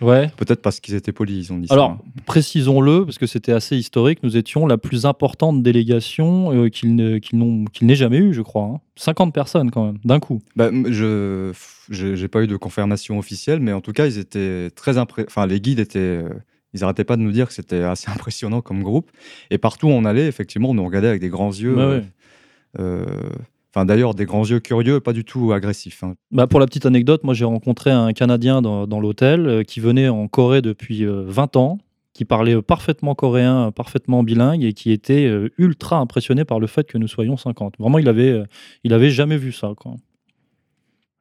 Ouais. 0.01 0.31
peut-être 0.39 0.62
parce 0.62 0.81
qu'ils 0.81 0.95
étaient 0.95 1.12
polis, 1.12 1.49
ils 1.49 1.53
ont 1.53 1.59
dit 1.59 1.68
ça. 1.68 1.74
Alors, 1.74 1.99
précisons-le, 2.24 3.05
parce 3.05 3.18
que 3.18 3.27
c'était 3.27 3.53
assez 3.53 3.77
historique, 3.77 4.22
nous 4.22 4.37
étions 4.37 4.66
la 4.66 4.79
plus 4.79 5.07
importante 5.07 5.62
délégation 5.62 6.53
euh, 6.53 6.68
qu'ils 6.68 6.95
ne- 6.97 7.18
qu'ils 7.18 7.39
n'ont- 7.39 7.64
qu'ils 7.66 7.87
n'aient 7.87 7.95
jamais 7.95 8.18
eue, 8.18 8.33
je 8.35 8.43
crois. 8.43 8.64
hein. 8.64 8.81
50 8.97 9.35
personnes 9.35 9.70
quand 9.70 9.85
même, 9.85 9.99
d'un 10.05 10.20
coup. 10.20 10.41
Bah, 10.57 10.70
je 10.89 11.53
j'ai 11.91 12.29
pas 12.29 12.43
eu 12.43 12.47
de 12.47 12.57
confirmation 12.57 13.18
officielle, 13.18 13.61
mais 13.61 13.72
en 13.72 13.81
tout 13.81 13.93
cas, 13.93 14.07
ils 14.07 14.18
étaient 14.18 14.70
très 14.74 14.99
impré... 14.99 15.24
Enfin, 15.29 15.47
les 15.47 15.61
guides 15.61 15.79
étaient, 15.79 15.99
euh, 15.99 16.31
ils 16.77 16.81
n'arrêtaient 16.81 17.05
pas 17.05 17.16
de 17.16 17.22
nous 17.22 17.33
dire 17.33 17.49
que 17.49 17.55
c'était 17.55 17.83
assez 17.83 18.11
impressionnant 18.14 18.61
comme 18.61 18.83
groupe. 18.83 19.11
Et 19.51 19.59
partout 19.59 19.87
où 19.89 19.91
on 19.91 20.05
allait, 20.05 20.27
effectivement, 20.27 20.70
on 20.70 20.74
nous 20.74 20.85
regardait 20.85 21.09
avec 21.09 21.20
des 21.20 21.29
grands 21.29 21.51
yeux. 21.53 21.74
Ouais, 21.77 21.83
euh, 21.83 21.99
ouais. 21.99 22.05
euh, 22.81 23.05
Enfin, 23.74 23.85
d'ailleurs, 23.85 24.14
des 24.14 24.24
grands 24.24 24.45
yeux 24.47 24.59
curieux, 24.59 25.01
pas 25.01 25.12
du 25.12 25.22
tout 25.22 25.53
agressifs. 25.53 26.03
hein. 26.03 26.14
Bah, 26.31 26.47
pour 26.47 26.61
la 26.61 26.66
petite 26.66 26.87
anecdote, 26.87 27.24
moi 27.24 27.35
j'ai 27.35 27.45
rencontré 27.45 27.91
un 27.91 28.14
Canadien 28.14 28.62
dans, 28.62 28.87
dans 28.87 29.01
l'hôtel 29.01 29.47
euh, 29.47 29.62
qui 29.64 29.81
venait 29.81 30.09
en 30.09 30.29
Corée 30.29 30.62
depuis 30.62 31.05
euh, 31.05 31.24
20 31.27 31.57
ans, 31.57 31.79
qui 32.14 32.24
parlait 32.24 32.62
parfaitement 32.62 33.14
coréen, 33.14 33.72
parfaitement 33.72 34.22
bilingue 34.22 34.64
et 34.64 34.72
qui 34.72 34.93
était 34.93 35.27
euh, 35.27 35.51
ultra 35.59 35.99
impressionné 35.99 36.47
par 36.47 36.59
le 36.59 36.66
fait 36.66 36.87
que 36.91 36.97
nous 36.97 37.07
soyons 37.09 37.37
50. 37.37 37.74
Vraiment, 37.79 37.99
il 37.99 38.09
avait, 38.09 38.31
euh, 38.31 38.45
il 38.83 38.95
avait 38.95 39.11
jamais 39.11 39.37
vu 39.37 39.53
ça. 39.53 39.74
Quoi. 39.77 39.93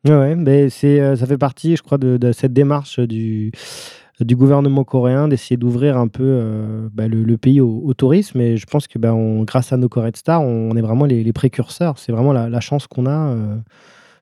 Ouais, 0.06 0.16
ouais, 0.16 0.36
mais 0.36 0.70
c'est, 0.70 1.02
euh, 1.02 1.18
ça 1.18 1.26
fait 1.26 1.38
partie, 1.38 1.76
je 1.76 1.82
crois, 1.84 1.98
de, 1.98 2.16
de 2.16 2.32
cette 2.32 2.54
démarche 2.54 3.02
du, 3.02 3.52
du 4.22 4.36
gouvernement 4.36 4.84
coréen 4.84 5.28
d'essayer 5.28 5.58
d'ouvrir 5.58 5.98
un 5.98 6.08
peu 6.08 6.24
euh, 6.24 6.88
bah, 6.94 7.08
le, 7.08 7.24
le 7.24 7.38
pays 7.38 7.60
au, 7.60 7.82
au 7.84 7.94
tourisme. 7.94 8.40
Et 8.40 8.56
je 8.58 8.66
pense 8.66 8.88
que 8.88 8.98
bah, 8.98 9.14
on, 9.14 9.44
grâce 9.44 9.74
à 9.74 9.78
nos 9.78 9.90
Corée 9.90 10.12
de 10.12 10.18
Stars, 10.18 10.42
on 10.42 10.76
est 10.78 10.82
vraiment 10.82 11.06
les, 11.06 11.24
les 11.24 11.34
précurseurs. 11.34 11.98
C'est 11.98 12.12
vraiment 12.12 12.32
la, 12.34 12.50
la 12.50 12.60
chance 12.62 12.88
qu'on 12.88 13.06
a. 13.08 13.30
euh. 13.34 13.56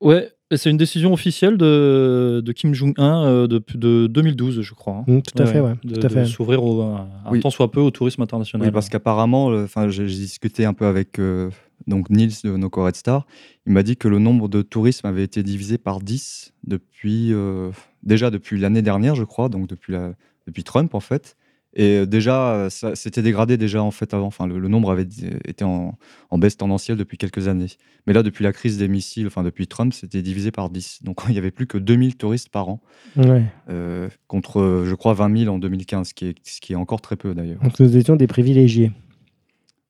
Ouais, 0.02 0.30
c'est 0.56 0.70
une 0.70 0.78
décision 0.78 1.14
officielle 1.14 1.58
de, 1.58 2.42
de 2.46 2.52
Kim 2.52 2.74
Jong-un 2.74 3.26
euh, 3.26 3.48
de, 3.48 3.64
de 3.76 4.08
2012, 4.08 4.62
je 4.62 4.74
crois. 4.74 4.98
hein. 4.98 5.04
Mm, 5.08 5.20
tout 5.22 5.42
à 5.42 5.46
fait, 5.46 5.60
ouais, 5.60 5.74
de, 5.84 5.96
tout 5.96 6.06
à 6.06 6.10
de 6.10 6.14
fait. 6.14 6.26
s'ouvrir 6.26 6.64
au- 6.64 6.82
un, 6.82 7.08
Oui. 7.32 7.40
tant 7.40 7.50
soit 7.50 7.72
peu 7.72 7.80
au 7.80 7.90
tourisme 7.92 8.22
international. 8.22 8.68
Oui, 8.68 8.72
parce 8.72 8.90
qu'apparemment, 8.90 9.50
euh, 9.52 9.64
enfin, 9.66 9.90
j'ai 9.90 10.08
j'ai 10.08 10.18
discuté 10.20 10.66
un 10.66 10.74
peu 10.74 10.86
avec 10.86 11.20
euh, 11.20 11.50
donc 11.88 12.10
Nils 12.10 12.34
de 12.44 12.56
No 12.58 12.70
Red 12.74 12.96
Star. 12.96 13.26
Il 13.66 13.74
m'a 13.74 13.84
dit 13.84 13.98
que 13.98 14.08
le 14.08 14.20
nombre 14.20 14.48
de 14.50 14.62
tourisme 14.62 15.08
avait 15.08 15.24
été 15.24 15.44
divisé 15.44 15.78
par 15.78 16.00
10 16.00 16.54
depuis 16.66 17.34
euh, 17.34 17.72
déjà 18.04 18.30
depuis 18.30 18.60
l'année 18.60 18.82
dernière, 18.82 19.16
je 19.16 19.24
crois, 19.24 19.50
donc 19.50 19.68
depuis 19.68 19.94
la, 19.94 20.14
depuis 20.48 20.64
Trump 20.64 20.94
en 20.96 21.00
fait. 21.00 21.36
Et 21.76 21.98
euh, 21.98 22.06
déjà, 22.06 22.52
euh, 22.54 22.70
ça 22.70 22.96
s'était 22.96 23.24
dégradé 23.24 23.58
déjà 23.58 23.82
en 23.82 23.90
fait 23.90 24.14
avant. 24.14 24.28
Enfin, 24.28 24.46
le, 24.46 24.60
le 24.60 24.68
nombre 24.68 24.92
avait 24.92 25.06
di- 25.06 25.26
été 25.44 25.64
en, 25.66 25.98
en 26.30 26.38
baisse 26.38 26.56
tendancielle 26.56 26.98
depuis 26.98 27.18
quelques 27.18 27.48
années. 27.48 27.66
Mais 28.06 28.14
là, 28.14 28.22
depuis 28.22 28.44
la 28.44 28.54
crise 28.54 28.78
des 28.78 28.88
missiles, 28.88 29.26
enfin 29.26 29.42
depuis 29.42 29.66
Trump, 29.66 29.92
c'était 29.92 30.22
divisé 30.22 30.52
par 30.52 30.70
10. 30.70 31.00
Donc 31.02 31.22
il 31.30 31.34
y 31.34 31.40
avait 31.40 31.50
plus 31.50 31.66
que 31.66 31.80
2000 31.80 32.16
touristes 32.16 32.50
par 32.50 32.70
an, 32.70 32.80
Ouais. 33.18 33.44
euh, 33.72 34.08
contre, 34.28 34.60
euh, 34.62 34.86
je 34.86 34.94
crois, 34.94 35.14
20 35.16 35.36
000 35.46 35.56
en 35.56 35.58
2015, 35.58 36.10
ce 36.10 36.14
qui 36.14 36.26
est, 36.28 36.36
ce 36.44 36.62
qui 36.62 36.74
est 36.74 36.76
encore 36.76 37.02
très 37.02 37.16
peu 37.16 37.34
d'ailleurs. 37.34 37.60
Donc 37.64 37.80
nous 37.80 37.98
étions 37.98 38.16
des 38.18 38.28
privilégiés. 38.28 38.92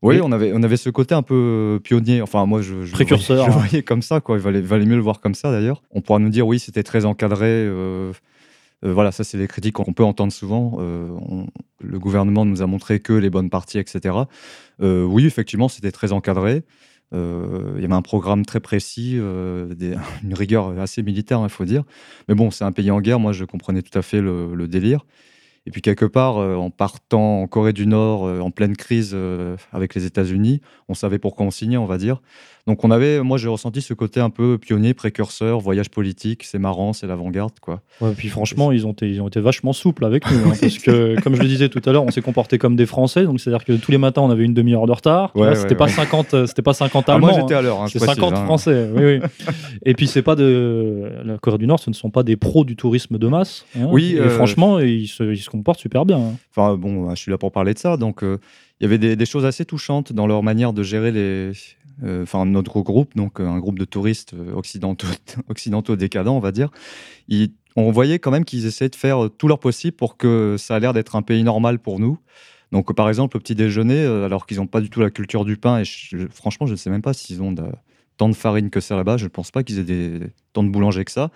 Oui, 0.04 0.20
on 0.22 0.32
avait, 0.32 0.52
on 0.54 0.62
avait 0.64 0.78
ce 0.78 0.90
côté 0.90 1.16
un 1.16 1.22
peu 1.24 1.80
pionnier. 1.84 2.22
Enfin, 2.22 2.46
moi, 2.46 2.62
je, 2.62 2.92
Précurseur, 2.92 3.38
voyais- 3.46 3.52
Je, 3.52 3.58
hein. 3.58 3.62
voyais 3.68 3.84
comme 3.84 4.02
ça, 4.02 4.20
quoi. 4.22 4.36
Il 4.38 4.42
valait, 4.42 4.62
valait 4.62 4.86
mieux 4.86 4.96
le 4.96 5.02
voir 5.02 5.20
comme 5.22 5.34
ça, 5.36 5.52
d'ailleurs. 5.52 5.82
On 5.92 6.02
pourra 6.02 6.20
nous 6.20 6.30
dire, 6.30 6.46
oui, 6.46 6.60
c'était 6.60 6.84
très 6.84 7.06
encadré. 7.06 7.48
euh, 7.48 8.12
euh, 8.86 8.94
voilà, 8.94 9.12
ça, 9.14 9.24
c'est 9.24 9.38
des 9.38 9.48
critiques 9.48 9.74
qu'on 9.76 9.94
peut 9.94 10.04
entendre 10.04 10.34
souvent. 10.34 10.78
Euh, 10.80 11.08
on- 11.30 11.48
le 11.82 12.00
gouvernement 12.00 12.46
nous 12.46 12.62
a 12.62 12.68
montré 12.68 13.00
que 13.00 13.14
les 13.14 13.30
bonnes 13.30 13.50
parties, 13.50 13.80
etc. 13.80 14.16
Oui, 14.82 15.26
effectivement, 15.26 15.70
c'était 15.70 15.92
très 15.92 16.12
encadré. 16.12 16.64
Il 17.14 17.80
y 17.82 17.86
avait 17.86 17.94
un 17.94 18.02
programme 18.02 18.44
très 18.46 18.60
précis, 18.60 19.20
des- 19.76 19.96
une 20.24 20.34
rigueur 20.34 20.78
assez 20.80 21.04
militaire, 21.04 21.40
il 21.44 21.50
faut 21.50 21.64
dire. 21.66 21.84
Mais 22.28 22.36
bon, 22.36 22.52
c'est 22.52 22.64
un 22.64 22.72
pays 22.72 22.90
en 22.92 23.00
guerre. 23.02 23.20
Moi, 23.20 23.32
je 23.34 23.46
comprenais 23.46 23.82
tout 23.84 23.98
à 23.98 24.02
fait 24.02 24.20
le, 24.22 24.54
le 24.56 24.68
délire. 24.68 25.06
Et 25.66 25.72
puis 25.72 25.82
quelque 25.82 26.06
part, 26.06 26.38
euh, 26.38 26.56
en 26.56 26.70
partant 26.70 27.42
en 27.42 27.48
Corée 27.48 27.72
du 27.72 27.88
Nord, 27.88 28.26
euh, 28.26 28.40
en 28.40 28.52
pleine 28.52 28.76
crise 28.76 29.12
euh, 29.14 29.56
avec 29.72 29.96
les 29.96 30.06
États-Unis, 30.06 30.62
on 30.90 30.94
savait 30.94 31.20
pourquoi 31.20 31.46
on 31.46 31.52
signait, 31.52 31.78
on 31.78 31.86
va 31.86 31.98
dire. 31.98 32.22
Donc 32.66 32.86
on 32.86 32.92
avait, 32.92 33.22
moi 33.22 33.38
j'ai 33.38 33.50
ressenti 33.50 33.82
ce 33.82 33.94
côté 33.94 34.22
un 34.22 34.30
peu 34.30 34.58
pionnier, 34.58 34.94
précurseur, 34.94 35.60
voyage 35.60 35.90
politique, 35.90 36.44
c'est 36.46 36.60
marrant, 36.60 36.94
c'est 36.94 37.08
l'avant-garde, 37.08 37.60
quoi. 37.60 37.82
Ouais, 38.00 38.14
puis 38.16 38.30
franchement, 38.30 38.72
ils 38.72 38.88
ont, 38.88 38.94
été, 38.94 39.10
ils 39.10 39.22
ont 39.22 39.28
été 39.28 39.42
vachement 39.42 39.74
souples 39.74 40.06
avec 40.06 40.24
nous. 40.32 40.38
hein, 40.50 40.54
parce 40.62 40.78
que, 40.78 41.20
comme 41.22 41.36
je 41.36 41.42
le 41.42 41.48
disais 41.50 41.68
tout 41.68 41.82
à 41.86 41.92
l'heure, 41.92 42.04
on 42.06 42.12
s'est 42.12 42.22
comporté 42.22 42.58
comme 42.58 42.78
des 42.78 42.86
Français. 42.86 43.26
Donc, 43.26 43.42
c'est-à-dire 43.42 43.66
que 43.66 43.74
tous 43.74 43.92
les 43.92 43.98
matins, 43.98 44.22
on 44.22 44.30
avait 44.32 44.46
une 44.46 44.54
demi-heure 44.54 44.86
de 44.86 44.94
retard. 44.94 45.32
Ouais, 45.36 45.50
ouais, 45.50 45.56
c'était 45.56 45.76
pas 45.76 45.86
ouais. 45.88 45.92
50, 45.92 46.34
euh, 46.36 46.46
c'était 46.46 46.62
pas 46.62 46.74
50 46.74 47.04
Ah, 47.10 47.16
Allemands. 47.16 47.28
moi 47.32 47.40
j'étais 47.42 47.54
hein. 47.54 47.58
à 47.58 47.62
l'heure, 47.62 47.82
hein, 47.82 47.88
je 47.88 47.94
C'est 48.00 48.06
précise, 48.06 48.16
50 48.16 48.34
hein. 48.38 48.46
Français, 48.46 48.90
oui, 48.96 49.04
oui. 49.04 49.20
Et 49.86 49.94
puis, 49.94 50.08
c'est 50.08 50.22
pas 50.22 50.36
de. 50.36 51.12
La 51.26 51.38
Corée 51.40 51.58
du 51.58 51.68
Nord, 51.68 51.80
ce 51.80 51.90
ne 51.90 51.96
sont 51.96 52.12
pas 52.12 52.24
des 52.24 52.38
pros 52.38 52.64
du 52.64 52.78
tourisme 52.78 53.18
de 53.18 53.28
masse. 53.28 53.66
hein. 53.78 53.88
Oui, 53.92 54.14
Et 54.16 54.20
euh, 54.22 54.30
franchement, 54.30 54.80
ils 54.80 55.08
se, 55.10 55.24
ils 55.24 55.38
se 55.38 55.50
comportent 55.50 55.80
super 55.80 56.06
bien. 56.06 56.18
hein. 56.18 56.34
Enfin 56.56 56.78
bon, 56.78 57.10
je 57.14 57.20
suis 57.20 57.30
là 57.32 57.38
pour 57.38 57.52
parler 57.52 57.74
de 57.74 57.80
ça. 57.80 57.98
Donc 57.98 58.24
euh, 58.24 58.38
il 58.80 58.84
y 58.84 58.88
avait 58.88 58.98
des, 58.98 59.16
des 59.18 59.26
choses 59.26 59.46
assez 59.46 59.66
touchantes 59.66 60.14
dans 60.14 60.28
leur 60.28 60.44
manière 60.44 60.72
de 60.74 60.82
gérer 60.84 61.12
les, 61.12 61.20
euh, 61.20 61.54
enfin 62.24 62.46
notre 62.46 62.82
groupe, 62.82 63.16
donc 63.16 63.40
euh, 63.40 63.48
un 63.48 63.60
groupe 63.60 63.78
de 63.80 63.86
touristes 63.86 64.34
euh, 64.34 64.54
occidentaux, 64.54 65.08
occidentaux 65.50 65.96
décadents, 65.96 66.36
on 66.36 66.40
va 66.40 66.52
dire. 66.52 66.70
On 67.76 67.92
voyait 67.92 68.20
quand 68.20 68.30
même 68.32 68.46
qu'ils 68.46 68.66
essayaient 68.68 68.90
de 68.90 68.96
faire 68.96 69.30
tout 69.38 69.48
leur 69.48 69.60
possible 69.60 69.96
pour 69.96 70.18
que 70.18 70.56
ça 70.60 70.76
a 70.76 70.80
l'air 70.80 70.94
d'être 70.94 71.16
un 71.16 71.24
pays 71.24 71.44
normal 71.44 71.80
pour 71.80 72.00
nous. 72.00 72.20
Donc 72.72 72.90
euh, 72.90 72.94
par 72.94 73.10
exemple 73.10 73.38
au 73.38 73.40
petit 73.40 73.56
déjeuner, 73.56 74.04
euh, 74.04 74.26
alors 74.26 74.46
qu'ils 74.46 74.58
n'ont 74.58 74.68
pas 74.68 74.82
du 74.82 74.90
tout 74.90 75.00
la 75.00 75.10
culture 75.10 75.46
du 75.46 75.58
pain, 75.58 75.80
et 75.80 75.84
franchement 76.30 76.68
je 76.68 76.72
ne 76.74 76.78
sais 76.78 76.90
même 76.90 77.02
pas 77.02 77.14
s'ils 77.14 77.42
ont 77.42 77.52
de- 77.52 77.64
tant 78.24 78.30
de 78.30 78.36
farine 78.36 78.70
que 78.70 78.80
ça 78.80 78.96
là-bas. 78.96 79.18
Je 79.18 79.26
ne 79.26 79.30
pense 79.30 79.52
pas 79.52 79.64
qu'ils 79.64 79.80
aient 79.80 79.84
des, 79.84 80.20
tant 80.54 80.64
de 80.64 80.70
boulangers 80.70 81.04
que 81.04 81.12
ça. 81.12 81.30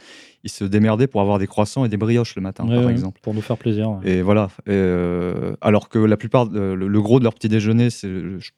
Ils 0.46 0.50
se 0.50 0.64
démerdaient 0.64 1.08
pour 1.08 1.20
avoir 1.20 1.38
des 1.38 1.46
croissants 1.48 1.84
et 1.84 1.90
des 1.90 1.98
brioches 1.98 2.34
le 2.38 2.42
matin, 2.42 2.66
Ouais, 2.66 2.76
par 2.78 2.86
ouais, 2.86 2.92
exemple. 2.94 3.20
Pour 3.22 3.34
nous 3.34 3.42
faire 3.42 3.58
plaisir. 3.58 3.90
ouais. 3.92 4.10
Et 4.10 4.22
voilà. 4.22 4.48
Et, 4.68 4.70
euh, 4.72 5.54
alors 5.60 5.90
que 5.90 6.00
la 6.00 6.16
plupart, 6.16 6.46
le, 6.46 6.76
le 6.76 7.02
gros 7.02 7.20
de 7.20 7.26
leur 7.26 7.34
petit 7.34 7.50
déjeuner, 7.50 7.90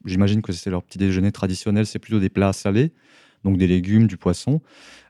j'imagine 0.04 0.42
que 0.42 0.52
c'est 0.52 0.70
leur 0.70 0.84
petit 0.84 0.98
déjeuner 0.98 1.32
traditionnel, 1.32 1.86
c'est 1.86 1.98
plutôt 1.98 2.20
des 2.20 2.28
plats 2.28 2.52
salés, 2.52 2.92
donc 3.42 3.56
des 3.56 3.66
légumes, 3.66 4.06
du 4.06 4.16
poisson. 4.16 4.60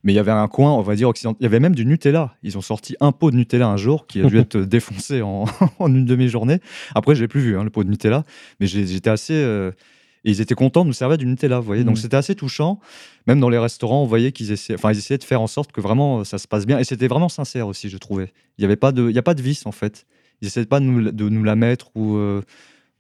Mais 0.02 0.14
il 0.14 0.16
y 0.16 0.18
avait 0.18 0.30
un 0.30 0.48
coin, 0.48 0.72
on 0.72 0.80
va 0.80 0.94
dire 0.94 1.10
occidental. 1.10 1.36
Il 1.40 1.42
y 1.42 1.46
avait 1.46 1.60
même 1.60 1.74
du 1.74 1.84
Nutella. 1.84 2.34
Ils 2.42 2.56
ont 2.56 2.62
sorti 2.62 2.96
un 3.00 3.12
pot 3.12 3.30
de 3.30 3.36
Nutella 3.36 3.68
un 3.68 3.76
jour 3.76 4.06
qui 4.06 4.22
a 4.22 4.24
dû 4.24 4.38
être 4.44 4.56
défoncé 4.56 5.20
en, 5.20 5.44
en 5.78 5.94
une 5.94 6.06
demi-journée. 6.06 6.60
Après, 6.94 7.14
je 7.14 7.20
l'ai 7.20 7.28
plus 7.28 7.42
vu, 7.42 7.58
hein, 7.58 7.64
le 7.64 7.70
pot 7.70 7.84
de 7.84 7.90
Nutella. 7.90 8.24
Mais 8.60 8.66
j'étais 8.66 9.10
assez. 9.10 9.34
euh, 9.34 9.72
et 10.24 10.30
ils 10.30 10.40
étaient 10.40 10.54
contents 10.54 10.82
de 10.82 10.88
nous 10.88 10.92
servir 10.94 11.16
du 11.18 11.26
Nutella, 11.26 11.58
vous 11.60 11.66
voyez. 11.66 11.84
Donc 11.84 11.96
Mhm. 11.96 12.02
c'était 12.02 12.16
assez 12.16 12.34
touchant. 12.34 12.78
Même 13.26 13.40
dans 13.40 13.48
les 13.48 13.58
restaurants, 13.58 14.02
on 14.02 14.06
voyait 14.06 14.32
qu'ils 14.32 14.52
essayaient, 14.52 14.78
enfin, 14.78 14.92
ils 14.92 14.98
essayaient 14.98 15.18
de 15.18 15.24
faire 15.24 15.40
en 15.40 15.46
sorte 15.46 15.72
que 15.72 15.80
vraiment 15.80 16.20
euh, 16.20 16.24
ça 16.24 16.38
se 16.38 16.46
passe 16.48 16.66
bien. 16.66 16.78
Et 16.78 16.84
c'était 16.84 17.08
vraiment 17.08 17.28
sincère 17.28 17.66
aussi, 17.68 17.88
je 17.88 17.98
trouvais. 17.98 18.32
Il 18.58 18.62
n'y 18.62 18.64
avait 18.66 18.76
pas 18.76 18.92
de, 18.92 19.08
il 19.08 19.14
y 19.14 19.18
a 19.18 19.22
pas 19.22 19.34
de 19.34 19.42
vice 19.42 19.66
en 19.66 19.72
fait. 19.72 20.06
Ils 20.42 20.48
essayaient 20.48 20.66
pas 20.66 20.80
de 20.80 20.84
nous, 20.86 21.10
de 21.10 21.28
nous 21.28 21.44
la 21.44 21.56
mettre 21.56 21.90
ou. 21.94 22.16
euh, 22.16 22.42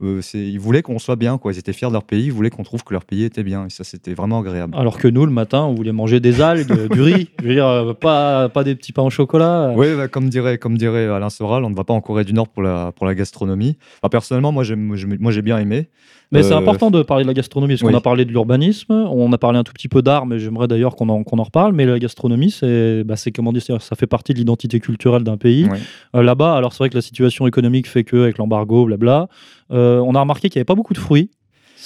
euh, 0.02 0.20
ils 0.34 0.58
voulaient 0.58 0.82
qu'on 0.82 0.98
soit 0.98 1.16
bien, 1.16 1.38
quoi. 1.38 1.52
Ils 1.52 1.58
étaient 1.58 1.72
fiers 1.72 1.88
de 1.88 1.92
leur 1.92 2.04
pays, 2.04 2.26
ils 2.26 2.32
voulaient 2.32 2.50
qu'on 2.50 2.62
trouve 2.62 2.82
que 2.84 2.92
leur 2.92 3.04
pays 3.04 3.24
était 3.24 3.42
bien. 3.42 3.66
Et 3.66 3.70
ça, 3.70 3.84
c'était 3.84 4.14
vraiment 4.14 4.40
agréable. 4.40 4.74
Alors 4.76 4.98
que 4.98 5.08
nous, 5.08 5.26
le 5.26 5.32
matin, 5.32 5.62
on 5.62 5.74
voulait 5.74 5.92
manger 5.92 6.20
des 6.20 6.40
algues, 6.40 6.88
du 6.90 7.00
riz. 7.02 7.28
Je 7.42 7.46
veux 7.48 7.54
dire, 7.54 7.66
euh, 7.66 7.92
pas, 7.94 8.48
pas 8.48 8.64
des 8.64 8.74
petits 8.74 8.92
pains 8.92 9.02
au 9.02 9.10
chocolat. 9.10 9.72
Oui, 9.76 9.88
bah, 9.96 10.08
comme 10.08 10.28
dirait, 10.28 10.58
comme 10.58 10.78
dirait 10.78 11.06
Alain 11.06 11.30
Soral, 11.30 11.64
on 11.64 11.70
ne 11.70 11.74
va 11.76 11.84
pas 11.84 11.94
en 11.94 12.00
Corée 12.00 12.24
du 12.24 12.32
Nord 12.32 12.48
pour 12.48 12.62
la, 12.62 12.92
pour 12.92 13.06
la 13.06 13.14
gastronomie. 13.14 13.76
Enfin, 14.02 14.08
personnellement, 14.10 14.52
moi, 14.52 14.64
j'ai 14.64 15.42
bien 15.42 15.58
aimé. 15.58 15.88
Mais 16.32 16.44
c'est 16.44 16.52
Euh, 16.54 16.58
important 16.58 16.92
de 16.92 17.02
parler 17.02 17.24
de 17.24 17.28
la 17.28 17.34
gastronomie, 17.34 17.74
parce 17.74 17.82
qu'on 17.82 17.96
a 17.96 18.00
parlé 18.00 18.24
de 18.24 18.30
l'urbanisme, 18.30 18.92
on 18.92 19.32
a 19.32 19.38
parlé 19.38 19.58
un 19.58 19.64
tout 19.64 19.72
petit 19.72 19.88
peu 19.88 20.00
d'art, 20.00 20.26
mais 20.26 20.38
j'aimerais 20.38 20.68
d'ailleurs 20.68 20.94
qu'on 20.94 21.08
en, 21.08 21.22
reparle. 21.24 21.72
Mais 21.72 21.86
la 21.86 21.98
gastronomie, 21.98 22.52
c'est 22.52 23.02
bah, 23.04 23.16
comment 23.34 23.52
dire, 23.52 23.62
ça- 23.62 23.96
fait 23.96 24.06
partie 24.06 24.32
de 24.32 24.38
l'identité 24.38 24.78
culturelle 24.78 25.24
d'un 25.24 25.36
pays. 25.36 25.66
Euh, 26.14 26.22
Là-bas, 26.22 26.54
alors 26.54 26.72
c'est 26.72 26.78
vrai 26.78 26.90
que 26.90 26.94
la 26.94 27.02
situation 27.02 27.46
économique 27.48 27.88
fait 27.88 28.04
que, 28.04 28.16
avec 28.16 28.38
l'embargo, 28.38 28.86
blabla, 28.86 29.22
euh, 29.22 29.26
on 29.70 30.14
a 30.14 30.20
remarqué 30.20 30.48
qu'il 30.48 30.58
n'y 30.58 30.60
avait 30.60 30.64
pas 30.66 30.74
beaucoup 30.74 30.94
de 30.94 30.98
fruits. 30.98 31.30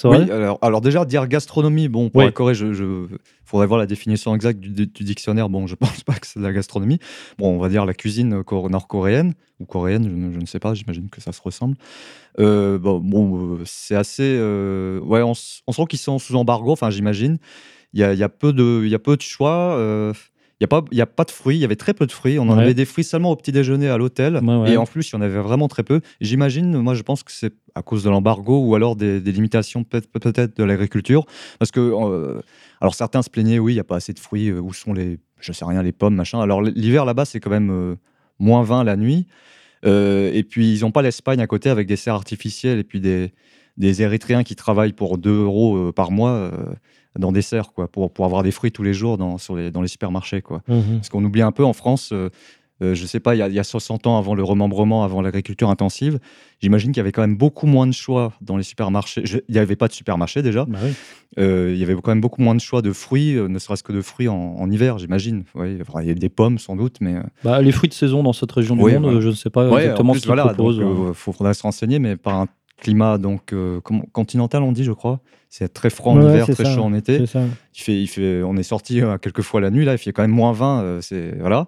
Oui, 0.03 0.29
alors, 0.29 0.59
alors 0.61 0.81
déjà, 0.81 1.05
dire 1.05 1.25
gastronomie, 1.25 1.87
bon, 1.87 2.09
pour 2.09 2.19
Oui. 2.19 2.25
la 2.25 2.31
Corée, 2.33 2.53
je, 2.53 2.73
je- 2.73 3.05
faudrait 3.45 3.65
voir 3.65 3.79
la 3.79 3.85
définition 3.85 4.35
exacte 4.35 4.59
du, 4.59 4.87
du 4.87 5.03
dictionnaire. 5.05 5.47
Bon, 5.47 5.67
je 5.67 5.75
pense 5.75 6.03
pas 6.03 6.15
que 6.15 6.27
c'est 6.27 6.37
de 6.39 6.43
la 6.43 6.51
gastronomie. 6.51 6.99
Bon, 7.37 7.55
on 7.55 7.59
va 7.59 7.69
dire 7.69 7.85
la 7.85 7.93
cuisine 7.93 8.43
cor- 8.43 8.69
nord-coréenne 8.69 9.35
ou 9.61 9.65
coréenne, 9.65 10.03
je, 10.09 10.13
ne- 10.13 10.33
je 10.33 10.37
ne 10.39 10.45
sais 10.45 10.59
pas, 10.59 10.73
j'imagine 10.73 11.09
que 11.09 11.21
ça 11.21 11.31
se 11.31 11.41
ressemble. 11.41 11.77
Euh, 12.39 12.77
bon, 12.77 12.99
bon, 12.99 13.55
euh, 13.55 13.61
c'est 13.65 13.95
assez. 13.95 14.35
euh, 14.37 14.99
ouais, 14.99 15.21
on, 15.21 15.31
on 15.67 15.71
sent 15.71 15.85
qu'ils 15.89 15.99
sont 15.99 16.19
sous 16.19 16.35
embargo, 16.35 16.73
enfin, 16.73 16.89
j'imagine. 16.89 17.37
Il 17.93 18.01
y 18.01 18.03
a, 18.03 18.11
il 18.11 18.19
y, 18.19 18.23
a 18.23 18.29
peu 18.29 18.51
de- 18.51 18.85
y 18.85 18.95
a 18.95 18.99
peu 18.99 19.15
de 19.15 19.21
choix. 19.21 19.77
euh, 19.77 20.11
il 20.61 20.67
n'y 20.93 21.01
a, 21.01 21.03
a 21.03 21.05
pas 21.05 21.23
de 21.25 21.31
fruits, 21.31 21.57
il 21.57 21.59
y 21.59 21.65
avait 21.65 21.75
très 21.75 21.93
peu 21.93 22.05
de 22.07 22.11
fruits. 22.11 22.39
On 22.39 22.43
en 22.43 22.55
Ouais. 22.57 22.63
avait 22.63 22.73
des 22.73 22.85
fruits 22.85 23.03
seulement 23.03 23.31
au 23.31 23.35
petit 23.35 23.51
déjeuner 23.51 23.89
à 23.89 23.97
l'hôtel. 23.97 24.37
Ouais, 24.41 24.55
ouais. 24.57 24.71
Et 24.73 24.77
en 24.77 24.85
plus, 24.85 25.09
il 25.09 25.13
y 25.13 25.15
en 25.17 25.21
avait 25.21 25.39
vraiment 25.39 25.67
très 25.67 25.83
peu. 25.83 25.99
J'imagine, 26.21 26.77
moi, 26.77 26.93
je 26.93 27.01
pense 27.03 27.23
que 27.23 27.31
c'est 27.31 27.53
à 27.75 27.81
cause 27.81 28.03
de 28.03 28.09
l'embargo 28.09 28.59
ou 28.63 28.73
alors 28.75 28.95
des, 28.95 29.19
des 29.19 29.31
limitations 29.33 29.83
peut-être 29.83 30.55
de 30.57 30.63
l'agriculture. 30.63 31.25
Parce 31.59 31.71
que, 31.71 31.79
euh, 31.81 32.39
alors 32.79 32.95
certains 32.95 33.21
se 33.21 33.29
plaignaient, 33.29 33.59
oui, 33.59 33.73
il 33.73 33.75
n'y 33.75 33.81
a 33.81 33.85
pas 33.85 33.97
assez 33.97 34.13
de 34.13 34.19
fruits, 34.19 34.47
euh, 34.49 34.61
où 34.61 34.71
sont 34.73 34.93
les, 34.93 35.19
je 35.41 35.51
sais 35.51 35.65
rien, 35.65 35.83
les 35.83 35.91
pommes, 35.91 36.15
machin. 36.15 36.39
Alors 36.39 36.61
l'hiver 36.61 37.03
là-bas, 37.03 37.25
c'est 37.25 37.41
quand 37.41 37.49
même 37.49 37.69
euh, 37.71 37.95
moins 38.39 38.63
20 38.63 38.85
la 38.85 38.95
nuit. 38.95 39.27
Euh, 39.85 40.31
et 40.33 40.43
puis, 40.43 40.73
ils 40.73 40.81
n'ont 40.81 40.91
pas 40.91 41.01
l'Espagne 41.01 41.41
à 41.41 41.47
côté 41.47 41.69
avec 41.69 41.85
des 41.85 41.97
serres 41.97 42.15
artificielles 42.15 42.79
et 42.79 42.83
puis 42.85 43.01
des, 43.01 43.33
des 43.77 44.01
Érythréens 44.01 44.43
qui 44.43 44.55
travaillent 44.55 44.93
pour 44.93 45.17
2 45.17 45.29
euros 45.43 45.91
par 45.91 46.11
mois 46.11 46.49
dans 47.17 47.31
des 47.31 47.41
serres, 47.41 47.71
quoi, 47.73 47.87
pour, 47.87 48.11
pour 48.11 48.25
avoir 48.25 48.43
des 48.43 48.51
fruits 48.51 48.71
tous 48.71 48.83
les 48.83 48.93
jours 48.93 49.17
dans, 49.17 49.37
sur 49.37 49.55
les, 49.55 49.71
dans 49.71 49.81
les 49.81 49.87
supermarchés, 49.87 50.41
quoi. 50.41 50.61
Mhm. 50.67 50.97
Parce 50.97 51.09
qu'on 51.09 51.23
oublie 51.23 51.41
un 51.41 51.51
peu 51.51 51.63
en 51.63 51.73
France, 51.73 52.09
euh, 52.13 52.29
euh, 52.81 52.93
je 52.93 53.05
sais 53.05 53.21
pas, 53.21 53.35
il 53.35 53.37
y, 53.37 53.41
a, 53.41 53.47
il 53.47 53.53
y 53.53 53.59
a 53.59 53.63
60 53.63 54.05
ans 54.05 54.17
avant 54.17 54.35
le 54.35 54.43
remembrement, 54.43 55.05
avant 55.05 55.21
l'agriculture 55.21 55.69
intensive, 55.69 56.19
j'imagine 56.61 56.91
qu'il 56.91 56.97
y 56.97 56.99
avait 56.99 57.13
quand 57.13 57.21
même 57.21 57.37
beaucoup 57.37 57.67
moins 57.67 57.87
de 57.87 57.93
choix 57.93 58.33
dans 58.41 58.57
les 58.57 58.63
supermarchés. 58.63 59.21
Je- 59.25 59.37
il 59.47 59.53
n'y 59.53 59.59
avait 59.59 59.77
pas 59.77 59.87
de 59.87 59.93
supermarché 59.93 60.41
déjà. 60.41 60.65
Bah 60.65 60.79
oui. 60.83 60.91
Euh, 61.39 61.71
il 61.73 61.79
y 61.79 61.83
avait 61.83 61.95
quand 61.95 62.11
même 62.11 62.19
beaucoup 62.19 62.41
moins 62.41 62.53
de 62.55 62.59
choix 62.59 62.81
de 62.81 62.91
fruits, 62.91 63.37
euh, 63.37 63.47
ne 63.47 63.59
serait-ce 63.59 63.83
que 63.83 63.93
de 63.93 64.01
fruits 64.01 64.27
en, 64.27 64.35
en 64.35 64.69
hiver, 64.69 64.97
j'imagine. 64.97 65.45
Il 65.57 65.85
y 66.05 66.09
a 66.11 66.13
des 66.13 66.27
pommes 66.29 66.57
sans 66.57 66.75
doute, 66.75 66.97
mais. 66.99 67.15
Bah, 67.45 67.61
les 67.61 67.71
fruits 67.71 67.87
de 67.89 67.93
saison 67.93 68.23
dans 68.23 68.33
cette 68.33 68.51
région 68.51 68.75
du 68.75 68.81
monde, 68.99 69.21
je 69.21 69.29
ne 69.29 69.33
sais 69.33 69.49
pas 69.49 69.69
exactement 69.83 70.11
en 70.11 70.15
ce 70.15 70.19
qu'ils 70.19 70.27
voilà, 70.27 70.43
proposent. 70.47 70.79
euh, 70.81 71.13
faut- 71.13 71.31
faudrait 71.31 71.53
se 71.53 71.63
renseigner, 71.63 71.99
mais 71.99 72.17
par 72.17 72.35
un 72.41 72.47
climat 72.81 73.17
donc 73.17 73.53
continental, 74.11 74.63
on 74.63 74.71
dit, 74.73 74.83
je 74.83 74.91
crois. 74.91 75.21
C'est 75.57 75.71
très 75.71 75.89
froid 75.89 76.11
en 76.11 76.17
Ouais, 76.17 76.33
hiver, 76.33 76.47
très 76.49 76.65
ça, 76.65 76.75
chaud 76.75 76.81
en 76.83 76.93
été. 76.93 77.15
Il 77.77 77.81
fait, 77.81 78.01
il 78.01 78.07
fait, 78.07 78.41
on 78.43 78.57
est 78.57 78.63
sorti 78.63 79.01
euh, 79.01 79.17
quelques 79.17 79.41
fois 79.41 79.61
la 79.61 79.69
nuit, 79.69 79.85
là, 79.85 79.93
il 79.93 79.97
fait 79.97 80.11
quand 80.11 80.21
même 80.21 80.31
moins 80.31 80.51
20. 80.51 80.81
euh, 80.83 81.01
c'est, 81.01 81.33
voilà. 81.39 81.67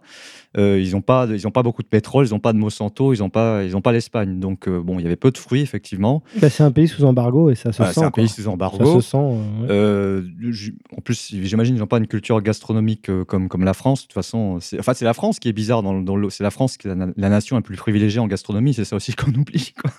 Euh, 0.57 0.81
ils 0.81 0.91
n'ont 0.91 1.01
pas, 1.01 1.25
ils 1.29 1.45
ont 1.47 1.51
pas 1.51 1.63
beaucoup 1.63 1.83
de 1.83 1.88
pétrole, 1.88 2.25
ils 2.25 2.31
n'ont 2.31 2.39
pas 2.39 2.51
de 2.51 2.57
Monsanto, 2.57 3.13
ils 3.13 3.19
n'ont 3.19 3.29
pas, 3.29 3.63
ils 3.63 3.75
ont 3.77 3.81
pas 3.81 3.91
l'Espagne. 3.93 4.39
Donc, 4.39 4.67
euh, 4.67 4.81
bon, 4.81 4.99
il 4.99 5.03
y 5.03 5.05
avait 5.05 5.15
peu 5.15 5.31
de 5.31 5.38
fruits, 5.38 5.61
effectivement. 5.61 6.21
Bah, 6.41 6.49
c'est 6.49 6.63
un 6.63 6.71
pays 6.71 6.88
sous 6.89 7.03
embargo 7.05 7.49
et 7.49 7.55
ça 7.55 7.71
se 7.71 7.81
Ah, 7.81 7.88
sent. 7.88 7.93
c'est 7.95 7.99
un 8.05 8.11
quoi. 8.11 8.23
pays 8.23 8.27
sous 8.29 8.41
Ça 8.43 8.49
embargo. 8.49 8.99
se 8.99 9.09
sent. 9.09 9.17
ouais. 9.17 10.51
J- 10.51 10.73
en 10.97 11.01
plus, 11.01 11.29
j'imagine 11.31 11.75
qu'ils 11.75 11.81
n'ont 11.81 11.88
pas 11.88 11.97
une 11.99 12.07
culture 12.07 12.41
gastronomique 12.41 13.09
comme, 13.27 13.47
comme 13.49 13.63
la 13.63 13.73
France. 13.73 14.01
De 14.01 14.07
toute 14.07 14.13
façon, 14.13 14.57
c'est, 14.61 14.79
enfin, 14.79 14.93
c'est 14.93 15.05
la 15.05 15.13
France 15.13 15.39
qui 15.39 15.47
est 15.49 15.53
bizarre. 15.53 15.83
Dans, 15.83 15.93
dans 16.01 16.29
c'est 16.29 16.43
la 16.43 16.51
France 16.51 16.77
qui 16.77 16.88
est 16.88 16.95
la, 16.95 17.07
la 17.15 17.29
nation 17.29 17.55
la 17.55 17.61
plus 17.61 17.75
privilégiée 17.77 18.19
en 18.19 18.27
gastronomie. 18.27 18.73
C'est 18.73 18.85
ça 18.85 18.95
aussi 18.95 19.13
qu'on 19.15 19.31
oublie. 19.33 19.73
quoi. 19.81 19.91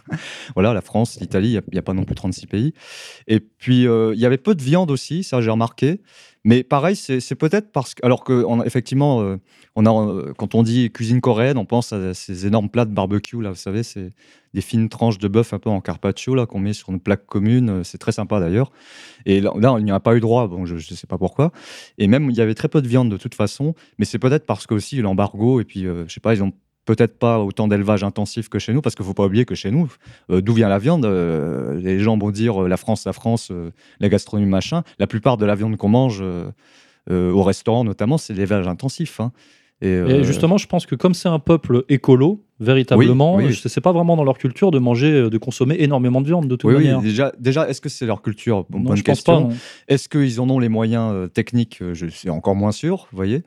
voilà, 0.54 0.72
la 0.74 0.80
France, 0.82 1.18
l'Italie, 1.20 1.58
il 1.68 1.72
n'y 1.72 1.78
a, 1.78 1.82
pas 1.82 1.92
non 1.94 2.04
plus 2.04 2.14
36 2.14 2.46
pays. 2.46 2.72
Et 3.28 3.40
puis, 3.40 3.77
euh, 3.86 4.12
il 4.14 4.20
y 4.20 4.26
avait 4.26 4.38
peu 4.38 4.54
de 4.54 4.62
viande 4.62 4.90
aussi, 4.90 5.22
ça 5.22 5.40
j'ai 5.40 5.50
remarqué. 5.50 6.00
Mais 6.44 6.62
pareil, 6.62 6.96
c'est, 6.96 7.34
peut-être 7.34 7.72
parce 7.72 7.94
que, 7.94 8.06
alors 8.06 8.24
que, 8.24 8.44
on 8.46 8.60
a- 8.60 8.64
euh, 8.66 9.36
on 9.76 9.84
euh, 9.86 10.32
quand 10.38 10.54
on 10.54 10.62
dit 10.62 10.90
cuisine 10.90 11.20
coréenne, 11.20 11.58
on 11.58 11.66
pense 11.66 11.92
à 11.92 12.14
ces 12.14 12.46
énormes 12.46 12.70
plats 12.70 12.84
de 12.84 12.94
barbecue, 12.94 13.42
là, 13.42 13.50
vous 13.50 13.56
savez, 13.56 13.82
c'est 13.82 14.12
des 14.54 14.60
fines 14.60 14.88
tranches 14.88 15.18
de 15.18 15.28
bœuf 15.28 15.52
un 15.52 15.58
peu 15.58 15.68
en 15.68 15.80
carpaccio, 15.80 16.34
là, 16.34 16.46
qu'on 16.46 16.58
met 16.60 16.72
sur 16.72 16.90
une 16.90 17.00
plaque 17.00 17.26
commune. 17.26 17.84
C'est 17.84 17.98
très 17.98 18.12
sympa 18.12 18.40
d'ailleurs. 18.40 18.70
Et 19.26 19.40
là, 19.40 19.52
là, 19.58 19.76
il 19.78 19.84
n'y 19.84 19.90
a 19.90 20.00
pas 20.00 20.16
eu 20.16 20.20
droit, 20.20 20.46
bon, 20.48 20.64
je 20.64 20.74
ne 20.76 20.80
sais 20.80 21.06
pas 21.06 21.18
pourquoi. 21.18 21.52
Et 21.98 22.06
même, 22.06 22.30
il 22.30 22.36
y 22.36 22.40
avait 22.40 22.54
très 22.54 22.68
peu 22.68 22.80
de 22.80 22.88
viande 22.88 23.10
de 23.10 23.16
toute 23.16 23.34
façon, 23.34 23.74
mais 23.98 24.04
c'est 24.04 24.18
peut-être 24.18 24.46
parce 24.46 24.66
que 24.66 24.74
aussi 24.74 24.96
l'embargo, 25.02 25.60
et 25.60 25.64
puis, 25.64 25.86
euh, 25.86 26.04
je 26.08 26.14
sais 26.14 26.20
pas, 26.20 26.34
ils 26.34 26.42
ont 26.42 26.52
peut-être 26.88 27.18
pas 27.18 27.38
autant 27.38 27.68
d'élevage 27.68 28.02
intensif 28.02 28.48
que 28.48 28.58
chez 28.58 28.72
nous, 28.72 28.80
parce 28.80 28.94
qu'il 28.94 29.04
faut 29.04 29.12
pas 29.12 29.26
oublier 29.26 29.44
que 29.44 29.54
chez 29.54 29.70
nous, 29.70 29.92
euh, 30.30 30.40
d'où 30.40 30.54
vient 30.54 30.70
la 30.70 30.78
viande 30.78 31.04
euh, 31.04 31.78
Les 31.78 32.00
gens 32.00 32.16
vont 32.16 32.30
dire 32.30 32.62
euh, 32.62 32.66
la 32.68 32.78
France, 32.78 33.04
la 33.04 33.12
France, 33.12 33.52
la 34.00 34.08
gastronomie, 34.08 34.48
machin. 34.48 34.82
La 34.98 35.06
plupart 35.06 35.36
de 35.36 35.44
la 35.44 35.54
viande 35.54 35.76
qu'on 35.76 35.90
mange 35.90 36.24
au 37.10 37.42
restaurant, 37.42 37.84
notamment, 37.84 38.18
c'est 38.18 38.32
l'élevage 38.34 38.66
intensif. 38.68 39.20
hein. 39.20 39.32
Et, 39.80 39.88
Et 39.88 39.90
euh, 39.92 40.22
justement, 40.24 40.58
je 40.58 40.66
pense 40.66 40.86
que 40.86 40.94
comme 40.96 41.14
c'est 41.14 41.28
un 41.28 41.38
peuple 41.38 41.84
écolo, 41.88 42.44
véritablement, 42.58 43.36
Oui, 43.36 43.44
oui. 43.46 43.52
je- 43.52 43.68
c'est 43.68 43.80
pas 43.80 43.92
vraiment 43.92 44.16
dans 44.16 44.24
leur 44.24 44.36
culture 44.36 44.72
de 44.72 44.80
manger, 44.80 45.12
euh, 45.12 45.30
de 45.30 45.38
consommer 45.38 45.76
énormément 45.78 46.20
de 46.20 46.26
viande 46.26 46.48
de 46.48 46.56
toute 46.56 46.68
oui, 46.68 46.74
oui, 46.76 46.82
manière. 46.84 47.00
déjà, 47.00 47.32
déjà 47.38 47.68
est-ce 47.68 47.80
que 47.80 47.88
c'est 47.88 48.04
leur 48.06 48.20
culture? 48.20 48.66
Bon, 48.68 48.78
Non, 48.80 48.84
Bonne 48.86 48.96
je 48.96 49.02
pense 49.04 49.18
question. 49.18 49.50
Est-ce 49.86 50.08
qu'ils 50.08 50.40
en 50.40 50.50
ont 50.50 50.58
les 50.58 50.68
moyens 50.68 51.12
euh, 51.14 51.26
techniques? 51.28 51.80
Je 51.92 52.06
suis 52.06 52.28
encore 52.30 52.56
moins 52.56 52.72
sûr, 52.72 53.06
vous 53.12 53.16
voyez. 53.16 53.42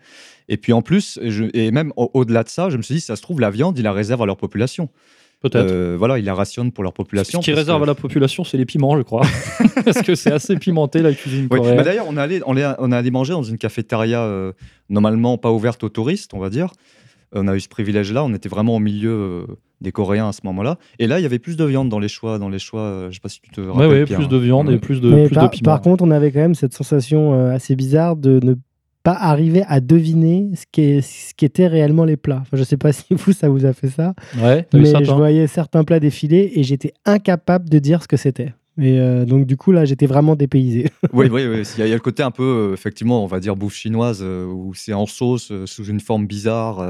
Et 0.47 0.55
puis 0.55 0.71
en 0.71 0.81
plus, 0.81 1.19
je- 1.21 1.45
et 1.53 1.71
même 1.71 1.91
au- 1.97 2.09
au-delà 2.13 2.43
de 2.43 2.49
ça, 2.49 2.69
je 2.69 2.77
me 2.77 2.81
suis 2.81 2.95
dit, 2.95 3.01
ça 3.01 3.17
se 3.17 3.21
trouve, 3.21 3.41
la 3.41 3.49
viande, 3.49 3.77
ils 3.77 3.83
la 3.83 3.91
réservent 3.91 4.21
à 4.21 4.25
leur 4.25 4.37
population. 4.37 4.87
Peut-être. 5.41 5.71
Euh, 5.71 5.95
voilà, 5.97 6.19
ils 6.19 6.25
la 6.25 6.35
rationnent 6.35 6.71
pour 6.71 6.83
leur 6.83 6.91
Ce 6.93 6.95
population. 6.97 7.39
qui 7.39 7.49
parce 7.51 7.59
réserve 7.61 7.79
que- 7.79 7.83
à 7.83 7.87
la 7.87 7.95
population, 7.95 8.43
c'est 8.43 8.57
les 8.57 8.65
piments, 8.65 8.95
je 8.97 9.01
crois. 9.01 9.21
Parce 9.85 10.01
que 10.03 10.13
c'est 10.15 10.31
assez 10.31 10.55
pimenté 10.57 11.01
la 11.01 11.13
cuisine 11.13 11.47
Oui, 11.49 11.57
coréenne. 11.57 11.77
mais 11.77 11.83
d'ailleurs, 11.83 12.05
on 12.07 12.15
est 12.15 12.21
allé, 12.21 12.41
on 12.45 12.55
est, 12.55 12.65
on 12.77 12.91
est 12.91 12.95
allé 12.95 13.09
manger 13.09 13.33
dans 13.33 13.41
une 13.41 13.57
cafétéria 13.57 14.21
euh, 14.21 14.51
normalement 14.89 15.37
pas 15.39 15.51
ouverte 15.51 15.83
aux 15.83 15.89
touristes, 15.89 16.33
on 16.35 16.39
va 16.39 16.49
dire. 16.51 16.71
On 17.33 17.47
a 17.47 17.55
eu 17.55 17.59
ce 17.59 17.69
privilège-là. 17.69 18.23
On 18.23 18.33
était 18.33 18.49
vraiment 18.49 18.75
au 18.75 18.79
milieu 18.79 19.11
euh, 19.11 19.45
des 19.79 19.91
Coréens 19.91 20.27
à 20.29 20.31
ce 20.33 20.41
moment-là. 20.43 20.77
Et 20.99 21.07
là, 21.07 21.19
il 21.19 21.23
y 21.23 21.25
avait 21.25 21.39
plus 21.39 21.55
de 21.57 21.63
viande 21.65 21.89
dans 21.89 21.97
les 21.99 22.09
choix, 22.09 22.37
dans 22.37 22.49
les 22.49 22.59
choix. 22.59 22.81
euh, 22.81 23.07
je 23.09 23.15
sais 23.15 23.19
pas 23.21 23.29
si 23.29 23.41
tu 23.41 23.49
te 23.51 23.61
Ouais, 23.61 23.67
rappelles. 23.71 23.87
ouais, 23.89 24.03
Pierre. 24.05 24.19
plus 24.19 24.27
de 24.27 24.37
viande 24.37 24.67
Ouais. 24.67 24.75
et 24.75 24.77
plus 24.79 25.01
de, 25.01 25.09
Mais 25.09 25.25
plus 25.25 25.35
par, 25.35 25.45
de 25.45 25.49
piments. 25.49 25.65
par 25.71 25.81
contre, 25.81 26.03
on 26.03 26.11
avait 26.11 26.31
quand 26.31 26.39
même 26.41 26.55
cette 26.55 26.73
sensation 26.73 27.33
euh, 27.33 27.55
assez 27.55 27.75
bizarre 27.75 28.15
de 28.15 28.39
ne 28.43 28.53
pas 28.53 28.59
arriver 29.09 29.63
à 29.67 29.79
deviner 29.79 30.51
ce 30.55 31.33
qu'étaient 31.35 31.67
réellement 31.67 32.05
les 32.05 32.17
plats. 32.17 32.39
Enfin, 32.41 32.57
je 32.57 32.63
sais 32.63 32.77
pas 32.77 32.91
si 32.93 33.13
vous, 33.13 33.33
ça 33.33 33.49
vous 33.49 33.65
a 33.65 33.73
fait 33.73 33.89
ça, 33.89 34.13
ouais, 34.41 34.67
mais 34.73 34.85
ça, 34.85 35.03
je 35.03 35.11
voyais 35.11 35.47
certains 35.47 35.83
plats 35.83 35.99
défiler 35.99 36.51
et 36.55 36.63
j'étais 36.63 36.93
incapable 37.05 37.69
de 37.69 37.79
dire 37.79 38.03
ce 38.03 38.07
que 38.07 38.17
c'était. 38.17 38.53
Et 38.81 38.99
euh, 38.99 39.25
donc, 39.25 39.45
du 39.45 39.57
coup, 39.57 39.71
là, 39.71 39.85
j'étais 39.85 40.07
vraiment 40.07 40.35
dépaysé. 40.35 40.87
Oui, 41.13 41.27
oui, 41.31 41.45
oui. 41.47 41.61
Il 41.77 41.79
y, 41.79 41.83
a- 41.83 41.87
il 41.87 41.89
y 41.89 41.93
a 41.93 41.95
le 41.95 41.99
côté 42.01 42.23
un 42.23 42.31
peu, 42.31 42.43
euh, 42.43 42.73
effectivement, 42.73 43.23
on 43.23 43.27
va 43.27 43.39
dire 43.39 43.55
bouffe 43.55 43.75
chinoise, 43.75 44.19
euh, 44.23 44.45
où 44.45 44.73
c'est 44.73 44.93
en 44.93 45.05
sauce, 45.05 45.51
sous 45.65 45.85
une 45.85 45.99
forme 45.99 46.25
bizarre. 46.27 46.85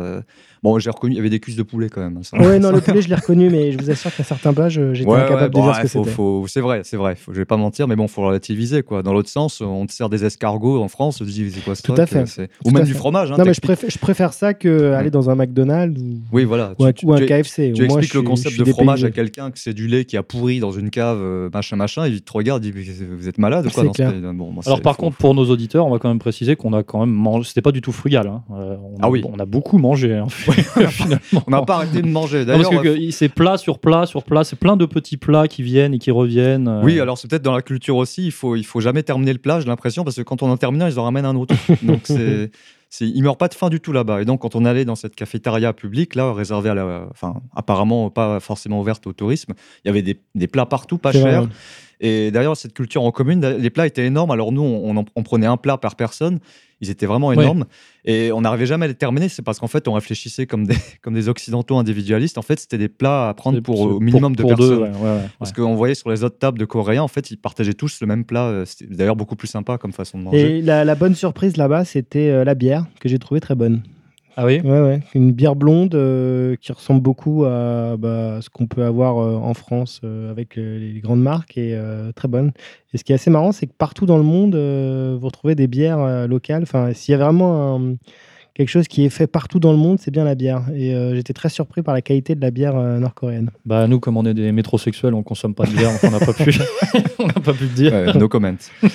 Bon, 0.64 0.78
j'ai 0.78 0.92
reconnu, 0.92 1.14
il 1.16 1.18
y 1.18 1.20
avait 1.20 1.32
des 1.32 1.40
cuisses 1.40 1.56
de 1.56 1.64
poulet 1.64 1.90
quand 1.90 2.02
même. 2.02 2.18
hein, 2.18 2.22
ça. 2.24 2.38
ouais, 2.40 2.60
non, 2.60 2.72
le 2.72 2.82
poulet, 2.82 3.02
je 3.02 3.10
l'ai 3.10 3.16
reconnu, 3.16 3.50
mais 3.50 3.72
je 3.72 3.80
vous 3.80 3.90
assure 3.90 4.14
qu'à 4.16 4.24
certains 4.24 4.54
plats, 4.54 4.70
j'étais 4.70 5.10
Ouais, 5.10 5.18
incapable 5.18 5.42
ouais, 5.42 5.48
de 5.50 5.54
bon, 5.54 5.62
dire 5.62 5.70
ouais, 5.72 5.76
ce 5.78 5.82
que 5.82 5.88
c'était. 5.88 6.10
faut- 6.12 6.46
C'est 6.48 6.62
vrai, 6.62 6.82
c'est 6.84 6.98
vrai. 6.98 7.16
Faut, 7.16 7.34
je 7.34 7.40
vais 7.40 7.46
pas 7.46 7.58
mentir, 7.58 7.88
mais 7.88 7.96
bon, 7.96 8.08
faut 8.08 8.22
relativiser 8.22 8.84
quoi. 8.84 9.02
Dans 9.02 9.12
l'autre 9.14 9.30
sens, 9.30 9.62
on 9.62 9.88
te 9.88 9.92
sert 9.94 10.08
des 10.10 10.24
escargots 10.24 10.80
en 10.84 10.88
France, 10.88 11.20
on 11.20 11.26
te 11.26 11.30
dit 11.30 11.50
c'est 11.50 11.64
quoi 11.64 11.74
ce 11.74 11.82
Tout 11.82 11.94
truc, 11.94 12.04
à 12.04 12.06
fait. 12.06 12.24
Tout 12.26 12.44
Ou 12.66 12.72
même 12.72 12.84
à 12.84 12.86
du 12.86 12.92
fait. 12.94 12.98
fromage. 13.00 13.32
hein, 13.32 13.36
Non, 13.40 13.44
mais 13.46 13.56
je 13.56 13.62
préfère, 13.62 13.90
je 13.90 13.98
préfère 13.98 14.34
ça 14.34 14.54
que 14.54 14.92
aller 14.94 15.10
dans 15.10 15.32
un 15.32 15.36
McDonald's 15.36 16.00
ou, 16.00 16.20
Oui, 16.32 16.44
voilà. 16.44 16.76
ou 16.78 16.86
un, 16.86 16.94
tu, 16.94 17.06
ou 17.08 17.14
un 17.14 17.18
tu- 17.18 17.26
KFC. 17.26 17.72
tu 17.74 17.84
expliques 17.84 18.14
le 18.14 18.22
concept 18.22 18.60
de 18.60 18.66
fromage 18.66 19.04
à 19.04 19.10
quelqu'un 19.10 19.50
que 19.50 19.58
c'est 19.58 19.74
du 19.74 19.88
lait 19.88 20.06
qui 20.06 20.16
a 20.16 20.22
pourri 20.22 20.60
dans 20.60 20.72
une 20.72 20.92
cave, 20.92 21.20
machin, 21.52 21.76
machin, 21.82 22.06
et 22.06 22.10
il 22.10 22.22
te 22.22 22.32
regarde, 22.32 22.64
il 22.64 22.72
dit 22.74 22.84
vous 23.12 23.28
êtes 23.28 23.38
malade 23.38 23.66
ou 23.66 23.70
quoi 23.70 23.82
C'est 23.84 23.88
dans 23.88 23.94
ce 23.94 23.98
clair. 23.98 24.12
pays 24.12 24.22
Bon, 24.22 24.52
moi, 24.52 24.64
Alors 24.66 24.82
par 24.82 24.96
faut- 24.96 25.02
contre, 25.04 25.18
pour 25.18 25.34
nos 25.36 25.46
auditeurs, 25.50 25.86
on 25.86 25.90
va 25.92 26.00
quand 26.00 26.08
même 26.10 26.20
préciser 26.20 26.56
qu'on 26.56 26.74
a 26.74 26.84
quand 26.84 27.00
même 27.02 27.10
mangé. 27.14 27.48
C'était 27.50 27.62
pas 27.62 27.72
du 27.72 27.82
tout 27.82 27.92
frugal. 27.92 28.28
hein. 28.28 28.44
Euh, 28.52 28.76
on, 28.82 28.96
a, 28.96 29.00
Ah 29.02 29.10
oui. 29.10 29.24
on 29.26 29.38
a 29.40 29.46
beaucoup 29.46 29.78
mangé 29.78 30.16
hein, 30.16 30.28
finalement. 30.30 31.44
on 31.48 31.52
n'a 31.52 31.62
pas 31.64 31.76
arrêté 31.76 32.02
de 32.02 32.08
manger. 32.08 32.40
Non, 32.40 32.46
D'ailleurs, 32.46 32.70
parce 32.70 32.84
que, 32.84 33.06
que 33.06 33.12
c'est 33.12 33.30
plat 33.30 33.58
sur 33.58 33.80
plat 33.80 34.06
sur 34.06 34.24
plat. 34.24 34.44
C'est 34.44 34.56
plein 34.58 34.78
de 34.78 34.86
petits 34.86 35.18
plats 35.18 35.48
qui 35.48 35.64
viennent 35.64 35.94
et 35.94 36.00
qui 36.00 36.12
reviennent. 36.12 36.68
euh. 36.68 36.82
Oui, 36.84 37.00
alors 37.00 37.18
c'est 37.18 37.30
peut-être 37.30 37.42
dans 37.44 37.56
la 37.56 37.62
culture 37.62 37.96
aussi, 37.98 38.26
il 38.26 38.32
faut, 38.32 38.56
il 38.56 38.66
faut 38.66 38.80
jamais 38.82 39.04
terminer 39.04 39.34
le 39.34 39.40
plat, 39.40 39.60
j'ai 39.60 39.68
l'impression, 39.68 40.04
parce 40.04 40.16
que 40.16 40.22
quand 40.22 40.44
on 40.44 40.50
en 40.50 40.58
termine 40.58 40.82
un, 40.84 40.90
ils 40.90 41.00
en 41.00 41.04
ramènent 41.04 41.26
un 41.26 41.36
autre. 41.36 41.56
Donc 41.84 42.02
c'est, 42.04 42.52
c'est, 42.92 43.08
ils 43.08 43.24
meurent 43.24 43.38
pas 43.38 43.48
de 43.48 43.56
faim 43.56 43.70
du 43.70 43.80
tout 43.80 43.94
là-bas. 43.94 44.22
Et 44.22 44.26
donc 44.26 44.42
quand 44.42 44.54
on 44.54 44.66
allait 44.66 44.86
dans 44.86 44.96
cette 44.96 45.16
cafétéria 45.16 45.74
publique, 45.74 46.14
là, 46.14 46.34
réservée 46.34 46.70
à 46.70 46.76
la, 46.76 47.08
enfin, 47.10 47.42
apparemment 47.56 48.12
pas 48.12 48.40
forcément 48.40 48.82
ouverte 48.82 49.08
au 49.08 49.14
tourisme, 49.14 49.54
il 49.84 49.88
y 49.88 49.90
avait 49.90 50.02
des, 50.04 50.20
des 50.36 50.48
plats 50.48 50.68
partout, 50.68 51.00
pas 51.00 51.14
chers. 51.14 51.48
Et 52.02 52.32
d'ailleurs, 52.32 52.58
cette 52.58 52.74
culture 52.74 53.04
en 53.04 53.12
commune, 53.12 53.46
les 53.48 53.70
plats 53.70 53.88
étaient 53.88 54.06
énormes. 54.06 54.32
Alors 54.32 54.52
nous, 54.52 54.62
on 55.16 55.24
prenait 55.24 55.48
un 55.48 55.58
plat 55.58 55.78
par 55.78 55.96
personne. 55.96 56.40
Ils 56.82 56.90
étaient 56.90 57.06
vraiment 57.06 57.28
Ouais. 57.28 57.36
énormes. 57.36 57.66
Et 58.06 58.32
on 58.32 58.42
n'arrivait 58.42 58.66
jamais 58.66 58.86
à 58.86 58.88
les 58.88 58.96
terminer. 58.96 59.30
C'est 59.30 59.44
parce 59.44 59.60
qu'en 59.60 59.68
fait, 59.68 59.88
on 59.88 59.94
réfléchissait 59.94 60.48
comme 60.48 60.66
des, 60.66 60.76
comme 61.02 61.14
des 61.14 61.30
occidentaux 61.30 61.78
individualistes. 61.78 62.38
En 62.38 62.42
fait, 62.42 62.60
c'était 62.60 62.78
des 62.80 62.90
plats 62.90 63.30
à 63.30 63.34
prendre 63.36 63.60
pour 63.62 63.78
c'est 63.78 63.84
au 63.84 64.00
minimum 64.00 64.36
de 64.36 64.42
pour 64.42 64.56
deux, 64.56 64.80
personnes. 64.80 64.96
ouais, 65.04 65.10
ouais, 65.10 65.16
ouais, 65.22 65.30
Parce 65.40 65.54
qu'on 65.54 65.76
voyait 65.76 65.94
sur 65.96 66.10
les 66.10 66.24
autres 66.24 66.40
tables 66.40 66.58
de 66.60 66.66
Coréens, 66.66 67.04
en 67.04 67.08
fait, 67.08 67.32
ils 67.32 67.38
partageaient 67.38 67.74
tous 67.76 68.02
le 68.02 68.08
même 68.08 68.26
plat. 68.26 68.48
euh, 68.48 68.66
C'était 68.66 68.94
d'ailleurs 68.94 69.16
beaucoup 69.16 69.36
plus 69.36 69.48
sympa 69.48 69.78
comme 69.78 69.92
façon 69.94 70.18
de 70.18 70.24
manger. 70.24 70.58
Et 70.58 70.62
la, 70.62 70.84
la 70.84 70.96
bonne 70.96 71.14
surprise 71.16 71.56
là-bas, 71.58 71.86
c'était 71.86 72.30
euh, 72.30 72.44
la 72.44 72.56
bière 72.56 72.86
que 73.00 73.08
j'ai 73.08 73.20
trouvée 73.20 73.40
très 73.42 73.56
bonne. 73.56 73.84
Ah 74.38 74.46
oui 74.46 74.62
Ouais, 74.62 74.80
ouais. 74.82 75.02
Une 75.14 75.34
bière 75.34 75.56
blonde 75.56 75.94
euh, 75.94 76.56
qui 76.56 76.72
ressemble 76.72 77.02
beaucoup 77.02 77.44
à 77.44 77.98
bah, 77.98 78.40
ce 78.42 78.50
qu'on 78.50 78.66
peut 78.66 78.84
avoir 78.84 79.18
euh, 79.20 79.36
en 79.36 79.54
France 79.54 80.00
euh, 80.06 80.32
avec 80.32 80.56
les 80.56 81.00
grandes 81.04 81.22
marques 81.22 81.58
et 81.58 81.78
très 82.16 82.28
bonne. 82.28 82.52
Et 82.94 82.98
ce 82.98 83.04
qui 83.04 83.12
est 83.12 83.16
assez 83.16 83.30
marrant, 83.30 83.52
c'est 83.52 83.68
que 83.68 83.74
partout 83.78 84.06
dans 84.06 84.18
le 84.18 84.24
monde, 84.24 84.56
vous 84.56 85.26
retrouvez 85.26 85.56
des 85.56 85.68
bières 85.68 86.28
locales. 86.28 86.64
Enfin, 86.64 86.94
s'il 86.94 87.12
y 87.12 87.16
a 87.16 87.18
vraiment 87.24 87.76
un- 87.76 87.96
quelque 88.54 88.70
chose 88.70 88.88
qui 88.88 89.06
est 89.06 89.10
fait 89.10 89.28
partout 89.28 89.60
dans 89.60 89.72
le 89.72 89.78
monde, 89.78 89.98
c'est 90.00 90.12
bien 90.12 90.24
la 90.24 90.36
bière. 90.36 90.64
Et 90.76 90.94
euh, 90.94 91.16
j'étais 91.16 91.34
très 91.34 91.50
surpris 91.50 91.82
par 91.82 91.94
la 91.94 92.02
qualité 92.02 92.36
de 92.36 92.42
la 92.42 92.52
bière 92.52 92.76
euh, 92.76 93.00
nord-coréenne. 93.00 93.50
Bah 93.66 93.88
nous, 93.88 94.00
comme 94.00 94.18
on 94.18 94.26
est 94.26 94.34
des 94.34 94.52
métrosexuels, 94.52 95.14
on 95.14 95.24
consomme 95.24 95.54
pas 95.56 95.66
de 95.66 95.72
bière, 95.72 95.92
donc 95.92 96.00
on 96.04 96.12
n'a 96.12 96.20
pas 96.20 96.34
pu, 96.34 96.52
on 97.20 97.28
n'a 97.28 97.34
pas 97.34 97.54
pu 97.54 97.64
le 97.64 97.70
dire. 97.70 97.94
Ouais, 97.94 98.14
no 98.18 98.28
comment. 98.28 98.52
Bah, 98.82 98.90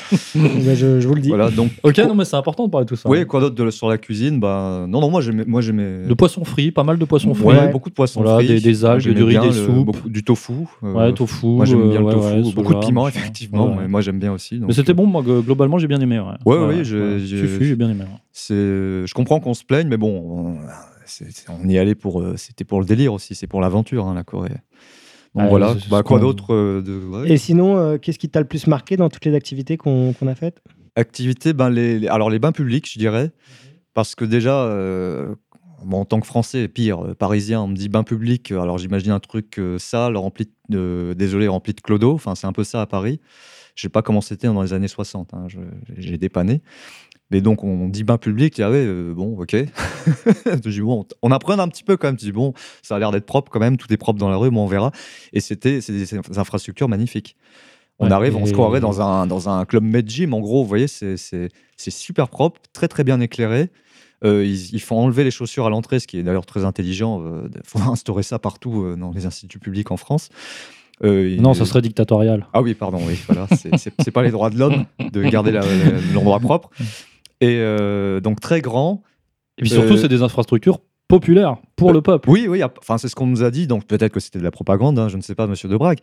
je, 0.75 1.01
je 1.01 1.09
vous 1.09 1.15
le 1.15 1.21
dis. 1.21 1.29
voilà, 1.29 1.51
donc. 1.51 1.71
Ok, 1.83 1.99
non 1.99 2.15
mais 2.15 2.25
c'est 2.25 2.37
important 2.37 2.67
de 2.67 2.71
parler 2.71 2.85
de 2.85 2.89
tout 2.91 2.97
ça. 2.97 3.09
Oui, 3.09 3.25
quoi 3.27 3.41
d'autre 3.41 3.55
de- 3.55 3.71
sur 3.71 3.89
la 3.89 3.99
cuisine? 3.99 4.41
Bah, 4.41 4.85
Non, 4.89 5.01
non, 5.01 5.11
moi 5.11 5.21
j'aimais. 5.21 5.45
Moi, 5.47 5.61
j'aimais... 5.61 6.03
Le 6.07 6.15
poisson 6.15 6.45
frit, 6.45 6.71
pas 6.71 6.85
mal 6.85 6.99
de 6.99 7.05
poissons 7.05 7.35
frits. 7.35 7.47
Ouais, 7.47 7.57
Ouais. 7.59 7.73
beaucoup 7.73 7.89
de 7.89 7.95
poissons 7.95 8.23
Voilà, 8.23 8.37
frits. 8.39 8.49
des- 8.49 8.61
des 8.61 8.85
algues, 8.85 9.09
du 9.15 9.23
riz, 9.23 9.39
des 9.39 9.47
le- 9.47 9.53
soupes. 9.53 9.87
beaucoup- 9.87 10.09
du 10.09 10.23
tofu. 10.25 10.53
euh, 10.83 10.93
Ouais, 10.93 11.13
tofu. 11.13 11.47
Moi, 11.47 11.65
j'aime 11.65 11.89
bien 11.91 11.97
euh, 11.97 12.01
le 12.01 12.05
ouais, 12.07 12.13
tofu. 12.13 12.35
ouais, 12.35 12.53
beaucoup 12.55 12.75
de 12.75 12.81
piment, 12.81 13.09
effectivement. 13.09 13.65
Ouais, 13.67 13.71
ouais. 13.71 13.77
mais 13.83 13.89
Moi, 13.89 14.01
j'aime 14.01 14.19
bien 14.19 14.33
aussi. 14.33 14.59
donc, 14.59 14.69
Mais 14.69 14.75
c'était 14.75 14.93
euh, 14.93 14.95
bon, 14.95 15.07
moi, 15.07 15.23
glo- 15.23 15.43
globalement, 15.43 15.79
j'ai 15.79 15.87
bien 15.89 16.01
aimé. 16.01 16.21
Ouais, 16.45 16.57
Ouais, 16.59 16.85
j'ai 16.85 17.77
bien 17.77 17.91
aimé. 17.91 18.05
C'est, 18.39 18.55
je 18.55 19.15
comprends 19.15 19.41
qu'on 19.41 19.55
se 19.55 19.65
plaigne, 19.65 19.89
mais 19.89 19.97
bon, 19.97 20.59
on, 21.49 21.69
y 21.71 21.79
allait 21.79 21.95
pour, 21.95 22.21
euh, 22.21 22.37
c'était 22.37 22.65
pour 22.65 22.81
le 22.81 22.85
délire 22.87 23.15
aussi, 23.15 23.35
c'est 23.35 23.47
pour 23.47 23.63
l'aventure, 23.63 24.07
hein, 24.07 24.15
la 24.15 24.25
Corée. 24.25 24.51
Donc 25.35 25.49
voilà, 25.49 25.75
bah, 25.91 26.03
quoi 26.03 26.21
d'autre 26.21 26.53
euh, 26.53 26.83
de 26.83 26.99
ouais. 26.99 27.31
Et 27.31 27.39
sinon, 27.39 27.79
euh, 27.79 27.97
qu'est-ce 27.97 28.19
qui 28.19 28.29
t'a 28.29 28.41
le 28.41 28.47
plus 28.47 28.67
marqué 28.67 28.99
dans 28.99 29.09
toutes 29.09 29.25
les 29.25 29.35
activités 29.35 29.79
qu'on 29.79 30.13
a 30.27 30.35
faites? 30.35 30.61
Activités 30.97 31.55
ben 31.55 31.71
les, 31.71 31.99
les- 31.99 32.09
alors 32.09 32.29
les 32.29 32.39
bains 32.39 32.53
publics, 32.53 32.87
je 32.93 32.99
dirais, 32.99 33.31
parce 33.95 34.15
que 34.15 34.27
déjà, 34.27 34.65
euh, 34.65 35.35
en 35.91 36.05
tant 36.05 36.21
que 36.21 36.27
Français, 36.27 36.69
pire, 36.69 37.07
euh, 37.07 37.15
Parisien, 37.15 37.63
on 37.63 37.69
me 37.69 37.75
dit 37.75 37.89
bain 37.89 38.05
public, 38.05 38.53
euh, 38.53 38.61
alors 38.61 38.77
j'imagine 38.77 39.13
un 39.13 39.21
truc 39.21 39.59
euh, 39.59 39.79
sale, 39.79 40.15
rempli 40.19 40.51
de, 40.69 41.15
désolé, 41.17 41.49
rempli 41.49 41.73
de 41.73 41.81
clodo. 41.81 42.13
Enfin, 42.13 42.35
c'est 42.35 42.47
un 42.47 42.53
peu 42.53 42.65
ça 42.65 42.83
à 42.83 42.87
Paris. 42.87 43.19
Je 43.77 43.81
sais 43.83 43.89
pas 43.89 44.03
comment 44.03 44.21
c'était 44.21 44.47
dans 44.47 44.61
les 44.63 44.75
années 44.75 44.89
60. 44.89 45.33
hein, 45.33 45.47
je- 45.49 45.59
J'ai 45.97 46.19
dépanné. 46.19 46.61
Mais 47.31 47.41
donc, 47.41 47.65
on 47.65 47.89
dit 47.89 48.05
bain 48.05 48.19
public, 48.19 48.55
tu 48.55 48.61
dis, 48.61 48.63
ah 48.63 48.71
ouais, 48.71 48.85
euh, 48.87 49.13
bon, 49.13 49.37
ok. 49.41 49.51
je 50.47 50.69
dis, 50.71 50.81
bon, 50.81 51.05
on 51.23 51.33
apprend 51.33 51.59
un 51.59 51.69
petit 51.69 51.83
peu 51.83 51.97
quand 51.97 52.07
même. 52.09 52.17
Tu 52.17 52.27
dis, 52.27 52.33
bon, 52.33 52.55
ça 52.83 52.97
a 52.97 52.99
l'air 53.01 53.11
d'être 53.11 53.27
propre 53.27 53.51
quand 53.51 53.59
même, 53.59 53.77
tout 53.77 53.93
est 53.93 53.97
propre 53.97 54.19
dans 54.21 54.29
la 54.29 54.37
rue, 54.37 54.51
bon, 54.51 54.63
on 54.63 54.67
verra. 54.69 54.93
Et 55.33 55.41
c'était 55.41 55.81
c'est 55.81 55.93
des, 55.93 56.39
infrastructures 56.39 56.89
magnifiques. 56.89 57.37
On 57.99 58.07
Ouais, 58.07 58.13
arrive, 58.13 58.37
on 58.37 58.45
se 58.47 58.53
croirait 58.53 58.81
dans 58.81 59.01
un, 59.01 59.27
dans 59.27 59.49
un 59.49 59.65
club 59.65 59.83
med 59.83 60.09
gym. 60.09 60.35
En 60.35 60.41
gros, 60.41 60.63
vous 60.63 60.69
voyez, 60.69 60.87
c'est 60.87 61.17
super 61.89 62.29
propre, 62.29 62.61
très 62.73 62.89
très 62.89 63.03
bien 63.05 63.21
éclairé. 63.21 63.71
Euh, 64.25 64.45
ils, 64.47 64.75
ils 64.75 64.81
font 64.81 64.99
enlever 64.99 65.25
les 65.25 65.31
chaussures 65.31 65.67
à 65.67 65.71
l'entrée, 65.71 65.99
ce 65.99 66.07
qui 66.07 66.19
est 66.19 66.23
d'ailleurs 66.23 66.47
très 66.47 66.65
intelligent. 66.65 67.23
Il 67.55 67.61
faut 67.65 67.79
instaurer 67.91 68.23
ça 68.23 68.39
partout 68.39 68.83
euh, 68.85 68.97
dans 68.97 69.11
les 69.13 69.27
instituts 69.27 69.59
publics 69.59 69.91
en 69.91 69.97
France. 69.97 70.29
Euh, 71.05 71.37
Non, 71.41 71.53
il- 71.53 71.57
ça 71.57 71.65
serait 71.67 71.83
dictatorial. 71.83 72.47
ah 72.53 72.63
oui, 72.63 72.75
pardon, 72.75 72.99
oui, 73.07 73.19
voilà. 73.27 73.47
C'est- 73.57 74.11
pas 74.11 74.23
les 74.23 74.31
droits 74.31 74.49
de 74.51 74.59
l'homme 74.59 74.85
de 75.13 75.23
garder 75.25 75.53
l'endroit 76.15 76.39
propre. 76.41 76.71
Et 77.41 77.57
euh, 77.59 78.21
donc 78.21 78.41
très 78.41 78.61
grand. 78.61 79.03
Et 79.59 79.63
puis 79.63 79.71
surtout, 79.71 79.95
Euh, 79.95 79.97
c'est 79.97 80.09
des 80.09 80.23
infrastructures 80.23 80.81
populaires 81.09 81.57
pour 81.77 81.93
le 81.93 82.03
peuple. 82.03 82.29
Oui, 82.29 82.47
oui, 82.49 82.63
enfin 82.81 82.99
c'est 82.99 83.07
ce 83.09 83.15
qu'on 83.15 83.29
nous 83.29 83.45
a 83.45 83.51
dit, 83.53 83.69
donc 83.69 83.87
peut-être 83.87 84.13
que 84.13 84.19
c'était 84.19 84.41
de 84.41 84.45
la 84.45 84.51
propagande, 84.51 84.99
hein, 84.99 85.09
je 85.09 85.17
ne 85.17 85.23
sais 85.23 85.37
pas, 85.37 85.47
monsieur 85.47 85.69
Debrac. 85.69 86.01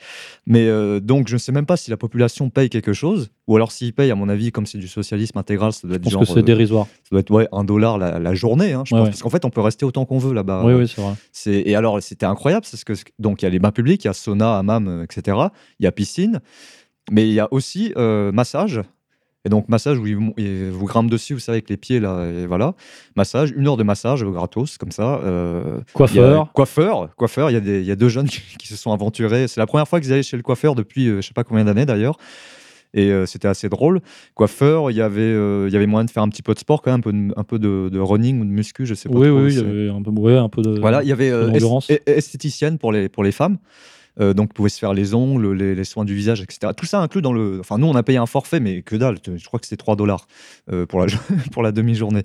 Mais 0.47 0.65
euh, 0.67 1.01
donc 1.01 1.27
je 1.27 1.33
ne 1.33 1.39
sais 1.39 1.51
même 1.51 1.65
pas 1.65 1.75
si 1.75 1.91
la 1.91 1.97
population 1.97 2.49
paye 2.49 2.69
quelque 2.69 2.93
chose, 2.93 3.29
ou 3.47 3.55
alors 3.57 3.73
s'ils 3.73 3.93
payent, 3.93 4.11
à 4.11 4.15
mon 4.15 4.29
avis, 4.29 4.51
comme 4.53 4.65
c'est 4.65 4.77
du 4.77 4.87
socialisme 4.87 5.37
intégral, 5.37 5.73
ça 5.73 5.87
doit 5.87 5.95
Je 5.95 5.97
être 5.97 6.03
pense 6.03 6.13
genre. 6.13 6.21
que 6.21 6.27
c'est 6.29 6.41
dérisoire. 6.41 6.85
ça 7.03 7.09
doit 7.11 7.19
être 7.19 7.31
ouais, 7.31 7.47
un 7.51 7.65
dollar 7.65 7.97
la, 7.97 8.17
la 8.17 8.33
journée, 8.33 8.71
hein, 8.71 8.83
je 8.85 8.93
Ouais, 8.95 8.99
pense, 9.01 9.05
ouais. 9.07 9.11
parce 9.11 9.21
qu'en 9.23 9.29
fait 9.29 9.43
on 9.43 9.49
peut 9.49 9.59
rester 9.61 9.83
autant 9.85 10.05
qu'on 10.05 10.19
veut 10.19 10.33
là-bas. 10.33 10.63
oui, 10.65 10.73
oui, 10.73 10.87
c'est 10.87 11.01
vrai. 11.01 11.15
Et 11.69 11.75
alors, 11.75 12.01
c'était 12.01 12.25
incroyable, 12.25 12.65
c'est 12.65 12.77
ce 12.77 12.85
que 12.85 12.93
donc 13.19 13.41
il 13.41 13.45
y 13.45 13.47
a 13.47 13.51
les 13.51 13.59
bains 13.59 13.71
publics, 13.71 14.05
il 14.05 14.07
y 14.07 14.09
a 14.09 14.13
sauna, 14.13 14.57
hammam, 14.57 15.03
etc. 15.03 15.37
Il 15.79 15.83
y 15.83 15.87
a 15.87 15.91
piscine, 15.91 16.39
mais 17.11 17.27
il 17.27 17.33
y 17.33 17.41
a 17.41 17.49
aussi 17.51 17.91
euh, 17.97 18.31
massage. 18.31 18.79
Et 19.45 19.49
donc 19.49 19.67
massage 19.67 19.99
où 19.99 20.07
ils 20.07 20.15
vous, 20.15 20.33
ils 20.37 20.69
vous 20.71 20.85
grimpent 20.85 21.09
dessus, 21.09 21.33
vous 21.33 21.39
savez, 21.41 21.57
avec 21.57 21.69
les 21.69 21.75
pieds 21.75 21.99
là, 21.99 22.25
et 22.29 22.45
voilà. 22.47 22.75
Massage, 23.17 23.51
une 23.55 23.67
heure 23.67 23.75
de 23.75 23.83
massage 23.83 24.23
gratos, 24.23 24.77
comme 24.77 24.91
ça. 24.91 25.19
euh, 25.23 25.79
a- 25.79 25.93
Coiffeur. 25.93 26.51
coiffeur, 26.53 27.09
coiffeur. 27.17 27.49
Il 27.49 27.53
y, 27.53 27.57
a 27.57 27.59
des- 27.59 27.81
il 27.81 27.85
y 27.85 27.91
a 27.91 27.97
deux 27.97 28.07
jeunes 28.07 28.27
qui, 28.29 28.41
qui 28.57 28.67
se 28.67 28.77
sont 28.77 28.93
aventurés. 28.93 29.49
C'est 29.49 29.59
la 29.59 29.65
première 29.65 29.87
fois 29.87 29.99
qu'ils 29.99 30.13
allaient 30.13 30.23
chez 30.23 30.37
le 30.37 30.43
coiffeur 30.43 30.75
depuis 30.75 31.07
euh, 31.09 31.21
je 31.21 31.27
sais 31.27 31.33
pas 31.33 31.43
combien 31.43 31.65
d'années 31.65 31.85
d'ailleurs. 31.85 32.17
Et 32.95 33.09
euh, 33.11 33.25
c'était 33.25 33.47
assez 33.49 33.69
drôle. 33.69 34.01
Coiffeur, 34.35 34.91
il 34.91 34.95
y 34.97 35.01
avait, 35.01 35.19
euh, 35.21 35.65
il 35.67 35.73
y 35.73 35.75
avait 35.75 35.87
moyen 35.87 36.05
de 36.05 36.11
faire 36.11 36.21
un 36.23 36.29
petit 36.29 36.43
peu 36.43 36.53
de 36.53 36.59
sport 36.59 36.81
quand 36.83 36.91
même, 36.91 36.99
un 36.99 37.01
peu 37.01 37.11
de, 37.11 37.33
un 37.35 37.43
peu 37.43 37.59
de, 37.59 37.89
de 37.91 37.99
running 37.99 38.39
ou 38.39 38.45
de 38.45 38.49
muscu, 38.51 38.85
je 38.85 38.93
sais 38.93 39.09
pas 39.09 39.17
Oui, 39.17 39.27
trop. 39.27 39.39
oui, 39.39 39.53
il 39.53 39.57
y 39.57 39.59
avait 39.59 39.89
un 39.89 40.01
peu, 40.03 40.11
ouais, 40.11 40.37
un 40.37 40.47
peu 40.47 40.61
de. 40.61 40.79
voilà, 40.79 41.01
il 41.03 41.09
y 41.09 41.11
avait 41.11 41.31
euh, 41.31 41.47
d'endurance. 41.47 41.89
est- 41.89 42.07
est- 42.07 42.17
esthéticienne 42.19 42.77
pour 42.77 42.91
les, 42.91 43.09
pour 43.09 43.23
les 43.23 43.31
femmes. 43.31 43.57
Euh, 44.19 44.33
donc, 44.33 44.53
pouvait 44.53 44.69
se 44.69 44.77
faire 44.77 44.93
les 44.93 45.15
ongles, 45.15 45.53
les, 45.53 45.73
les 45.73 45.83
soins 45.85 46.05
du 46.05 46.13
visage, 46.13 46.41
etc. 46.41 46.71
Tout 46.77 46.85
ça 46.85 46.99
inclus 47.01 47.21
dans 47.23 47.33
le. 47.33 47.57
Enfin, 47.59 47.77
nous, 47.79 47.87
on 47.87 47.95
a 47.95 48.03
payé 48.03 48.19
un 48.19 48.25
forfait, 48.27 48.59
mais 48.59 48.81
que 48.83 48.95
dalle. 48.95 49.17
Je 49.25 49.43
crois 49.45 49.59
que 49.59 49.65
c'était 49.65 49.77
3 49.77 49.95
dollars 49.95 50.27
euh, 50.71 50.85
pour 50.85 50.99
la, 50.99 51.07
pour 51.51 51.63
la 51.63 51.71
demi-journée. 51.71 52.23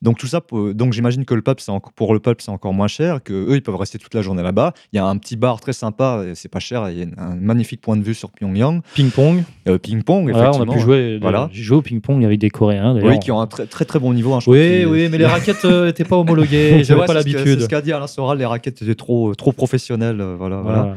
Donc, 0.00 0.18
tout 0.18 0.26
ça, 0.28 0.40
pour- 0.40 0.72
donc 0.74 0.92
j'imagine 0.92 1.24
que 1.24 1.34
le 1.34 1.42
c'est 1.58 1.70
enco- 1.72 1.90
pour 1.96 2.14
le 2.14 2.20
peuple, 2.20 2.42
c'est 2.42 2.50
encore 2.52 2.72
moins 2.72 2.86
cher, 2.88 3.22
que 3.22 3.32
eux, 3.32 3.56
ils 3.56 3.62
peuvent 3.62 3.74
rester 3.76 3.98
toute 3.98 4.14
la 4.14 4.22
journée 4.22 4.42
là-bas. 4.42 4.74
Il 4.92 4.96
y 4.96 4.98
a 5.00 5.04
un 5.06 5.16
petit 5.18 5.34
bar 5.36 5.60
très 5.60 5.72
sympa, 5.72 6.22
c'est 6.34 6.48
pas 6.50 6.60
cher. 6.60 6.88
Il 6.90 6.98
y 6.98 7.02
a 7.02 7.06
un 7.18 7.34
magnifique 7.36 7.80
point 7.80 7.96
de 7.96 8.02
vue 8.02 8.14
sur 8.14 8.30
Pyongyang. 8.30 8.80
Ping-pong. 8.94 9.42
Euh, 9.66 9.78
Ping-pong, 9.78 10.30
Voilà, 10.30 10.50
on 10.50 10.52
a 10.52 10.54
effectivement. 10.54 10.72
pu 10.74 10.78
jouer. 10.80 11.18
Voilà. 11.20 11.48
J'ai 11.52 11.62
joué 11.64 11.76
au 11.78 11.82
ping-pong 11.82 12.24
avec 12.24 12.38
des 12.38 12.50
Coréens. 12.50 12.96
Oui, 13.02 13.18
qui 13.18 13.32
ont 13.32 13.40
un 13.40 13.46
très, 13.48 13.66
très, 13.66 13.84
très 13.84 13.98
bon 13.98 14.12
niveau. 14.14 14.34
hein, 14.34 14.40
je 14.40 14.48
Oui, 14.50 14.84
oui, 14.84 15.08
mais 15.10 15.18
les 15.18 15.26
raquettes 15.26 15.64
n'étaient 15.64 16.04
pas 16.04 16.16
homologuées. 16.16 16.84
J'avais 16.84 17.06
pas 17.06 17.14
l'habitude. 17.14 17.42
C'est 17.58 17.60
ce 17.64 17.68
qu'a 17.68 17.80
dit 17.80 17.92
Alain 17.92 18.06
Soral, 18.06 18.38
les 18.38 18.44
raquettes 18.46 18.82
étaient 18.82 18.94
trop, 18.94 19.34
trop 19.34 19.52
professionnelles. 19.52 20.20
euh, 20.20 20.36
voilà, 20.38 20.60
voilà. 20.60 20.78
Voilà. 20.80 20.94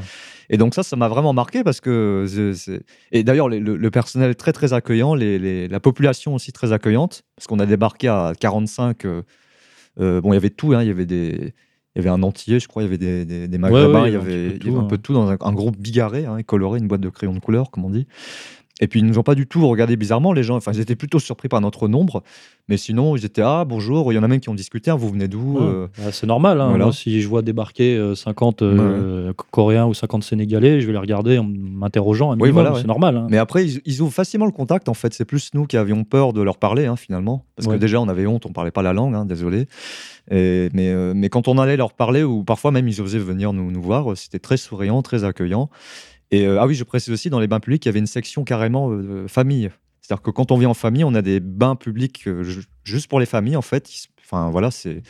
Et 0.50 0.58
donc 0.58 0.74
ça, 0.76 0.84
ça 0.84 0.96
m'a 0.96 1.08
vraiment 1.08 1.34
marqué 1.34 1.64
parce 1.64 1.82
que 1.82 2.26
c'est- 2.56 2.82
et 3.12 3.24
d'ailleurs 3.24 3.50
le, 3.50 3.60
le 3.60 3.92
personnel 3.92 4.36
très 4.36 4.54
très 4.54 4.74
accueillant, 4.74 5.14
les, 5.16 5.38
les- 5.40 5.68
la 5.68 5.80
population 5.80 6.36
aussi 6.36 6.52
très 6.52 6.72
accueillante 6.74 7.24
parce 7.36 7.48
qu'on 7.48 7.60
a 7.60 7.66
débarqué 7.66 8.08
à 8.08 8.34
45. 8.40 9.06
euh, 9.06 9.24
euh, 10.00 10.22
bon, 10.22 10.32
il 10.32 10.36
y 10.36 10.38
avait 10.38 10.50
tout, 10.52 10.74
hein, 10.74 10.82
il 10.84 10.88
y 10.88 10.92
avait 10.92 11.06
des 11.06 11.54
il 11.96 12.00
y 12.00 12.08
avait 12.08 12.10
un 12.16 12.22
antillais, 12.22 12.60
je 12.60 12.68
crois, 12.68 12.84
il 12.84 12.86
y 12.86 12.90
avait 12.90 13.00
des, 13.00 13.26
des, 13.26 13.48
des 13.48 13.58
maghrébins, 13.58 14.04
ouais, 14.04 14.10
il 14.10 14.14
y 14.14 14.16
un 14.16 14.20
avait, 14.20 14.30
peu 14.30 14.36
de 14.36 14.42
il 14.42 14.44
y 14.46 14.50
avait 14.50 14.58
tout, 14.60 14.80
un 14.80 14.84
peu 14.84 14.98
de 14.98 15.02
tout 15.02 15.14
dans 15.14 15.30
un, 15.32 15.38
un 15.42 15.52
groupe 15.54 15.78
bigarré, 15.78 16.26
hein, 16.28 16.38
coloré, 16.44 16.78
une 16.78 16.88
boîte 16.88 17.02
de 17.02 17.10
crayons 17.10 17.34
de 17.34 17.40
couleur, 17.40 17.72
comme 17.72 17.86
on 17.86 17.90
dit. 17.90 18.06
Et 18.80 18.88
puis 18.88 19.00
ils 19.00 19.06
nous 19.08 19.18
ont 19.18 19.24
pas 19.24 19.34
du 19.34 19.48
tout 19.48 19.68
regardé 19.68 19.96
bizarrement, 19.96 20.34
les 20.34 20.44
gens. 20.44 20.56
Enfin, 20.56 20.72
ils 20.72 20.80
étaient 20.80 20.96
plutôt 20.96 21.18
surpris 21.18 21.48
par 21.50 21.62
notre 21.62 21.88
nombre, 21.88 22.22
mais 22.70 22.78
sinon 22.78 23.16
ils 23.16 23.26
étaient 23.26 23.42
ah 23.42 23.66
bonjour. 23.66 24.14
Il 24.14 24.16
y 24.16 24.20
en 24.20 24.24
a 24.24 24.28
même 24.28 24.40
qui 24.40 24.50
ont 24.50 24.54
discuté. 24.54 24.92
ah, 24.92 24.96
vous 24.96 25.10
venez 25.10 25.28
d'où 25.28 25.56
Ouais. 25.58 25.64
euh, 25.64 25.88
Bah, 25.98 26.12
c'est 26.12 26.28
normal. 26.28 26.62
hein. 26.62 26.70
voilà. 26.70 26.84
Moi, 26.86 26.94
si 26.94 27.22
je 27.22 27.28
vois 27.28 27.42
débarquer 27.42 27.98
euh, 27.98 28.14
50 28.14 28.62
euh, 28.62 29.34
Coréens 29.50 29.88
ou 29.88 29.96
50 29.96 30.24
Sénégalais, 30.24 30.80
je 30.82 30.86
vais 30.86 30.92
les 30.94 31.00
regarder 31.00 31.40
en 31.40 31.44
m'interrogeant. 31.46 32.36
Oui, 32.40 32.52
voilà, 32.52 32.74
ouais. 32.74 32.82
C'est 32.82 32.88
normal. 32.88 33.18
hein. 33.18 33.28
Mais 33.32 33.40
après, 33.40 33.66
ils, 33.66 33.82
ils 33.86 34.02
ouvrent 34.02 34.14
facilement 34.14 34.46
le 34.46 34.52
contact. 34.52 34.90
En 34.90 34.94
fait, 34.94 35.12
c'est 35.14 35.26
plus 35.26 35.50
nous 35.56 35.66
qui 35.66 35.76
avions 35.78 36.04
peur 36.04 36.32
de 36.34 36.42
leur 36.44 36.58
parler, 36.60 36.86
hein, 36.86 36.96
finalement. 36.98 37.46
Parce 37.56 37.68
que 37.68 37.80
déjà, 37.80 38.00
on 38.00 38.08
avait 38.10 38.28
honte, 38.28 38.46
on 38.46 38.52
parlait 38.52 38.70
pas 38.70 38.84
la 38.84 38.94
langue, 38.94 39.16
hein, 39.16 39.26
désolé. 39.26 39.66
Et- 40.30 40.70
mais, 40.74 40.90
euh, 40.92 41.14
mais 41.16 41.30
quand 41.30 41.48
on 41.48 41.58
allait 41.58 41.78
leur 41.78 41.94
parler, 41.94 42.22
ou 42.24 42.44
parfois 42.44 42.72
même 42.72 42.88
ils 42.88 43.02
osaient 43.02 43.18
venir 43.18 43.54
nous, 43.54 43.72
nous 43.72 43.82
voir, 43.82 44.12
euh, 44.12 44.16
c'était 44.16 44.40
très 44.40 44.58
souriant, 44.58 45.02
très 45.02 45.24
accueillant. 45.24 45.70
Et 46.32 46.46
euh, 46.46 46.60
ah 46.60 46.68
oui, 46.68 46.76
je 46.76 46.84
précise 46.84 47.14
aussi, 47.14 47.30
dans 47.30 47.40
les 47.40 47.48
bains 47.48 47.60
publics, 47.60 47.86
il 47.86 47.88
y 47.88 47.90
avait 47.90 48.00
une 48.00 48.08
section 48.08 48.44
carrément 48.44 48.92
euh, 48.92 49.28
famille. 49.28 49.70
C'est-à-dire 50.02 50.22
que 50.22 50.32
quand 50.32 50.52
on 50.52 50.58
vient 50.58 50.70
en 50.70 50.74
famille, 50.74 51.04
on 51.04 51.16
a 51.16 51.22
des 51.22 51.40
bains 51.40 51.76
publics 51.76 52.24
euh, 52.28 52.44
ju- 52.44 52.64
juste 52.84 53.08
pour 53.08 53.20
les 53.20 53.26
familles, 53.26 53.58
en 53.58 53.62
fait. 53.62 53.90
Enfin, 54.24 54.50
voilà, 54.50 54.72
c'est, 54.72 55.04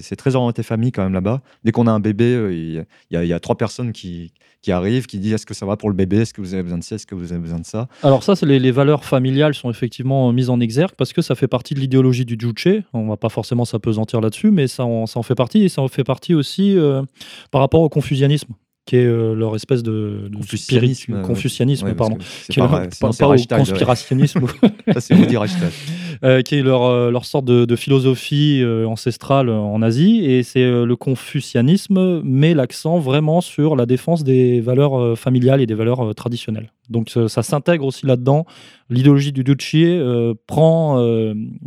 c'est, 0.00 0.16
très 0.16 0.34
orienté 0.34 0.62
famille 0.62 0.90
quand 0.90 1.02
même 1.02 1.12
là-bas. 1.12 1.42
Dès 1.64 1.72
qu'on 1.72 1.86
a 1.86 1.90
un 1.90 2.00
bébé, 2.00 2.34
euh, 2.34 2.52
il 2.54 2.84
y 3.10 3.16
a- 3.16 3.24
y, 3.24 3.32
a, 3.32 3.40
trois 3.40 3.56
personnes 3.58 3.92
qui, 3.92 4.32
arrivent, 4.68 5.06
qui 5.06 5.18
disent 5.18 5.34
est-ce 5.34 5.44
que 5.44 5.52
ça 5.52 5.66
va 5.66 5.76
pour 5.76 5.90
le 5.90 5.94
bébé? 5.94 6.18
Est-ce 6.18 6.32
que 6.32 6.40
vous 6.40 6.54
avez 6.54 6.62
besoin 6.62 6.78
de 6.78 6.82
ça 6.84 6.94
Est-ce 6.96 7.06
que 7.06 7.14
vous 7.14 7.32
avez 7.32 7.40
besoin 7.42 7.58
de 7.58 7.66
ça? 7.66 7.88
Alors 8.02 8.22
ça, 8.22 8.32
les, 8.46 8.58
les 8.58 8.70
valeurs 8.70 9.04
familiales 9.04 9.52
sont 9.54 9.70
effectivement 9.70 10.32
mises 10.32 10.48
en 10.48 10.60
exergue 10.60 10.94
parce 10.96 11.12
que 11.12 11.20
ça 11.20 11.34
fait 11.34 11.48
partie 11.48 11.74
de 11.74 11.80
l'idéologie 11.80 12.24
du 12.24 12.38
Juche. 12.40 12.82
On 12.94 13.06
va 13.06 13.18
pas 13.18 13.28
forcément 13.28 13.66
s'apesantir 13.66 14.22
là-dessus, 14.22 14.50
mais 14.50 14.66
ça 14.66 14.84
en, 14.86 15.04
ça 15.06 15.18
en 15.18 15.22
fait 15.22 15.34
partie 15.34 15.62
et 15.64 15.68
ça 15.68 15.82
en 15.82 15.88
fait 15.88 16.04
partie 16.04 16.34
aussi 16.34 16.76
euh, 16.78 17.02
par 17.50 17.60
rapport 17.60 17.82
au 17.82 17.88
confucianisme, 17.90 18.54
qui 18.86 18.96
est 18.96 19.04
euh, 19.04 19.34
leur 19.34 19.54
espèce 19.54 19.82
de, 19.82 20.28
de 20.30 20.36
Confucianisme, 20.36 21.12
spirit- 21.12 21.22
confucianisme, 21.22 21.86
Ouais, 21.86 21.94
pardon. 21.94 22.16
Qui 22.48 22.58
est 22.58 22.62
leur- 22.62 22.88
conspirationnisme, 23.00 24.40
euh, 26.24 26.42
qui 26.42 26.54
est 26.56 26.62
leur, 26.62 26.82
euh, 26.84 27.10
leur 27.10 27.24
sorte 27.24 27.44
de, 27.44 27.64
de 27.64 27.76
philosophie 27.76 28.60
euh, 28.62 28.86
ancestrale 28.86 29.48
en 29.48 29.80
Asie. 29.82 30.24
Et 30.24 30.42
c'est 30.42 30.62
euh, 30.62 30.84
le 30.84 30.96
confucianisme 30.96 32.22
met 32.22 32.54
l'accent 32.54 32.98
vraiment 32.98 33.40
sur 33.40 33.76
la 33.76 33.86
défense 33.86 34.24
des 34.24 34.60
valeurs 34.60 35.16
familiales 35.18 35.60
et 35.60 35.66
des 35.66 35.74
valeurs 35.74 36.14
traditionnelles. 36.14 36.72
Donc 36.88 37.08
ça, 37.08 37.28
ça 37.28 37.42
s'intègre 37.44 37.84
aussi 37.84 38.04
là-dedans. 38.06 38.44
L'idéologie 38.88 39.30
du 39.30 39.44
euh, 39.46 40.34
prend, 40.48 41.00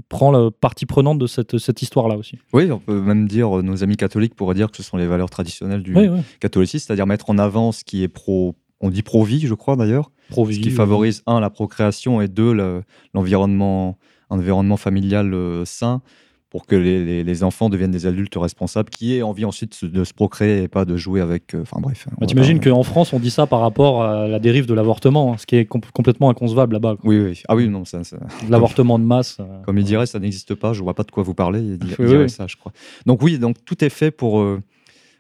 prend 0.10 0.32
la 0.32 0.52
partie 0.52 0.86
prenante 0.86 1.18
de 1.20 1.28
cette, 1.28 1.58
cette 1.58 1.82
histoire-là 1.82 2.18
aussi. 2.18 2.38
Oui, 2.52 2.70
on 2.72 2.80
peut 2.80 3.00
même 3.00 3.28
dire, 3.30 3.50
nos 3.64 3.84
amis 3.84 3.96
catholiques 3.96 4.36
pourraient 4.36 4.56
dire 4.56 4.70
que 4.70 4.76
ce 4.78 4.84
sont 4.84 4.98
les 4.98 5.08
valeurs 5.08 5.30
traditionnelles 5.30 5.82
du 5.84 5.96
Oui, 5.96 6.10
catholicisme, 6.42 6.86
c'est-à-dire 6.88 7.03
mettre 7.06 7.30
en 7.30 7.38
avant 7.38 7.72
ce 7.72 7.84
qui 7.84 8.04
est 8.04 8.08
pro, 8.08 8.56
on 8.82 8.90
dit 8.90 9.02
pro-vie, 9.04 9.42
je 9.48 9.54
crois 9.54 9.76
d'ailleurs, 9.76 10.12
ce 10.32 10.34
qui 10.60 10.70
oui. 10.70 10.70
favorise, 10.72 11.24
un, 11.28 11.40
la 11.40 11.50
procréation 11.50 12.22
et 12.22 12.28
deux, 12.28 12.54
le- 12.54 12.84
l'environnement 13.14 13.98
environnement 14.30 14.78
familial 14.78 15.34
euh, 15.34 15.64
sain 15.66 16.02
pour 16.50 16.66
que 16.68 16.76
les, 16.76 17.04
les- 17.04 17.24
les 17.24 17.44
enfants 17.44 17.70
deviennent 17.70 17.92
des 17.92 18.06
adultes 18.06 18.36
responsables 18.36 18.90
qui 18.92 19.16
aient 19.16 19.22
envie 19.24 19.44
ensuite 19.46 19.86
de 19.86 20.04
se 20.04 20.14
procréer 20.14 20.64
et 20.64 20.68
pas 20.68 20.86
de 20.86 20.98
jouer 20.98 21.20
avec. 21.22 21.56
euh, 21.56 21.62
Enfin 21.64 21.80
bref. 21.82 22.08
on 22.12 22.22
Bah, 22.22 22.26
T'imagines 22.28 22.60
pas- 22.60 22.70
qu'en 22.70 22.84
France, 22.84 23.12
on 23.14 23.20
dit 23.20 23.32
ça 23.32 23.48
par 23.48 23.60
rapport 23.60 24.04
à 24.04 24.28
la 24.28 24.38
dérive 24.40 24.66
de 24.68 24.74
l'avortement, 24.76 25.34
hein, 25.34 25.38
ce 25.40 25.46
qui 25.48 25.56
est 25.56 25.66
com- 25.66 25.82
complètement 25.94 26.30
inconcevable 26.30 26.74
là-bas. 26.74 26.96
Oui, 27.04 27.20
oui. 27.20 27.42
Ah 27.48 27.56
oui, 27.56 27.68
non, 27.70 27.86
ça. 27.86 28.04
ça- 28.04 28.18
L'avortement 28.50 29.00
de 29.00 29.04
masse. 29.04 29.38
euh, 29.40 29.62
Comme 29.66 29.78
il 29.80 29.84
dirait, 29.84 30.06
ça 30.06 30.20
n'existe 30.20 30.54
pas, 30.56 30.74
je 30.74 30.82
vois 30.84 30.94
pas 30.94 31.04
de 31.04 31.12
quoi 31.12 31.24
vous 31.24 31.34
parlez. 31.34 31.60
Il, 31.60 31.78
dirait 31.80 31.96
oui. 32.24 32.30
ça, 32.30 32.46
je 32.48 32.56
crois. 32.56 32.72
Donc 33.08 33.22
oui, 33.24 33.40
donc 33.40 33.58
tout 33.66 33.84
est 33.84 33.90
fait 33.90 34.12
pour. 34.12 34.40
euh, 34.40 34.62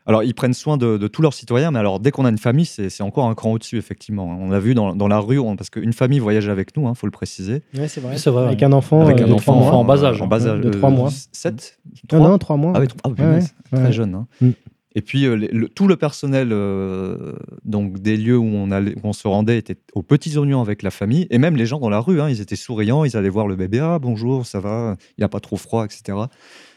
Alors, 0.05 0.23
ils 0.23 0.33
prennent 0.33 0.53
soin 0.53 0.75
de, 0.77 0.97
de 0.97 1.07
tous 1.07 1.21
leurs 1.21 1.33
citoyens, 1.33 1.71
mais 1.71 1.79
alors 1.79 1.99
dès 1.99 2.11
qu'on 2.11 2.25
a 2.25 2.29
une 2.29 2.37
famille, 2.37 2.65
c'est 2.65 3.01
encore 3.01 3.25
un 3.27 3.35
cran 3.35 3.53
au-dessus, 3.53 3.77
effectivement. 3.77 4.25
On 4.25 4.51
a 4.51 4.59
vu 4.59 4.73
dans, 4.73 4.95
dans 4.95 5.07
la 5.07 5.19
rue, 5.19 5.39
on- 5.39 5.55
parce 5.55 5.69
qu'une 5.69 5.93
famille 5.93 6.19
voyage 6.19 6.49
avec 6.49 6.75
nous, 6.75 6.89
il 6.89 6.95
faut 6.95 7.07
le 7.07 7.11
préciser. 7.11 7.61
Ouais, 7.77 7.87
c'est 7.87 8.01
vrai. 8.01 8.45
Avec 8.45 8.63
un 8.63 8.71
enfant, 8.73 9.01
avec 9.01 9.21
euh, 9.21 9.25
un 9.25 9.27
de 9.29 9.33
enfant 9.33 9.71
en 9.79 9.85
bas 9.85 10.03
âge. 10.03 10.21
En 10.21 10.27
bas 10.27 10.45
âge. 10.47 10.59
De 10.61 10.69
trois 10.71 10.89
mois. 10.89 11.09
7 11.31 11.79
Non, 12.11 12.23
non, 12.27 12.37
trois 12.37 12.57
mois. 12.57 12.73
Ah 12.75 12.81
oui, 12.81 12.87
ah 13.03 13.07
oui, 13.09 13.11
Ouais, 13.11 13.15
punaise, 13.15 13.55
ouais, 13.71 13.77
très 13.79 13.87
ouais. 13.87 13.91
jeune. 13.93 14.15
hein. 14.15 14.27
Mm. 14.41 14.49
Et 14.95 15.01
puis 15.01 15.25
euh, 15.25 15.35
les- 15.35 15.47
le- 15.47 15.69
tout 15.69 15.87
le 15.87 15.95
personnel 15.95 16.49
euh, 16.51 17.33
donc 17.65 17.97
des 17.99 18.15
lieux 18.15 18.37
où 18.37 18.45
on, 18.45 18.69
allait, 18.69 18.93
où 18.95 18.99
on 19.05 19.13
se 19.13 19.27
rendait 19.27 19.57
était 19.57 19.77
aux 19.95 20.03
petits 20.03 20.37
oignons 20.37 20.61
avec 20.61 20.83
la 20.83 20.91
famille 20.91 21.25
et 21.31 21.39
même 21.39 21.55
les 21.55 21.65
gens 21.65 21.79
dans 21.79 21.89
la 21.89 21.99
rue, 21.99 22.21
hein, 22.21 22.29
ils 22.29 22.41
étaient 22.41 22.55
souriants, 22.55 23.03
ils 23.03 23.17
allaient 23.17 23.29
voir 23.29 23.47
le 23.47 23.55
bébé, 23.55 23.79
ah 23.79 23.97
bonjour, 23.99 24.45
ça 24.45 24.59
va, 24.59 24.95
il 25.17 25.21
n'a 25.21 25.29
pas 25.29 25.39
trop 25.39 25.57
froid, 25.57 25.83
etc. 25.85 26.15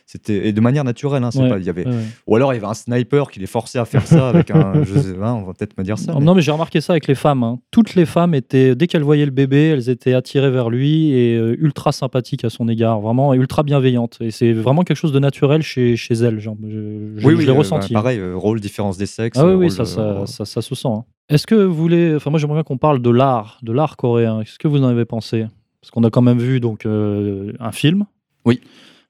c'était 0.06 0.46
et 0.48 0.52
de 0.52 0.60
manière 0.60 0.84
naturelle. 0.84 1.22
Hein, 1.24 1.30
c'est 1.30 1.40
Ouais, 1.42 1.48
pas, 1.48 1.58
y 1.58 1.68
avait, 1.68 1.86
ouais, 1.86 1.94
ou 2.26 2.36
alors 2.36 2.52
il 2.52 2.56
y 2.56 2.58
avait 2.58 2.66
un 2.68 2.74
sniper 2.74 3.30
qui 3.30 3.40
les 3.40 3.46
forçait 3.46 3.78
à 3.78 3.84
faire 3.84 4.06
ça 4.06 4.28
avec 4.28 4.50
un, 4.50 4.72
je 4.84 4.98
sais 4.98 5.14
pas, 5.14 5.34
on 5.34 5.42
va 5.42 5.52
peut-être 5.52 5.76
me 5.76 5.82
dire 5.84 5.98
ça. 5.98 6.14
Non, 6.14 6.34
mais- 6.34 6.42
j'ai 6.42 6.52
remarqué 6.52 6.80
ça 6.80 6.92
avec 6.92 7.06
les 7.08 7.14
femmes. 7.14 7.42
hein. 7.42 7.58
Toutes 7.72 7.94
les 7.96 8.06
femmes 8.06 8.34
étaient, 8.34 8.74
dès 8.76 8.86
qu'elles 8.86 9.02
voyaient 9.02 9.24
le 9.24 9.30
bébé, 9.32 9.68
elles 9.68 9.90
étaient 9.90 10.14
attirées 10.14 10.50
vers 10.50 10.70
lui 10.70 11.10
et 11.12 11.36
euh, 11.36 11.56
ultra 11.58 11.92
sympathiques 11.92 12.44
à 12.44 12.50
son 12.50 12.68
égard, 12.68 13.00
vraiment 13.00 13.34
et 13.34 13.36
ultra 13.36 13.62
bienveillantes. 13.64 14.16
Et 14.20 14.30
c'est 14.30 14.52
vraiment 14.52 14.82
quelque 14.82 14.96
chose 14.96 15.12
de 15.12 15.18
naturel 15.18 15.62
chez, 15.62 15.96
chez 15.96 16.14
elles. 16.14 16.38
Genre, 16.40 16.56
je 16.62 16.68
je- 16.70 17.26
oui, 17.26 17.32
je 17.32 17.38
oui, 17.38 17.44
l'ai 17.44 17.50
euh, 17.50 17.54
ressenti. 17.54 17.92
bah, 17.92 18.00
pareil, 18.02 18.18
euh, 18.20 18.34
rôle, 18.36 18.60
différence 18.60 18.96
des 18.96 19.06
sexes. 19.06 19.38
Ah 19.40 19.46
oui, 19.46 19.54
oui, 19.54 19.70
ça, 19.70 19.84
ça, 19.84 20.24
ça, 20.26 20.44
ça 20.44 20.62
se 20.62 20.74
sent. 20.74 20.88
hein. 20.88 21.04
Est-ce 21.28 21.46
que 21.48 21.56
vous 21.56 21.74
voulez. 21.74 22.14
Enfin, 22.14 22.30
moi, 22.30 22.38
j'aimerais 22.38 22.58
bien 22.58 22.62
qu'on 22.62 22.78
parle 22.78 23.02
de 23.02 23.10
l'art, 23.10 23.58
de 23.64 23.72
l'art 23.72 23.96
coréen. 23.96 24.42
Qu'est-ce 24.44 24.58
que 24.60 24.68
vous 24.68 24.80
en 24.82 24.86
avez 24.88 25.04
pensé? 25.04 25.46
Parce 25.80 25.90
qu'on 25.90 26.04
a 26.04 26.10
quand 26.10 26.22
même 26.22 26.38
vu 26.38 26.60
donc, 26.60 26.86
euh, 26.86 27.52
un 27.58 27.72
film. 27.72 28.04
Oui. 28.44 28.60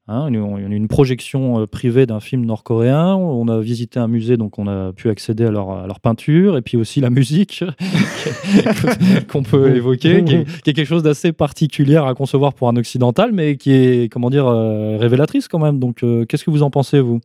Hein, 0.09 0.28
une, 0.28 0.37
une- 0.37 0.73
une 0.73 0.87
projection 0.87 1.61
euh, 1.61 1.66
privée 1.66 2.07
d'un 2.07 2.20
film 2.20 2.45
nord-coréen. 2.45 3.16
On 3.16 3.49
a 3.49 3.61
visité 3.61 3.99
un 3.99 4.07
musée, 4.07 4.37
donc 4.37 4.57
on 4.59 4.69
a 4.69 4.93
pu 4.93 5.09
accéder 5.09 5.45
à 5.45 5.51
leur, 5.51 5.70
à 5.70 5.87
peinture. 6.01 6.57
Et 6.57 6.62
puis 6.62 6.77
aussi 6.77 7.01
la 7.01 7.11
musique 7.11 7.65
qu'on 9.33 9.43
peut 9.43 9.74
évoquer, 9.74 10.23
qui 10.24 10.35
est, 10.70 10.73
quelque 10.73 10.85
chose 10.85 11.03
d'assez 11.03 11.33
particulier 11.33 11.97
à 11.97 12.15
concevoir 12.15 12.55
pour 12.55 12.69
un 12.69 12.77
occidental, 12.77 13.33
mais 13.33 13.57
qui 13.57 13.73
est, 13.73 14.12
comment 14.12 14.31
dire, 14.31 14.47
euh, 14.47 14.97
révélatrice 14.97 15.49
quand 15.49 15.59
même. 15.59 15.81
Donc, 15.81 16.05
euh, 16.05 16.24
qu'est-ce 16.24 16.45
que 16.45 16.51
vous 16.51 16.62
en 16.62 16.70
pensez, 16.70 17.01
vous? 17.01 17.20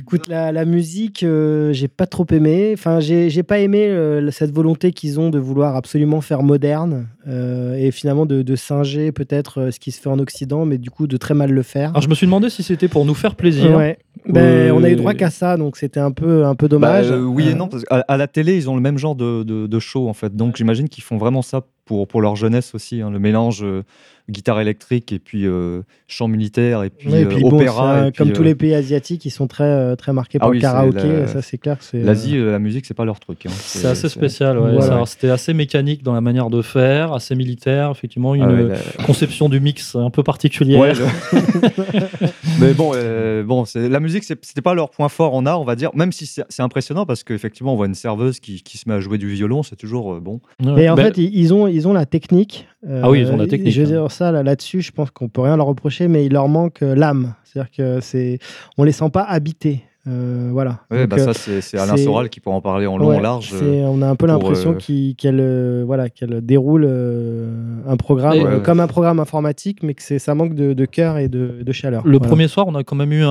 Écoute, 0.00 0.28
la, 0.28 0.52
la 0.52 0.64
musique, 0.64 1.22
euh, 1.22 1.72
j'ai 1.72 1.88
pas 1.88 2.06
trop 2.06 2.26
aimé. 2.30 2.70
Enfin, 2.74 3.00
j'ai 3.00 3.30
j'ai 3.30 3.42
pas 3.42 3.58
aimé 3.58 3.86
euh, 3.88 4.30
cette 4.30 4.52
volonté 4.52 4.92
qu'ils 4.92 5.20
ont 5.20 5.30
de 5.30 5.38
vouloir 5.38 5.76
absolument 5.76 6.20
faire 6.20 6.42
moderne 6.42 7.08
euh, 7.28 7.74
et 7.76 7.90
finalement 7.90 8.26
de, 8.26 8.42
de 8.42 8.56
singer 8.56 9.12
peut-être 9.12 9.60
euh, 9.60 9.70
ce 9.70 9.78
qui 9.78 9.90
se 9.92 10.00
fait 10.00 10.08
en 10.08 10.18
Occident, 10.18 10.64
mais 10.64 10.78
du 10.78 10.90
coup 10.90 11.06
de 11.06 11.16
très 11.16 11.34
mal 11.34 11.50
le 11.52 11.62
faire. 11.62 11.90
Alors, 11.90 12.02
je 12.02 12.08
me 12.08 12.14
suis 12.14 12.26
demandé 12.26 12.50
si 12.50 12.62
c'était 12.62 12.88
pour 12.88 13.04
nous 13.04 13.14
faire 13.14 13.34
plaisir. 13.34 13.76
Ouais. 13.76 13.98
Ben, 14.28 14.40
Euh, 14.42 14.72
On 14.74 14.82
a 14.84 14.90
eu 14.90 14.96
droit 14.96 15.14
qu'à 15.14 15.30
ça, 15.30 15.56
donc 15.56 15.76
c'était 15.76 16.00
un 16.00 16.12
peu, 16.12 16.44
un 16.44 16.54
peu 16.54 16.68
dommage. 16.68 17.08
Bah, 17.08 17.14
euh, 17.16 17.22
oui 17.24 17.48
et 17.48 17.54
non, 17.54 17.68
parce 17.68 17.84
qu'à 17.84 18.04
à 18.06 18.16
la 18.16 18.26
télé, 18.28 18.56
ils 18.56 18.68
ont 18.70 18.74
le 18.76 18.80
même 18.82 18.98
genre 18.98 19.16
de, 19.16 19.42
de, 19.42 19.66
de 19.66 19.78
show 19.78 20.08
en 20.08 20.12
fait. 20.14 20.34
Donc 20.36 20.56
j'imagine 20.56 20.88
qu'ils 20.88 21.02
font 21.04 21.16
vraiment 21.18 21.42
ça 21.42 21.62
pour, 21.92 22.08
pour 22.08 22.22
leur 22.22 22.36
jeunesse 22.36 22.74
aussi. 22.74 23.02
hein, 23.02 23.10
le 23.10 23.18
mélange 23.18 23.62
euh, 23.62 23.82
guitare 24.30 24.60
électrique 24.60 25.12
et 25.12 25.18
puis 25.18 25.46
euh, 25.46 25.82
chant 26.06 26.26
militaire 26.28 26.84
et 26.84 26.90
puis, 26.90 27.10
ouais, 27.10 27.20
et 27.22 27.24
euh, 27.24 27.28
puis 27.28 27.42
bon, 27.42 27.54
opéra. 27.54 27.96
c'est, 28.02 28.08
et 28.08 28.10
puis, 28.12 28.18
comme 28.18 28.30
euh, 28.30 28.32
tous 28.32 28.42
les 28.42 28.54
pays 28.54 28.74
asiatiques, 28.74 29.26
ils 29.26 29.30
sont 29.30 29.46
très, 29.46 29.94
très 29.96 30.14
marqués 30.14 30.38
Ah 30.40 30.44
par 30.44 30.50
oui, 30.50 30.56
le 30.56 30.62
karaoké. 30.62 31.08
la- 31.08 31.26
Ça, 31.26 31.42
c'est 31.42 31.58
clair 31.58 31.76
L'Asie, 31.92 32.38
euh, 32.38 32.50
la 32.52 32.58
musique, 32.58 32.86
c'est 32.86 32.94
pas 32.94 33.04
leur 33.04 33.20
truc. 33.20 33.44
hein. 33.44 33.50
C'est 33.54 33.88
assez 33.88 34.08
spécial, 34.08 34.58
ouais. 34.58 34.72
Voilà. 34.72 35.00
Ça, 35.00 35.06
C'était 35.06 35.28
assez 35.28 35.52
mécanique 35.52 36.02
dans 36.02 36.14
la 36.14 36.22
manière 36.22 36.48
de 36.48 36.62
faire, 36.62 37.12
assez 37.12 37.34
militaire, 37.34 37.90
effectivement, 37.90 38.34
une 38.34 38.42
Ah 38.42 38.48
ouais, 38.48 38.68
la- 38.68 39.04
conception 39.04 39.50
du 39.50 39.60
mix 39.60 39.94
un 39.96 40.08
peu 40.08 40.22
particulière. 40.22 40.94
Le- 40.94 40.94
Mais 42.62 42.74
bon, 42.74 42.92
euh, 42.94 43.42
bon 43.42 43.64
la 43.74 44.00
musique, 44.00 44.24
c'était 44.24 44.62
pas 44.62 44.74
leur 44.74 44.90
point 44.90 45.08
fort 45.08 45.34
en 45.34 45.44
art, 45.46 45.60
on 45.60 45.64
va 45.64 45.74
dire. 45.76 45.90
Même 45.94 46.12
si 46.12 46.26
c'est 46.26 46.62
impressionnant 46.62 47.04
parce 47.06 47.24
qu'effectivement, 47.24 47.72
on 47.74 47.76
voit 47.76 47.86
une 47.86 47.94
serveuse 47.94 48.40
qui, 48.40 48.62
qui 48.62 48.78
se 48.78 48.88
met 48.88 48.94
à 48.94 49.00
jouer 49.00 49.18
du 49.18 49.28
violon, 49.28 49.62
c'est 49.62 49.76
toujours 49.76 50.14
euh, 50.14 50.20
bon. 50.20 50.40
Ouais. 50.62 50.72
Mais 50.76 50.88
en 50.88 50.96
fait, 50.96 51.18
ils 51.18 51.52
ont, 51.52 51.66
ils 51.66 51.86
ont 51.88 51.92
la 51.92 52.06
technique. 52.06 52.66
Ah 52.88 53.10
oui, 53.10 53.20
ils 53.20 53.30
ont 53.30 53.36
la 53.36 53.44
Euh, 53.44 53.46
technique, 53.46 53.72
Je 53.72 53.82
veux 53.82 53.88
hein. 53.88 54.02
dire 54.02 54.10
ça 54.10 54.32
là- 54.32 54.42
là-dessus, 54.42 54.80
je 54.80 54.92
pense 54.92 55.10
qu'on 55.10 55.28
peut 55.28 55.40
rien 55.42 55.56
leur 55.56 55.66
reprocher, 55.66 56.08
mais 56.08 56.24
il 56.26 56.32
leur 56.32 56.48
manque 56.48 56.82
euh, 56.82 56.94
l'âme. 56.94 57.34
C'est-à-dire 57.44 57.70
que 57.70 58.00
c'est, 58.00 58.38
on 58.78 58.84
les 58.84 58.92
sent 58.92 59.10
pas 59.12 59.22
habités. 59.22 59.82
Euh, 60.08 60.48
voilà. 60.50 60.80
Ouais, 60.90 61.06
Donc, 61.06 61.10
bah, 61.10 61.16
euh, 61.22 61.24
ça, 61.26 61.32
c'est 61.34 61.60
c'est 61.60 61.78
Alain 61.78 61.96
c'est- 61.96 62.02
Soral 62.04 62.28
qui 62.28 62.40
pourra 62.40 62.56
en 62.56 62.60
parler 62.60 62.86
en 62.86 62.98
long, 62.98 63.10
ouais, 63.10 63.18
en 63.18 63.20
large. 63.20 63.50
c'est- 63.50 63.62
euh, 63.64 63.86
on 63.86 64.02
a 64.02 64.08
un 64.08 64.16
peu 64.16 64.26
l'impression 64.26 64.76
euh, 64.76 65.12
qu'elle 65.16 65.38
euh, 65.40 65.84
voilà, 65.86 66.10
qu'elle 66.10 66.40
déroule 66.44 66.84
euh, 66.84 67.80
un 67.86 67.96
programme 67.96 68.36
euh, 68.38 68.56
Ouais. 68.56 68.62
comme 68.62 68.80
un 68.80 68.88
programme 68.88 69.20
informatique, 69.20 69.82
mais 69.84 69.94
que 69.94 70.02
c'est, 70.02 70.18
ça 70.18 70.34
manque 70.34 70.54
de, 70.54 70.72
de 70.72 70.84
cœur 70.86 71.18
et 71.18 71.28
de, 71.28 71.62
de 71.64 71.72
chaleur. 71.72 72.02
Le 72.04 72.18
Voilà. 72.18 72.28
premier 72.28 72.48
soir, 72.48 72.66
on 72.66 72.74
a 72.74 72.82
quand 72.82 72.96
même 72.96 73.12
eu 73.12 73.22
un, 73.22 73.28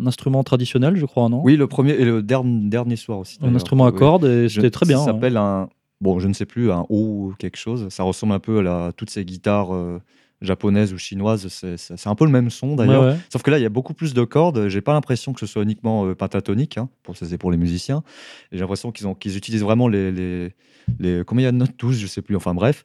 un 0.00 0.06
instrument 0.06 0.42
traditionnel, 0.44 0.96
je 0.96 1.04
crois, 1.04 1.28
non? 1.28 1.42
Oui, 1.44 1.56
le 1.56 1.66
premier 1.66 1.92
et 1.92 2.04
le 2.06 2.22
dernier, 2.22 2.68
dernier 2.70 2.96
soir 2.96 3.18
aussi. 3.18 3.38
Un 3.42 3.54
instrument 3.54 3.84
à 3.86 3.92
cordes, 3.92 4.24
et 4.24 4.48
Je- 4.48 4.54
c'était 4.54 4.70
très 4.70 4.86
bien. 4.86 4.96
Ça 4.98 5.02
hein. 5.02 5.06
s'appelle 5.12 5.36
un. 5.36 5.68
Bon, 6.00 6.20
je 6.20 6.28
ne 6.28 6.32
sais 6.32 6.46
plus, 6.46 6.70
un 6.70 6.86
O 6.88 6.96
ou 6.96 7.34
quelque 7.38 7.56
chose. 7.58 7.86
Ça 7.90 8.02
ressemble 8.04 8.32
un 8.32 8.38
peu 8.38 8.60
à 8.60 8.62
la- 8.62 8.92
toutes 8.96 9.10
ces 9.10 9.24
guitares 9.24 9.74
euh, 9.74 9.98
japonaises 10.40 10.92
ou 10.92 10.98
chinoises. 10.98 11.48
C'est 11.76 12.06
un 12.06 12.14
peu 12.14 12.24
le 12.24 12.30
même 12.30 12.50
son 12.50 12.76
d'ailleurs. 12.76 13.02
Ouais, 13.02 13.08
ouais. 13.12 13.16
Sauf 13.32 13.42
que 13.42 13.50
là, 13.50 13.58
il 13.58 13.62
y 13.62 13.66
a 13.66 13.70
beaucoup 13.70 13.94
plus 13.94 14.14
de 14.14 14.22
cordes. 14.24 14.68
J'ai 14.68 14.80
pas 14.80 14.92
l'impression 14.92 15.32
que 15.32 15.40
ce 15.40 15.46
soit 15.46 15.62
uniquement 15.62 16.06
euh, 16.06 16.14
pentatonique. 16.14 16.78
Hein, 16.78 16.88
pour 17.02 17.16
c'est 17.16 17.38
pour 17.38 17.50
les 17.50 17.56
musiciens. 17.56 18.02
J'ai 18.52 18.60
l'impression 18.60 18.92
qu'ils 18.92 19.36
utilisent 19.36 19.62
vraiment 19.62 19.88
les, 19.88 20.12
les, 20.12 20.48
les- 21.00 21.22
Combien 21.26 21.42
il 21.42 21.46
y 21.46 21.48
a 21.48 21.52
de 21.52 21.56
notes? 21.56 21.74
12 21.78 21.98
Je 21.98 22.06
sais 22.06 22.22
plus. 22.22 22.36
Enfin 22.36 22.54
bref. 22.54 22.84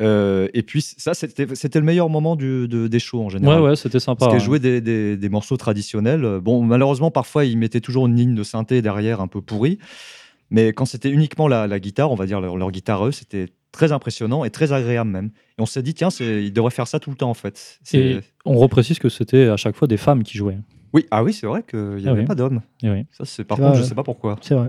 Euh, 0.00 0.46
et 0.54 0.62
puis 0.62 0.80
ça, 0.80 1.12
c'était 1.12 1.44
le 1.80 1.84
meilleur 1.84 2.08
moment 2.08 2.36
du, 2.36 2.68
de- 2.68 2.86
des 2.86 2.98
shows 3.00 3.20
en 3.20 3.24
Ouais, 3.24 3.30
général. 3.32 3.60
ouais, 3.62 3.76
c'était 3.76 3.98
sympa. 3.98 4.20
Parce 4.20 4.32
ouais. 4.32 4.38
qu'ils 4.38 4.46
jouaient 4.46 4.58
des, 4.60 4.80
des- 4.80 5.16
des 5.16 5.28
morceaux 5.28 5.56
traditionnels. 5.56 6.38
Bon, 6.40 6.62
malheureusement, 6.62 7.10
parfois, 7.10 7.44
ils 7.44 7.58
mettaient 7.58 7.80
toujours 7.80 8.06
une 8.06 8.14
ligne 8.16 8.34
de 8.36 8.42
synthé 8.44 8.80
derrière 8.80 9.20
un 9.20 9.26
peu 9.26 9.40
pourrie. 9.40 9.78
Mais 10.50 10.72
quand 10.72 10.86
c'était 10.86 11.10
uniquement 11.10 11.48
la, 11.48 11.66
la 11.66 11.78
guitare, 11.80 12.10
on 12.10 12.14
va 12.14 12.26
dire 12.26 12.40
leur, 12.40 12.56
leur 12.56 12.70
guitare, 12.70 13.06
eux, 13.06 13.12
c'était 13.12 13.48
très 13.72 13.92
impressionnant 13.92 14.44
et 14.44 14.50
très 14.50 14.72
agréable 14.72 15.10
même. 15.10 15.30
Et 15.58 15.62
on 15.62 15.66
s'est 15.66 15.82
dit, 15.82 15.94
tiens, 15.94 16.10
c'est- 16.10 16.42
ils 16.44 16.52
devraient 16.52 16.70
faire 16.70 16.86
ça 16.88 16.98
tout 17.00 17.10
le 17.10 17.16
temps, 17.16 17.30
en 17.30 17.34
fait. 17.34 17.78
C'est- 17.82 17.98
Et 17.98 18.20
on 18.44 18.56
reprécise 18.56 18.98
que 18.98 19.08
c'était 19.08 19.48
à 19.48 19.56
chaque 19.56 19.76
fois 19.76 19.86
des 19.88 19.96
femmes 19.98 20.22
qui 20.22 20.36
jouaient. 20.38 20.58
Oui, 20.94 21.04
ah 21.10 21.22
oui, 21.22 21.32
c'est 21.34 21.46
vrai 21.46 21.62
qu'il 21.68 21.78
n'y 21.96 22.08
Ah 22.08 22.12
avait 22.12 22.20
oui. 22.20 22.26
pas 22.26 22.34
d'hommes. 22.34 22.62
Oui. 22.82 23.04
Ça, 23.10 23.24
c'est 23.26 23.44
par 23.44 23.56
C'est 23.58 23.62
contre, 23.62 23.72
vrai, 23.74 23.78
je 23.78 23.82
ouais. 23.82 23.88
sais 23.90 23.94
pas 23.94 24.02
pourquoi. 24.04 24.36
C'est 24.40 24.54
vrai. 24.54 24.68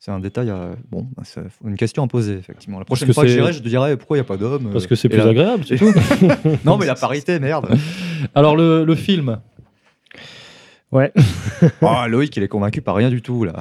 C'est 0.00 0.10
un 0.10 0.20
détail, 0.20 0.50
à- 0.50 0.72
bon, 0.90 1.06
bah, 1.16 1.22
c'est 1.24 1.40
une 1.64 1.76
question 1.76 2.02
à 2.02 2.08
poser, 2.08 2.34
effectivement. 2.34 2.78
La 2.78 2.84
prochaine 2.84 3.08
que 3.08 3.14
fois 3.14 3.22
que 3.22 3.28
c'est- 3.30 3.36
j'irai, 3.36 3.52
je 3.54 3.60
te 3.62 3.68
dirai 3.68 3.96
pourquoi 3.96 4.16
il 4.16 4.20
n'y 4.20 4.24
a 4.26 4.28
pas 4.28 4.36
d'hommes. 4.36 4.68
Parce 4.70 4.84
euh, 4.84 4.88
que 4.88 4.94
c'est 4.96 5.06
et 5.06 5.10
plus 5.10 5.18
là- 5.18 5.28
agréable, 5.28 5.64
c'est 5.66 5.76
tout. 5.78 5.86
Non, 6.64 6.76
mais 6.76 6.84
la 6.86 6.94
parité, 6.94 7.38
merde. 7.38 7.68
Alors, 8.34 8.56
le, 8.56 8.84
le 8.84 8.94
film, 8.96 9.38
Ouais. 10.92 11.12
Oh, 11.82 11.94
Loïc, 12.08 12.36
il 12.36 12.42
est 12.42 12.48
convaincu 12.48 12.80
par 12.80 12.94
rien 12.94 13.10
du 13.10 13.20
tout, 13.22 13.44
là. 13.44 13.54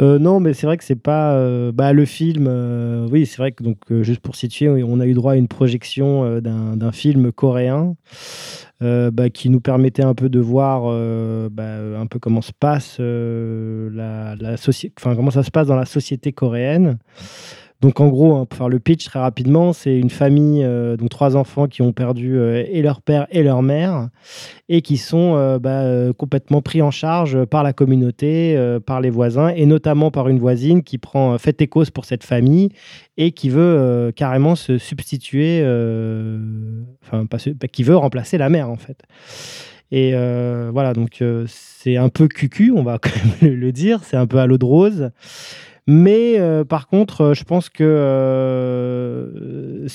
Euh, 0.00 0.18
non, 0.20 0.38
mais 0.38 0.54
c'est 0.54 0.66
vrai 0.66 0.76
que 0.76 0.84
c'est 0.84 0.94
pas 0.94 1.32
euh, 1.34 1.72
bah, 1.72 1.92
le 1.92 2.04
film. 2.04 2.46
euh, 2.48 3.08
oui, 3.10 3.26
c'est 3.26 3.38
vrai 3.38 3.50
que 3.52 3.64
donc 3.64 3.78
juste 4.02 4.20
pour 4.20 4.36
situer, 4.36 4.68
on 4.82 5.00
a 5.00 5.06
eu 5.06 5.14
droit 5.14 5.32
à 5.32 5.36
une 5.36 5.48
projection 5.48 6.40
d'un 6.40 6.92
film 6.92 7.32
coréen 7.32 7.96
bah, 8.80 9.30
qui 9.32 9.50
nous 9.50 9.60
permettait 9.60 10.04
un 10.04 10.14
peu 10.14 10.28
de 10.28 10.38
voir 10.38 10.82
bah, 11.50 11.98
un 12.00 12.06
peu 12.06 12.18
comment 12.18 12.42
se 12.42 12.52
passe 12.52 12.98
la, 13.00 14.36
la 14.36 14.56
soci- 14.56 14.92
enfin 14.98 15.16
comment 15.16 15.30
ça 15.32 15.42
se 15.42 15.50
passe 15.50 15.66
dans 15.66 15.76
la 15.76 15.86
société 15.86 16.32
coréenne. 16.32 16.98
Donc 17.80 18.00
en 18.00 18.08
gros, 18.08 18.34
hein, 18.34 18.44
pour 18.44 18.58
faire 18.58 18.68
le 18.68 18.80
pitch 18.80 19.04
très 19.04 19.20
rapidement, 19.20 19.72
c'est 19.72 19.96
une 19.96 20.10
famille, 20.10 20.64
euh, 20.64 20.96
donc 20.96 21.10
trois 21.10 21.36
enfants 21.36 21.68
qui 21.68 21.80
ont 21.80 21.92
perdu 21.92 22.36
euh, 22.36 22.64
et 22.68 22.82
leur 22.82 23.00
père 23.00 23.28
et 23.30 23.44
leur 23.44 23.62
mère, 23.62 24.08
et 24.68 24.82
qui 24.82 24.96
sont 24.96 25.36
euh, 25.36 25.60
bah, 25.60 25.82
euh, 25.82 26.12
complètement 26.12 26.60
pris 26.60 26.82
en 26.82 26.90
charge 26.90 27.44
par 27.44 27.62
la 27.62 27.72
communauté, 27.72 28.58
par 28.84 29.00
les 29.00 29.10
voisins, 29.10 29.50
et 29.50 29.64
notamment 29.64 30.10
par 30.10 30.28
une 30.28 30.40
voisine 30.40 30.82
qui 30.82 30.98
prend 30.98 31.38
fait 31.38 31.62
et 31.62 31.68
cause 31.68 31.90
pour 31.90 32.04
cette 32.04 32.24
famille 32.24 32.70
et 33.16 33.30
qui 33.30 33.48
veut 33.48 34.12
carrément 34.14 34.56
se 34.56 34.76
substituer, 34.78 35.60
enfin 37.04 37.26
bah, 37.30 37.68
qui 37.68 37.82
veut 37.84 37.96
remplacer 37.96 38.38
la 38.38 38.48
mère 38.48 38.70
en 38.70 38.76
fait. 38.76 39.02
Et 39.92 40.12
voilà, 40.72 40.94
donc 40.94 41.22
c'est 41.46 41.96
un 41.96 42.08
peu 42.08 42.26
cucu, 42.26 42.72
on 42.74 42.82
va 42.82 42.98
quand 43.02 43.10
même 43.42 43.54
le 43.54 43.72
dire, 43.72 44.00
c'est 44.02 44.16
un 44.16 44.26
peu 44.26 44.38
à 44.38 44.46
l'eau 44.46 44.58
de 44.58 44.64
rose. 44.64 45.10
Mais 45.90 46.38
euh, 46.38 46.64
par 46.64 46.86
contre, 46.86 47.22
euh, 47.22 47.34
je 47.34 47.44
pense 47.44 47.70
que 47.70 47.82
euh, 47.82 49.88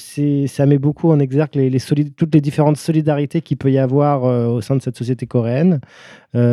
ça 0.48 0.65
met 0.65 0.80
beaucoup 0.80 1.11
en 1.11 1.20
exergue 1.20 1.53
les, 1.53 1.78
toutes 2.18 2.34
les 2.34 2.41
différentes 2.41 2.78
solidarités 2.78 3.41
qu'il 3.41 3.57
peut 3.57 3.72
y 3.72 3.78
avoir 3.78 4.26
euh, 4.26 4.48
au 4.48 4.61
sein 4.61 4.76
de 4.76 4.82
cette 4.82 4.98
société 4.98 5.28
coréenne, 5.28 5.82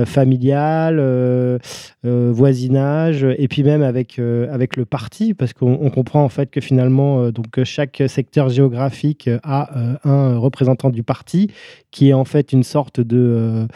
familiale, 0.05 0.99
euh, 1.01 1.59
euh, 2.05 2.31
voisinage, 2.33 3.27
et 3.39 3.49
puis 3.49 3.63
même 3.63 3.83
avec, 3.83 4.19
euh, 4.19 4.53
avec 4.53 4.77
le 4.77 4.85
parti, 4.85 5.35
parce 5.35 5.53
qu'on 5.53 5.79
on 5.81 5.91
comprend 5.91 6.23
en 6.23 6.29
fait 6.29 6.51
que 6.51 6.61
finalement, 6.61 7.23
euh, 7.23 7.33
donc, 7.33 7.63
chaque 7.65 8.03
secteur 8.07 8.49
géographique 8.49 9.29
euh, 9.29 9.39
a 9.43 9.79
euh, 9.79 9.97
un 10.05 10.39
représentant 10.39 10.91
du 10.91 11.03
parti, 11.03 11.51
qui 11.91 12.11
est 12.11 12.13
en 12.13 12.25
fait 12.25 12.53
une 12.53 12.63
sorte 12.63 13.01
de... 13.01 13.17
euh, 13.19 13.67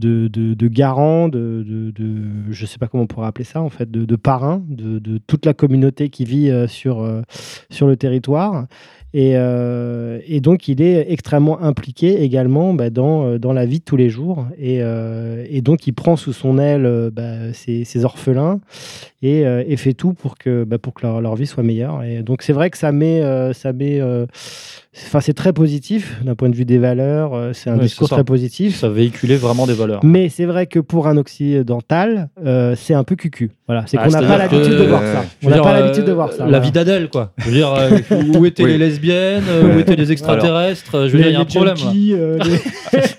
de, 0.00 0.28
de, 0.28 0.68
garant, 0.68 1.28
de, 1.28 1.62
de, 1.62 1.92
je 2.50 2.62
ne 2.62 2.66
sais 2.66 2.78
pas 2.78 2.88
comment 2.88 3.02
on 3.02 3.06
pourrait 3.06 3.26
appeler 3.26 3.44
ça, 3.44 3.60
en 3.60 3.68
fait, 3.68 3.90
de, 3.90 4.16
parrain 4.16 4.62
de, 4.68 5.18
toute 5.26 5.44
la 5.46 5.54
communauté 5.54 6.08
qui 6.08 6.24
vit 6.24 6.50
euh, 6.50 6.66
sur, 6.66 7.02
euh, 7.02 7.22
sur 7.70 7.86
le 7.86 7.96
territoire. 7.96 8.66
Et, 9.12 9.32
euh, 9.34 10.20
et 10.26 10.40
donc, 10.40 10.68
il 10.68 10.80
est 10.80 11.10
extrêmement 11.10 11.60
impliqué 11.60 12.22
également 12.22 12.74
bah, 12.74 12.90
dans, 12.90 13.24
euh, 13.26 13.38
dans 13.38 13.52
la 13.52 13.66
vie 13.66 13.80
de 13.80 13.84
tous 13.84 13.96
les 13.96 14.08
jours. 14.08 14.46
Et, 14.58 14.78
euh, 14.82 15.44
et 15.50 15.62
donc, 15.62 15.86
il 15.86 15.92
prend 15.92 16.16
sous 16.16 16.32
son 16.32 16.58
aile 16.58 16.86
euh, 16.86 17.10
bah, 17.10 17.52
ces, 17.52 17.84
ces 17.84 18.04
orphelins 18.04 18.60
et, 19.22 19.44
euh, 19.46 19.64
et 19.66 19.76
fait 19.76 19.94
tout 19.94 20.12
pour 20.12 20.38
que, 20.38 20.64
bah, 20.64 20.78
pour 20.78 20.94
que 20.94 21.06
leur, 21.06 21.20
leur 21.20 21.34
vie 21.34 21.46
soit 21.46 21.64
meilleure. 21.64 22.04
Et 22.04 22.22
donc, 22.22 22.42
c'est 22.42 22.52
vrai 22.52 22.70
que 22.70 22.78
ça 22.78 22.92
met, 22.92 23.20
euh, 23.22 23.52
ça 23.52 23.72
met 23.72 24.00
Enfin, 24.96 25.20
c'est 25.20 25.34
très 25.34 25.52
positif 25.52 26.20
d'un 26.24 26.34
point 26.34 26.48
de 26.48 26.56
vue 26.56 26.64
des 26.64 26.78
valeurs. 26.78 27.32
euh, 27.34 27.52
C'est 27.52 27.70
un 27.70 27.76
discours 27.76 28.08
ça. 28.08 28.16
très 28.16 28.24
positif. 28.24 28.76
Ça 28.76 28.88
véhiculait 28.88 29.36
vraiment 29.36 29.68
des 29.68 29.72
valeurs. 29.72 30.04
Mais 30.04 30.28
c'est 30.28 30.46
vrai 30.46 30.66
que 30.66 30.80
pour 30.80 31.06
un 31.06 31.16
occidental, 31.16 32.28
euh, 32.44 32.74
c'est 32.76 32.94
un 32.94 33.04
peu 33.04 33.14
cucu. 33.14 33.52
Voilà, 33.68 33.84
c'est 33.86 33.96
Ah, 33.98 34.04
qu'on 34.06 34.10
n'a 34.10 34.22
pas 34.22 34.36
l'habitude 34.36 34.64
que- 34.72 34.82
de 34.82 34.86
voir 34.88 35.02
ça. 35.02 35.24
Je 35.40 35.46
On 35.46 35.50
n'a 35.50 35.60
pas 35.60 35.76
euh, 35.76 35.80
l'habitude 35.80 36.04
de 36.04 36.12
voir 36.12 36.32
ça. 36.32 36.38
La 36.38 36.44
voilà. 36.44 36.58
vie 36.58 36.72
d'Adèle, 36.72 37.08
quoi. 37.08 37.32
Je 37.38 37.44
veux 37.46 37.52
dire, 37.52 37.72
euh, 37.72 37.98
où 38.36 38.44
étaient 38.46 38.64
Oui. 38.64 38.72
les 38.72 38.78
lesbiennes, 38.78 39.44
euh, 39.48 39.76
où 39.76 39.78
étaient 39.78 39.94
les 39.94 40.10
extraterrestres 40.10 40.94
euh, 40.96 41.06
Je 41.08 41.12
veux 41.12 41.18
Les- 41.18 41.22
dire, 41.24 41.30
il 41.30 41.34
y 41.34 41.36
a 41.36 41.40
un 41.40 41.44
problème. 41.44 41.76
junkies, 41.76 42.14
euh, 42.14 42.38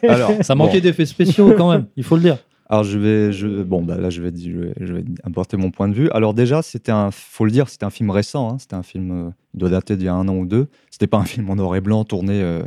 les- 0.04 0.10
Alors, 0.10 0.32
Ça 0.42 0.56
manquait 0.56 0.80
bon. 0.80 0.84
d'effets 0.84 1.06
spéciaux 1.06 1.54
quand 1.58 1.72
même, 1.72 1.86
il 1.96 2.04
faut 2.04 2.16
le 2.18 2.22
dire. 2.24 2.38
Alors 2.72 2.86
je 2.86 2.98
vais, 2.98 3.34
je, 3.34 3.48
bon 3.64 3.84
bah 3.84 3.98
là 3.98 4.10
je 4.10 4.22
vais, 4.22 4.32
je 4.34 5.04
apporter 5.26 5.58
mon 5.58 5.72
point 5.72 5.90
de 5.90 5.94
vue. 5.94 6.10
Alors 6.12 6.34
déjà 6.34 6.62
c'était 6.62 6.94
un, 6.94 7.12
faut 7.12 7.44
le 7.44 7.52
dire, 7.52 7.68
c'était 7.68 7.84
un 7.84 7.90
film 7.90 8.10
récent. 8.12 8.50
hein. 8.50 8.58
C'était 8.60 8.76
un 8.76 8.84
film, 8.84 9.12
euh, 9.12 9.30
il 9.54 9.60
doit 9.60 9.70
dater 9.70 9.98
d'il 9.98 10.06
y 10.06 10.08
a 10.08 10.14
un 10.14 10.26
an 10.30 10.38
ou 10.38 10.46
deux. 10.46 10.70
C'était 10.90 11.08
pas 11.08 11.18
un 11.18 11.26
film 11.26 11.50
en 11.50 11.58
noir 11.58 11.76
et 11.76 11.82
blanc 11.82 12.06
tourné 12.06 12.42
euh, 12.42 12.64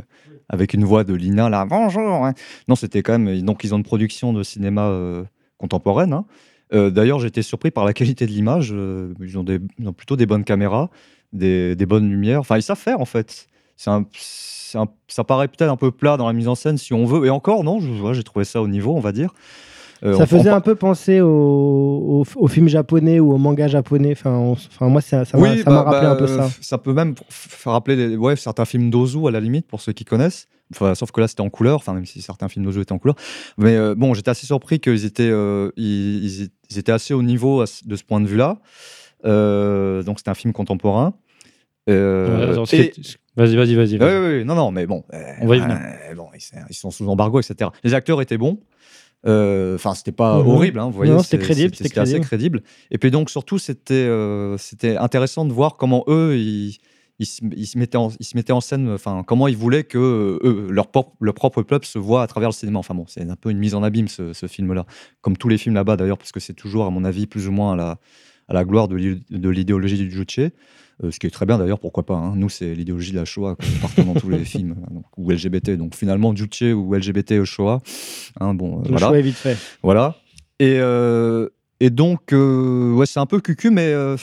avec 0.47 0.75
une 0.75 0.85
voix 0.85 1.03
de 1.03 1.15
Lina 1.15 1.49
là. 1.49 1.65
Bonjour. 1.65 2.23
hein. 2.23 2.33
Non, 2.67 2.75
c'était 2.75 3.01
quand 3.01 3.17
même. 3.17 3.41
Donc 3.41 3.63
ils 3.63 3.73
ont 3.73 3.77
une 3.77 3.83
production 3.83 4.31
de 4.31 4.43
cinéma 4.43 4.85
euh, 4.89 5.23
contemporaine. 5.57 6.13
hein. 6.13 6.25
Euh, 6.73 6.91
D'ailleurs 6.91 7.19
j'étais 7.19 7.41
surpris 7.41 7.71
par 7.71 7.83
la 7.83 7.93
qualité 7.93 8.27
de 8.27 8.31
l'image. 8.31 8.69
euh, 8.73 9.11
ils, 9.19 9.39
ont 9.39 9.45
plutôt 9.97 10.15
des 10.17 10.27
bonnes 10.27 10.43
caméras, 10.43 10.91
des, 11.33 11.75
bonnes 11.87 12.07
lumières. 12.07 12.41
Enfin 12.41 12.57
ils 12.57 12.61
savent 12.63 12.77
faire 12.77 13.01
en 13.01 13.05
fait. 13.05 13.47
Ça 13.75 15.23
paraît 15.27 15.47
peut-être 15.47 15.71
un 15.71 15.77
peu 15.77 15.89
plat 15.89 16.15
dans 16.17 16.27
la 16.27 16.33
mise 16.33 16.47
en 16.47 16.53
scène 16.55 16.77
si 16.77 16.93
on 16.93 17.05
veut. 17.05 17.25
Et 17.25 17.31
encore 17.31 17.63
non, 17.63 17.79
j'ai 18.13 18.23
trouvé 18.23 18.45
ça 18.45 18.61
au 18.61 18.67
niveau, 18.67 18.95
on 18.95 18.99
va 18.99 19.11
dire. 19.11 19.33
Euh, 20.03 20.13
Ça 20.17 20.25
faisait 20.27 20.51
on- 20.51 20.55
un 20.55 20.61
peu 20.61 20.75
penser 20.75 21.21
au, 21.21 21.27
au, 21.29 22.25
au 22.35 22.47
film 22.47 22.67
japonais 22.67 23.19
ou 23.19 23.31
au 23.33 23.37
manga 23.37 23.67
japonais. 23.67 24.11
Enfin, 24.11 24.31
on- 24.31 24.51
enfin 24.53 24.87
moi, 24.89 25.01
ça 25.01 25.23
ça 25.25 25.37
m'a 25.37 25.43
Oui, 25.51 25.61
ça 25.63 25.69
m'a 25.69 25.83
bah, 25.83 25.91
rappelé 25.91 26.07
un 26.07 26.15
peu 26.15 26.25
bah, 26.37 26.49
ça. 26.49 26.57
Ça 26.61 26.77
peut 26.77 26.93
même 26.93 27.15
faire 27.29 27.71
rappeler 27.73 27.95
les- 27.95 28.17
ouais, 28.17 28.35
certains 28.35 28.65
films 28.65 28.89
d'Ozu 28.89 29.25
à 29.27 29.31
la 29.31 29.39
limite, 29.39 29.67
pour 29.67 29.81
ceux 29.81 29.93
qui 29.93 30.03
connaissent. 30.05 30.47
Enfin, 30.73 30.95
sauf 30.95 31.11
que 31.11 31.21
là, 31.21 31.27
c'était 31.27 31.41
en 31.41 31.49
couleur, 31.49 31.75
enfin, 31.77 31.93
même 31.93 32.05
si 32.05 32.21
certains 32.21 32.49
films 32.49 32.65
d'Ozu 32.65 32.81
étaient 32.81 32.91
en 32.91 32.97
couleur. 32.97 33.15
Mais 33.57 33.75
euh, 33.77 33.95
bon, 33.95 34.13
j'étais 34.13 34.31
assez 34.31 34.45
surpris 34.47 34.79
qu'ils 34.79 35.05
étaient, 35.05 35.29
euh, 35.29 35.69
ils, 35.77 36.49
étaient 36.75 36.91
assez 36.91 37.13
au 37.13 37.21
niveau 37.23 37.63
de 37.63 37.95
ce 37.95 38.03
point 38.03 38.19
de 38.19 38.25
vue-là. 38.27 38.57
Euh, 39.25 40.03
donc, 40.03 40.19
c'était 40.19 40.31
un 40.31 40.35
film 40.35 40.53
contemporain. 40.53 41.13
Euh, 41.89 42.65
et- 42.73 42.93
Vas-y, 43.37 43.55
vas-y, 43.57 43.75
vas-y. 43.75 43.93
oui, 43.97 43.99
oui, 44.01 44.37
oui, 44.39 44.45
non, 44.45 44.55
non, 44.55 44.71
mais 44.71 44.87
bon. 44.87 45.03
euh, 45.13 45.21
On 45.41 45.47
va 45.47 45.57
y 45.57 45.59
venir. 45.59 45.77
euh, 46.09 46.15
bon, 46.15 46.27
ils, 46.33 46.41
ils 46.69 46.73
sont 46.73 46.89
sous 46.89 47.07
embargo, 47.09 47.39
etc. 47.41 47.69
Les 47.83 47.93
acteurs 47.93 48.21
étaient 48.21 48.37
bons. 48.37 48.59
Euh, 49.27 49.75
Enfin, 49.75 49.93
c'était 49.95 50.11
pas 50.11 50.39
Mhm. 50.41 50.47
horrible, 50.47 50.79
hein, 50.79 50.85
vous 50.85 50.91
voyez. 50.91 51.11
Non, 51.11 51.19
c'était 51.23 51.39
crédible, 51.39 51.75
c'était 51.75 51.99
assez 51.99 52.19
crédible. 52.21 52.61
Et 52.91 52.97
puis 52.97 53.11
donc, 53.11 53.29
surtout, 53.29 53.57
c'était 53.57 53.93
euh, 53.93 54.57
c'était 54.57 54.97
intéressant 54.97 55.45
de 55.45 55.53
voir 55.53 55.77
comment 55.77 56.03
eux, 56.07 56.37
ils, 56.37 56.77
ils, 57.19 57.25
se, 57.25 57.41
ils 57.55 57.65
se 57.65 57.77
mettaient 57.77 57.97
en, 57.97 58.11
ils 58.19 58.25
se 58.25 58.35
mettaient 58.37 58.53
en 58.53 58.61
scène, 58.61 58.89
enfin, 58.89 59.23
comment 59.25 59.47
ils 59.47 59.57
voulaient 59.57 59.83
que 59.83 59.97
euh, 59.97 60.39
eux, 60.43 60.67
leur, 60.69 60.87
propre, 60.87 61.13
leur 61.21 61.33
propre 61.33 61.61
peuple 61.63 61.85
se 61.85 61.97
voit 61.97 62.21
à 62.23 62.27
travers 62.27 62.49
le 62.49 62.53
cinéma. 62.53 62.79
Enfin 62.79 62.93
bon, 62.93 63.05
c'est 63.07 63.21
un 63.29 63.35
peu 63.35 63.49
une 63.49 63.57
mise 63.57 63.73
en 63.73 63.83
abîme, 63.83 64.07
ce, 64.07 64.33
ce 64.33 64.47
film-là. 64.47 64.85
Comme 65.21 65.37
tous 65.37 65.47
les 65.49 65.57
films 65.57 65.75
là-bas, 65.75 65.97
d'ailleurs, 65.97 66.17
parce 66.17 66.31
que 66.31 66.39
c'est 66.39 66.53
toujours, 66.53 66.85
à 66.85 66.89
mon 66.91 67.03
avis, 67.03 67.25
plus 67.25 67.47
ou 67.47 67.51
moins 67.51 67.73
à 67.73 67.75
la, 67.75 67.97
à 68.47 68.53
la 68.53 68.63
gloire 68.65 68.87
de 68.87 68.95
l'id- 68.95 69.23
de 69.29 69.49
l'idéologie 69.49 69.97
du 69.97 70.11
Juche. 70.11 70.39
Euh, 71.03 71.11
ce 71.11 71.19
qui 71.19 71.27
est 71.27 71.29
très 71.31 71.45
bien 71.45 71.57
d'ailleurs, 71.57 71.79
pourquoi 71.79 72.05
pas. 72.05 72.15
hein. 72.15 72.33
Nous, 72.35 72.47
c'est 72.47 72.73
l'idéologie 72.73 73.11
de 73.11 73.17
la 73.17 73.25
Shoah, 73.25 73.57
partout 73.81 74.03
dans 74.03 74.13
tous 74.13 74.29
les 74.29 74.45
films, 74.45 74.75
euh, 74.89 74.93
donc, 74.93 75.03
ou 75.17 75.29
LGBT. 75.31 75.71
Donc 75.71 75.93
finalement, 75.95 76.33
Juche 76.35 76.61
ou 76.73 76.93
LGBT 76.95 77.43
Shoah. 77.43 77.81
hein, 78.39 78.53
bon, 78.53 78.79
euh, 78.79 78.83
Le 78.83 78.89
voilà. 78.91 79.07
choix 79.07 79.19
est 79.19 79.23
vite 79.23 79.35
fait. 79.35 79.57
voilà. 79.83 80.15
Et, 80.59 80.77
euh, 80.79 81.49
et 81.81 81.89
donc, 81.89 82.31
euh, 82.31 82.93
ouais, 82.93 83.05
c'est 83.05 83.19
un 83.19 83.25
peu 83.25 83.41
cucu, 83.41 83.71
mais 83.71 83.87
euh, 83.91 84.15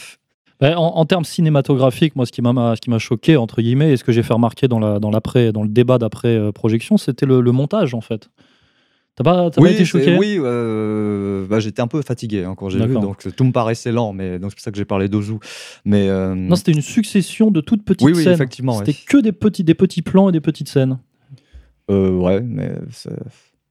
Ben, 0.61 0.77
en, 0.77 0.97
en 0.97 1.05
termes 1.05 1.25
cinématographiques, 1.25 2.17
moi, 2.17 2.25
ce 2.25 2.33
qui 2.33 2.41
m'a, 2.41 2.75
ce 2.77 2.81
qui 2.81 2.89
m'a 2.89 2.99
choqué, 2.99 3.37
entre 3.37 3.61
guillemets, 3.61 3.93
et 3.93 3.97
ce 3.99 4.05
que 4.05 4.13
j'ai 4.13 4.23
fait 4.23 4.33
remarquer 4.33 4.67
dans, 4.69 4.79
la, 4.79 4.99
dans, 4.99 5.11
l'après, 5.11 5.53
dans 5.53 5.63
le 5.65 5.69
débat 5.69 5.99
d'après-projection, 5.99 6.97
c'était 6.97 7.27
le, 7.27 7.41
le 7.43 7.53
montage, 7.53 7.93
en 7.93 8.01
fait. 8.01 8.31
T'as 9.15 9.25
pas, 9.25 9.51
oui, 9.59 9.69
pas 9.69 9.71
été 9.71 9.85
choqué 9.85 10.17
oui 10.17 10.37
euh, 10.39 11.47
bah, 11.47 11.61
j'étais 11.61 11.83
un 11.83 11.87
peu 11.87 12.01
fatigué 12.01 12.45
hein, 12.45 12.55
quand 12.57 12.71
j'ai 12.71 12.85
vu, 12.87 12.95
donc 12.95 13.27
tout 13.37 13.45
me 13.45 13.53
paraissait 13.53 13.93
lent, 13.93 14.13
mais 14.15 14.39
donc 14.39 14.51
c'est 14.53 14.57
pour 14.57 14.63
ça 14.65 14.71
que 14.71 14.79
j'ai 14.79 14.87
parlé 14.87 15.09
d'Ozu. 15.09 15.35
Mais 15.85 16.09
euh, 16.09 16.35
Non, 16.35 16.57
c'était 16.57 16.73
une 16.73 16.81
succession 16.81 17.51
de 17.51 17.61
toutes 17.61 17.85
petites 17.85 18.07
Oui, 18.07 18.15
oui, 18.17 18.25
scènes. 18.25 18.33
effectivement, 18.33 18.73
C'était 18.79 18.93
ouais. 18.93 18.99
que 19.07 19.19
des 19.19 19.33
petits, 19.33 19.65
des 19.65 19.75
petits 19.75 20.01
plans 20.03 20.31
et 20.31 20.33
des 20.33 20.41
petites 20.41 20.69
scènes. 20.71 20.99
euh, 21.91 22.11
ouais, 22.17 22.41
mais 22.41 22.73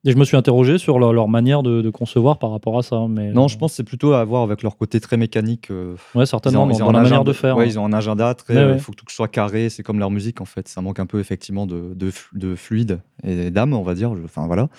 Et 0.05 0.11
je 0.11 0.15
me 0.17 0.25
suis 0.25 0.37
interrogé 0.37 0.77
sur 0.77 0.99
leur, 0.99 1.11
leur 1.11 1.27
manière 1.27 1.63
de, 1.63 1.81
de 1.81 1.89
concevoir 1.89 2.37
par 2.37 2.51
rapport 2.51 2.77
à 2.77 2.83
ça. 2.83 3.07
Mais, 3.09 3.31
non, 3.31 3.47
je 3.47 3.57
pense 3.57 3.71
que 3.71 3.77
c'est 3.77 3.83
plutôt 3.83 4.13
à 4.13 4.23
voir 4.23 4.43
avec 4.43 4.61
leur 4.61 4.77
côté 4.77 4.99
très 4.99 5.17
mécanique. 5.17 5.69
Ouais, 6.13 6.25
certainement, 6.27 6.67
Ils 6.69 6.73
ont- 6.73 6.77
dans, 6.77 6.77
ils 6.77 6.83
ont 6.83 6.85
dans 6.85 6.91
la 6.91 6.99
manière 6.99 7.13
agenda- 7.21 7.31
de 7.31 7.33
faire. 7.33 7.57
ouais, 7.57 7.63
hein. 7.63 7.67
ils 7.67 7.79
ont 7.79 7.85
un 7.85 7.93
agenda 7.93 8.33
très. 8.35 8.53
Il 8.53 8.57
ouais. 8.73 8.77
faut 8.79 8.91
que 8.91 8.97
tout 8.97 9.05
soit 9.09 9.27
carré. 9.27 9.69
C'est 9.69 9.81
comme 9.81 9.97
leur 9.97 10.11
musique 10.11 10.39
en 10.39 10.45
fait. 10.45 10.67
Ça 10.67 10.81
manque 10.81 10.99
un 10.99 11.07
peu 11.07 11.19
effectivement 11.19 11.65
de, 11.65 11.93
de, 11.95 12.11
de 12.33 12.53
fluide 12.55 12.99
et 13.23 13.49
d'âme, 13.49 13.73
on 13.73 13.81
va 13.83 13.95
dire. 13.95 14.11
Enfin 14.23 14.45
voilà. 14.45 14.69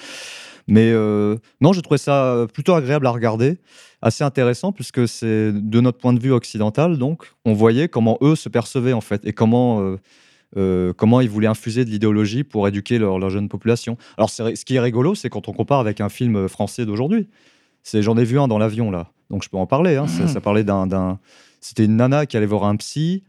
Mais 0.68 0.90
euh, 0.92 1.36
non, 1.60 1.72
je 1.72 1.80
trouvais 1.80 1.98
ça 1.98 2.46
plutôt 2.52 2.74
agréable 2.74 3.06
à 3.06 3.10
regarder, 3.10 3.58
assez 4.00 4.24
intéressant 4.24 4.72
puisque 4.72 5.06
c'est 5.08 5.52
de 5.52 5.80
notre 5.80 5.98
point 5.98 6.12
de 6.12 6.20
vue 6.20 6.32
occidental. 6.32 6.98
Donc, 6.98 7.32
on 7.44 7.52
voyait 7.52 7.88
comment 7.88 8.18
eux 8.20 8.36
se 8.36 8.48
percevaient 8.48 8.92
en 8.92 9.00
fait 9.00 9.24
et 9.26 9.32
comment. 9.32 9.80
euh, 9.80 9.96
euh, 10.58 10.92
comment 10.92 11.22
ils 11.22 11.30
voulaient 11.30 11.46
infuser 11.46 11.86
de 11.86 11.88
l'idéologie 11.88 12.44
pour 12.44 12.68
éduquer 12.68 12.98
leur, 12.98 13.18
leur 13.18 13.30
jeune 13.30 13.48
population. 13.48 13.96
Alors, 14.18 14.28
ce 14.28 14.64
qui 14.66 14.74
est 14.76 14.80
rigolo, 14.80 15.14
c'est 15.14 15.30
quand 15.30 15.48
on 15.48 15.54
compare 15.54 15.80
avec 15.80 16.02
un 16.02 16.10
film 16.10 16.46
français 16.46 16.84
d'aujourd'hui. 16.84 17.26
J'en 17.94 18.18
ai 18.18 18.24
vu 18.24 18.38
un 18.38 18.48
dans 18.48 18.58
l'avion 18.58 18.90
là, 18.90 19.08
donc 19.30 19.42
je 19.42 19.48
peux 19.48 19.56
en 19.56 19.64
parler. 19.66 19.96
hein. 19.96 20.06
Ça, 20.06 20.28
ça 20.28 20.40
parlait 20.42 20.62
d'un, 20.62 20.86
d'un- 20.86 21.18
c'était 21.62 21.86
une 21.86 21.96
nana 21.96 22.26
qui 22.26 22.36
allait 22.36 22.44
voir 22.44 22.64
un 22.64 22.76
psy, 22.76 23.22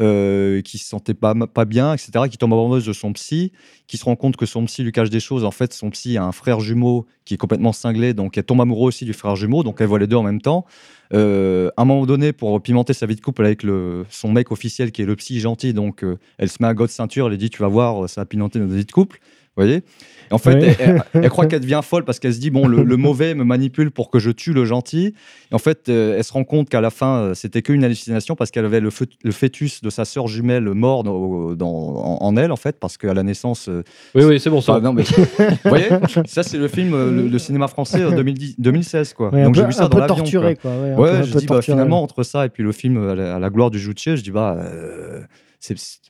euh, 0.00 0.60
qui 0.62 0.78
se 0.78 0.88
sentait 0.88 1.14
pas, 1.14 1.34
bien, 1.64 1.94
etc., 1.94 2.10
qui 2.30 2.38
tombe 2.38 2.52
amoureuse 2.52 2.84
de 2.84 2.92
son 2.92 3.12
psy, 3.12 3.52
qui 3.86 3.96
se 3.96 4.04
rend 4.04 4.16
compte 4.16 4.36
que 4.36 4.46
son 4.46 4.64
psy 4.64 4.82
lui 4.82 4.92
cache 4.92 5.10
des 5.10 5.20
choses. 5.20 5.44
En 5.44 5.50
fait, 5.50 5.72
son 5.72 5.90
psy 5.90 6.16
a 6.16 6.24
un 6.24 6.32
frère 6.32 6.60
jumeau 6.60 7.06
qui 7.24 7.34
est 7.34 7.36
complètement 7.36 7.72
cinglé, 7.72 8.12
donc 8.12 8.36
elle 8.36 8.44
tombe 8.44 8.60
amoureuse 8.60 8.88
aussi 8.88 9.04
du 9.04 9.12
frère 9.12 9.36
jumeau, 9.36 9.62
donc 9.62 9.80
elle 9.80 9.86
voit 9.86 9.98
les 9.98 10.06
deux 10.06 10.16
en 10.16 10.22
même 10.22 10.40
temps. 10.40 10.66
Euh, 11.12 11.70
à 11.76 11.82
un 11.82 11.84
moment 11.84 12.06
donné, 12.06 12.32
pour 12.32 12.60
pimenter 12.60 12.92
sa 12.92 13.06
vie 13.06 13.14
de 13.14 13.20
couple 13.20 13.44
avec 13.44 13.62
son 14.10 14.32
mec 14.32 14.50
officiel 14.50 14.90
qui 14.90 15.02
est 15.02 15.06
le 15.06 15.16
psy 15.16 15.38
gentil, 15.38 15.72
donc 15.72 16.02
euh, 16.02 16.18
elle 16.38 16.48
se 16.48 16.56
met 16.60 16.66
un 16.66 16.74
god 16.74 16.90
ceinture, 16.90 17.28
elle 17.28 17.38
dit 17.38 17.50
Tu 17.50 17.62
vas 17.62 17.68
voir, 17.68 18.08
ça 18.08 18.22
va 18.22 18.24
pimenter 18.26 18.58
notre 18.58 18.74
vie 18.74 18.84
de 18.84 18.92
couple. 18.92 19.20
Vous 19.56 19.62
voyez? 19.62 19.82
En 20.30 20.38
fait, 20.38 20.54
Ouais. 20.54 20.76
elle, 20.80 21.02
elle- 21.14 21.22
elle 21.22 21.30
croit 21.30 21.46
qu'elle 21.46 21.60
devient 21.60 21.80
folle 21.84 22.04
parce 22.04 22.18
qu'elle 22.18 22.34
se 22.34 22.40
dit 22.40 22.50
Bon, 22.50 22.66
le, 22.66 22.82
le 22.82 22.96
mauvais 22.96 23.34
me 23.34 23.44
manipule 23.44 23.90
pour 23.92 24.10
que 24.10 24.18
je 24.18 24.30
tue 24.30 24.52
le 24.52 24.64
gentil. 24.64 25.14
Et 25.52 25.54
en 25.54 25.58
fait, 25.58 25.88
euh, 25.88 26.16
elle 26.16 26.24
se 26.24 26.32
rend 26.32 26.42
compte 26.42 26.68
qu'à 26.68 26.80
la 26.80 26.90
fin, 26.90 27.18
euh, 27.18 27.34
c'était 27.34 27.62
qu'une 27.62 27.84
hallucination 27.84 28.34
parce 28.34 28.50
qu'elle 28.50 28.64
avait 28.64 28.80
le, 28.80 28.88
le 29.22 29.30
fœtus 29.32 29.80
de 29.82 29.90
sa 29.90 30.04
sœur 30.04 30.26
jumelle 30.26 30.64
mort 30.64 31.04
dans, 31.04 31.54
dans- 31.54 31.68
en, 31.68 32.18
en 32.24 32.36
elle, 32.36 32.50
en 32.50 32.56
fait, 32.56 32.80
parce 32.80 32.96
qu'à 32.96 33.14
la 33.14 33.22
naissance. 33.22 33.68
euh, 33.68 33.82
Oui, 34.16 34.24
oui, 34.24 34.40
c'est 34.40 34.50
bon 34.50 34.60
ça. 34.60 34.72
Enfin, 34.72 34.80
non, 34.80 34.92
mais 34.92 35.02
vous 35.38 35.54
voyez, 35.66 35.86
ça 36.26 36.42
c'est 36.42 36.58
le 36.58 36.66
film, 36.68 36.90
le, 36.92 37.28
le 37.28 37.38
cinéma 37.38 37.68
français 37.68 38.00
euh, 38.02 38.10
2010 38.10 38.56
2016 38.58 39.14
quoi. 39.14 39.32
Ouais, 39.32 39.44
Donc 39.44 39.54
j'ai 39.54 39.64
vu 39.66 39.72
ça 39.72 39.84
un 39.84 39.88
dans 39.88 39.98
l'avion. 39.98 40.16
torturé, 40.16 40.56
quoi. 40.56 40.70
quoi. 40.72 40.80
Ouais, 40.82 40.90
un 40.90 40.96
Ouais, 40.98 41.10
peu- 41.10 41.16
un 41.18 41.22
je 41.22 41.32
peu 41.32 41.38
dis 41.38 41.46
bah, 41.46 41.62
finalement 41.62 42.02
entre 42.02 42.22
ça 42.24 42.44
et 42.46 42.48
puis 42.48 42.62
le 42.64 42.72
film 42.72 42.96
à 43.10 43.14
la, 43.14 43.36
à 43.36 43.38
la 43.38 43.50
gloire 43.50 43.70
du 43.70 43.78
Juche, 43.78 43.94
je 44.16 44.22
dis 44.22 44.30
bah 44.32 44.56
euh, 44.58 45.20
c'est 45.60 45.78
c'est- 45.78 46.00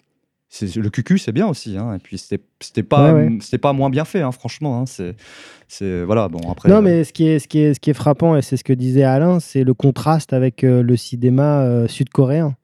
le 0.63 0.89
cucu 0.89 1.19
c'est 1.19 1.33
bien 1.33 1.47
aussi 1.47 1.77
hein. 1.77 1.95
et 1.95 1.99
puis 1.99 2.19
c'était 2.19 2.43
c'était 2.61 2.83
pas 2.83 3.13
Ouais, 3.13 3.25
ouais. 3.29 3.39
c'était 3.41 3.59
pas 3.59 3.73
moins 3.73 3.91
bien 3.91 4.05
fait 4.05 4.23
hein, 4.23 4.33
franchement 4.33 4.81
hein. 4.81 4.85
c'est 4.87 5.17
c'est 5.69 6.05
voilà 6.05 6.29
bon 6.29 6.41
après 6.51 6.69
Non, 6.69 6.77
euh, 6.77 6.81
mais 6.83 7.05
ce 7.05 7.13
qui 7.13 7.27
est, 7.27 7.39
ce 7.39 7.49
qui 7.49 7.59
est, 7.59 7.75
ce 7.75 7.81
qui 7.81 7.91
est 7.91 7.95
frappant, 7.95 8.37
et 8.37 8.43
c'est 8.43 8.57
ce 8.57 8.65
que 8.65 8.73
disait 8.73 9.03
Alain, 9.03 9.41
c'est 9.41 9.65
le 9.65 9.75
contraste 9.75 10.33
avec 10.33 10.65
euh, 10.65 10.83
le 10.83 10.97
cinéma 10.97 11.63
euh, 11.63 11.89
sud-coréen. 11.89 12.55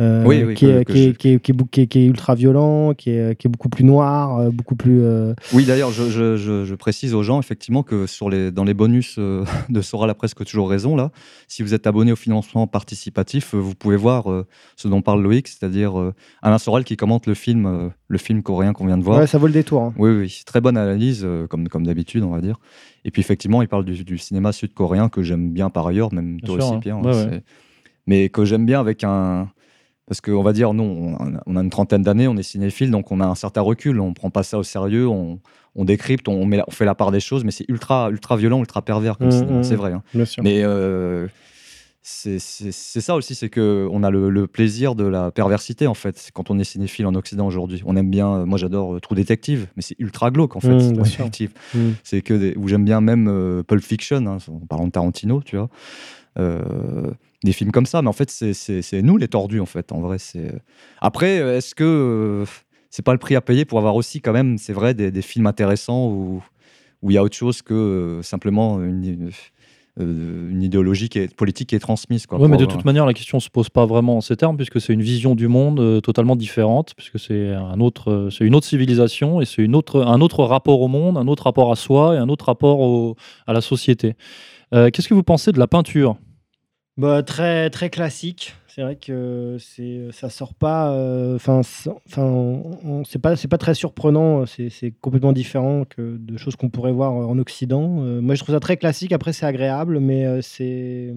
Euh, 0.00 0.24
Oui, 0.24 0.42
oui, 0.42 0.54
qui, 0.54 0.64
que- 0.66 0.70
est, 0.70 0.84
que 0.84 0.92
qui, 0.92 1.04
je- 1.04 1.10
qui, 1.10 1.28
est, 1.30 1.38
qui 1.40 1.50
est 1.50 1.54
bou- 1.54 1.66
qui 1.66 1.82
est- 1.82 1.86
qui 1.86 1.98
est 2.00 2.06
ultra 2.06 2.34
violent, 2.34 2.94
qui 2.94 3.10
est, 3.10 3.38
qui 3.38 3.46
est 3.46 3.50
beaucoup 3.50 3.68
plus 3.68 3.84
noir, 3.84 4.38
euh, 4.38 4.50
beaucoup 4.50 4.74
plus. 4.74 5.00
euh, 5.02 5.34
Oui, 5.52 5.64
d'ailleurs, 5.66 5.90
je, 5.90 6.08
je- 6.10 6.36
je- 6.36 6.64
je 6.64 6.74
précise 6.74 7.12
aux 7.14 7.22
gens 7.22 7.38
effectivement 7.40 7.82
que 7.82 8.06
sur 8.06 8.30
les, 8.30 8.50
dans 8.50 8.64
les 8.64 8.72
bonus 8.74 9.16
euh, 9.18 9.44
de 9.68 9.80
Sora 9.82 10.06
la 10.06 10.14
presque 10.14 10.44
toujours 10.44 10.70
raison, 10.70 10.96
là, 10.96 11.10
si 11.46 11.62
vous 11.62 11.74
êtes 11.74 11.86
abonné 11.86 12.10
au 12.12 12.16
financement 12.16 12.66
participatif, 12.66 13.54
vous 13.54 13.74
pouvez 13.74 13.96
voir 13.96 14.30
euh, 14.30 14.46
ce 14.76 14.88
dont 14.88 15.02
parle 15.02 15.22
Loïc, 15.22 15.46
c'est-à-dire 15.48 15.98
euh, 16.00 16.14
Alain 16.40 16.58
Soral 16.58 16.84
qui 16.84 16.96
commente 16.96 17.26
le 17.26 17.34
film, 17.34 17.66
euh, 17.66 17.88
le 18.08 18.18
film 18.18 18.42
coréen 18.42 18.72
qu'on 18.72 18.86
vient 18.86 18.98
de 18.98 19.04
voir. 19.04 19.18
Ouais, 19.18 19.26
ça 19.26 19.38
vaut 19.38 19.46
le 19.46 19.52
détour. 19.52 19.82
hein. 19.82 19.94
Oui, 19.98 20.10
oui, 20.10 20.42
très 20.46 20.60
bonne 20.62 20.76
analyse, 20.76 21.22
euh, 21.24 21.46
comme, 21.46 21.68
comme 21.68 21.84
d'habitude, 21.86 22.22
on 22.22 22.30
va 22.30 22.40
dire. 22.40 22.56
Et 23.04 23.10
puis 23.10 23.20
effectivement, 23.20 23.60
il 23.62 23.68
parle 23.68 23.84
du, 23.84 24.04
du 24.04 24.16
cinéma 24.16 24.52
sud-coréen 24.52 25.08
que 25.10 25.22
j'aime 25.22 25.50
bien 25.52 25.68
par 25.70 25.86
ailleurs, 25.86 26.14
même 26.14 26.36
Bien 26.36 26.46
toi 26.46 26.56
sûr, 26.56 26.64
aussi, 26.66 26.74
hein. 26.76 26.80
Pierre. 26.80 27.00
Ouais, 27.04 27.12
c'est- 27.12 27.28
ouais. 27.28 27.42
Mais 28.06 28.28
que 28.30 28.44
j'aime 28.44 28.64
bien 28.66 28.80
avec 28.80 29.04
un. 29.04 29.48
Parce 30.12 30.20
qu'on 30.20 30.42
va 30.42 30.52
dire, 30.52 30.74
non, 30.74 31.16
on 31.46 31.56
a, 31.56 31.62
une 31.62 31.70
trentaine 31.70 32.02
d'années, 32.02 32.28
on 32.28 32.36
est 32.36 32.42
cinéphile, 32.42 32.90
donc 32.90 33.10
on 33.10 33.18
a 33.20 33.24
un 33.24 33.34
certain 33.34 33.62
recul, 33.62 33.98
on 33.98 34.12
prend 34.12 34.28
pas 34.28 34.42
ça 34.42 34.58
au 34.58 34.62
sérieux, 34.62 35.08
on, 35.08 35.38
on 35.74 35.86
décrypte, 35.86 36.28
on, 36.28 36.44
met 36.44 36.58
la- 36.58 36.64
on 36.68 36.70
fait 36.70 36.84
la 36.84 36.94
part 36.94 37.12
des 37.12 37.18
choses, 37.20 37.44
mais 37.44 37.50
c'est 37.50 37.64
ultra, 37.70 38.10
ultra 38.10 38.36
violent, 38.36 38.58
ultra 38.60 38.82
pervers 38.82 39.16
comme 39.16 39.28
Mmh, 39.28 39.60
mmh, 39.60 39.62
c'est 39.64 39.74
vrai. 39.74 39.92
hein. 39.94 40.02
Mais 40.42 40.62
euh, 40.64 41.28
c'est 42.02 42.38
ça 42.40 43.14
aussi, 43.14 43.34
c'est 43.34 43.48
que 43.48 43.88
on 43.90 44.02
a 44.02 44.10
le, 44.10 44.28
le 44.28 44.46
plaisir 44.46 44.94
de 44.94 45.04
la 45.04 45.30
perversité 45.30 45.86
en 45.86 45.94
fait 45.94 46.30
quand 46.34 46.50
on 46.50 46.58
est 46.58 46.64
cinéphile 46.64 47.06
en 47.06 47.14
Occident 47.14 47.46
aujourd'hui. 47.46 47.82
On 47.86 47.96
aime 47.96 48.10
bien, 48.10 48.44
moi 48.44 48.58
j'adore 48.58 48.96
euh, 48.96 49.00
True 49.00 49.14
Detective, 49.14 49.68
mais 49.76 49.82
c'est 49.82 49.96
ultra 49.98 50.30
glauque 50.30 50.56
en 50.56 50.60
fait. 50.60 50.68
Mmh. 50.74 50.92
Mmh. 51.74 51.78
C'est 52.04 52.20
que 52.20 52.34
des, 52.34 52.54
ou 52.58 52.68
j'aime 52.68 52.84
bien 52.84 53.00
même 53.00 53.28
euh, 53.28 53.62
Pulp 53.62 53.82
Fiction, 53.82 54.26
hein, 54.26 54.36
en 54.48 54.66
parlant 54.66 54.88
de 54.88 54.92
Tarantino, 54.92 55.40
tu 55.42 55.56
vois. 55.56 55.70
Euh, 56.38 57.12
des 57.44 57.52
films 57.52 57.72
comme 57.72 57.86
ça, 57.86 58.02
mais 58.02 58.08
en 58.08 58.12
fait 58.12 58.30
c'est- 58.30 59.02
nous 59.02 59.16
les 59.16 59.28
tordus 59.28 59.60
en 59.60 59.66
fait. 59.66 59.92
En 59.92 60.00
vrai, 60.00 60.18
c'est 60.18 60.52
après 61.00 61.40
euh, 61.40 61.56
est-ce 61.58 61.74
que 61.74 61.84
euh, 61.84 62.44
c'est 62.90 63.04
pas 63.04 63.12
le 63.12 63.18
prix 63.18 63.34
à 63.36 63.40
payer 63.40 63.64
pour 63.64 63.78
avoir 63.78 63.96
aussi 63.96 64.20
quand 64.20 64.32
même, 64.32 64.58
c'est 64.58 64.72
vrai, 64.72 64.94
des, 64.94 65.10
des 65.10 65.22
films 65.22 65.46
intéressants 65.46 66.08
où 66.08 66.42
où 67.02 67.10
il 67.10 67.14
y 67.14 67.18
a 67.18 67.22
autre 67.24 67.36
chose 67.36 67.62
que 67.62 67.74
euh, 67.74 68.22
simplement 68.22 68.80
une, 68.80 69.30
euh, 70.00 70.50
une 70.50 70.62
idéologie 70.62 71.08
qui 71.08 71.18
est 71.18 71.34
politique 71.34 71.70
qui 71.70 71.74
est 71.74 71.80
transmise. 71.80 72.26
Ouais, 72.30 72.46
mais 72.46 72.56
de 72.56 72.64
toute 72.64 72.78
euh, 72.78 72.82
manière, 72.84 73.04
la 73.06 73.12
question 73.12 73.40
se 73.40 73.50
pose 73.50 73.68
pas 73.70 73.86
vraiment 73.86 74.18
en 74.18 74.20
ces 74.20 74.36
termes, 74.36 74.56
puisque 74.56 74.80
c'est 74.80 74.92
une 74.92 75.02
vision 75.02 75.34
du 75.34 75.48
monde 75.48 75.80
euh, 75.80 76.00
totalement 76.00 76.36
différente, 76.36 76.94
puisque 76.96 77.18
c'est 77.18 77.50
un 77.54 77.80
autre, 77.80 78.10
euh, 78.10 78.30
une 78.40 78.54
autre 78.54 78.66
civilisation 78.68 79.40
et 79.40 79.46
c'est 79.46 79.66
autre, 79.74 80.00
un 80.02 80.20
autre 80.20 80.44
rapport 80.44 80.80
au 80.80 80.86
monde, 80.86 81.18
un 81.18 81.26
autre 81.26 81.42
rapport 81.42 81.72
à 81.72 81.76
soi 81.76 82.14
et 82.14 82.18
un 82.18 82.28
autre 82.28 82.44
rapport 82.46 82.78
au- 82.78 83.16
à 83.48 83.52
la 83.52 83.60
société. 83.60 84.14
Euh, 84.72 84.90
Qu'est-ce 84.90 85.08
que 85.08 85.14
vous 85.14 85.24
pensez 85.24 85.50
de 85.50 85.58
la 85.58 85.66
peinture? 85.66 86.16
Bah, 86.98 87.22
très, 87.22 87.70
très 87.70 87.88
classique. 87.88 88.54
C'est 88.68 88.82
vrai 88.82 88.96
que 88.96 89.56
c'est, 89.58 90.08
ça 90.12 90.28
sort 90.30 90.54
pas. 90.54 90.92
euh, 90.92 91.36
Enfin, 91.36 91.62
on- 92.18 93.02
c'est 93.04 93.18
pas, 93.18 93.34
pas 93.36 93.58
très 93.58 93.74
surprenant. 93.74 94.44
C'est, 94.46 94.68
complètement 95.00 95.32
différent 95.32 95.84
que 95.84 96.16
de 96.18 96.36
choses 96.36 96.56
qu'on 96.56 96.68
pourrait 96.70 96.92
voir 96.92 97.12
en 97.12 97.38
Occident. 97.38 98.02
Euh, 98.02 98.20
moi, 98.20 98.34
je 98.34 98.42
trouve 98.42 98.54
ça 98.54 98.60
très 98.60 98.76
classique. 98.76 99.12
Après, 99.12 99.32
c'est 99.32 99.46
agréable, 99.46 100.00
mais 100.00 100.26
euh, 100.26 100.40
c'est. 100.42 101.14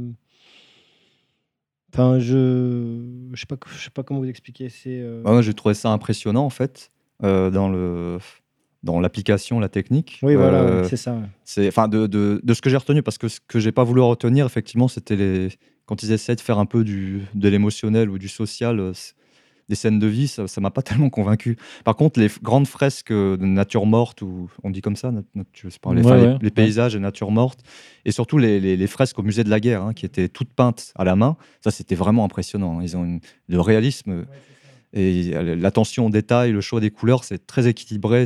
Enfin, 1.94 2.20
je, 2.20 3.02
je 3.34 3.40
sais 3.40 3.46
pas, 3.46 3.56
sais 3.78 3.90
pas 3.90 4.04
comment 4.04 4.20
vous 4.20 4.30
expliquer. 4.30 4.70
C'est. 4.70 5.00
euh, 5.02 5.24
Ouais, 5.24 5.32
moi, 5.32 5.42
j'ai 5.42 5.54
trouvé 5.54 5.74
ça 5.76 5.90
impressionnant 5.92 6.44
en 6.46 6.50
fait 6.50 6.92
euh, 7.24 7.50
dans 7.50 7.70
le 7.70 8.18
dans 8.86 9.00
l'application, 9.02 9.60
la 9.60 9.68
technique. 9.68 10.20
Oui, 10.24 10.36
voilà, 10.36 10.60
Euh, 10.62 10.88
c'est 10.88 10.96
ça. 10.96 11.18
C'est 11.44 11.68
enfin 11.68 11.88
de, 11.90 12.08
de, 12.08 12.40
de 12.44 12.54
ce 12.54 12.62
que 12.62 12.70
j'ai 12.70 12.78
retenu 12.78 13.04
parce 13.04 13.18
que 13.18 13.28
ce 13.28 13.40
que 13.46 13.60
j'ai 13.60 13.72
pas 13.74 13.84
voulu 13.84 14.00
retenir 14.02 14.46
effectivement, 14.46 14.88
c'était 14.88 15.16
les 15.18 15.50
quand 15.86 16.02
ils 16.04 16.12
essaient 16.14 16.36
de 16.36 16.42
faire 16.42 16.58
un 16.60 16.66
peu 16.66 16.84
du 16.84 17.24
de 17.34 17.50
l'émotionnel 17.50 18.10
ou 18.10 18.18
du 18.18 18.30
social. 18.30 18.80
euh, 18.80 18.94
des 19.68 19.74
scènes 19.74 19.98
de 19.98 20.06
vie, 20.06 20.28
ça 20.28 20.48
ça 20.48 20.62
m'a 20.62 20.70
pas 20.70 20.84
tellement 20.90 21.10
convaincu. 21.10 21.58
Par 21.84 21.96
contre, 21.96 22.20
les 22.20 22.30
grandes 22.44 22.68
fresques 22.68 23.10
euh, 23.10 23.36
de 23.36 23.46
nature 23.46 23.88
morte, 23.88 24.22
ou 24.22 24.48
on 24.64 24.70
dit 24.70 24.82
comme 24.82 24.96
ça, 24.96 25.12
je 25.54 25.70
sais 25.70 25.80
pas, 25.82 25.92
les, 25.92 26.02
Ouais, 26.04 26.06
enfin, 26.12 26.18
les- 26.18 26.28
ouais, 26.34 26.38
les 26.40 26.52
paysages 26.52 26.96
et 26.96 27.00
nature 27.00 27.32
morte, 27.32 27.62
et 28.06 28.12
surtout 28.12 28.38
les, 28.38 28.60
les- 28.60 28.78
les 28.78 28.86
fresques 28.88 29.18
au 29.18 29.24
musée 29.24 29.44
de 29.44 29.50
la 29.50 29.60
guerre, 29.60 29.82
hein, 29.82 29.94
qui 29.96 30.06
étaient 30.06 30.30
toutes 30.30 30.54
peintes 30.54 30.94
à 30.94 31.04
la 31.04 31.16
main, 31.16 31.36
ça 31.64 31.72
c'était 31.72 31.96
vraiment 31.96 32.24
impressionnant. 32.26 32.78
hein. 32.78 32.84
Ils 32.84 32.96
ont 32.96 33.04
une- 33.06 33.22
le 33.48 33.60
réalisme 33.60 34.28
et 34.96 35.32
euh, 35.36 35.56
l'attention 35.56 36.08
au 36.08 36.10
détail, 36.10 36.52
le 36.52 36.62
choix 36.62 36.80
des 36.80 36.90
couleurs, 36.90 37.24
c'est 37.24 37.46
très 37.46 37.68
équilibré. 37.68 38.26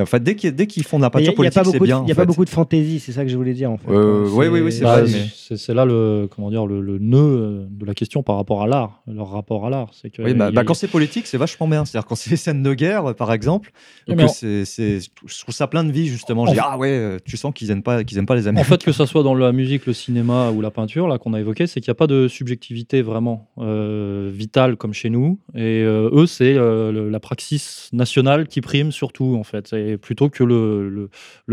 En 0.00 0.06
fait, 0.06 0.22
dès 0.22 0.36
qu'ils, 0.36 0.84
font 0.84 0.98
de 0.98 1.02
la 1.02 1.08
n'y 1.08 1.12
peinture 1.12 1.34
politique, 1.34 1.62
c'est 1.66 1.80
bien. 1.80 2.02
il 2.04 2.08
y 2.08 2.12
a 2.12 2.14
pas 2.14 2.24
beaucoup 2.24 2.44
de 2.44 2.50
fantaisie, 2.50 3.00
c'est 3.00 3.10
ça 3.10 3.24
que 3.24 3.28
je 3.28 3.36
voulais 3.36 3.54
dire 3.54 3.72
en 3.72 3.76
fait. 3.76 3.90
Euh, 3.90 4.28
oui, 4.32 4.46
oui, 4.46 4.60
oui, 4.60 4.70
c'est 4.70 4.84
Bah, 4.84 5.00
vrai, 5.02 5.08
c'est- 5.08 5.68
mais- 5.68 5.74
là 5.74 5.84
le 5.84 6.28
comment 6.30 6.48
dire 6.48 6.64
le, 6.64 6.80
le 6.80 6.98
nœud 7.00 7.66
de 7.68 7.84
la 7.84 7.92
question 7.92 8.22
par 8.22 8.36
rapport 8.36 8.62
à 8.62 8.68
l'art, 8.68 9.02
leur 9.08 9.30
rapport 9.30 9.66
à 9.66 9.70
l'art, 9.70 9.90
Oui, 10.20 10.32
bah, 10.34 10.46
a- 10.46 10.50
bah, 10.52 10.62
quand 10.64 10.74
c'est 10.74 10.86
politique, 10.86 11.26
c'est 11.26 11.38
vachement 11.38 11.66
bien. 11.66 11.84
C'est-à-dire 11.84 12.06
quand 12.06 12.14
c'est 12.14 12.30
les 12.30 12.36
scènes 12.36 12.62
de 12.62 12.72
guerre, 12.72 13.16
par 13.16 13.32
exemple, 13.32 13.72
Oui, 14.06 14.14
que 14.14 14.28
je 14.28 15.40
trouve 15.40 15.54
ça 15.54 15.66
plein 15.66 15.82
de 15.82 15.90
vie 15.90 16.06
justement. 16.06 16.42
En 16.42 16.46
Je 16.46 16.52
dis 16.52 16.58
ah 16.62 16.78
ouais, 16.78 16.90
euh, 16.90 17.18
tu 17.24 17.36
sens 17.36 17.52
qu'ils 17.52 17.70
aiment 17.72 17.82
pas, 17.82 18.04
qu'ils 18.04 18.16
aiment 18.18 18.26
pas 18.26 18.36
les 18.36 18.46
amis. 18.46 18.60
En 18.60 18.64
fait, 18.64 18.84
que 18.84 18.92
ça 18.92 19.06
soit 19.06 19.24
dans 19.24 19.34
la 19.34 19.50
musique, 19.50 19.86
le 19.86 19.92
cinéma 19.92 20.50
ou 20.52 20.60
la 20.60 20.70
peinture, 20.70 21.08
là 21.08 21.18
qu'on 21.18 21.34
a 21.34 21.40
évoqué, 21.40 21.66
c'est 21.66 21.80
qu'il 21.80 21.90
n'y 21.90 21.96
a 21.96 21.96
pas 21.96 22.06
de 22.06 22.28
subjectivité 22.28 23.02
vraiment 23.02 23.50
euh, 23.58 24.30
vitale 24.32 24.76
comme 24.76 24.94
chez 24.94 25.10
nous. 25.10 25.40
Et 25.56 25.82
euh, 25.82 26.10
eux, 26.12 26.26
c'est 26.26 26.54
la 26.54 27.20
praxis 27.20 27.88
nationale 27.92 28.46
qui 28.46 28.60
prime 28.60 28.92
surtout, 28.92 29.34
en 29.36 29.42
fait. 29.42 29.63
Plutôt 30.00 30.30
que 30.30 30.44
le, 30.44 31.08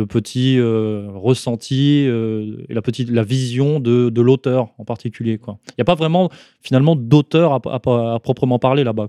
petit 0.05 0.57
euh, 0.57 1.07
ressenti 1.13 2.05
euh, 2.07 2.65
et 2.69 2.73
la 2.73 3.23
vision 3.23 3.79
de, 3.79 4.21
l'auteur 4.21 4.69
en 4.77 4.85
particulier. 4.85 5.39
Il 5.47 5.73
n'y 5.77 5.81
a 5.81 5.85
pas 5.85 5.95
vraiment 5.95 6.29
finalement 6.61 6.95
d'auteur 6.95 7.53
à 7.53 8.19
proprement 8.19 8.59
parler 8.59 8.83
là-bas. 8.83 9.07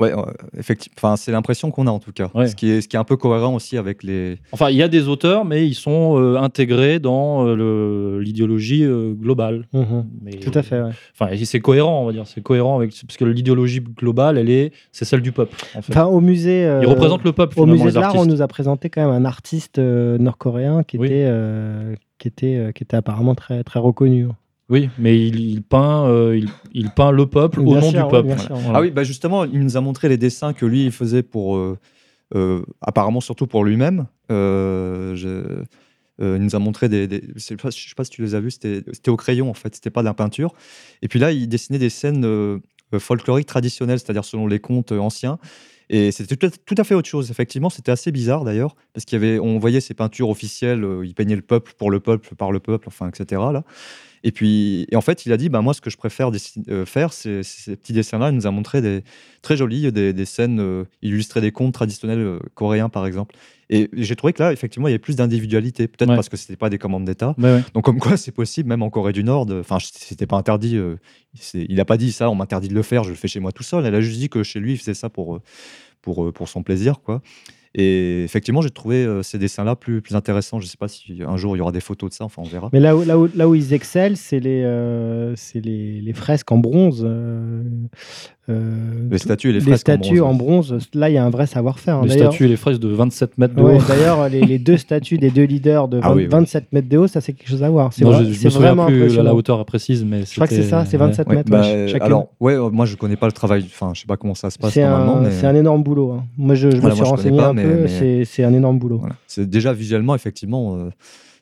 Ouais, 0.00 0.12
euh, 0.12 0.22
effectivement. 0.58 0.94
Enfin, 0.98 1.16
c'est 1.16 1.30
l'impression 1.30 1.70
qu'on 1.70 1.86
a 1.86 1.90
en 1.90 2.00
tout 2.00 2.10
cas. 2.12 2.28
Ouais. 2.34 2.48
Ce 2.48 2.56
qui 2.56 2.68
est, 2.68 2.80
ce 2.80 2.88
qui 2.88 2.96
est 2.96 2.98
un 2.98 3.04
peu 3.04 3.16
cohérent 3.16 3.54
aussi 3.54 3.76
avec 3.78 4.02
les. 4.02 4.38
Enfin, 4.50 4.70
il 4.70 4.76
y 4.76 4.82
a 4.82 4.88
des 4.88 5.06
auteurs, 5.06 5.44
mais 5.44 5.66
ils 5.68 5.74
sont 5.74 6.18
euh, 6.18 6.36
intégrés 6.36 6.98
dans 6.98 7.46
euh, 7.46 8.18
l'idéologie 8.20 8.82
euh, 8.84 9.12
globale. 9.14 9.66
Mhm. 9.72 10.04
Mais, 10.20 10.32
Tout 10.32 10.50
à 10.54 10.62
fait. 10.62 10.82
ouais. 10.82 10.90
Enfin, 11.18 11.30
c'est 11.44 11.60
cohérent, 11.60 12.02
on 12.02 12.06
va 12.06 12.12
dire. 12.12 12.26
C'est 12.26 12.42
cohérent 12.42 12.76
avec 12.76 12.90
parce 13.06 13.16
que 13.16 13.24
l'idéologie 13.24 13.80
globale, 13.80 14.36
elle 14.36 14.50
est, 14.50 14.72
c'est 14.90 15.04
celle 15.04 15.22
du 15.22 15.30
peuple. 15.30 15.56
En 15.76 15.82
fait. 15.82 15.92
Enfin, 15.92 16.06
au 16.06 16.20
musée. 16.20 16.64
euh, 16.66 16.80
Ils 16.82 16.88
représentent 16.88 17.24
le 17.24 17.32
peuple. 17.32 17.60
Au 17.60 17.66
musée 17.66 17.90
de 17.92 18.00
l'art, 18.00 18.16
on 18.16 18.26
nous 18.26 18.42
a 18.42 18.48
présenté 18.48 18.90
quand 18.90 19.00
même 19.08 19.14
un 19.14 19.24
artiste 19.24 19.78
euh, 19.78 20.18
nord-coréen 20.18 20.82
qui, 20.82 20.98
Oui. 20.98 21.06
était, 21.06 21.24
euh, 21.28 21.94
qui, 22.18 22.26
était, 22.26 22.56
euh, 22.56 22.72
qui 22.72 22.82
était 22.82 22.96
apparemment 22.96 23.36
très, 23.36 23.62
très 23.62 23.78
reconnu. 23.78 24.26
Oui, 24.70 24.88
mais 24.98 25.18
il, 25.26 25.38
il 25.40 25.62
peint, 25.62 26.06
euh, 26.08 26.38
il, 26.38 26.48
il 26.72 26.90
peint 26.90 27.10
le 27.12 27.26
peuple 27.26 27.60
au 27.60 27.64
nom 27.64 27.90
sûr, 27.90 28.04
du 28.04 28.10
peuple. 28.10 28.38
sûr. 28.38 28.56
Ah 28.72 28.80
oui, 28.80 28.90
bah 28.90 29.04
justement, 29.04 29.44
il 29.44 29.60
nous 29.60 29.76
a 29.76 29.80
montré 29.80 30.08
les 30.08 30.16
dessins 30.16 30.52
que 30.54 30.64
lui 30.64 30.84
il 30.86 30.92
faisait 30.92 31.22
pour, 31.22 31.56
euh, 31.56 31.78
euh, 32.34 32.62
apparemment 32.80 33.20
surtout 33.20 33.46
pour 33.46 33.64
lui-même. 33.64 34.06
Euh, 34.32 35.14
je- 35.16 35.62
euh, 36.22 36.36
il 36.38 36.42
nous 36.42 36.54
a 36.56 36.58
montré 36.60 36.88
des, 36.88 37.06
des- 37.06 37.22
je 37.34 37.40
sais 37.40 37.56
pas, 37.56 37.70
je 37.70 37.76
sais 37.88 37.94
pas 37.96 38.04
si 38.04 38.10
tu 38.10 38.22
les 38.22 38.34
as 38.34 38.40
vus, 38.40 38.52
c'était 38.52 39.10
au 39.10 39.16
crayon 39.16 39.50
en 39.50 39.54
fait, 39.54 39.74
c'était 39.74 39.90
pas 39.90 40.00
de 40.00 40.06
la 40.06 40.14
peinture. 40.14 40.54
Et 41.02 41.08
puis 41.08 41.18
là, 41.18 41.30
il 41.32 41.48
dessinait 41.48 41.78
des 41.78 41.90
scènes 41.90 42.60
folkloriques 42.98 43.46
traditionnelles, 43.48 43.98
c'est-à-dire 43.98 44.24
selon 44.24 44.46
les 44.46 44.60
contes 44.60 44.92
anciens. 44.92 45.38
Et 45.90 46.12
c'était 46.12 46.36
tout, 46.36 46.46
à- 46.46 46.50
tout 46.50 46.74
à 46.78 46.84
fait 46.84 46.94
autre 46.94 47.08
chose. 47.08 47.30
Effectivement, 47.30 47.68
c'était 47.68 47.92
assez 47.92 48.10
bizarre 48.12 48.44
d'ailleurs, 48.44 48.74
parce 48.94 49.04
qu'il 49.04 49.20
y 49.20 49.22
avait, 49.22 49.38
on 49.38 49.58
voyait 49.58 49.80
ces 49.80 49.92
peintures 49.92 50.30
officielles, 50.30 50.82
euh, 50.84 51.04
il 51.04 51.14
peignait 51.14 51.36
le 51.36 51.42
peuple 51.42 51.72
pour 51.76 51.90
le 51.90 52.00
peuple, 52.00 52.34
par 52.36 52.52
le 52.52 52.60
peuple, 52.60 52.88
enfin, 52.88 53.08
etc. 53.08 53.42
Là. 53.52 53.64
Et 54.26 54.32
puis, 54.32 54.86
et 54.90 54.96
en 54.96 55.02
fait, 55.02 55.26
il 55.26 55.32
a 55.32 55.36
dit, 55.36 55.50
bah, 55.50 55.60
moi, 55.60 55.74
ce 55.74 55.82
que 55.82 55.90
je 55.90 55.98
préfère 55.98 56.30
euh, 56.70 56.86
faire, 56.86 57.12
c'est 57.12 57.42
ces 57.42 57.76
petits 57.76 57.92
dessins-là. 57.92 58.30
Il 58.30 58.34
nous 58.36 58.46
a 58.46 58.50
montré 58.50 58.80
des 58.80 59.04
très 59.42 59.54
jolis, 59.54 59.92
des, 59.92 60.14
des 60.14 60.24
scènes 60.24 60.60
euh, 60.60 60.84
illustrées 61.02 61.42
des 61.42 61.52
contes 61.52 61.74
traditionnels 61.74 62.18
euh, 62.20 62.38
coréens, 62.54 62.88
par 62.88 63.06
exemple. 63.06 63.36
Et 63.68 63.90
j'ai 63.92 64.16
trouvé 64.16 64.32
que 64.32 64.42
là, 64.42 64.50
effectivement, 64.52 64.88
il 64.88 64.92
y 64.92 64.94
avait 64.94 64.98
plus 64.98 65.16
d'individualité, 65.16 65.88
peut-être 65.88 66.08
Ouais. 66.08 66.14
parce 66.16 66.30
que 66.30 66.38
c'était 66.38 66.56
pas 66.56 66.70
des 66.70 66.78
commandes 66.78 67.04
d'État. 67.04 67.34
Ouais, 67.36 67.44
ouais. 67.56 67.64
Donc, 67.74 67.84
comme 67.84 67.98
quoi, 67.98 68.16
c'est 68.16 68.32
possible, 68.32 68.68
même 68.70 68.82
en 68.82 68.88
Corée 68.88 69.12
du 69.12 69.24
Nord. 69.24 69.46
Enfin, 69.52 69.76
c'était 69.78 70.26
pas 70.26 70.36
interdit. 70.36 70.80
il 71.52 71.76
n'a 71.76 71.84
pas 71.84 71.98
dit 71.98 72.10
ça, 72.10 72.30
on 72.30 72.34
m'interdit 72.34 72.68
de 72.68 72.74
le 72.74 72.82
faire, 72.82 73.04
je 73.04 73.10
le 73.10 73.16
fais 73.16 73.28
chez 73.28 73.40
moi 73.40 73.52
tout 73.52 73.62
seul. 73.62 73.84
Elle 73.84 73.94
a 73.94 74.00
juste 74.00 74.18
dit 74.18 74.30
que 74.30 74.42
chez 74.42 74.58
lui, 74.58 74.72
il 74.72 74.78
faisait 74.78 74.94
ça 74.94 75.10
pour, 75.10 75.40
pour, 76.00 76.32
pour 76.32 76.48
son 76.48 76.62
plaisir, 76.62 77.00
quoi. 77.02 77.20
Et 77.76 78.22
effectivement, 78.22 78.62
j'ai 78.62 78.70
trouvé 78.70 79.04
euh, 79.04 79.22
ces 79.22 79.38
dessins-là 79.38 79.74
plus, 79.74 80.00
plus 80.00 80.14
intéressants. 80.14 80.60
Je 80.60 80.66
sais 80.66 80.76
pas 80.76 80.86
si 80.88 81.20
un 81.26 81.36
jour 81.36 81.56
il 81.56 81.58
y 81.58 81.62
aura 81.62 81.72
des 81.72 81.80
photos 81.80 82.10
de 82.10 82.14
ça, 82.14 82.24
enfin, 82.24 82.42
on 82.44 82.48
verra. 82.48 82.70
Mais 82.72 82.80
là 82.80 82.96
où, 82.96 83.02
là 83.04 83.18
où, 83.18 83.28
là 83.34 83.48
où 83.48 83.54
ils 83.54 83.72
excellent, 83.72 84.14
c'est 84.16 84.38
les, 84.38 84.62
euh, 84.64 85.34
les, 85.54 86.00
les 86.00 86.12
fresques 86.12 86.52
en 86.52 86.58
bronze. 86.58 87.02
euh, 87.04 87.62
euh, 88.50 89.08
Les 89.10 89.18
statues 89.18 89.48
et 89.50 89.52
les 89.52 89.60
les 89.60 89.72
en 89.72 89.76
statues 89.76 90.18
bronze, 90.18 90.30
en 90.30 90.34
bronze. 90.34 90.78
Là, 90.92 91.08
il 91.08 91.14
y 91.14 91.16
a 91.18 91.24
un 91.24 91.30
vrai 91.30 91.46
savoir-faire. 91.46 91.96
hein. 91.96 92.02
Les 92.04 92.10
statues 92.18 92.44
et 92.44 92.48
les 92.48 92.56
fraises 92.56 92.78
de 92.78 92.88
27 92.88 93.38
mètres 93.38 93.54
de 93.54 93.62
Ouais, 93.62 93.76
haut. 93.76 93.82
D'ailleurs, 93.88 94.28
les, 94.28 94.42
les 94.42 94.58
deux 94.58 94.76
statues 94.76 95.16
des 95.18 95.30
deux 95.30 95.44
leaders 95.44 95.88
de 95.88 95.98
Ah 96.02 96.10
20 96.10 96.14
oui, 96.14 96.22
oui. 96.24 96.28
27 96.28 96.72
mètres 96.72 96.88
de 96.88 96.98
haut, 96.98 97.06
ça 97.06 97.20
c'est 97.22 97.32
quelque 97.32 97.48
chose 97.48 97.62
à 97.62 97.70
voir. 97.70 97.92
C'est 97.92 98.04
Non, 98.04 98.10
vrai- 98.10 98.24
je, 98.24 98.28
me 98.44 98.50
souviens 98.50 98.74
vraiment 98.74 98.86
plus 98.86 99.18
à 99.18 99.22
la 99.22 99.34
hauteur 99.34 99.64
précise, 99.64 100.04
mais 100.04 100.24
Je 100.26 100.34
crois 100.34 100.46
que 100.46 100.54
c'est 100.54 100.62
ça, 100.62 100.84
c'est 100.84 100.98
ouais. 100.98 101.06
27 101.06 101.28
Ouais, 101.28 101.36
mètres. 101.36 101.50
bah, 101.50 101.62
ouais, 101.62 102.00
alors, 102.02 102.28
ouais, 102.40 102.52
euh, 102.54 102.68
moi 102.70 102.84
je 102.86 102.96
connais 102.96 103.16
pas 103.16 103.26
le 103.26 103.32
travail, 103.32 103.64
enfin, 103.66 103.92
je 103.94 104.00
sais 104.02 104.06
pas 104.06 104.16
comment 104.18 104.34
ça 104.34 104.50
se 104.50 104.58
passe 104.58 104.74
c'est 104.74 104.82
normalement, 104.82 105.16
un, 105.16 105.20
mais 105.22 105.30
c'est 105.30 105.46
un 105.46 105.54
énorme 105.54 105.82
boulot. 105.82 106.12
hein. 106.12 106.24
Moi, 106.36 106.54
je, 106.54 106.70
je 106.70 106.76
Voilà, 106.76 106.90
me 106.90 106.96
suis 106.96 107.02
moi, 107.02 107.10
renseigné 107.16 107.36
pas, 107.38 107.48
un 107.48 107.52
mais- 107.54 107.62
peu. 107.62 107.86
mais- 108.00 108.24
C'est, 108.24 108.44
un 108.44 108.52
énorme 108.52 108.78
boulot. 108.78 108.98
voilà. 108.98 109.14
c'est 109.26 109.48
déjà 109.48 109.72
visuellement, 109.72 110.14
effectivement, 110.14 110.76
euh, 110.76 110.90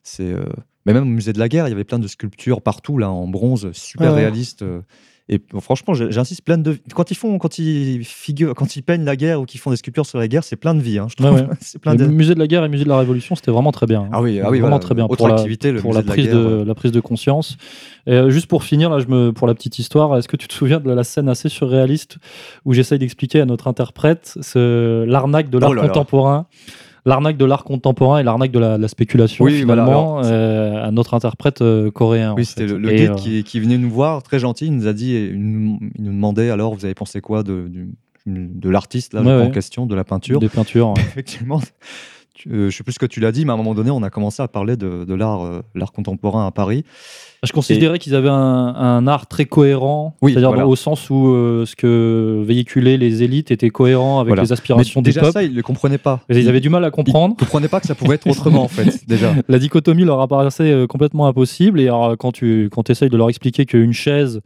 c'est. 0.05 0.23
euh, 0.33 0.45
Mais 0.87 0.93
même 0.93 1.03
au 1.05 1.07
musée 1.07 1.33
de 1.33 1.39
la 1.39 1.49
guerre, 1.49 1.67
il 1.67 1.71
y 1.71 1.75
avait 1.75 1.85
plein 1.85 1.99
de 1.99 2.07
sculptures 2.09 2.61
partout 2.63 2.99
là 2.99 3.11
en 3.11 3.27
bronze, 3.29 3.71
super 3.73 4.15
réalistes. 4.15 4.65
Et 5.29 5.41
bon, 5.53 5.61
franchement, 5.61 5.95
j'insiste, 5.95 6.43
plein 6.43 6.59
de. 6.59 6.77
Quand 6.95 7.11
ils 7.11 7.15
font, 7.17 7.39
quand 7.39 7.59
ils 7.59 8.05
figurent, 8.05 8.55
quand 8.55 8.75
ils 8.77 8.83
peignent 8.83 9.05
la 9.05 9.15
guerre 9.17 9.41
ou 9.41 9.45
qu'ils 9.47 9.61
font 9.61 9.71
des 9.71 9.77
sculptures 9.77 10.05
sur 10.05 10.19
la 10.19 10.27
guerre, 10.29 10.43
c'est 10.45 10.57
plein 10.57 10.75
de 10.75 10.81
vie. 10.81 10.99
hein, 10.99 11.07
je 11.09 11.15
trouve. 11.15 11.33
ouais. 11.33 11.47
c'est 11.61 11.79
plein 11.81 11.93
Le 11.93 11.99
de. 11.99 12.07
musée 12.07 12.35
de 12.35 12.41
la 12.41 12.47
guerre 12.49 12.65
et 12.65 12.69
musée 12.69 12.85
de 12.85 12.89
la 12.89 12.99
Révolution, 12.99 13.35
c'était 13.37 13.53
vraiment 13.53 13.71
très 13.73 13.87
bien. 13.87 14.03
hein. 14.03 14.09
Ah 14.13 14.21
oui, 14.21 14.41
ah 14.41 14.51
oui, 14.51 14.59
vraiment 14.59 14.77
voilà. 14.77 14.79
très 14.81 14.95
bien 14.97 15.05
Autre 15.05 15.17
pour 15.17 15.29
la, 15.29 15.35
activité, 15.37 15.71
le 15.73 15.81
pour 15.81 15.93
la 15.95 16.03
de 16.03 16.07
la 16.09 16.13
prise 16.13 16.27
guerre, 16.27 16.35
de 16.37 16.57
ouais. 16.59 16.65
la 16.65 16.75
prise 16.75 16.93
de 16.93 17.01
conscience. 17.01 17.57
Et, 18.07 18.13
euh, 18.15 18.31
juste 18.31 18.47
pour 18.47 18.65
finir, 18.65 18.91
là, 18.91 18.99
je 18.99 19.07
me, 19.07 19.33
pour 19.33 19.47
la 19.47 19.55
petite 19.55 19.79
histoire, 19.79 20.17
est-ce 20.19 20.27
que 20.29 20.37
tu 20.37 20.49
te 20.49 20.55
souviens 20.55 20.81
de 20.81 20.91
la 20.91 21.05
scène 21.05 21.29
assez 21.29 21.49
surréaliste 21.49 22.19
où 22.65 22.73
j'essaye 22.73 22.99
d'expliquer 22.99 23.41
à 23.41 23.45
notre 23.45 23.69
interprète 23.69 24.35
ce- 24.41 25.05
l'arnaque 25.05 25.51
de 25.51 25.59
l'art 25.59 25.71
Oh 25.71 25.75
là 25.75 25.83
là. 25.83 26.47
L'arnaque 27.05 27.37
de 27.37 27.45
l'art 27.45 27.65
contemporain 27.65 28.21
et 28.21 28.23
l'arnaque 28.23 28.53
de 28.53 28.61
la, 28.61 28.89
spéculation, 28.89 29.45
Oui, 29.45 29.63
voilà, 29.63 29.85
finalement, 29.85 30.19
alors, 30.19 30.31
euh, 30.31 30.87
à 30.87 30.91
notre 30.93 31.15
interprète 31.15 31.61
euh, 31.61 31.91
coréen. 31.91 32.35
Oui, 32.37 32.45
c'était 32.45 32.67
le, 32.67 32.79
guide 32.79 33.11
euh, 33.11 33.15
qui, 33.15 33.43
qui 33.43 33.59
venait 33.59 33.79
nous 33.79 33.91
voir, 33.91 34.23
très 34.23 34.39
gentil. 34.39 34.67
Il 34.67 34.77
nous 34.77 34.87
a 34.87 34.93
dit, 34.93 35.15
il 35.15 35.41
nous, 35.41 35.81
il 35.97 36.05
nous 36.05 36.13
demandait 36.13 36.51
alors, 36.51 36.75
vous 36.75 36.85
avez 36.85 36.95
pensé 36.95 37.21
quoi 37.21 37.43
de, 37.43 37.69
l'artiste 38.63 39.15
là 39.15 39.23
Ouais, 39.23 39.33
en 39.33 39.41
ouais. 39.47 39.51
question, 39.51 39.87
de 39.87 39.97
la 39.97 40.05
peinture? 40.05 40.39
Des 40.39 40.49
peintures. 40.49 40.91
ouais. 40.91 40.95
Effectivement, 41.01 41.61
euh, 42.51 42.71
je 42.71 42.77
sais 42.77 42.83
plus 42.85 42.93
ce 42.95 42.99
que 42.99 43.07
tu 43.07 43.21
l'as 43.21 43.33
dit, 43.33 43.45
mais 43.45 43.51
à 43.51 43.55
un 43.55 43.57
moment 43.57 43.75
donné, 43.75 43.91
on 43.91 44.03
a 44.03 44.11
commencé 44.11 44.43
à 44.43 44.49
parler 44.49 44.77
de, 44.77 45.05
de 45.05 45.15
l'art, 45.15 45.45
euh, 45.45 45.63
l'art 45.75 45.93
contemporain 45.93 46.47
à 46.47 46.51
Paris. 46.51 46.85
Je 47.45 47.53
considérais 47.53 47.99
qu'ils 47.99 48.15
avaient 48.15 48.29
un, 48.29 48.35
un 48.35 49.07
art 49.09 49.27
très 49.27 49.47
cohérent, 49.47 50.15
Oui, 50.23 50.33
c'est-à-dire 50.33 50.51
voilà. 50.51 50.67
au 50.69 50.77
sens 50.77 51.11
où 51.11 51.29
euh, 51.35 51.67
ce 51.67 51.75
que 51.75 52.41
véhiculaient 52.47 52.97
les 52.97 53.25
élites 53.25 53.51
était 53.51 53.71
cohérent 53.71 54.21
avec 54.21 54.29
Voilà. 54.29 54.43
les 54.43 54.53
aspirations 54.53 55.01
Mais 55.01 55.05
du 55.05 55.11
déjà 55.11 55.23
peuple. 55.23 55.33
ça, 55.33 55.43
ils 55.43 55.53
le 55.55 55.63
comprenaient 55.63 55.99
pas. 55.99 56.21
Mais 56.29 56.37
ils 56.41 56.49
avaient 56.49 56.61
du 56.61 56.69
mal 56.71 56.85
à 56.85 56.91
comprendre. 56.93 57.35
Ils 57.37 57.45
comprenaient 57.45 57.67
pas 57.69 57.81
que 57.81 57.87
ça 57.89 57.97
pouvait 57.97 58.15
être 58.15 58.29
autrement 58.29 58.63
en 58.63 58.69
fait. 58.69 59.05
Déjà. 59.09 59.35
La 59.49 59.59
dichotomie 59.59 60.05
leur 60.05 60.21
apparaissait 60.21 60.71
euh, 60.71 60.87
complètement 60.87 61.27
impossible. 61.27 61.81
Et 61.81 61.89
alors, 61.89 62.17
quand 62.17 62.31
tu 62.31 62.69
quand 62.71 62.89
essayes 62.91 63.11
de 63.11 63.17
leur 63.17 63.29
expliquer 63.29 63.67
qu'une 63.67 63.93
chaise 63.93 64.41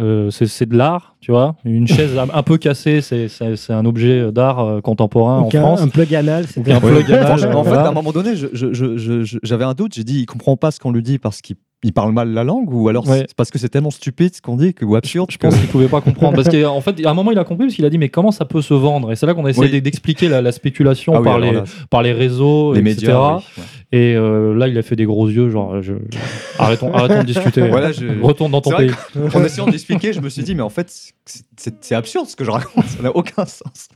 Euh, 0.00 0.30
c'est 0.30 0.66
de 0.66 0.76
l'art, 0.76 1.16
tu 1.20 1.30
vois. 1.30 1.56
Une 1.64 1.86
chaise 1.86 2.12
un 2.16 2.42
peu 2.42 2.56
cassée, 2.56 3.02
c'est- 3.02 3.28
un 3.70 3.84
objet 3.84 4.32
d'art 4.32 4.60
euh, 4.60 4.80
contemporain 4.80 5.42
Donc 5.42 5.54
en 5.54 5.58
un, 5.58 5.60
France. 5.60 5.80
un 5.82 5.88
plug 5.88 6.14
anal, 6.14 6.46
c'est 6.48 6.60
un 6.70 6.80
plug 6.80 7.04
anal, 7.12 7.26
Franchement, 7.26 7.60
en 7.60 7.64
fait, 7.64 7.74
à 7.74 7.88
un 7.88 7.92
moment 7.92 8.12
donné, 8.12 8.30
j'avais 8.54 9.64
un 9.64 9.74
doute. 9.74 9.94
J'ai 9.94 10.04
dit, 10.04 10.20
il 10.20 10.26
comprend 10.26 10.56
pas 10.56 10.70
ce 10.70 10.80
qu'on 10.80 10.92
lui 10.92 11.02
dit 11.02 11.18
parce 11.18 11.40
qu'il 11.42 11.56
il 11.82 11.94
parle 11.94 12.12
mal 12.12 12.28
la 12.34 12.44
langue 12.44 12.70
ou 12.74 12.90
alors 12.90 13.08
Ouais. 13.08 13.24
c'est 13.26 13.34
parce 13.34 13.50
que 13.50 13.58
c'est 13.58 13.70
tellement 13.70 13.90
stupide 13.90 14.34
ce 14.34 14.42
qu'on 14.42 14.56
dit 14.56 14.74
que, 14.74 14.84
ou 14.84 14.96
absurde. 14.96 15.30
Je 15.30 15.38
pense 15.38 15.56
qu'il 15.56 15.66
pouvait 15.66 15.88
pas 15.88 16.02
comprendre. 16.02 16.34
Parce 16.36 16.50
qu'en 16.54 16.80
fait, 16.82 17.02
à 17.06 17.10
un 17.10 17.14
moment, 17.14 17.30
il 17.32 17.38
a 17.38 17.44
compris 17.44 17.64
parce 17.66 17.74
qu'il 17.74 17.86
a 17.86 17.90
dit 17.90 17.96
Mais 17.96 18.10
comment 18.10 18.32
ça 18.32 18.44
peut 18.44 18.60
se 18.60 18.74
vendre? 18.74 19.10
Et 19.12 19.16
c'est 19.16 19.24
là 19.24 19.32
qu'on 19.32 19.46
a 19.46 19.50
essayé 19.50 19.70
Oui. 19.72 19.80
d'expliquer 19.80 20.28
la, 20.28 20.42
la 20.42 20.52
spéculation 20.52 21.14
Ah 21.14 21.20
oui, 21.20 21.24
par, 21.24 21.38
les, 21.38 21.52
là, 21.52 21.64
par 21.88 22.02
les 22.02 22.12
réseaux, 22.12 22.74
les 22.74 22.80
etc. 22.80 22.94
médias. 23.06 23.36
oui, 23.36 23.42
ouais. 23.58 23.64
Et 23.92 24.14
euh, 24.14 24.54
là, 24.54 24.68
il 24.68 24.78
a 24.78 24.82
fait 24.82 24.94
des 24.94 25.04
gros 25.04 25.28
yeux, 25.28 25.50
genre, 25.50 25.82
je... 25.82 25.94
arrêtons, 26.58 26.92
arrêtons 26.94 27.20
de 27.20 27.26
discuter. 27.26 27.66
Voilà, 27.68 27.90
je- 27.90 28.22
Retourne 28.22 28.52
dans 28.52 28.60
ton 28.60 28.70
pays. 28.76 28.90
En 29.34 29.42
essayant 29.44 29.66
d'expliquer, 29.66 30.12
je 30.12 30.20
me 30.20 30.28
suis 30.28 30.42
dit, 30.44 30.54
mais 30.54 30.62
en 30.62 30.70
fait, 30.70 30.88
c'est- 30.90 31.44
c'est 31.56 31.74
c'est 31.80 31.94
absurde 31.96 32.26
ce 32.28 32.36
que 32.36 32.44
je 32.44 32.50
raconte, 32.50 32.84
ça 32.86 33.02
n'a 33.02 33.14
aucun 33.16 33.44
sens. 33.46 33.88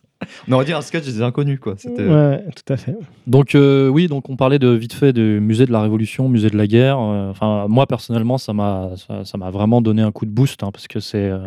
On 0.49 0.53
aurait 0.53 0.65
dit 0.65 0.73
un 0.73 0.81
sketch 0.81 1.05
des 1.05 1.23
inconnus, 1.23 1.59
quoi. 1.61 1.75
C'était. 1.77 2.07
Ouais, 2.07 2.45
tout 2.55 2.73
à 2.73 2.77
fait. 2.77 2.97
Donc 3.27 3.55
euh, 3.55 3.89
oui, 3.89 4.07
donc 4.09 4.29
on 4.31 4.37
parlait 4.37 4.59
de 4.59 4.69
vite 4.69 4.93
fait 4.93 5.13
du 5.13 5.41
musée 5.41 5.67
de 5.67 5.73
la 5.73 5.81
Révolution, 5.83 6.29
musée 6.29 6.51
de 6.51 6.57
la 6.57 6.67
guerre. 6.67 6.99
Euh, 7.01 7.31
Enfin, 7.31 7.67
moi 7.69 7.87
personnellement, 7.87 8.39
ça 8.39 8.53
m'a 8.53 8.91
ça 8.97 9.25
ça 9.25 9.39
m'a 9.39 9.51
vraiment 9.51 9.81
donné 9.81 10.03
un 10.03 10.13
coup 10.13 10.27
de 10.27 10.31
boost 10.31 10.63
hein, 10.63 10.71
parce 10.73 10.87
que 10.87 11.01
c'est 11.01 11.31
euh, 11.31 11.39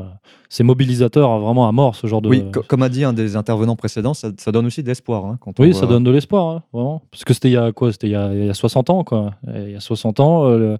c'est 0.50 0.64
mobilisateur 0.64 1.30
hein, 1.30 1.40
vraiment 1.40 1.68
à 1.68 1.72
mort 1.72 1.96
ce 1.96 2.08
genre 2.08 2.22
de. 2.22 2.30
Oui, 2.30 2.44
co- 2.52 2.64
comme 2.68 2.82
a 2.84 2.90
dit 2.90 3.04
un 3.04 3.14
des 3.14 3.36
intervenants 3.36 3.76
précédents, 3.76 4.14
ça, 4.14 4.30
ça 4.38 4.52
donne 4.52 4.66
aussi 4.66 4.82
de 4.84 4.88
l'espoir. 4.88 5.26
hein, 5.26 5.38
quand 5.40 5.60
on 5.60 5.64
Oui, 5.64 5.72
voit- 5.72 5.80
ça 5.82 5.88
donne 5.88 6.04
de 6.04 6.12
l'espoir, 6.12 6.48
hein, 6.48 6.64
vraiment. 6.74 7.02
Parce 7.12 7.24
que 7.24 7.34
c'était 7.34 7.50
il 7.50 7.54
y 7.54 7.58
a 7.58 7.72
quoi? 7.72 7.92
C'était 7.92 8.08
il, 8.08 8.12
y 8.12 8.16
a- 8.16 8.34
il 8.34 8.46
y 8.46 8.50
a 8.50 8.54
60 8.54 8.90
ans, 8.90 9.04
quoi. 9.04 9.32
Et 9.56 9.64
il 9.68 9.72
y 9.72 9.76
a 9.76 9.80
60 9.80 10.20
ans, 10.20 10.46
euh, 10.48 10.58
le- 10.58 10.78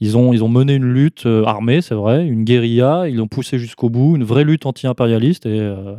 ils, 0.00 0.16
ont, 0.16 0.32
ils 0.32 0.42
ont 0.42 0.48
mené 0.48 0.74
une 0.74 0.84
lutte 0.92 1.26
euh, 1.26 1.44
armée, 1.44 1.80
c'est 1.82 1.94
vrai, 1.94 2.26
une 2.26 2.44
guérilla, 2.44 3.04
ils 3.08 3.16
l'ont 3.16 3.28
poussée 3.28 3.58
jusqu'au 3.58 3.90
bout, 3.90 4.16
une 4.16 4.24
vraie 4.24 4.44
lutte 4.44 4.64
anti-impérialiste, 4.66 5.46
et 5.46 5.60
euh, 5.60 5.94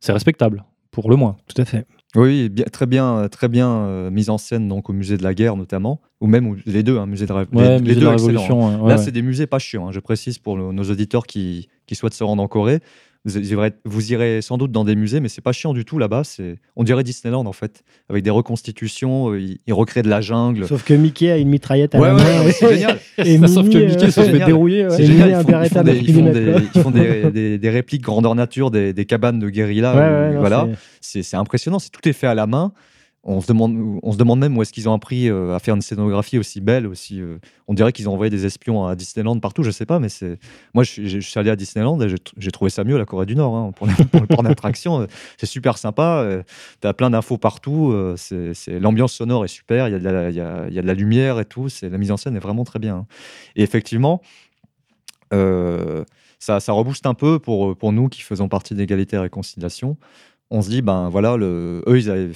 c'est 0.00 0.12
respectable, 0.12 0.64
pour 1.02 1.10
le 1.10 1.16
moins. 1.16 1.36
Tout 1.46 1.60
à 1.60 1.64
fait. 1.64 1.86
Oui, 2.16 2.48
bien- 2.48 2.64
très 2.64 2.86
bien, 2.86 3.28
très 3.30 3.48
bien 3.48 3.68
euh, 3.70 4.10
mise 4.10 4.30
en 4.30 4.38
scène 4.38 4.66
donc 4.66 4.88
au 4.88 4.92
musée 4.94 5.18
de 5.18 5.22
la 5.22 5.34
guerre 5.34 5.56
notamment, 5.56 6.00
ou 6.22 6.26
même 6.26 6.46
au- 6.48 6.56
les 6.64 6.82
deux, 6.82 6.98
hein, 6.98 7.04
musée 7.06 7.26
de 7.26 7.32
la, 7.32 7.40
Ouais, 7.40 7.46
les, 7.52 7.58
musée 7.80 7.84
les 7.84 7.94
de 7.96 8.00
deux 8.00 8.06
la 8.06 8.12
excellents, 8.14 8.40
hein. 8.40 8.46
Révolution. 8.46 8.82
ouais, 8.82 8.88
Là, 8.88 8.96
ouais. 8.96 9.02
c'est 9.02 9.10
des 9.12 9.20
musées 9.22 9.46
pas 9.46 9.58
chiants. 9.58 9.88
hein, 9.88 9.92
je 9.92 10.00
précise 10.00 10.38
pour 10.38 10.56
le- 10.56 10.72
nos 10.72 10.84
auditeurs 10.84 11.26
qui, 11.26 11.68
qui 11.86 11.94
souhaitent 11.94 12.14
se 12.14 12.24
rendre 12.24 12.42
en 12.42 12.48
Corée. 12.48 12.80
Vous 13.28 13.52
irez, 13.52 13.72
vous 13.84 14.12
irez 14.12 14.40
sans 14.42 14.58
doute 14.58 14.72
dans 14.72 14.84
des 14.84 14.96
musées, 14.96 15.20
mais 15.20 15.28
c'est 15.28 15.40
pas 15.40 15.52
chiant 15.52 15.72
du 15.74 15.84
tout 15.84 15.98
là-bas. 15.98 16.22
C'est, 16.24 16.56
on 16.76 16.84
dirait 16.84 17.02
Disneyland 17.04 17.46
en 17.46 17.52
fait, 17.52 17.82
avec 18.08 18.24
des 18.24 18.30
reconstitutions. 18.30 19.30
euh, 19.32 19.40
Ils, 19.40 19.58
ils 19.66 19.72
recréent 19.72 20.02
de 20.02 20.08
la 20.08 20.20
jungle. 20.20 20.66
Sauf 20.66 20.84
que 20.84 20.94
Mickey 20.94 21.30
a 21.30 21.36
une 21.38 21.48
mitraillette 21.48 21.94
à 21.94 22.00
Ouais, 22.00 22.08
la 22.08 22.14
main. 22.14 22.50
c'est 22.50 22.68
génial. 22.74 22.98
Et 23.18 23.38
Sauf 23.46 23.68
que 23.68 23.76
Minnie, 23.78 23.86
Mickey 23.86 24.04
euh, 24.06 24.10
se 24.10 24.20
fait 24.22 24.38
dérouiller. 24.44 24.84
ouais. 24.86 24.90
C'est 24.96 25.06
génial. 25.06 25.28
Ils 25.30 25.34
un 25.34 25.42
font, 25.42 25.62
ils 25.62 25.68
font 25.68 25.82
des, 25.82 25.96
ils 26.74 26.82
font 26.82 26.90
des- 26.90 27.68
répliques 27.70 28.02
grandeur 28.02 28.34
nature, 28.34 28.70
des, 28.70 28.92
cabanes 29.04 29.38
de 29.38 29.48
guérilla. 29.50 30.30
Non, 30.32 30.40
voilà, 30.40 30.68
c'est- 31.00 31.34
impressionnant. 31.34 31.78
C'est 31.78 31.90
tout 31.90 32.06
est 32.08 32.12
fait 32.12 32.26
à 32.26 32.34
la 32.34 32.46
main. 32.46 32.72
On 33.30 33.42
se 33.42 33.46
demande, 33.46 33.98
on 34.02 34.10
se 34.10 34.16
demande 34.16 34.38
même 34.40 34.56
où 34.56 34.62
est-ce 34.62 34.72
qu'ils 34.72 34.88
ont 34.88 34.94
appris 34.94 35.28
euh, 35.28 35.54
à 35.54 35.58
faire 35.58 35.74
une 35.74 35.82
scénographie 35.82 36.38
aussi 36.38 36.62
belle, 36.62 36.86
aussi. 36.86 37.20
euh, 37.20 37.36
on 37.66 37.74
dirait 37.74 37.92
qu'ils 37.92 38.08
ont 38.08 38.14
envoyé 38.14 38.30
des 38.30 38.46
espions 38.46 38.86
à 38.86 38.96
Disneyland 38.96 39.38
partout. 39.38 39.62
Je 39.62 39.70
sais 39.70 39.84
pas, 39.84 39.98
mais 39.98 40.08
c'est. 40.08 40.38
Moi, 40.72 40.82
je 40.82 41.20
suis, 41.20 41.38
allé 41.38 41.50
à 41.50 41.56
Disneyland 41.56 42.00
et 42.00 42.08
j'ai 42.08 42.16
tr- 42.16 42.32
j'ai 42.38 42.50
trouvé 42.50 42.70
ça 42.70 42.84
mieux 42.84 42.96
la 42.96 43.04
Corée 43.04 43.26
du 43.26 43.36
Nord 43.36 43.54
hein, 43.54 43.72
pour, 43.76 43.86
pour 44.10 44.20
le 44.22 44.26
parc 44.26 44.42
d'attractions. 44.42 45.02
euh, 45.02 45.06
C'est 45.36 45.44
super 45.44 45.76
sympa. 45.76 46.26
T'as 46.80 46.94
plein 46.94 47.10
d'infos 47.10 47.36
partout. 47.36 47.94
c'est 48.16 48.80
l'ambiance 48.80 49.12
sonore 49.12 49.44
est 49.44 49.48
super. 49.48 49.88
Il 49.88 49.92
y 49.92 49.94
a 49.94 49.98
de 49.98 50.04
la, 50.08 50.30
il 50.30 50.36
y 50.36 50.40
a, 50.40 50.64
il 50.68 50.74
y 50.74 50.78
a 50.78 50.82
de 50.82 50.86
la 50.86 50.94
lumière 50.94 51.38
et 51.38 51.44
tout. 51.44 51.68
C'est 51.68 51.90
la 51.90 51.98
mise 51.98 52.10
en 52.10 52.16
scène 52.16 52.34
est 52.34 52.40
vraiment 52.40 52.64
très 52.64 52.78
bien. 52.78 52.96
hein. 52.96 53.06
Et 53.56 53.62
effectivement. 53.62 54.22
ça, 55.30 56.60
ça 56.60 56.72
rebooste 56.72 57.04
un 57.04 57.14
peu 57.14 57.38
pour, 57.38 57.76
pour 57.76 57.92
nous 57.92 58.08
qui 58.08 58.22
faisons 58.22 58.48
partie 58.48 58.74
d'égalité 58.74 59.16
et 59.16 59.20
réconciliation. 59.20 59.98
On 60.50 60.62
se 60.62 60.70
dit, 60.70 60.80
ben 60.80 61.10
voilà, 61.10 61.36
le, 61.36 61.82
eux, 61.86 61.98
ils, 61.98 62.10
avaient, 62.10 62.32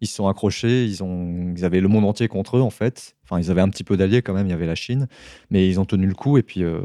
ils 0.00 0.06
se 0.06 0.14
sont 0.14 0.28
accrochés, 0.28 0.84
ils, 0.84 1.02
ont, 1.02 1.52
ils 1.56 1.64
avaient 1.64 1.80
le 1.80 1.88
monde 1.88 2.04
entier 2.04 2.26
contre 2.28 2.56
eux, 2.56 2.62
en 2.62 2.70
fait. 2.70 3.16
Enfin, 3.24 3.40
ils 3.40 3.50
avaient 3.50 3.60
un 3.60 3.68
petit 3.68 3.84
peu 3.84 3.96
d'alliés 3.96 4.22
quand 4.22 4.32
même, 4.34 4.46
il 4.46 4.50
y 4.50 4.54
avait 4.54 4.66
la 4.66 4.74
Chine, 4.74 5.08
mais 5.50 5.68
ils 5.68 5.78
ont 5.78 5.84
tenu 5.84 6.06
le 6.06 6.14
coup 6.14 6.38
et 6.38 6.42
puis, 6.42 6.64
euh, 6.64 6.80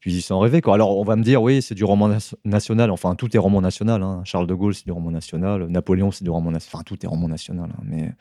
puis 0.00 0.12
ils 0.12 0.22
sont 0.22 0.38
rêvés. 0.38 0.60
Quoi. 0.60 0.74
Alors, 0.74 0.96
on 0.98 1.04
va 1.04 1.16
me 1.16 1.22
dire, 1.22 1.42
oui, 1.42 1.62
c'est 1.62 1.74
du 1.74 1.84
roman 1.84 2.10
national, 2.44 2.90
enfin, 2.90 3.14
tout 3.14 3.34
est 3.34 3.38
roman 3.38 3.60
national. 3.60 4.02
hein. 4.02 4.22
Charles 4.24 4.46
de 4.46 4.54
Gaulle, 4.54 4.74
c'est 4.74 4.84
du 4.86 4.92
roman 4.92 5.10
national, 5.10 5.66
Napoléon, 5.68 6.10
c'est 6.10 6.24
du 6.24 6.30
roman 6.30 6.50
national, 6.50 6.76
enfin, 6.76 6.84
tout 6.84 7.04
est 7.04 7.08
roman 7.08 7.28
national. 7.28 7.70
hein. 7.72 7.82
Mais, 7.84 8.12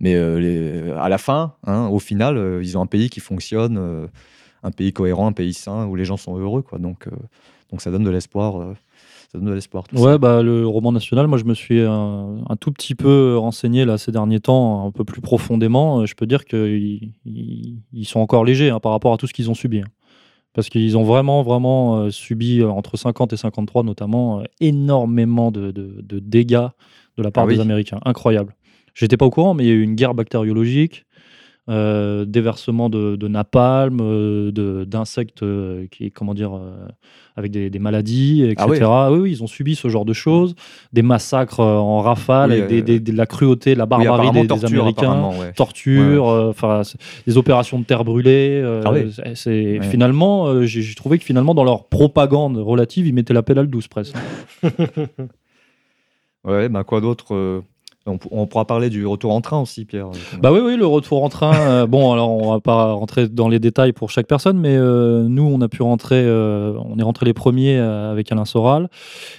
mais 0.00 0.14
euh, 0.14 0.96
à 0.98 1.08
la 1.08 1.18
fin, 1.18 1.54
hein, 1.66 1.86
au 1.88 1.98
final, 1.98 2.36
euh, 2.36 2.62
ils 2.62 2.76
ont 2.76 2.82
un 2.82 2.86
pays 2.86 3.08
qui 3.10 3.20
fonctionne, 3.20 4.08
un 4.62 4.70
pays 4.70 4.92
cohérent, 4.92 5.26
un 5.28 5.32
pays 5.32 5.54
sain, 5.54 5.86
où 5.86 5.94
les 5.96 6.04
gens 6.04 6.16
sont 6.16 6.36
heureux. 6.36 6.62
Quoi. 6.62 6.78
Donc, 6.78 7.08
donc 7.70 7.82
ça 7.82 7.90
donne 7.90 8.04
de 8.04 8.10
l'espoir. 8.10 8.74
Euh, 9.30 9.32
ça 9.32 9.38
donne 9.38 9.48
de 9.48 9.54
l'espoir. 9.54 9.84
tout 9.88 9.96
ça. 9.96 10.02
Ouais, 10.02 10.18
bah, 10.18 10.42
le 10.42 10.66
roman 10.66 10.92
national, 10.92 11.26
moi 11.26 11.38
je 11.38 11.44
me 11.44 11.54
suis 11.54 11.80
un, 11.80 12.38
un 12.48 12.56
tout 12.56 12.72
petit 12.72 12.94
peu 12.94 13.36
renseigné 13.38 13.84
là, 13.84 13.98
ces 13.98 14.12
derniers 14.12 14.40
temps, 14.40 14.86
un 14.86 14.90
peu 14.90 15.04
plus 15.04 15.20
profondément. 15.20 16.00
Euh, 16.00 16.06
Je 16.06 16.14
peux 16.14 16.26
dire 16.26 16.44
qu'ils 16.44 17.12
ils, 17.24 17.78
ils 17.92 18.04
sont 18.04 18.20
encore 18.20 18.44
légers 18.44 18.70
hein, 18.70 18.80
par 18.80 18.92
rapport 18.92 19.12
à 19.12 19.16
tout 19.16 19.26
ce 19.26 19.32
qu'ils 19.32 19.50
ont 19.50 19.54
subi. 19.54 19.78
hein. 19.80 19.84
Parce 20.52 20.68
qu'ils 20.68 20.98
ont 20.98 21.04
vraiment, 21.04 21.42
vraiment 21.44 21.98
euh, 21.98 22.10
subi, 22.10 22.60
euh, 22.60 22.68
entre 22.70 22.96
50 22.96 23.32
et 23.32 23.36
53 23.36 23.84
notamment, 23.84 24.40
euh, 24.40 24.44
énormément 24.60 25.52
de, 25.52 25.70
de- 25.70 26.00
de 26.02 26.18
dégâts 26.18 26.66
de 27.16 27.22
la 27.22 27.30
part 27.30 27.44
Ah 27.44 27.46
oui. 27.46 27.54
des 27.54 27.60
Américains. 27.60 28.00
Incroyable. 28.04 28.56
J'étais 28.94 29.16
pas 29.16 29.26
au 29.26 29.30
courant, 29.30 29.54
mais 29.54 29.64
il 29.64 29.68
y 29.68 29.70
a 29.70 29.74
eu 29.74 29.82
une 29.82 29.94
guerre 29.94 30.14
bactériologique, 30.14 31.04
euh, 31.70 32.24
déversement 32.24 32.90
de, 32.90 33.16
de 33.16 33.28
napalm, 33.28 33.98
euh, 34.02 34.84
d'insectes 34.84 35.42
euh, 35.42 35.86
qui, 35.90 36.10
comment 36.10 36.34
dire, 36.34 36.52
avec 37.36 37.50
des, 37.52 37.70
des 37.70 37.78
maladies, 37.78 38.42
etc. 38.42 38.82
Ah 38.84 39.10
oui, 39.12 39.18
oui, 39.20 39.30
ils 39.30 39.42
ont 39.42 39.46
subi 39.46 39.76
ce 39.76 39.88
genre 39.88 40.04
de 40.04 40.12
choses, 40.12 40.54
des 40.92 41.02
massacres 41.02 41.60
en 41.60 42.00
rafale, 42.00 42.50
Oui, 42.50 42.56
avec 42.56 42.68
des- 42.68 42.82
des- 42.82 43.00
de 43.00 43.16
la 43.16 43.24
cruauté, 43.26 43.74
de 43.74 43.78
la 43.78 43.86
barbarie 43.86 44.30
des, 44.32 44.46
torture, 44.46 44.66
Américains 44.68 45.30
ouais. 45.38 45.52
torture, 45.52 46.24
enfin 46.26 46.82
des 47.26 47.36
opérations 47.38 47.78
de 47.78 47.84
terre 47.84 48.04
brûlée. 48.04 48.62
Ah 48.84 48.92
c'est- 49.34 49.78
Ouais. 49.78 49.82
finalement, 49.86 50.62
j'ai 50.66 50.94
trouvé 50.94 51.18
que 51.18 51.24
finalement 51.24 51.54
dans 51.54 51.64
leur 51.64 51.86
propagande 51.88 52.56
relative, 52.58 53.06
ils 53.06 53.14
mettaient 53.14 53.32
la 53.34 53.42
pédale 53.42 53.68
douce 53.68 53.88
presque. 53.88 54.16
Ouais, 56.44 56.68
bah 56.70 56.84
quoi 56.84 57.00
d'autre 57.02 57.62
on, 58.06 58.46
pourra 58.46 58.64
parler 58.64 58.88
du 58.88 59.06
retour 59.06 59.32
en 59.32 59.40
train 59.40 59.60
aussi, 59.60 59.84
Pierre. 59.84 60.10
Bah 60.40 60.52
oui, 60.52 60.60
oui, 60.60 60.76
le 60.76 60.86
retour 60.86 61.22
en 61.22 61.28
train. 61.28 61.54
euh, 61.54 61.86
bon, 61.86 62.12
alors 62.12 62.30
on 62.30 62.52
va 62.52 62.60
pas 62.60 62.92
rentrer 62.92 63.28
dans 63.28 63.48
les 63.48 63.58
détails 63.58 63.92
pour 63.92 64.10
chaque 64.10 64.26
personne, 64.26 64.58
mais 64.58 64.76
euh, 64.76 65.24
nous, 65.28 65.44
on 65.44 65.60
a 65.60 65.68
pu 65.68 65.82
rentrer, 65.82 66.22
euh, 66.24 66.72
on 66.84 66.98
est 66.98 67.02
rentré 67.02 67.26
les 67.26 67.34
premiers 67.34 67.78
avec 67.78 68.32
Alain 68.32 68.44
Soral, 68.44 68.88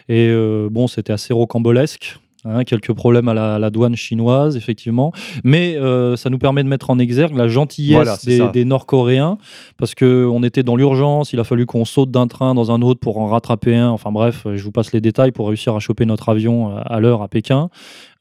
et 0.10 0.34
bon, 0.70 0.88
c'était 0.88 1.14
assez 1.14 1.34
rocambolesque. 1.34 2.21
Hein, 2.46 2.64
quelques 2.64 2.94
problèmes 2.94 3.28
à 3.28 3.34
la, 3.34 3.56
à 3.56 3.60
la 3.60 3.70
douane 3.70 3.96
chinoise, 3.96 4.56
effectivement. 4.56 5.12
Mais 5.44 5.76
euh, 5.78 6.16
ça 6.16 6.30
nous 6.30 6.38
permet 6.38 6.64
de 6.64 6.70
mettre 6.70 6.90
en 6.90 7.00
exergue 7.00 7.36
la 7.36 7.48
gentillesse 7.48 8.26
Voilà, 8.26 8.52
des 8.52 8.66
Nord-Coréens, 8.66 9.38
parce 9.78 9.96
qu'on 9.96 10.44
était 10.44 10.64
dans 10.64 10.76
l'urgence, 10.76 11.34
il 11.34 11.40
a 11.40 11.44
fallu 11.44 11.66
qu'on 11.66 11.86
saute 11.86 12.12
d'un 12.12 12.28
train 12.28 12.54
dans 12.54 12.72
un 12.72 12.82
autre 12.82 13.00
pour 13.00 13.18
en 13.20 13.28
rattraper 13.28 13.76
un. 13.76 13.90
Enfin 13.90 14.12
bref, 14.12 14.46
je 14.54 14.64
vous 14.64 14.72
passe 14.72 14.94
les 14.94 15.02
détails 15.02 15.32
pour 15.32 15.48
réussir 15.48 15.76
à 15.76 15.80
choper 15.80 16.06
notre 16.06 16.30
avion 16.30 16.72
euh, 16.72 16.82
à 16.86 17.00
l'heure 17.00 17.22
à 17.22 17.28
Pékin. 17.28 17.70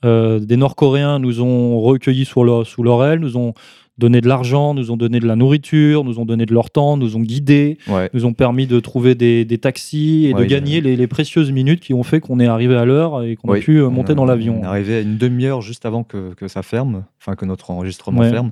Euh, 0.05 0.39
des 0.39 0.57
Nord-Coréens 0.57 1.19
nous 1.19 1.43
ont 1.43 1.81
recueillis 1.81 2.25
sous 2.25 2.43
leur, 2.43 2.67
sous 2.67 2.83
leur 2.83 3.05
aile, 3.05 3.21
nous 3.21 3.37
ont 3.37 3.55
donné 4.01 4.21
de 4.21 4.27
l'argent, 4.27 4.75
nous 4.75 4.91
ont 4.91 4.97
donné 4.97 5.21
de 5.21 5.27
la 5.29 5.37
nourriture, 5.37 6.03
nous 6.03 6.19
ont 6.19 6.25
donné 6.25 6.45
de 6.47 6.53
leur 6.53 6.71
temps, 6.71 6.97
nous 6.97 7.17
ont 7.17 7.21
guidés, 7.21 7.79
Ouais. 7.87 8.11
nous 8.13 8.25
ont 8.25 8.33
permis 8.33 8.67
de 8.67 8.81
trouver 8.81 9.15
des, 9.15 9.45
des 9.45 9.59
taxis 9.59 10.27
et 10.27 10.35
Ouais, 10.35 10.41
de 10.41 10.45
gagner 10.47 10.81
les, 10.81 10.97
les 10.97 11.07
précieuses 11.07 11.53
minutes 11.53 11.79
qui 11.81 11.95
ont 11.95 12.03
fait 12.03 12.19
qu'on 12.19 12.41
est 12.41 12.47
arrivé 12.49 12.75
à 12.75 12.85
l'heure 12.85 13.23
et 13.23 13.37
qu'on 13.37 13.53
Oui. 13.53 13.59
a 13.59 13.63
pu 13.63 13.77
euh, 13.79 13.89
monter 13.91 14.11
a- 14.13 14.15
dans 14.17 14.25
l'avion. 14.25 14.59
On 14.61 14.65
est 14.65 14.67
arrivé 14.67 14.97
à 14.97 15.01
une 15.03 15.17
demi-heure 15.17 15.61
juste 15.63 15.87
avant 15.87 16.03
que, 16.03 16.35
que 16.35 16.49
ça 16.49 16.63
ferme, 16.63 17.05
enfin 17.21 17.37
que 17.37 17.45
notre 17.45 17.71
enregistrement 17.71 18.23
Ouais. 18.23 18.31
ferme. 18.31 18.51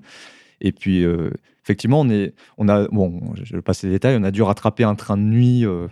Et 0.61 0.71
puis, 0.73 1.03
euh, 1.05 1.31
effectivement, 1.65 2.01
on, 2.01 2.09
est, 2.11 2.35
on 2.59 2.69
a, 2.69 2.87
bon, 2.89 3.21
je 3.43 3.57
vais 3.57 3.63
passer 3.63 3.87
les 3.89 3.95
détails, 3.95 4.17
on 4.21 4.25
a 4.25 4.31
dû 4.31 4.43
rattraper 4.43 4.85
un 4.85 4.95
train 4.95 5.17
de 5.17 5.23
nuit. 5.23 5.65
euh, 5.65 5.87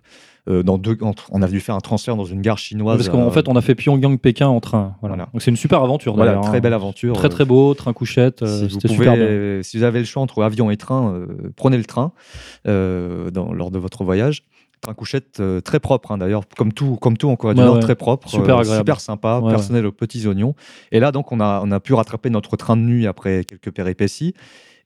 euh, 0.48 0.62
dans 0.62 0.78
deux, 0.78 0.97
on 1.31 1.43
a 1.43 1.48
dû 1.48 1.60
faire 1.60 1.74
un 1.74 1.81
transfert 1.81 2.16
dans 2.16 2.24
une 2.24 2.40
gare 2.40 2.59
chinoise. 2.59 2.97
Parce 2.98 3.09
qu'en 3.09 3.27
euh, 3.27 3.31
fait, 3.31 3.48
on 3.48 3.56
a 3.56 3.60
fait 3.60 3.74
Pyongyang-Pékin 3.74 4.47
en 4.47 4.60
train. 4.60 4.94
Voilà. 5.01 5.16
Voilà. 5.16 5.28
Donc 5.32 5.43
c'est 5.43 5.51
une 5.51 5.56
super 5.56 5.82
aventure. 5.82 6.14
voilà, 6.14 6.36
très 6.40 6.59
hein. 6.59 6.60
belle 6.60 6.74
aventure. 6.74 7.14
Très 7.16 7.27
euh, 7.27 7.31
très 7.31 7.44
beau, 7.44 7.74
train 7.74 7.93
couchette, 7.93 8.43
euh, 8.43 8.47
si, 8.47 8.62
vous 8.64 8.68
c'était 8.81 8.89
pouvez, 8.89 8.98
super 9.05 9.14
bien. 9.16 9.24
euh, 9.24 9.62
si 9.62 9.77
vous 9.78 9.82
avez 9.82 9.98
le 9.98 10.05
choix 10.05 10.23
entre 10.23 10.43
avion 10.43 10.70
et 10.70 10.77
train, 10.77 11.12
euh, 11.14 11.27
prenez 11.56 11.77
le 11.78 11.85
train 11.85 12.12
euh, 12.66 13.31
dans- 13.31 13.52
lors 13.52 13.70
de 13.70 13.78
votre 13.78 14.05
voyage. 14.05 14.44
Train 14.82 14.93
couchette 14.94 15.40
euh, 15.40 15.60
très 15.62 15.81
propre, 15.81 16.12
hein, 16.12 16.18
d'ailleurs, 16.18 16.43
comme 16.56 16.73
tout, 16.73 16.97
comme 16.97 17.16
tout 17.16 17.28
en 17.28 17.36
Corée 17.36 17.55
du 17.55 17.60
Nord, 17.62 17.77
ouais. 17.77 17.81
très 17.81 17.94
propre, 17.94 18.28
Super 18.28 18.56
euh, 18.56 18.60
agréable. 18.60 18.78
super 18.81 19.01
sympa, 19.01 19.40
Ouais, 19.40 19.51
personnel 19.51 19.86
aux 19.86 19.93
petits 19.93 20.27
oignons. 20.27 20.55
Et 20.93 21.01
là, 21.01 21.12
donc, 21.12 21.32
on 21.32 21.40
a, 21.40 21.62
on 21.64 21.70
a 21.73 21.81
pu 21.81 21.94
rattraper 21.94 22.28
notre 22.28 22.56
train 22.56 22.77
de 22.77 22.82
nuit 22.82 23.06
après 23.06 23.44
quelques 23.44 23.70
péripéties. 23.70 24.35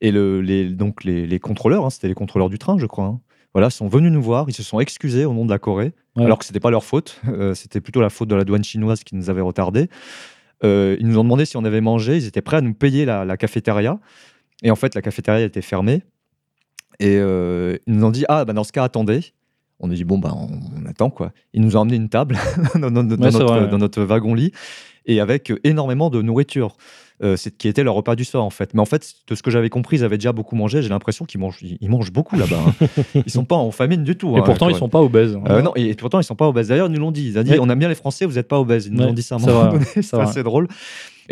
Et 0.00 0.12
le, 0.12 0.40
les, 0.40 0.68
donc, 0.68 1.02
les, 1.04 1.26
les 1.26 1.38
contrôleurs, 1.40 1.84
hein, 1.84 1.90
c'était 1.90 2.08
les 2.08 2.14
contrôleurs 2.14 2.48
du 2.48 2.58
train, 2.58 2.78
je 2.78 2.86
crois, 2.86 3.04
hein, 3.06 3.20
voilà, 3.54 3.70
sont 3.70 3.88
venus 3.88 4.12
nous 4.12 4.22
voir, 4.22 4.46
ils 4.48 4.54
se 4.54 4.62
sont 4.62 4.80
excusés 4.80 5.24
au 5.24 5.32
nom 5.34 5.44
de 5.44 5.50
la 5.50 5.58
Corée, 5.58 5.92
Ouais. 6.16 6.24
alors 6.24 6.38
que 6.38 6.44
c'était 6.44 6.60
pas 6.60 6.70
leur 6.70 6.84
faute, 6.84 7.20
euh, 7.28 7.54
c'était 7.54 7.80
plutôt 7.80 8.00
la 8.00 8.10
faute 8.10 8.28
de 8.28 8.34
la 8.34 8.44
douane 8.44 8.64
chinoise 8.64 9.04
qui 9.04 9.14
nous 9.14 9.30
avait 9.30 9.40
retardés. 9.40 9.88
Euh, 10.64 10.96
ils 11.00 11.06
nous 11.06 11.18
ont 11.18 11.22
demandé 11.22 11.44
si 11.44 11.56
on 11.56 11.64
avait 11.64 11.80
mangé, 11.80 12.16
ils 12.16 12.26
étaient 12.26 12.42
prêts 12.42 12.56
à 12.56 12.60
nous 12.60 12.74
payer 12.74 13.04
la, 13.04 13.24
la 13.24 13.36
cafétéria. 13.36 13.98
Et 14.62 14.70
en 14.70 14.76
fait, 14.76 14.94
la 14.94 15.02
cafétéria 15.02 15.44
était 15.44 15.62
fermée. 15.62 16.02
Et 16.98 17.16
euh, 17.16 17.76
ils 17.86 17.94
nous 17.94 18.04
ont 18.04 18.10
dit 18.10 18.24
Ah, 18.28 18.44
bah, 18.44 18.52
dans 18.52 18.64
ce 18.64 18.72
cas, 18.72 18.84
attendez. 18.84 19.20
On 19.78 19.90
a 19.90 19.94
dit 19.94 20.04
bon 20.04 20.18
bah 20.18 20.34
on, 20.36 20.84
attend 20.86 21.08
quoi. 21.08 21.32
Ils 21.54 21.62
nous 21.62 21.76
ont 21.76 21.80
emmené 21.80 21.96
une 21.96 22.10
table 22.10 22.36
dans, 22.74 22.90
dans- 22.90 23.02
dans 23.04 23.16
Ouais, 23.16 23.30
c'est 23.30 23.38
notre, 23.38 23.44
vrai, 23.52 23.60
ouais. 23.62 23.68
dans 23.68 23.78
notre 23.78 24.02
wagon 24.02 24.34
lit 24.34 24.52
et 25.06 25.20
avec 25.20 25.50
énormément 25.64 26.10
de 26.10 26.20
nourriture. 26.20 26.76
Euh, 27.22 27.36
qui 27.58 27.68
était 27.68 27.82
leur 27.84 27.92
repas 27.94 28.16
du 28.16 28.24
soir 28.24 28.42
en 28.42 28.48
fait. 28.48 28.72
Mais 28.72 28.80
en 28.80 28.86
fait, 28.86 29.12
de 29.28 29.34
ce 29.34 29.42
que 29.42 29.50
j'avais 29.50 29.68
compris, 29.68 29.98
ils 29.98 30.04
avaient 30.04 30.16
déjà 30.16 30.32
beaucoup 30.32 30.56
mangé. 30.56 30.80
J'ai 30.80 30.88
l'impression 30.88 31.26
qu'ils 31.26 31.38
mangent, 31.38 31.58
ils, 31.60 31.76
ils 31.78 31.90
mangent 31.90 32.12
beaucoup 32.12 32.34
là-bas. 32.38 32.56
hein. 32.66 32.86
ils 33.26 33.30
sont 33.30 33.44
pas 33.44 33.56
en 33.56 33.70
famine 33.70 34.04
du 34.04 34.16
tout. 34.16 34.34
Et 34.36 34.40
hein, 34.40 34.42
pourtant, 34.42 34.70
ils 34.70 34.74
sont 34.76 34.88
pas 34.88 35.02
obèses. 35.02 35.36
hein. 35.36 35.42
Euh, 35.50 35.60
non, 35.60 35.72
et 35.76 35.92
pourtant 35.94 36.18
ils 36.18 36.24
sont 36.24 36.34
pas 36.34 36.48
obèses. 36.48 36.68
D'ailleurs, 36.68 36.86
ils 36.86 36.92
nous 36.94 37.00
l'ont 37.00 37.10
dit. 37.12 37.26
Ils 37.28 37.38
ont 37.38 37.42
dit 37.42 37.50
Ouais. 37.52 37.58
on 37.60 37.68
aime 37.68 37.78
bien 37.78 37.88
les 37.90 37.94
Français, 37.94 38.24
vous 38.24 38.36
n'êtes 38.36 38.48
pas 38.48 38.58
obèses. 38.58 38.86
Ils 38.86 38.94
nous 38.94 39.02
Ouais, 39.02 39.10
ont 39.10 39.12
dit 39.12 39.22
ça 39.22 39.36
c'est 40.02 40.16
assez 40.18 40.42
drôle. 40.42 40.66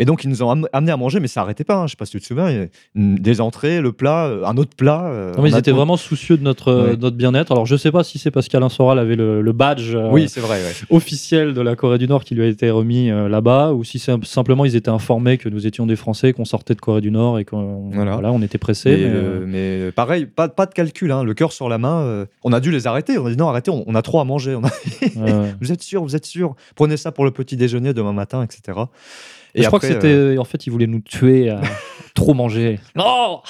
Et 0.01 0.05
donc 0.05 0.23
ils 0.23 0.29
nous 0.29 0.43
ont 0.43 0.49
am- 0.49 0.67
amené 0.71 0.93
à 0.93 0.97
manger, 0.97 1.19
mais 1.19 1.27
ça 1.27 1.41
arrêtait 1.41 1.65
pas. 1.65 1.75
hein. 1.75 1.85
Je 1.87 1.91
sais 1.91 1.97
pas 1.97 2.05
si 2.05 2.11
tu 2.11 2.21
te 2.21 2.25
souviens. 2.25 2.67
Des 2.95 3.41
entrées, 3.41 3.81
le 3.81 3.91
plat, 3.91 4.27
euh, 4.27 4.45
un 4.45 4.55
autre 4.55 4.73
plat. 4.77 5.07
euh, 5.07 5.31
Non, 5.35 5.41
mais 5.43 5.51
on 5.51 5.55
ils 5.55 5.59
étaient 5.59 5.71
vraiment 5.73 5.97
soucieux 5.97 6.37
de 6.37 6.43
notre, 6.43 6.71
Ouais. 6.73 6.95
notre 6.95 7.17
bien-être. 7.17 7.51
Alors, 7.51 7.65
je 7.65 7.75
sais 7.75 7.91
pas 7.91 8.05
si 8.05 8.17
c'est 8.17 8.31
parce 8.31 8.47
qu'Alain 8.47 8.69
Soral 8.69 8.97
avait 8.97 9.17
le, 9.17 9.41
le 9.41 9.51
badge 9.51 9.95
euh, 9.95 10.07
Oui, 10.09 10.29
c'est 10.29 10.39
vrai. 10.39 10.55
ouais. 10.63 10.73
officiel 10.95 11.53
de 11.53 11.59
la 11.61 11.75
Corée 11.75 11.97
du 11.97 12.07
Nord 12.07 12.23
qui 12.23 12.33
lui 12.33 12.43
a 12.43 12.47
été 12.47 12.69
remis 12.69 13.09
euh, 13.11 13.27
là-bas, 13.27 13.73
ou 13.73 13.83
si 13.83 13.99
c'est 13.99 14.13
simplement 14.23 14.63
ils 14.63 14.77
étaient 14.77 14.87
informés 14.89 15.37
que 15.37 15.49
nous 15.49 15.67
étions 15.67 15.78
des 15.85 15.95
Français, 15.95 16.33
qu'on 16.33 16.45
sortait 16.45 16.75
de 16.75 16.81
Corée 16.81 17.01
du 17.01 17.11
Nord 17.11 17.39
et 17.39 17.45
qu'on 17.45 17.89
Voilà. 17.91 18.13
voilà, 18.13 18.31
on 18.31 18.41
était 18.41 18.57
pressés. 18.57 18.91
Mais, 18.91 18.97
mais, 19.09 19.15
euh, 19.15 19.45
mais 19.85 19.91
pareil, 19.91 20.25
pas, 20.25 20.47
pas 20.49 20.65
de 20.65 20.73
calcul, 20.73 21.11
hein, 21.11 21.23
le 21.23 21.33
cœur 21.33 21.51
sur 21.51 21.69
la 21.69 21.77
main. 21.77 22.01
euh, 22.01 22.25
on 22.43 22.53
a 22.53 22.59
dû 22.59 22.71
les 22.71 22.87
arrêter. 22.87 23.17
On 23.17 23.25
a 23.25 23.29
dit 23.31 23.37
non, 23.37 23.47
arrêtez, 23.49 23.71
on, 23.71 23.83
on 23.87 23.95
a 23.95 24.01
trop 24.01 24.19
à 24.19 24.23
manger. 24.25 24.55
On 24.55 24.63
a- 24.63 24.67
ouais, 24.67 25.11
ouais. 25.31 25.55
vous 25.61 25.71
êtes 25.71 25.81
sûr, 25.83 26.01
vous 26.03 26.15
êtes 26.15 26.25
sûr. 26.25 26.55
Prenez 26.75 26.97
ça 26.97 27.11
pour 27.11 27.25
le 27.25 27.31
petit 27.31 27.57
déjeuner 27.57 27.93
demain 27.93 28.13
matin, 28.13 28.43
etc. 28.43 28.77
je 29.55 29.67
crois 29.67 29.79
que 29.79 29.87
c'était. 29.95 30.07
euh, 30.13 30.37
En 30.37 30.43
fait, 30.45 30.65
ils 30.67 30.69
voulaient 30.69 30.87
nous 30.87 30.99
tuer 31.01 31.49
à 31.49 31.61
trop 32.15 32.33
manger. 32.33 32.79
Non 32.95 33.41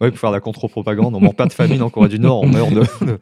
Ouais, 0.00 0.10
pour 0.10 0.18
faire 0.18 0.30
la 0.30 0.40
contre-propagande, 0.40 1.14
on 1.14 1.20
meurt 1.20 1.36
pas 1.36 1.46
de 1.46 1.52
famine 1.52 1.82
en 1.82 1.90
Corée 1.90 2.08
du 2.08 2.18
Nord, 2.18 2.42
on 2.42 2.48
meurt 2.48 2.72
de, 2.72 2.80
de- 3.04 3.18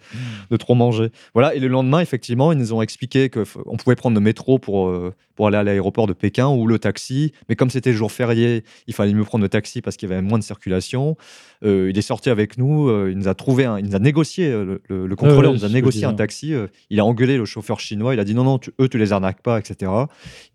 de 0.51 0.57
trop 0.57 0.75
manger. 0.75 1.11
Voilà, 1.35 1.55
et 1.55 1.59
le 1.59 1.69
lendemain, 1.69 2.01
effectivement, 2.01 2.53
ils 2.53 2.59
nous 2.59 2.73
ont 2.73 2.81
expliqué 2.83 3.29
qu'on 3.29 3.77
pouvait 3.77 3.97
prendre 3.97 4.15
le 4.15 4.21
métro 4.21 4.59
pour, 4.59 4.89
euh, 4.89 5.15
pour 5.37 5.47
aller 5.49 5.57
à 5.59 5.63
l'aéroport 5.63 6.07
de 6.07 6.13
Pékin 6.13 6.49
ou 6.49 6.67
le 6.67 6.79
taxi, 6.79 7.33
mais 7.49 7.57
comme 7.57 7.71
c'était 7.71 7.93
jour 7.93 8.11
férié, 8.13 8.65
il 8.87 8.95
fallait 8.95 9.13
mieux 9.13 9.25
prendre 9.25 9.43
le 9.43 9.49
taxi 9.49 9.83
parce 9.83 9.97
qu'il 9.97 10.09
y 10.09 10.13
avait 10.13 10.23
moins 10.23 10.39
de 10.39 10.45
circulation. 10.45 11.17
Euh, 11.65 11.89
il 11.91 11.99
est 11.99 12.03
sorti 12.03 12.31
avec 12.31 12.57
nous, 12.57 12.89
il 13.09 13.17
nous 13.19 13.29
a 13.29 13.35
trouvé, 13.35 13.65
un- 13.67 13.79
il 13.79 13.85
nous 13.87 13.97
a 13.97 13.99
négocié, 13.99 14.51
le, 14.51 14.81
le- 14.89 15.07
le 15.07 15.17
contrôleur 15.17 15.53
ouais, 15.53 15.59
nous 15.59 15.65
a 15.65 15.69
négocié 15.69 16.05
un 16.05 16.15
taxi, 16.15 16.55
il 16.89 17.01
a 17.01 17.05
engueulé 17.05 17.37
le 17.37 17.45
chauffeur 17.45 17.79
chinois, 17.81 18.15
il 18.15 18.21
a 18.21 18.25
dit 18.25 18.35
non, 18.35 18.45
non, 18.45 18.59
tu- 18.59 18.71
eux, 18.81 18.89
tu 18.89 18.97
les 18.99 19.13
arnaques 19.13 19.43
pas, 19.43 19.59
etc. 19.59 19.91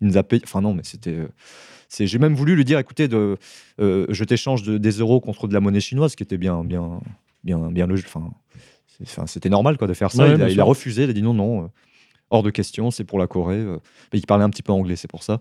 Il 0.00 0.08
nous 0.08 0.16
a 0.16 0.22
payé, 0.24 0.42
enfin 0.44 0.60
non, 0.60 0.74
mais 0.74 0.82
c'était... 0.84 1.05
euh, 1.14 1.28
c'est- 1.88 2.06
J'ai 2.06 2.18
même 2.18 2.34
voulu 2.34 2.56
lui 2.56 2.64
dire, 2.64 2.78
écoutez, 2.78 3.08
de, 3.08 3.36
euh, 3.80 4.06
je 4.08 4.24
t'échange 4.24 4.62
de- 4.62 4.78
des 4.78 4.90
euros 4.92 5.20
contre 5.20 5.48
de 5.48 5.54
la 5.54 5.60
monnaie 5.60 5.80
chinoise, 5.80 6.12
ce 6.12 6.16
qui 6.16 6.22
était 6.22 6.38
bien, 6.38 6.64
bien, 6.64 7.00
bien, 7.44 7.58
bien 7.70 7.86
logique. 7.86 8.06
Enfin, 8.08 9.26
c'était 9.26 9.50
normal 9.50 9.76
quoi 9.76 9.86
de 9.86 9.94
faire 9.94 10.10
ça. 10.10 10.24
Ouais, 10.24 10.34
il, 10.34 10.42
a, 10.42 10.48
il 10.48 10.54
sûr. 10.54 10.62
a 10.62 10.64
refusé, 10.64 11.04
il 11.04 11.10
a 11.10 11.12
dit 11.12 11.22
non, 11.22 11.34
non, 11.34 11.64
euh, 11.64 11.66
hors 12.30 12.42
de 12.42 12.50
question, 12.50 12.90
c'est 12.90 13.04
pour 13.04 13.18
la 13.18 13.26
Corée. 13.26 13.62
Mais 14.12 14.18
il 14.18 14.26
parlait 14.26 14.44
un 14.44 14.50
petit 14.50 14.62
peu 14.62 14.72
anglais, 14.72 14.96
c'est 14.96 15.08
pour 15.10 15.22
ça. 15.22 15.40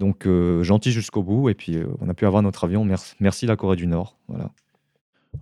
Donc 0.00 0.26
euh, 0.26 0.62
gentil 0.62 0.92
jusqu'au 0.92 1.22
bout, 1.22 1.48
et 1.48 1.54
puis 1.54 1.76
euh, 1.76 1.86
on 2.00 2.08
a 2.08 2.14
pu 2.14 2.24
avoir 2.24 2.42
notre 2.42 2.64
avion. 2.64 2.84
Merci, 2.84 3.14
merci 3.20 3.46
la 3.46 3.56
Corée 3.56 3.76
du 3.76 3.86
Nord. 3.86 4.16
Voilà. 4.28 4.50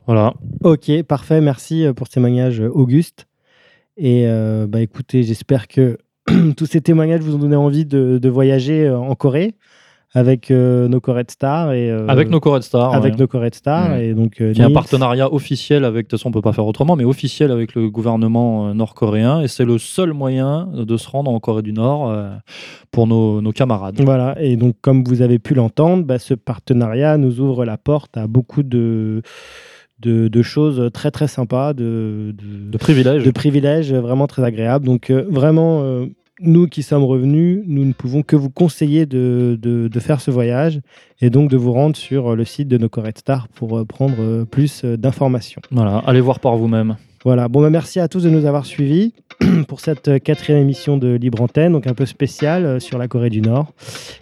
Voilà. 0.06 0.34
Ok, 0.64 0.90
parfait. 1.02 1.40
Merci 1.40 1.86
pour 1.94 2.06
ce 2.08 2.12
témoignage, 2.12 2.60
Auguste. 2.60 3.26
Et 3.96 4.26
euh, 4.26 4.66
bah, 4.66 4.80
écoutez, 4.80 5.22
j'espère 5.22 5.68
que 5.68 5.98
tous 6.56 6.66
ces 6.66 6.80
témoignages 6.80 7.20
vous 7.20 7.34
ont 7.34 7.38
donné 7.38 7.56
envie 7.56 7.84
de, 7.86 8.18
de 8.18 8.28
voyager 8.28 8.86
euh, 8.86 8.98
en 8.98 9.14
Corée 9.14 9.54
avec 10.14 10.50
euh, 10.50 10.88
nos 10.88 10.98
Corée 11.00 11.24
Stars 11.28 11.72
et 11.72 11.90
euh, 11.90 12.06
Avec 12.08 12.30
nos 12.30 12.40
Corée 12.40 12.62
Stars. 12.62 12.94
avec 12.94 13.14
ouais. 13.14 13.20
nos 13.20 13.26
Corée 13.26 13.50
Stars 13.52 13.90
Mm. 13.90 14.00
et 14.00 14.14
donc 14.14 14.40
euh, 14.40 14.54
qui 14.54 14.62
est 14.62 14.64
un 14.64 14.70
partenariat 14.70 15.30
officiel 15.30 15.84
avec, 15.84 16.06
de 16.06 16.10
toute 16.10 16.18
façon 16.18 16.30
on 16.30 16.32
peut 16.32 16.40
pas 16.40 16.54
faire 16.54 16.66
autrement, 16.66 16.96
mais 16.96 17.04
officiel 17.04 17.50
avec 17.50 17.74
le 17.74 17.90
gouvernement 17.90 18.72
nord-coréen, 18.72 19.42
et 19.42 19.48
c'est 19.48 19.64
le 19.66 19.76
seul 19.76 20.14
moyen 20.14 20.68
de 20.72 20.96
se 20.96 21.08
rendre 21.10 21.30
en 21.30 21.38
Corée 21.38 21.62
du 21.62 21.72
Nord 21.74 22.16
pour 22.92 23.06
nos, 23.06 23.42
nos 23.42 23.52
camarades. 23.52 24.00
Voilà, 24.00 24.40
et 24.40 24.56
donc 24.56 24.76
comme 24.80 25.04
vous 25.04 25.20
avez 25.20 25.38
pu 25.38 25.52
l'entendre, 25.54 26.04
bah, 26.04 26.18
ce 26.18 26.32
partenariat 26.34 27.18
nous 27.18 27.40
ouvre 27.40 27.66
la 27.66 27.76
porte 27.76 28.16
à 28.16 28.26
beaucoup 28.26 28.62
de, 28.62 29.20
de, 30.00 30.28
de 30.28 30.42
choses 30.42 30.90
très 30.92 31.10
très 31.10 31.28
sympas, 31.28 31.72
de, 31.72 32.34
de, 32.36 32.70
De 32.70 32.78
privilèges. 32.78 33.24
de 33.24 33.30
privilèges 33.30 33.92
vraiment 33.92 34.26
très 34.26 34.44
agréables. 34.44 34.84
Donc 34.84 35.10
euh, 35.10 35.26
vraiment, 35.28 35.82
euh, 35.82 36.06
nous 36.40 36.66
qui 36.66 36.82
sommes 36.82 37.04
revenus, 37.04 37.62
nous 37.66 37.84
ne 37.84 37.92
pouvons 37.92 38.22
que 38.22 38.36
vous 38.36 38.50
conseiller 38.50 39.06
de, 39.06 39.90
faire 39.98 40.20
ce 40.20 40.30
voyage 40.30 40.80
et 41.20 41.30
donc 41.30 41.50
de 41.50 41.56
vous 41.56 41.72
rendre 41.72 41.96
sur 41.96 42.36
le 42.36 42.44
site 42.44 42.68
de 42.68 42.76
nos 42.76 42.88
Correct 42.88 43.18
Stars 43.18 43.48
pour 43.48 43.78
euh, 43.78 43.84
prendre 43.84 44.44
plus 44.44 44.84
d'informations. 44.84 45.62
Voilà, 45.70 45.98
allez 46.06 46.20
voir 46.20 46.40
par 46.40 46.56
vous-même. 46.56 46.96
Voilà, 47.24 47.48
bon 47.48 47.60
bah, 47.60 47.70
merci 47.70 47.98
à 47.98 48.06
tous 48.06 48.22
de 48.22 48.30
nous 48.30 48.44
avoir 48.44 48.66
suivis 48.66 49.12
pour 49.66 49.80
cette 49.80 50.22
quatrième 50.22 50.60
émission 50.60 50.96
de 50.96 51.14
Libre 51.14 51.42
Antenne, 51.42 51.72
donc 51.72 51.88
un 51.88 51.94
peu 51.94 52.06
spéciale 52.06 52.80
sur 52.80 52.98
la 52.98 53.08
Corée 53.08 53.30
du 53.30 53.40
Nord. 53.40 53.72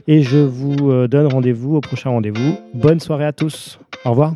Et 0.07 0.23
je 0.23 0.39
vous 0.39 1.07
donne 1.07 1.27
rendez-vous 1.27 1.77
au 1.77 1.81
prochain 1.83 2.11
rendez-vous. 2.11 2.57
Bonne 2.73 3.01
soirée 3.01 3.27
à 3.27 3.33
tous. 3.33 3.79
Au 4.07 4.11
revoir. 4.11 4.35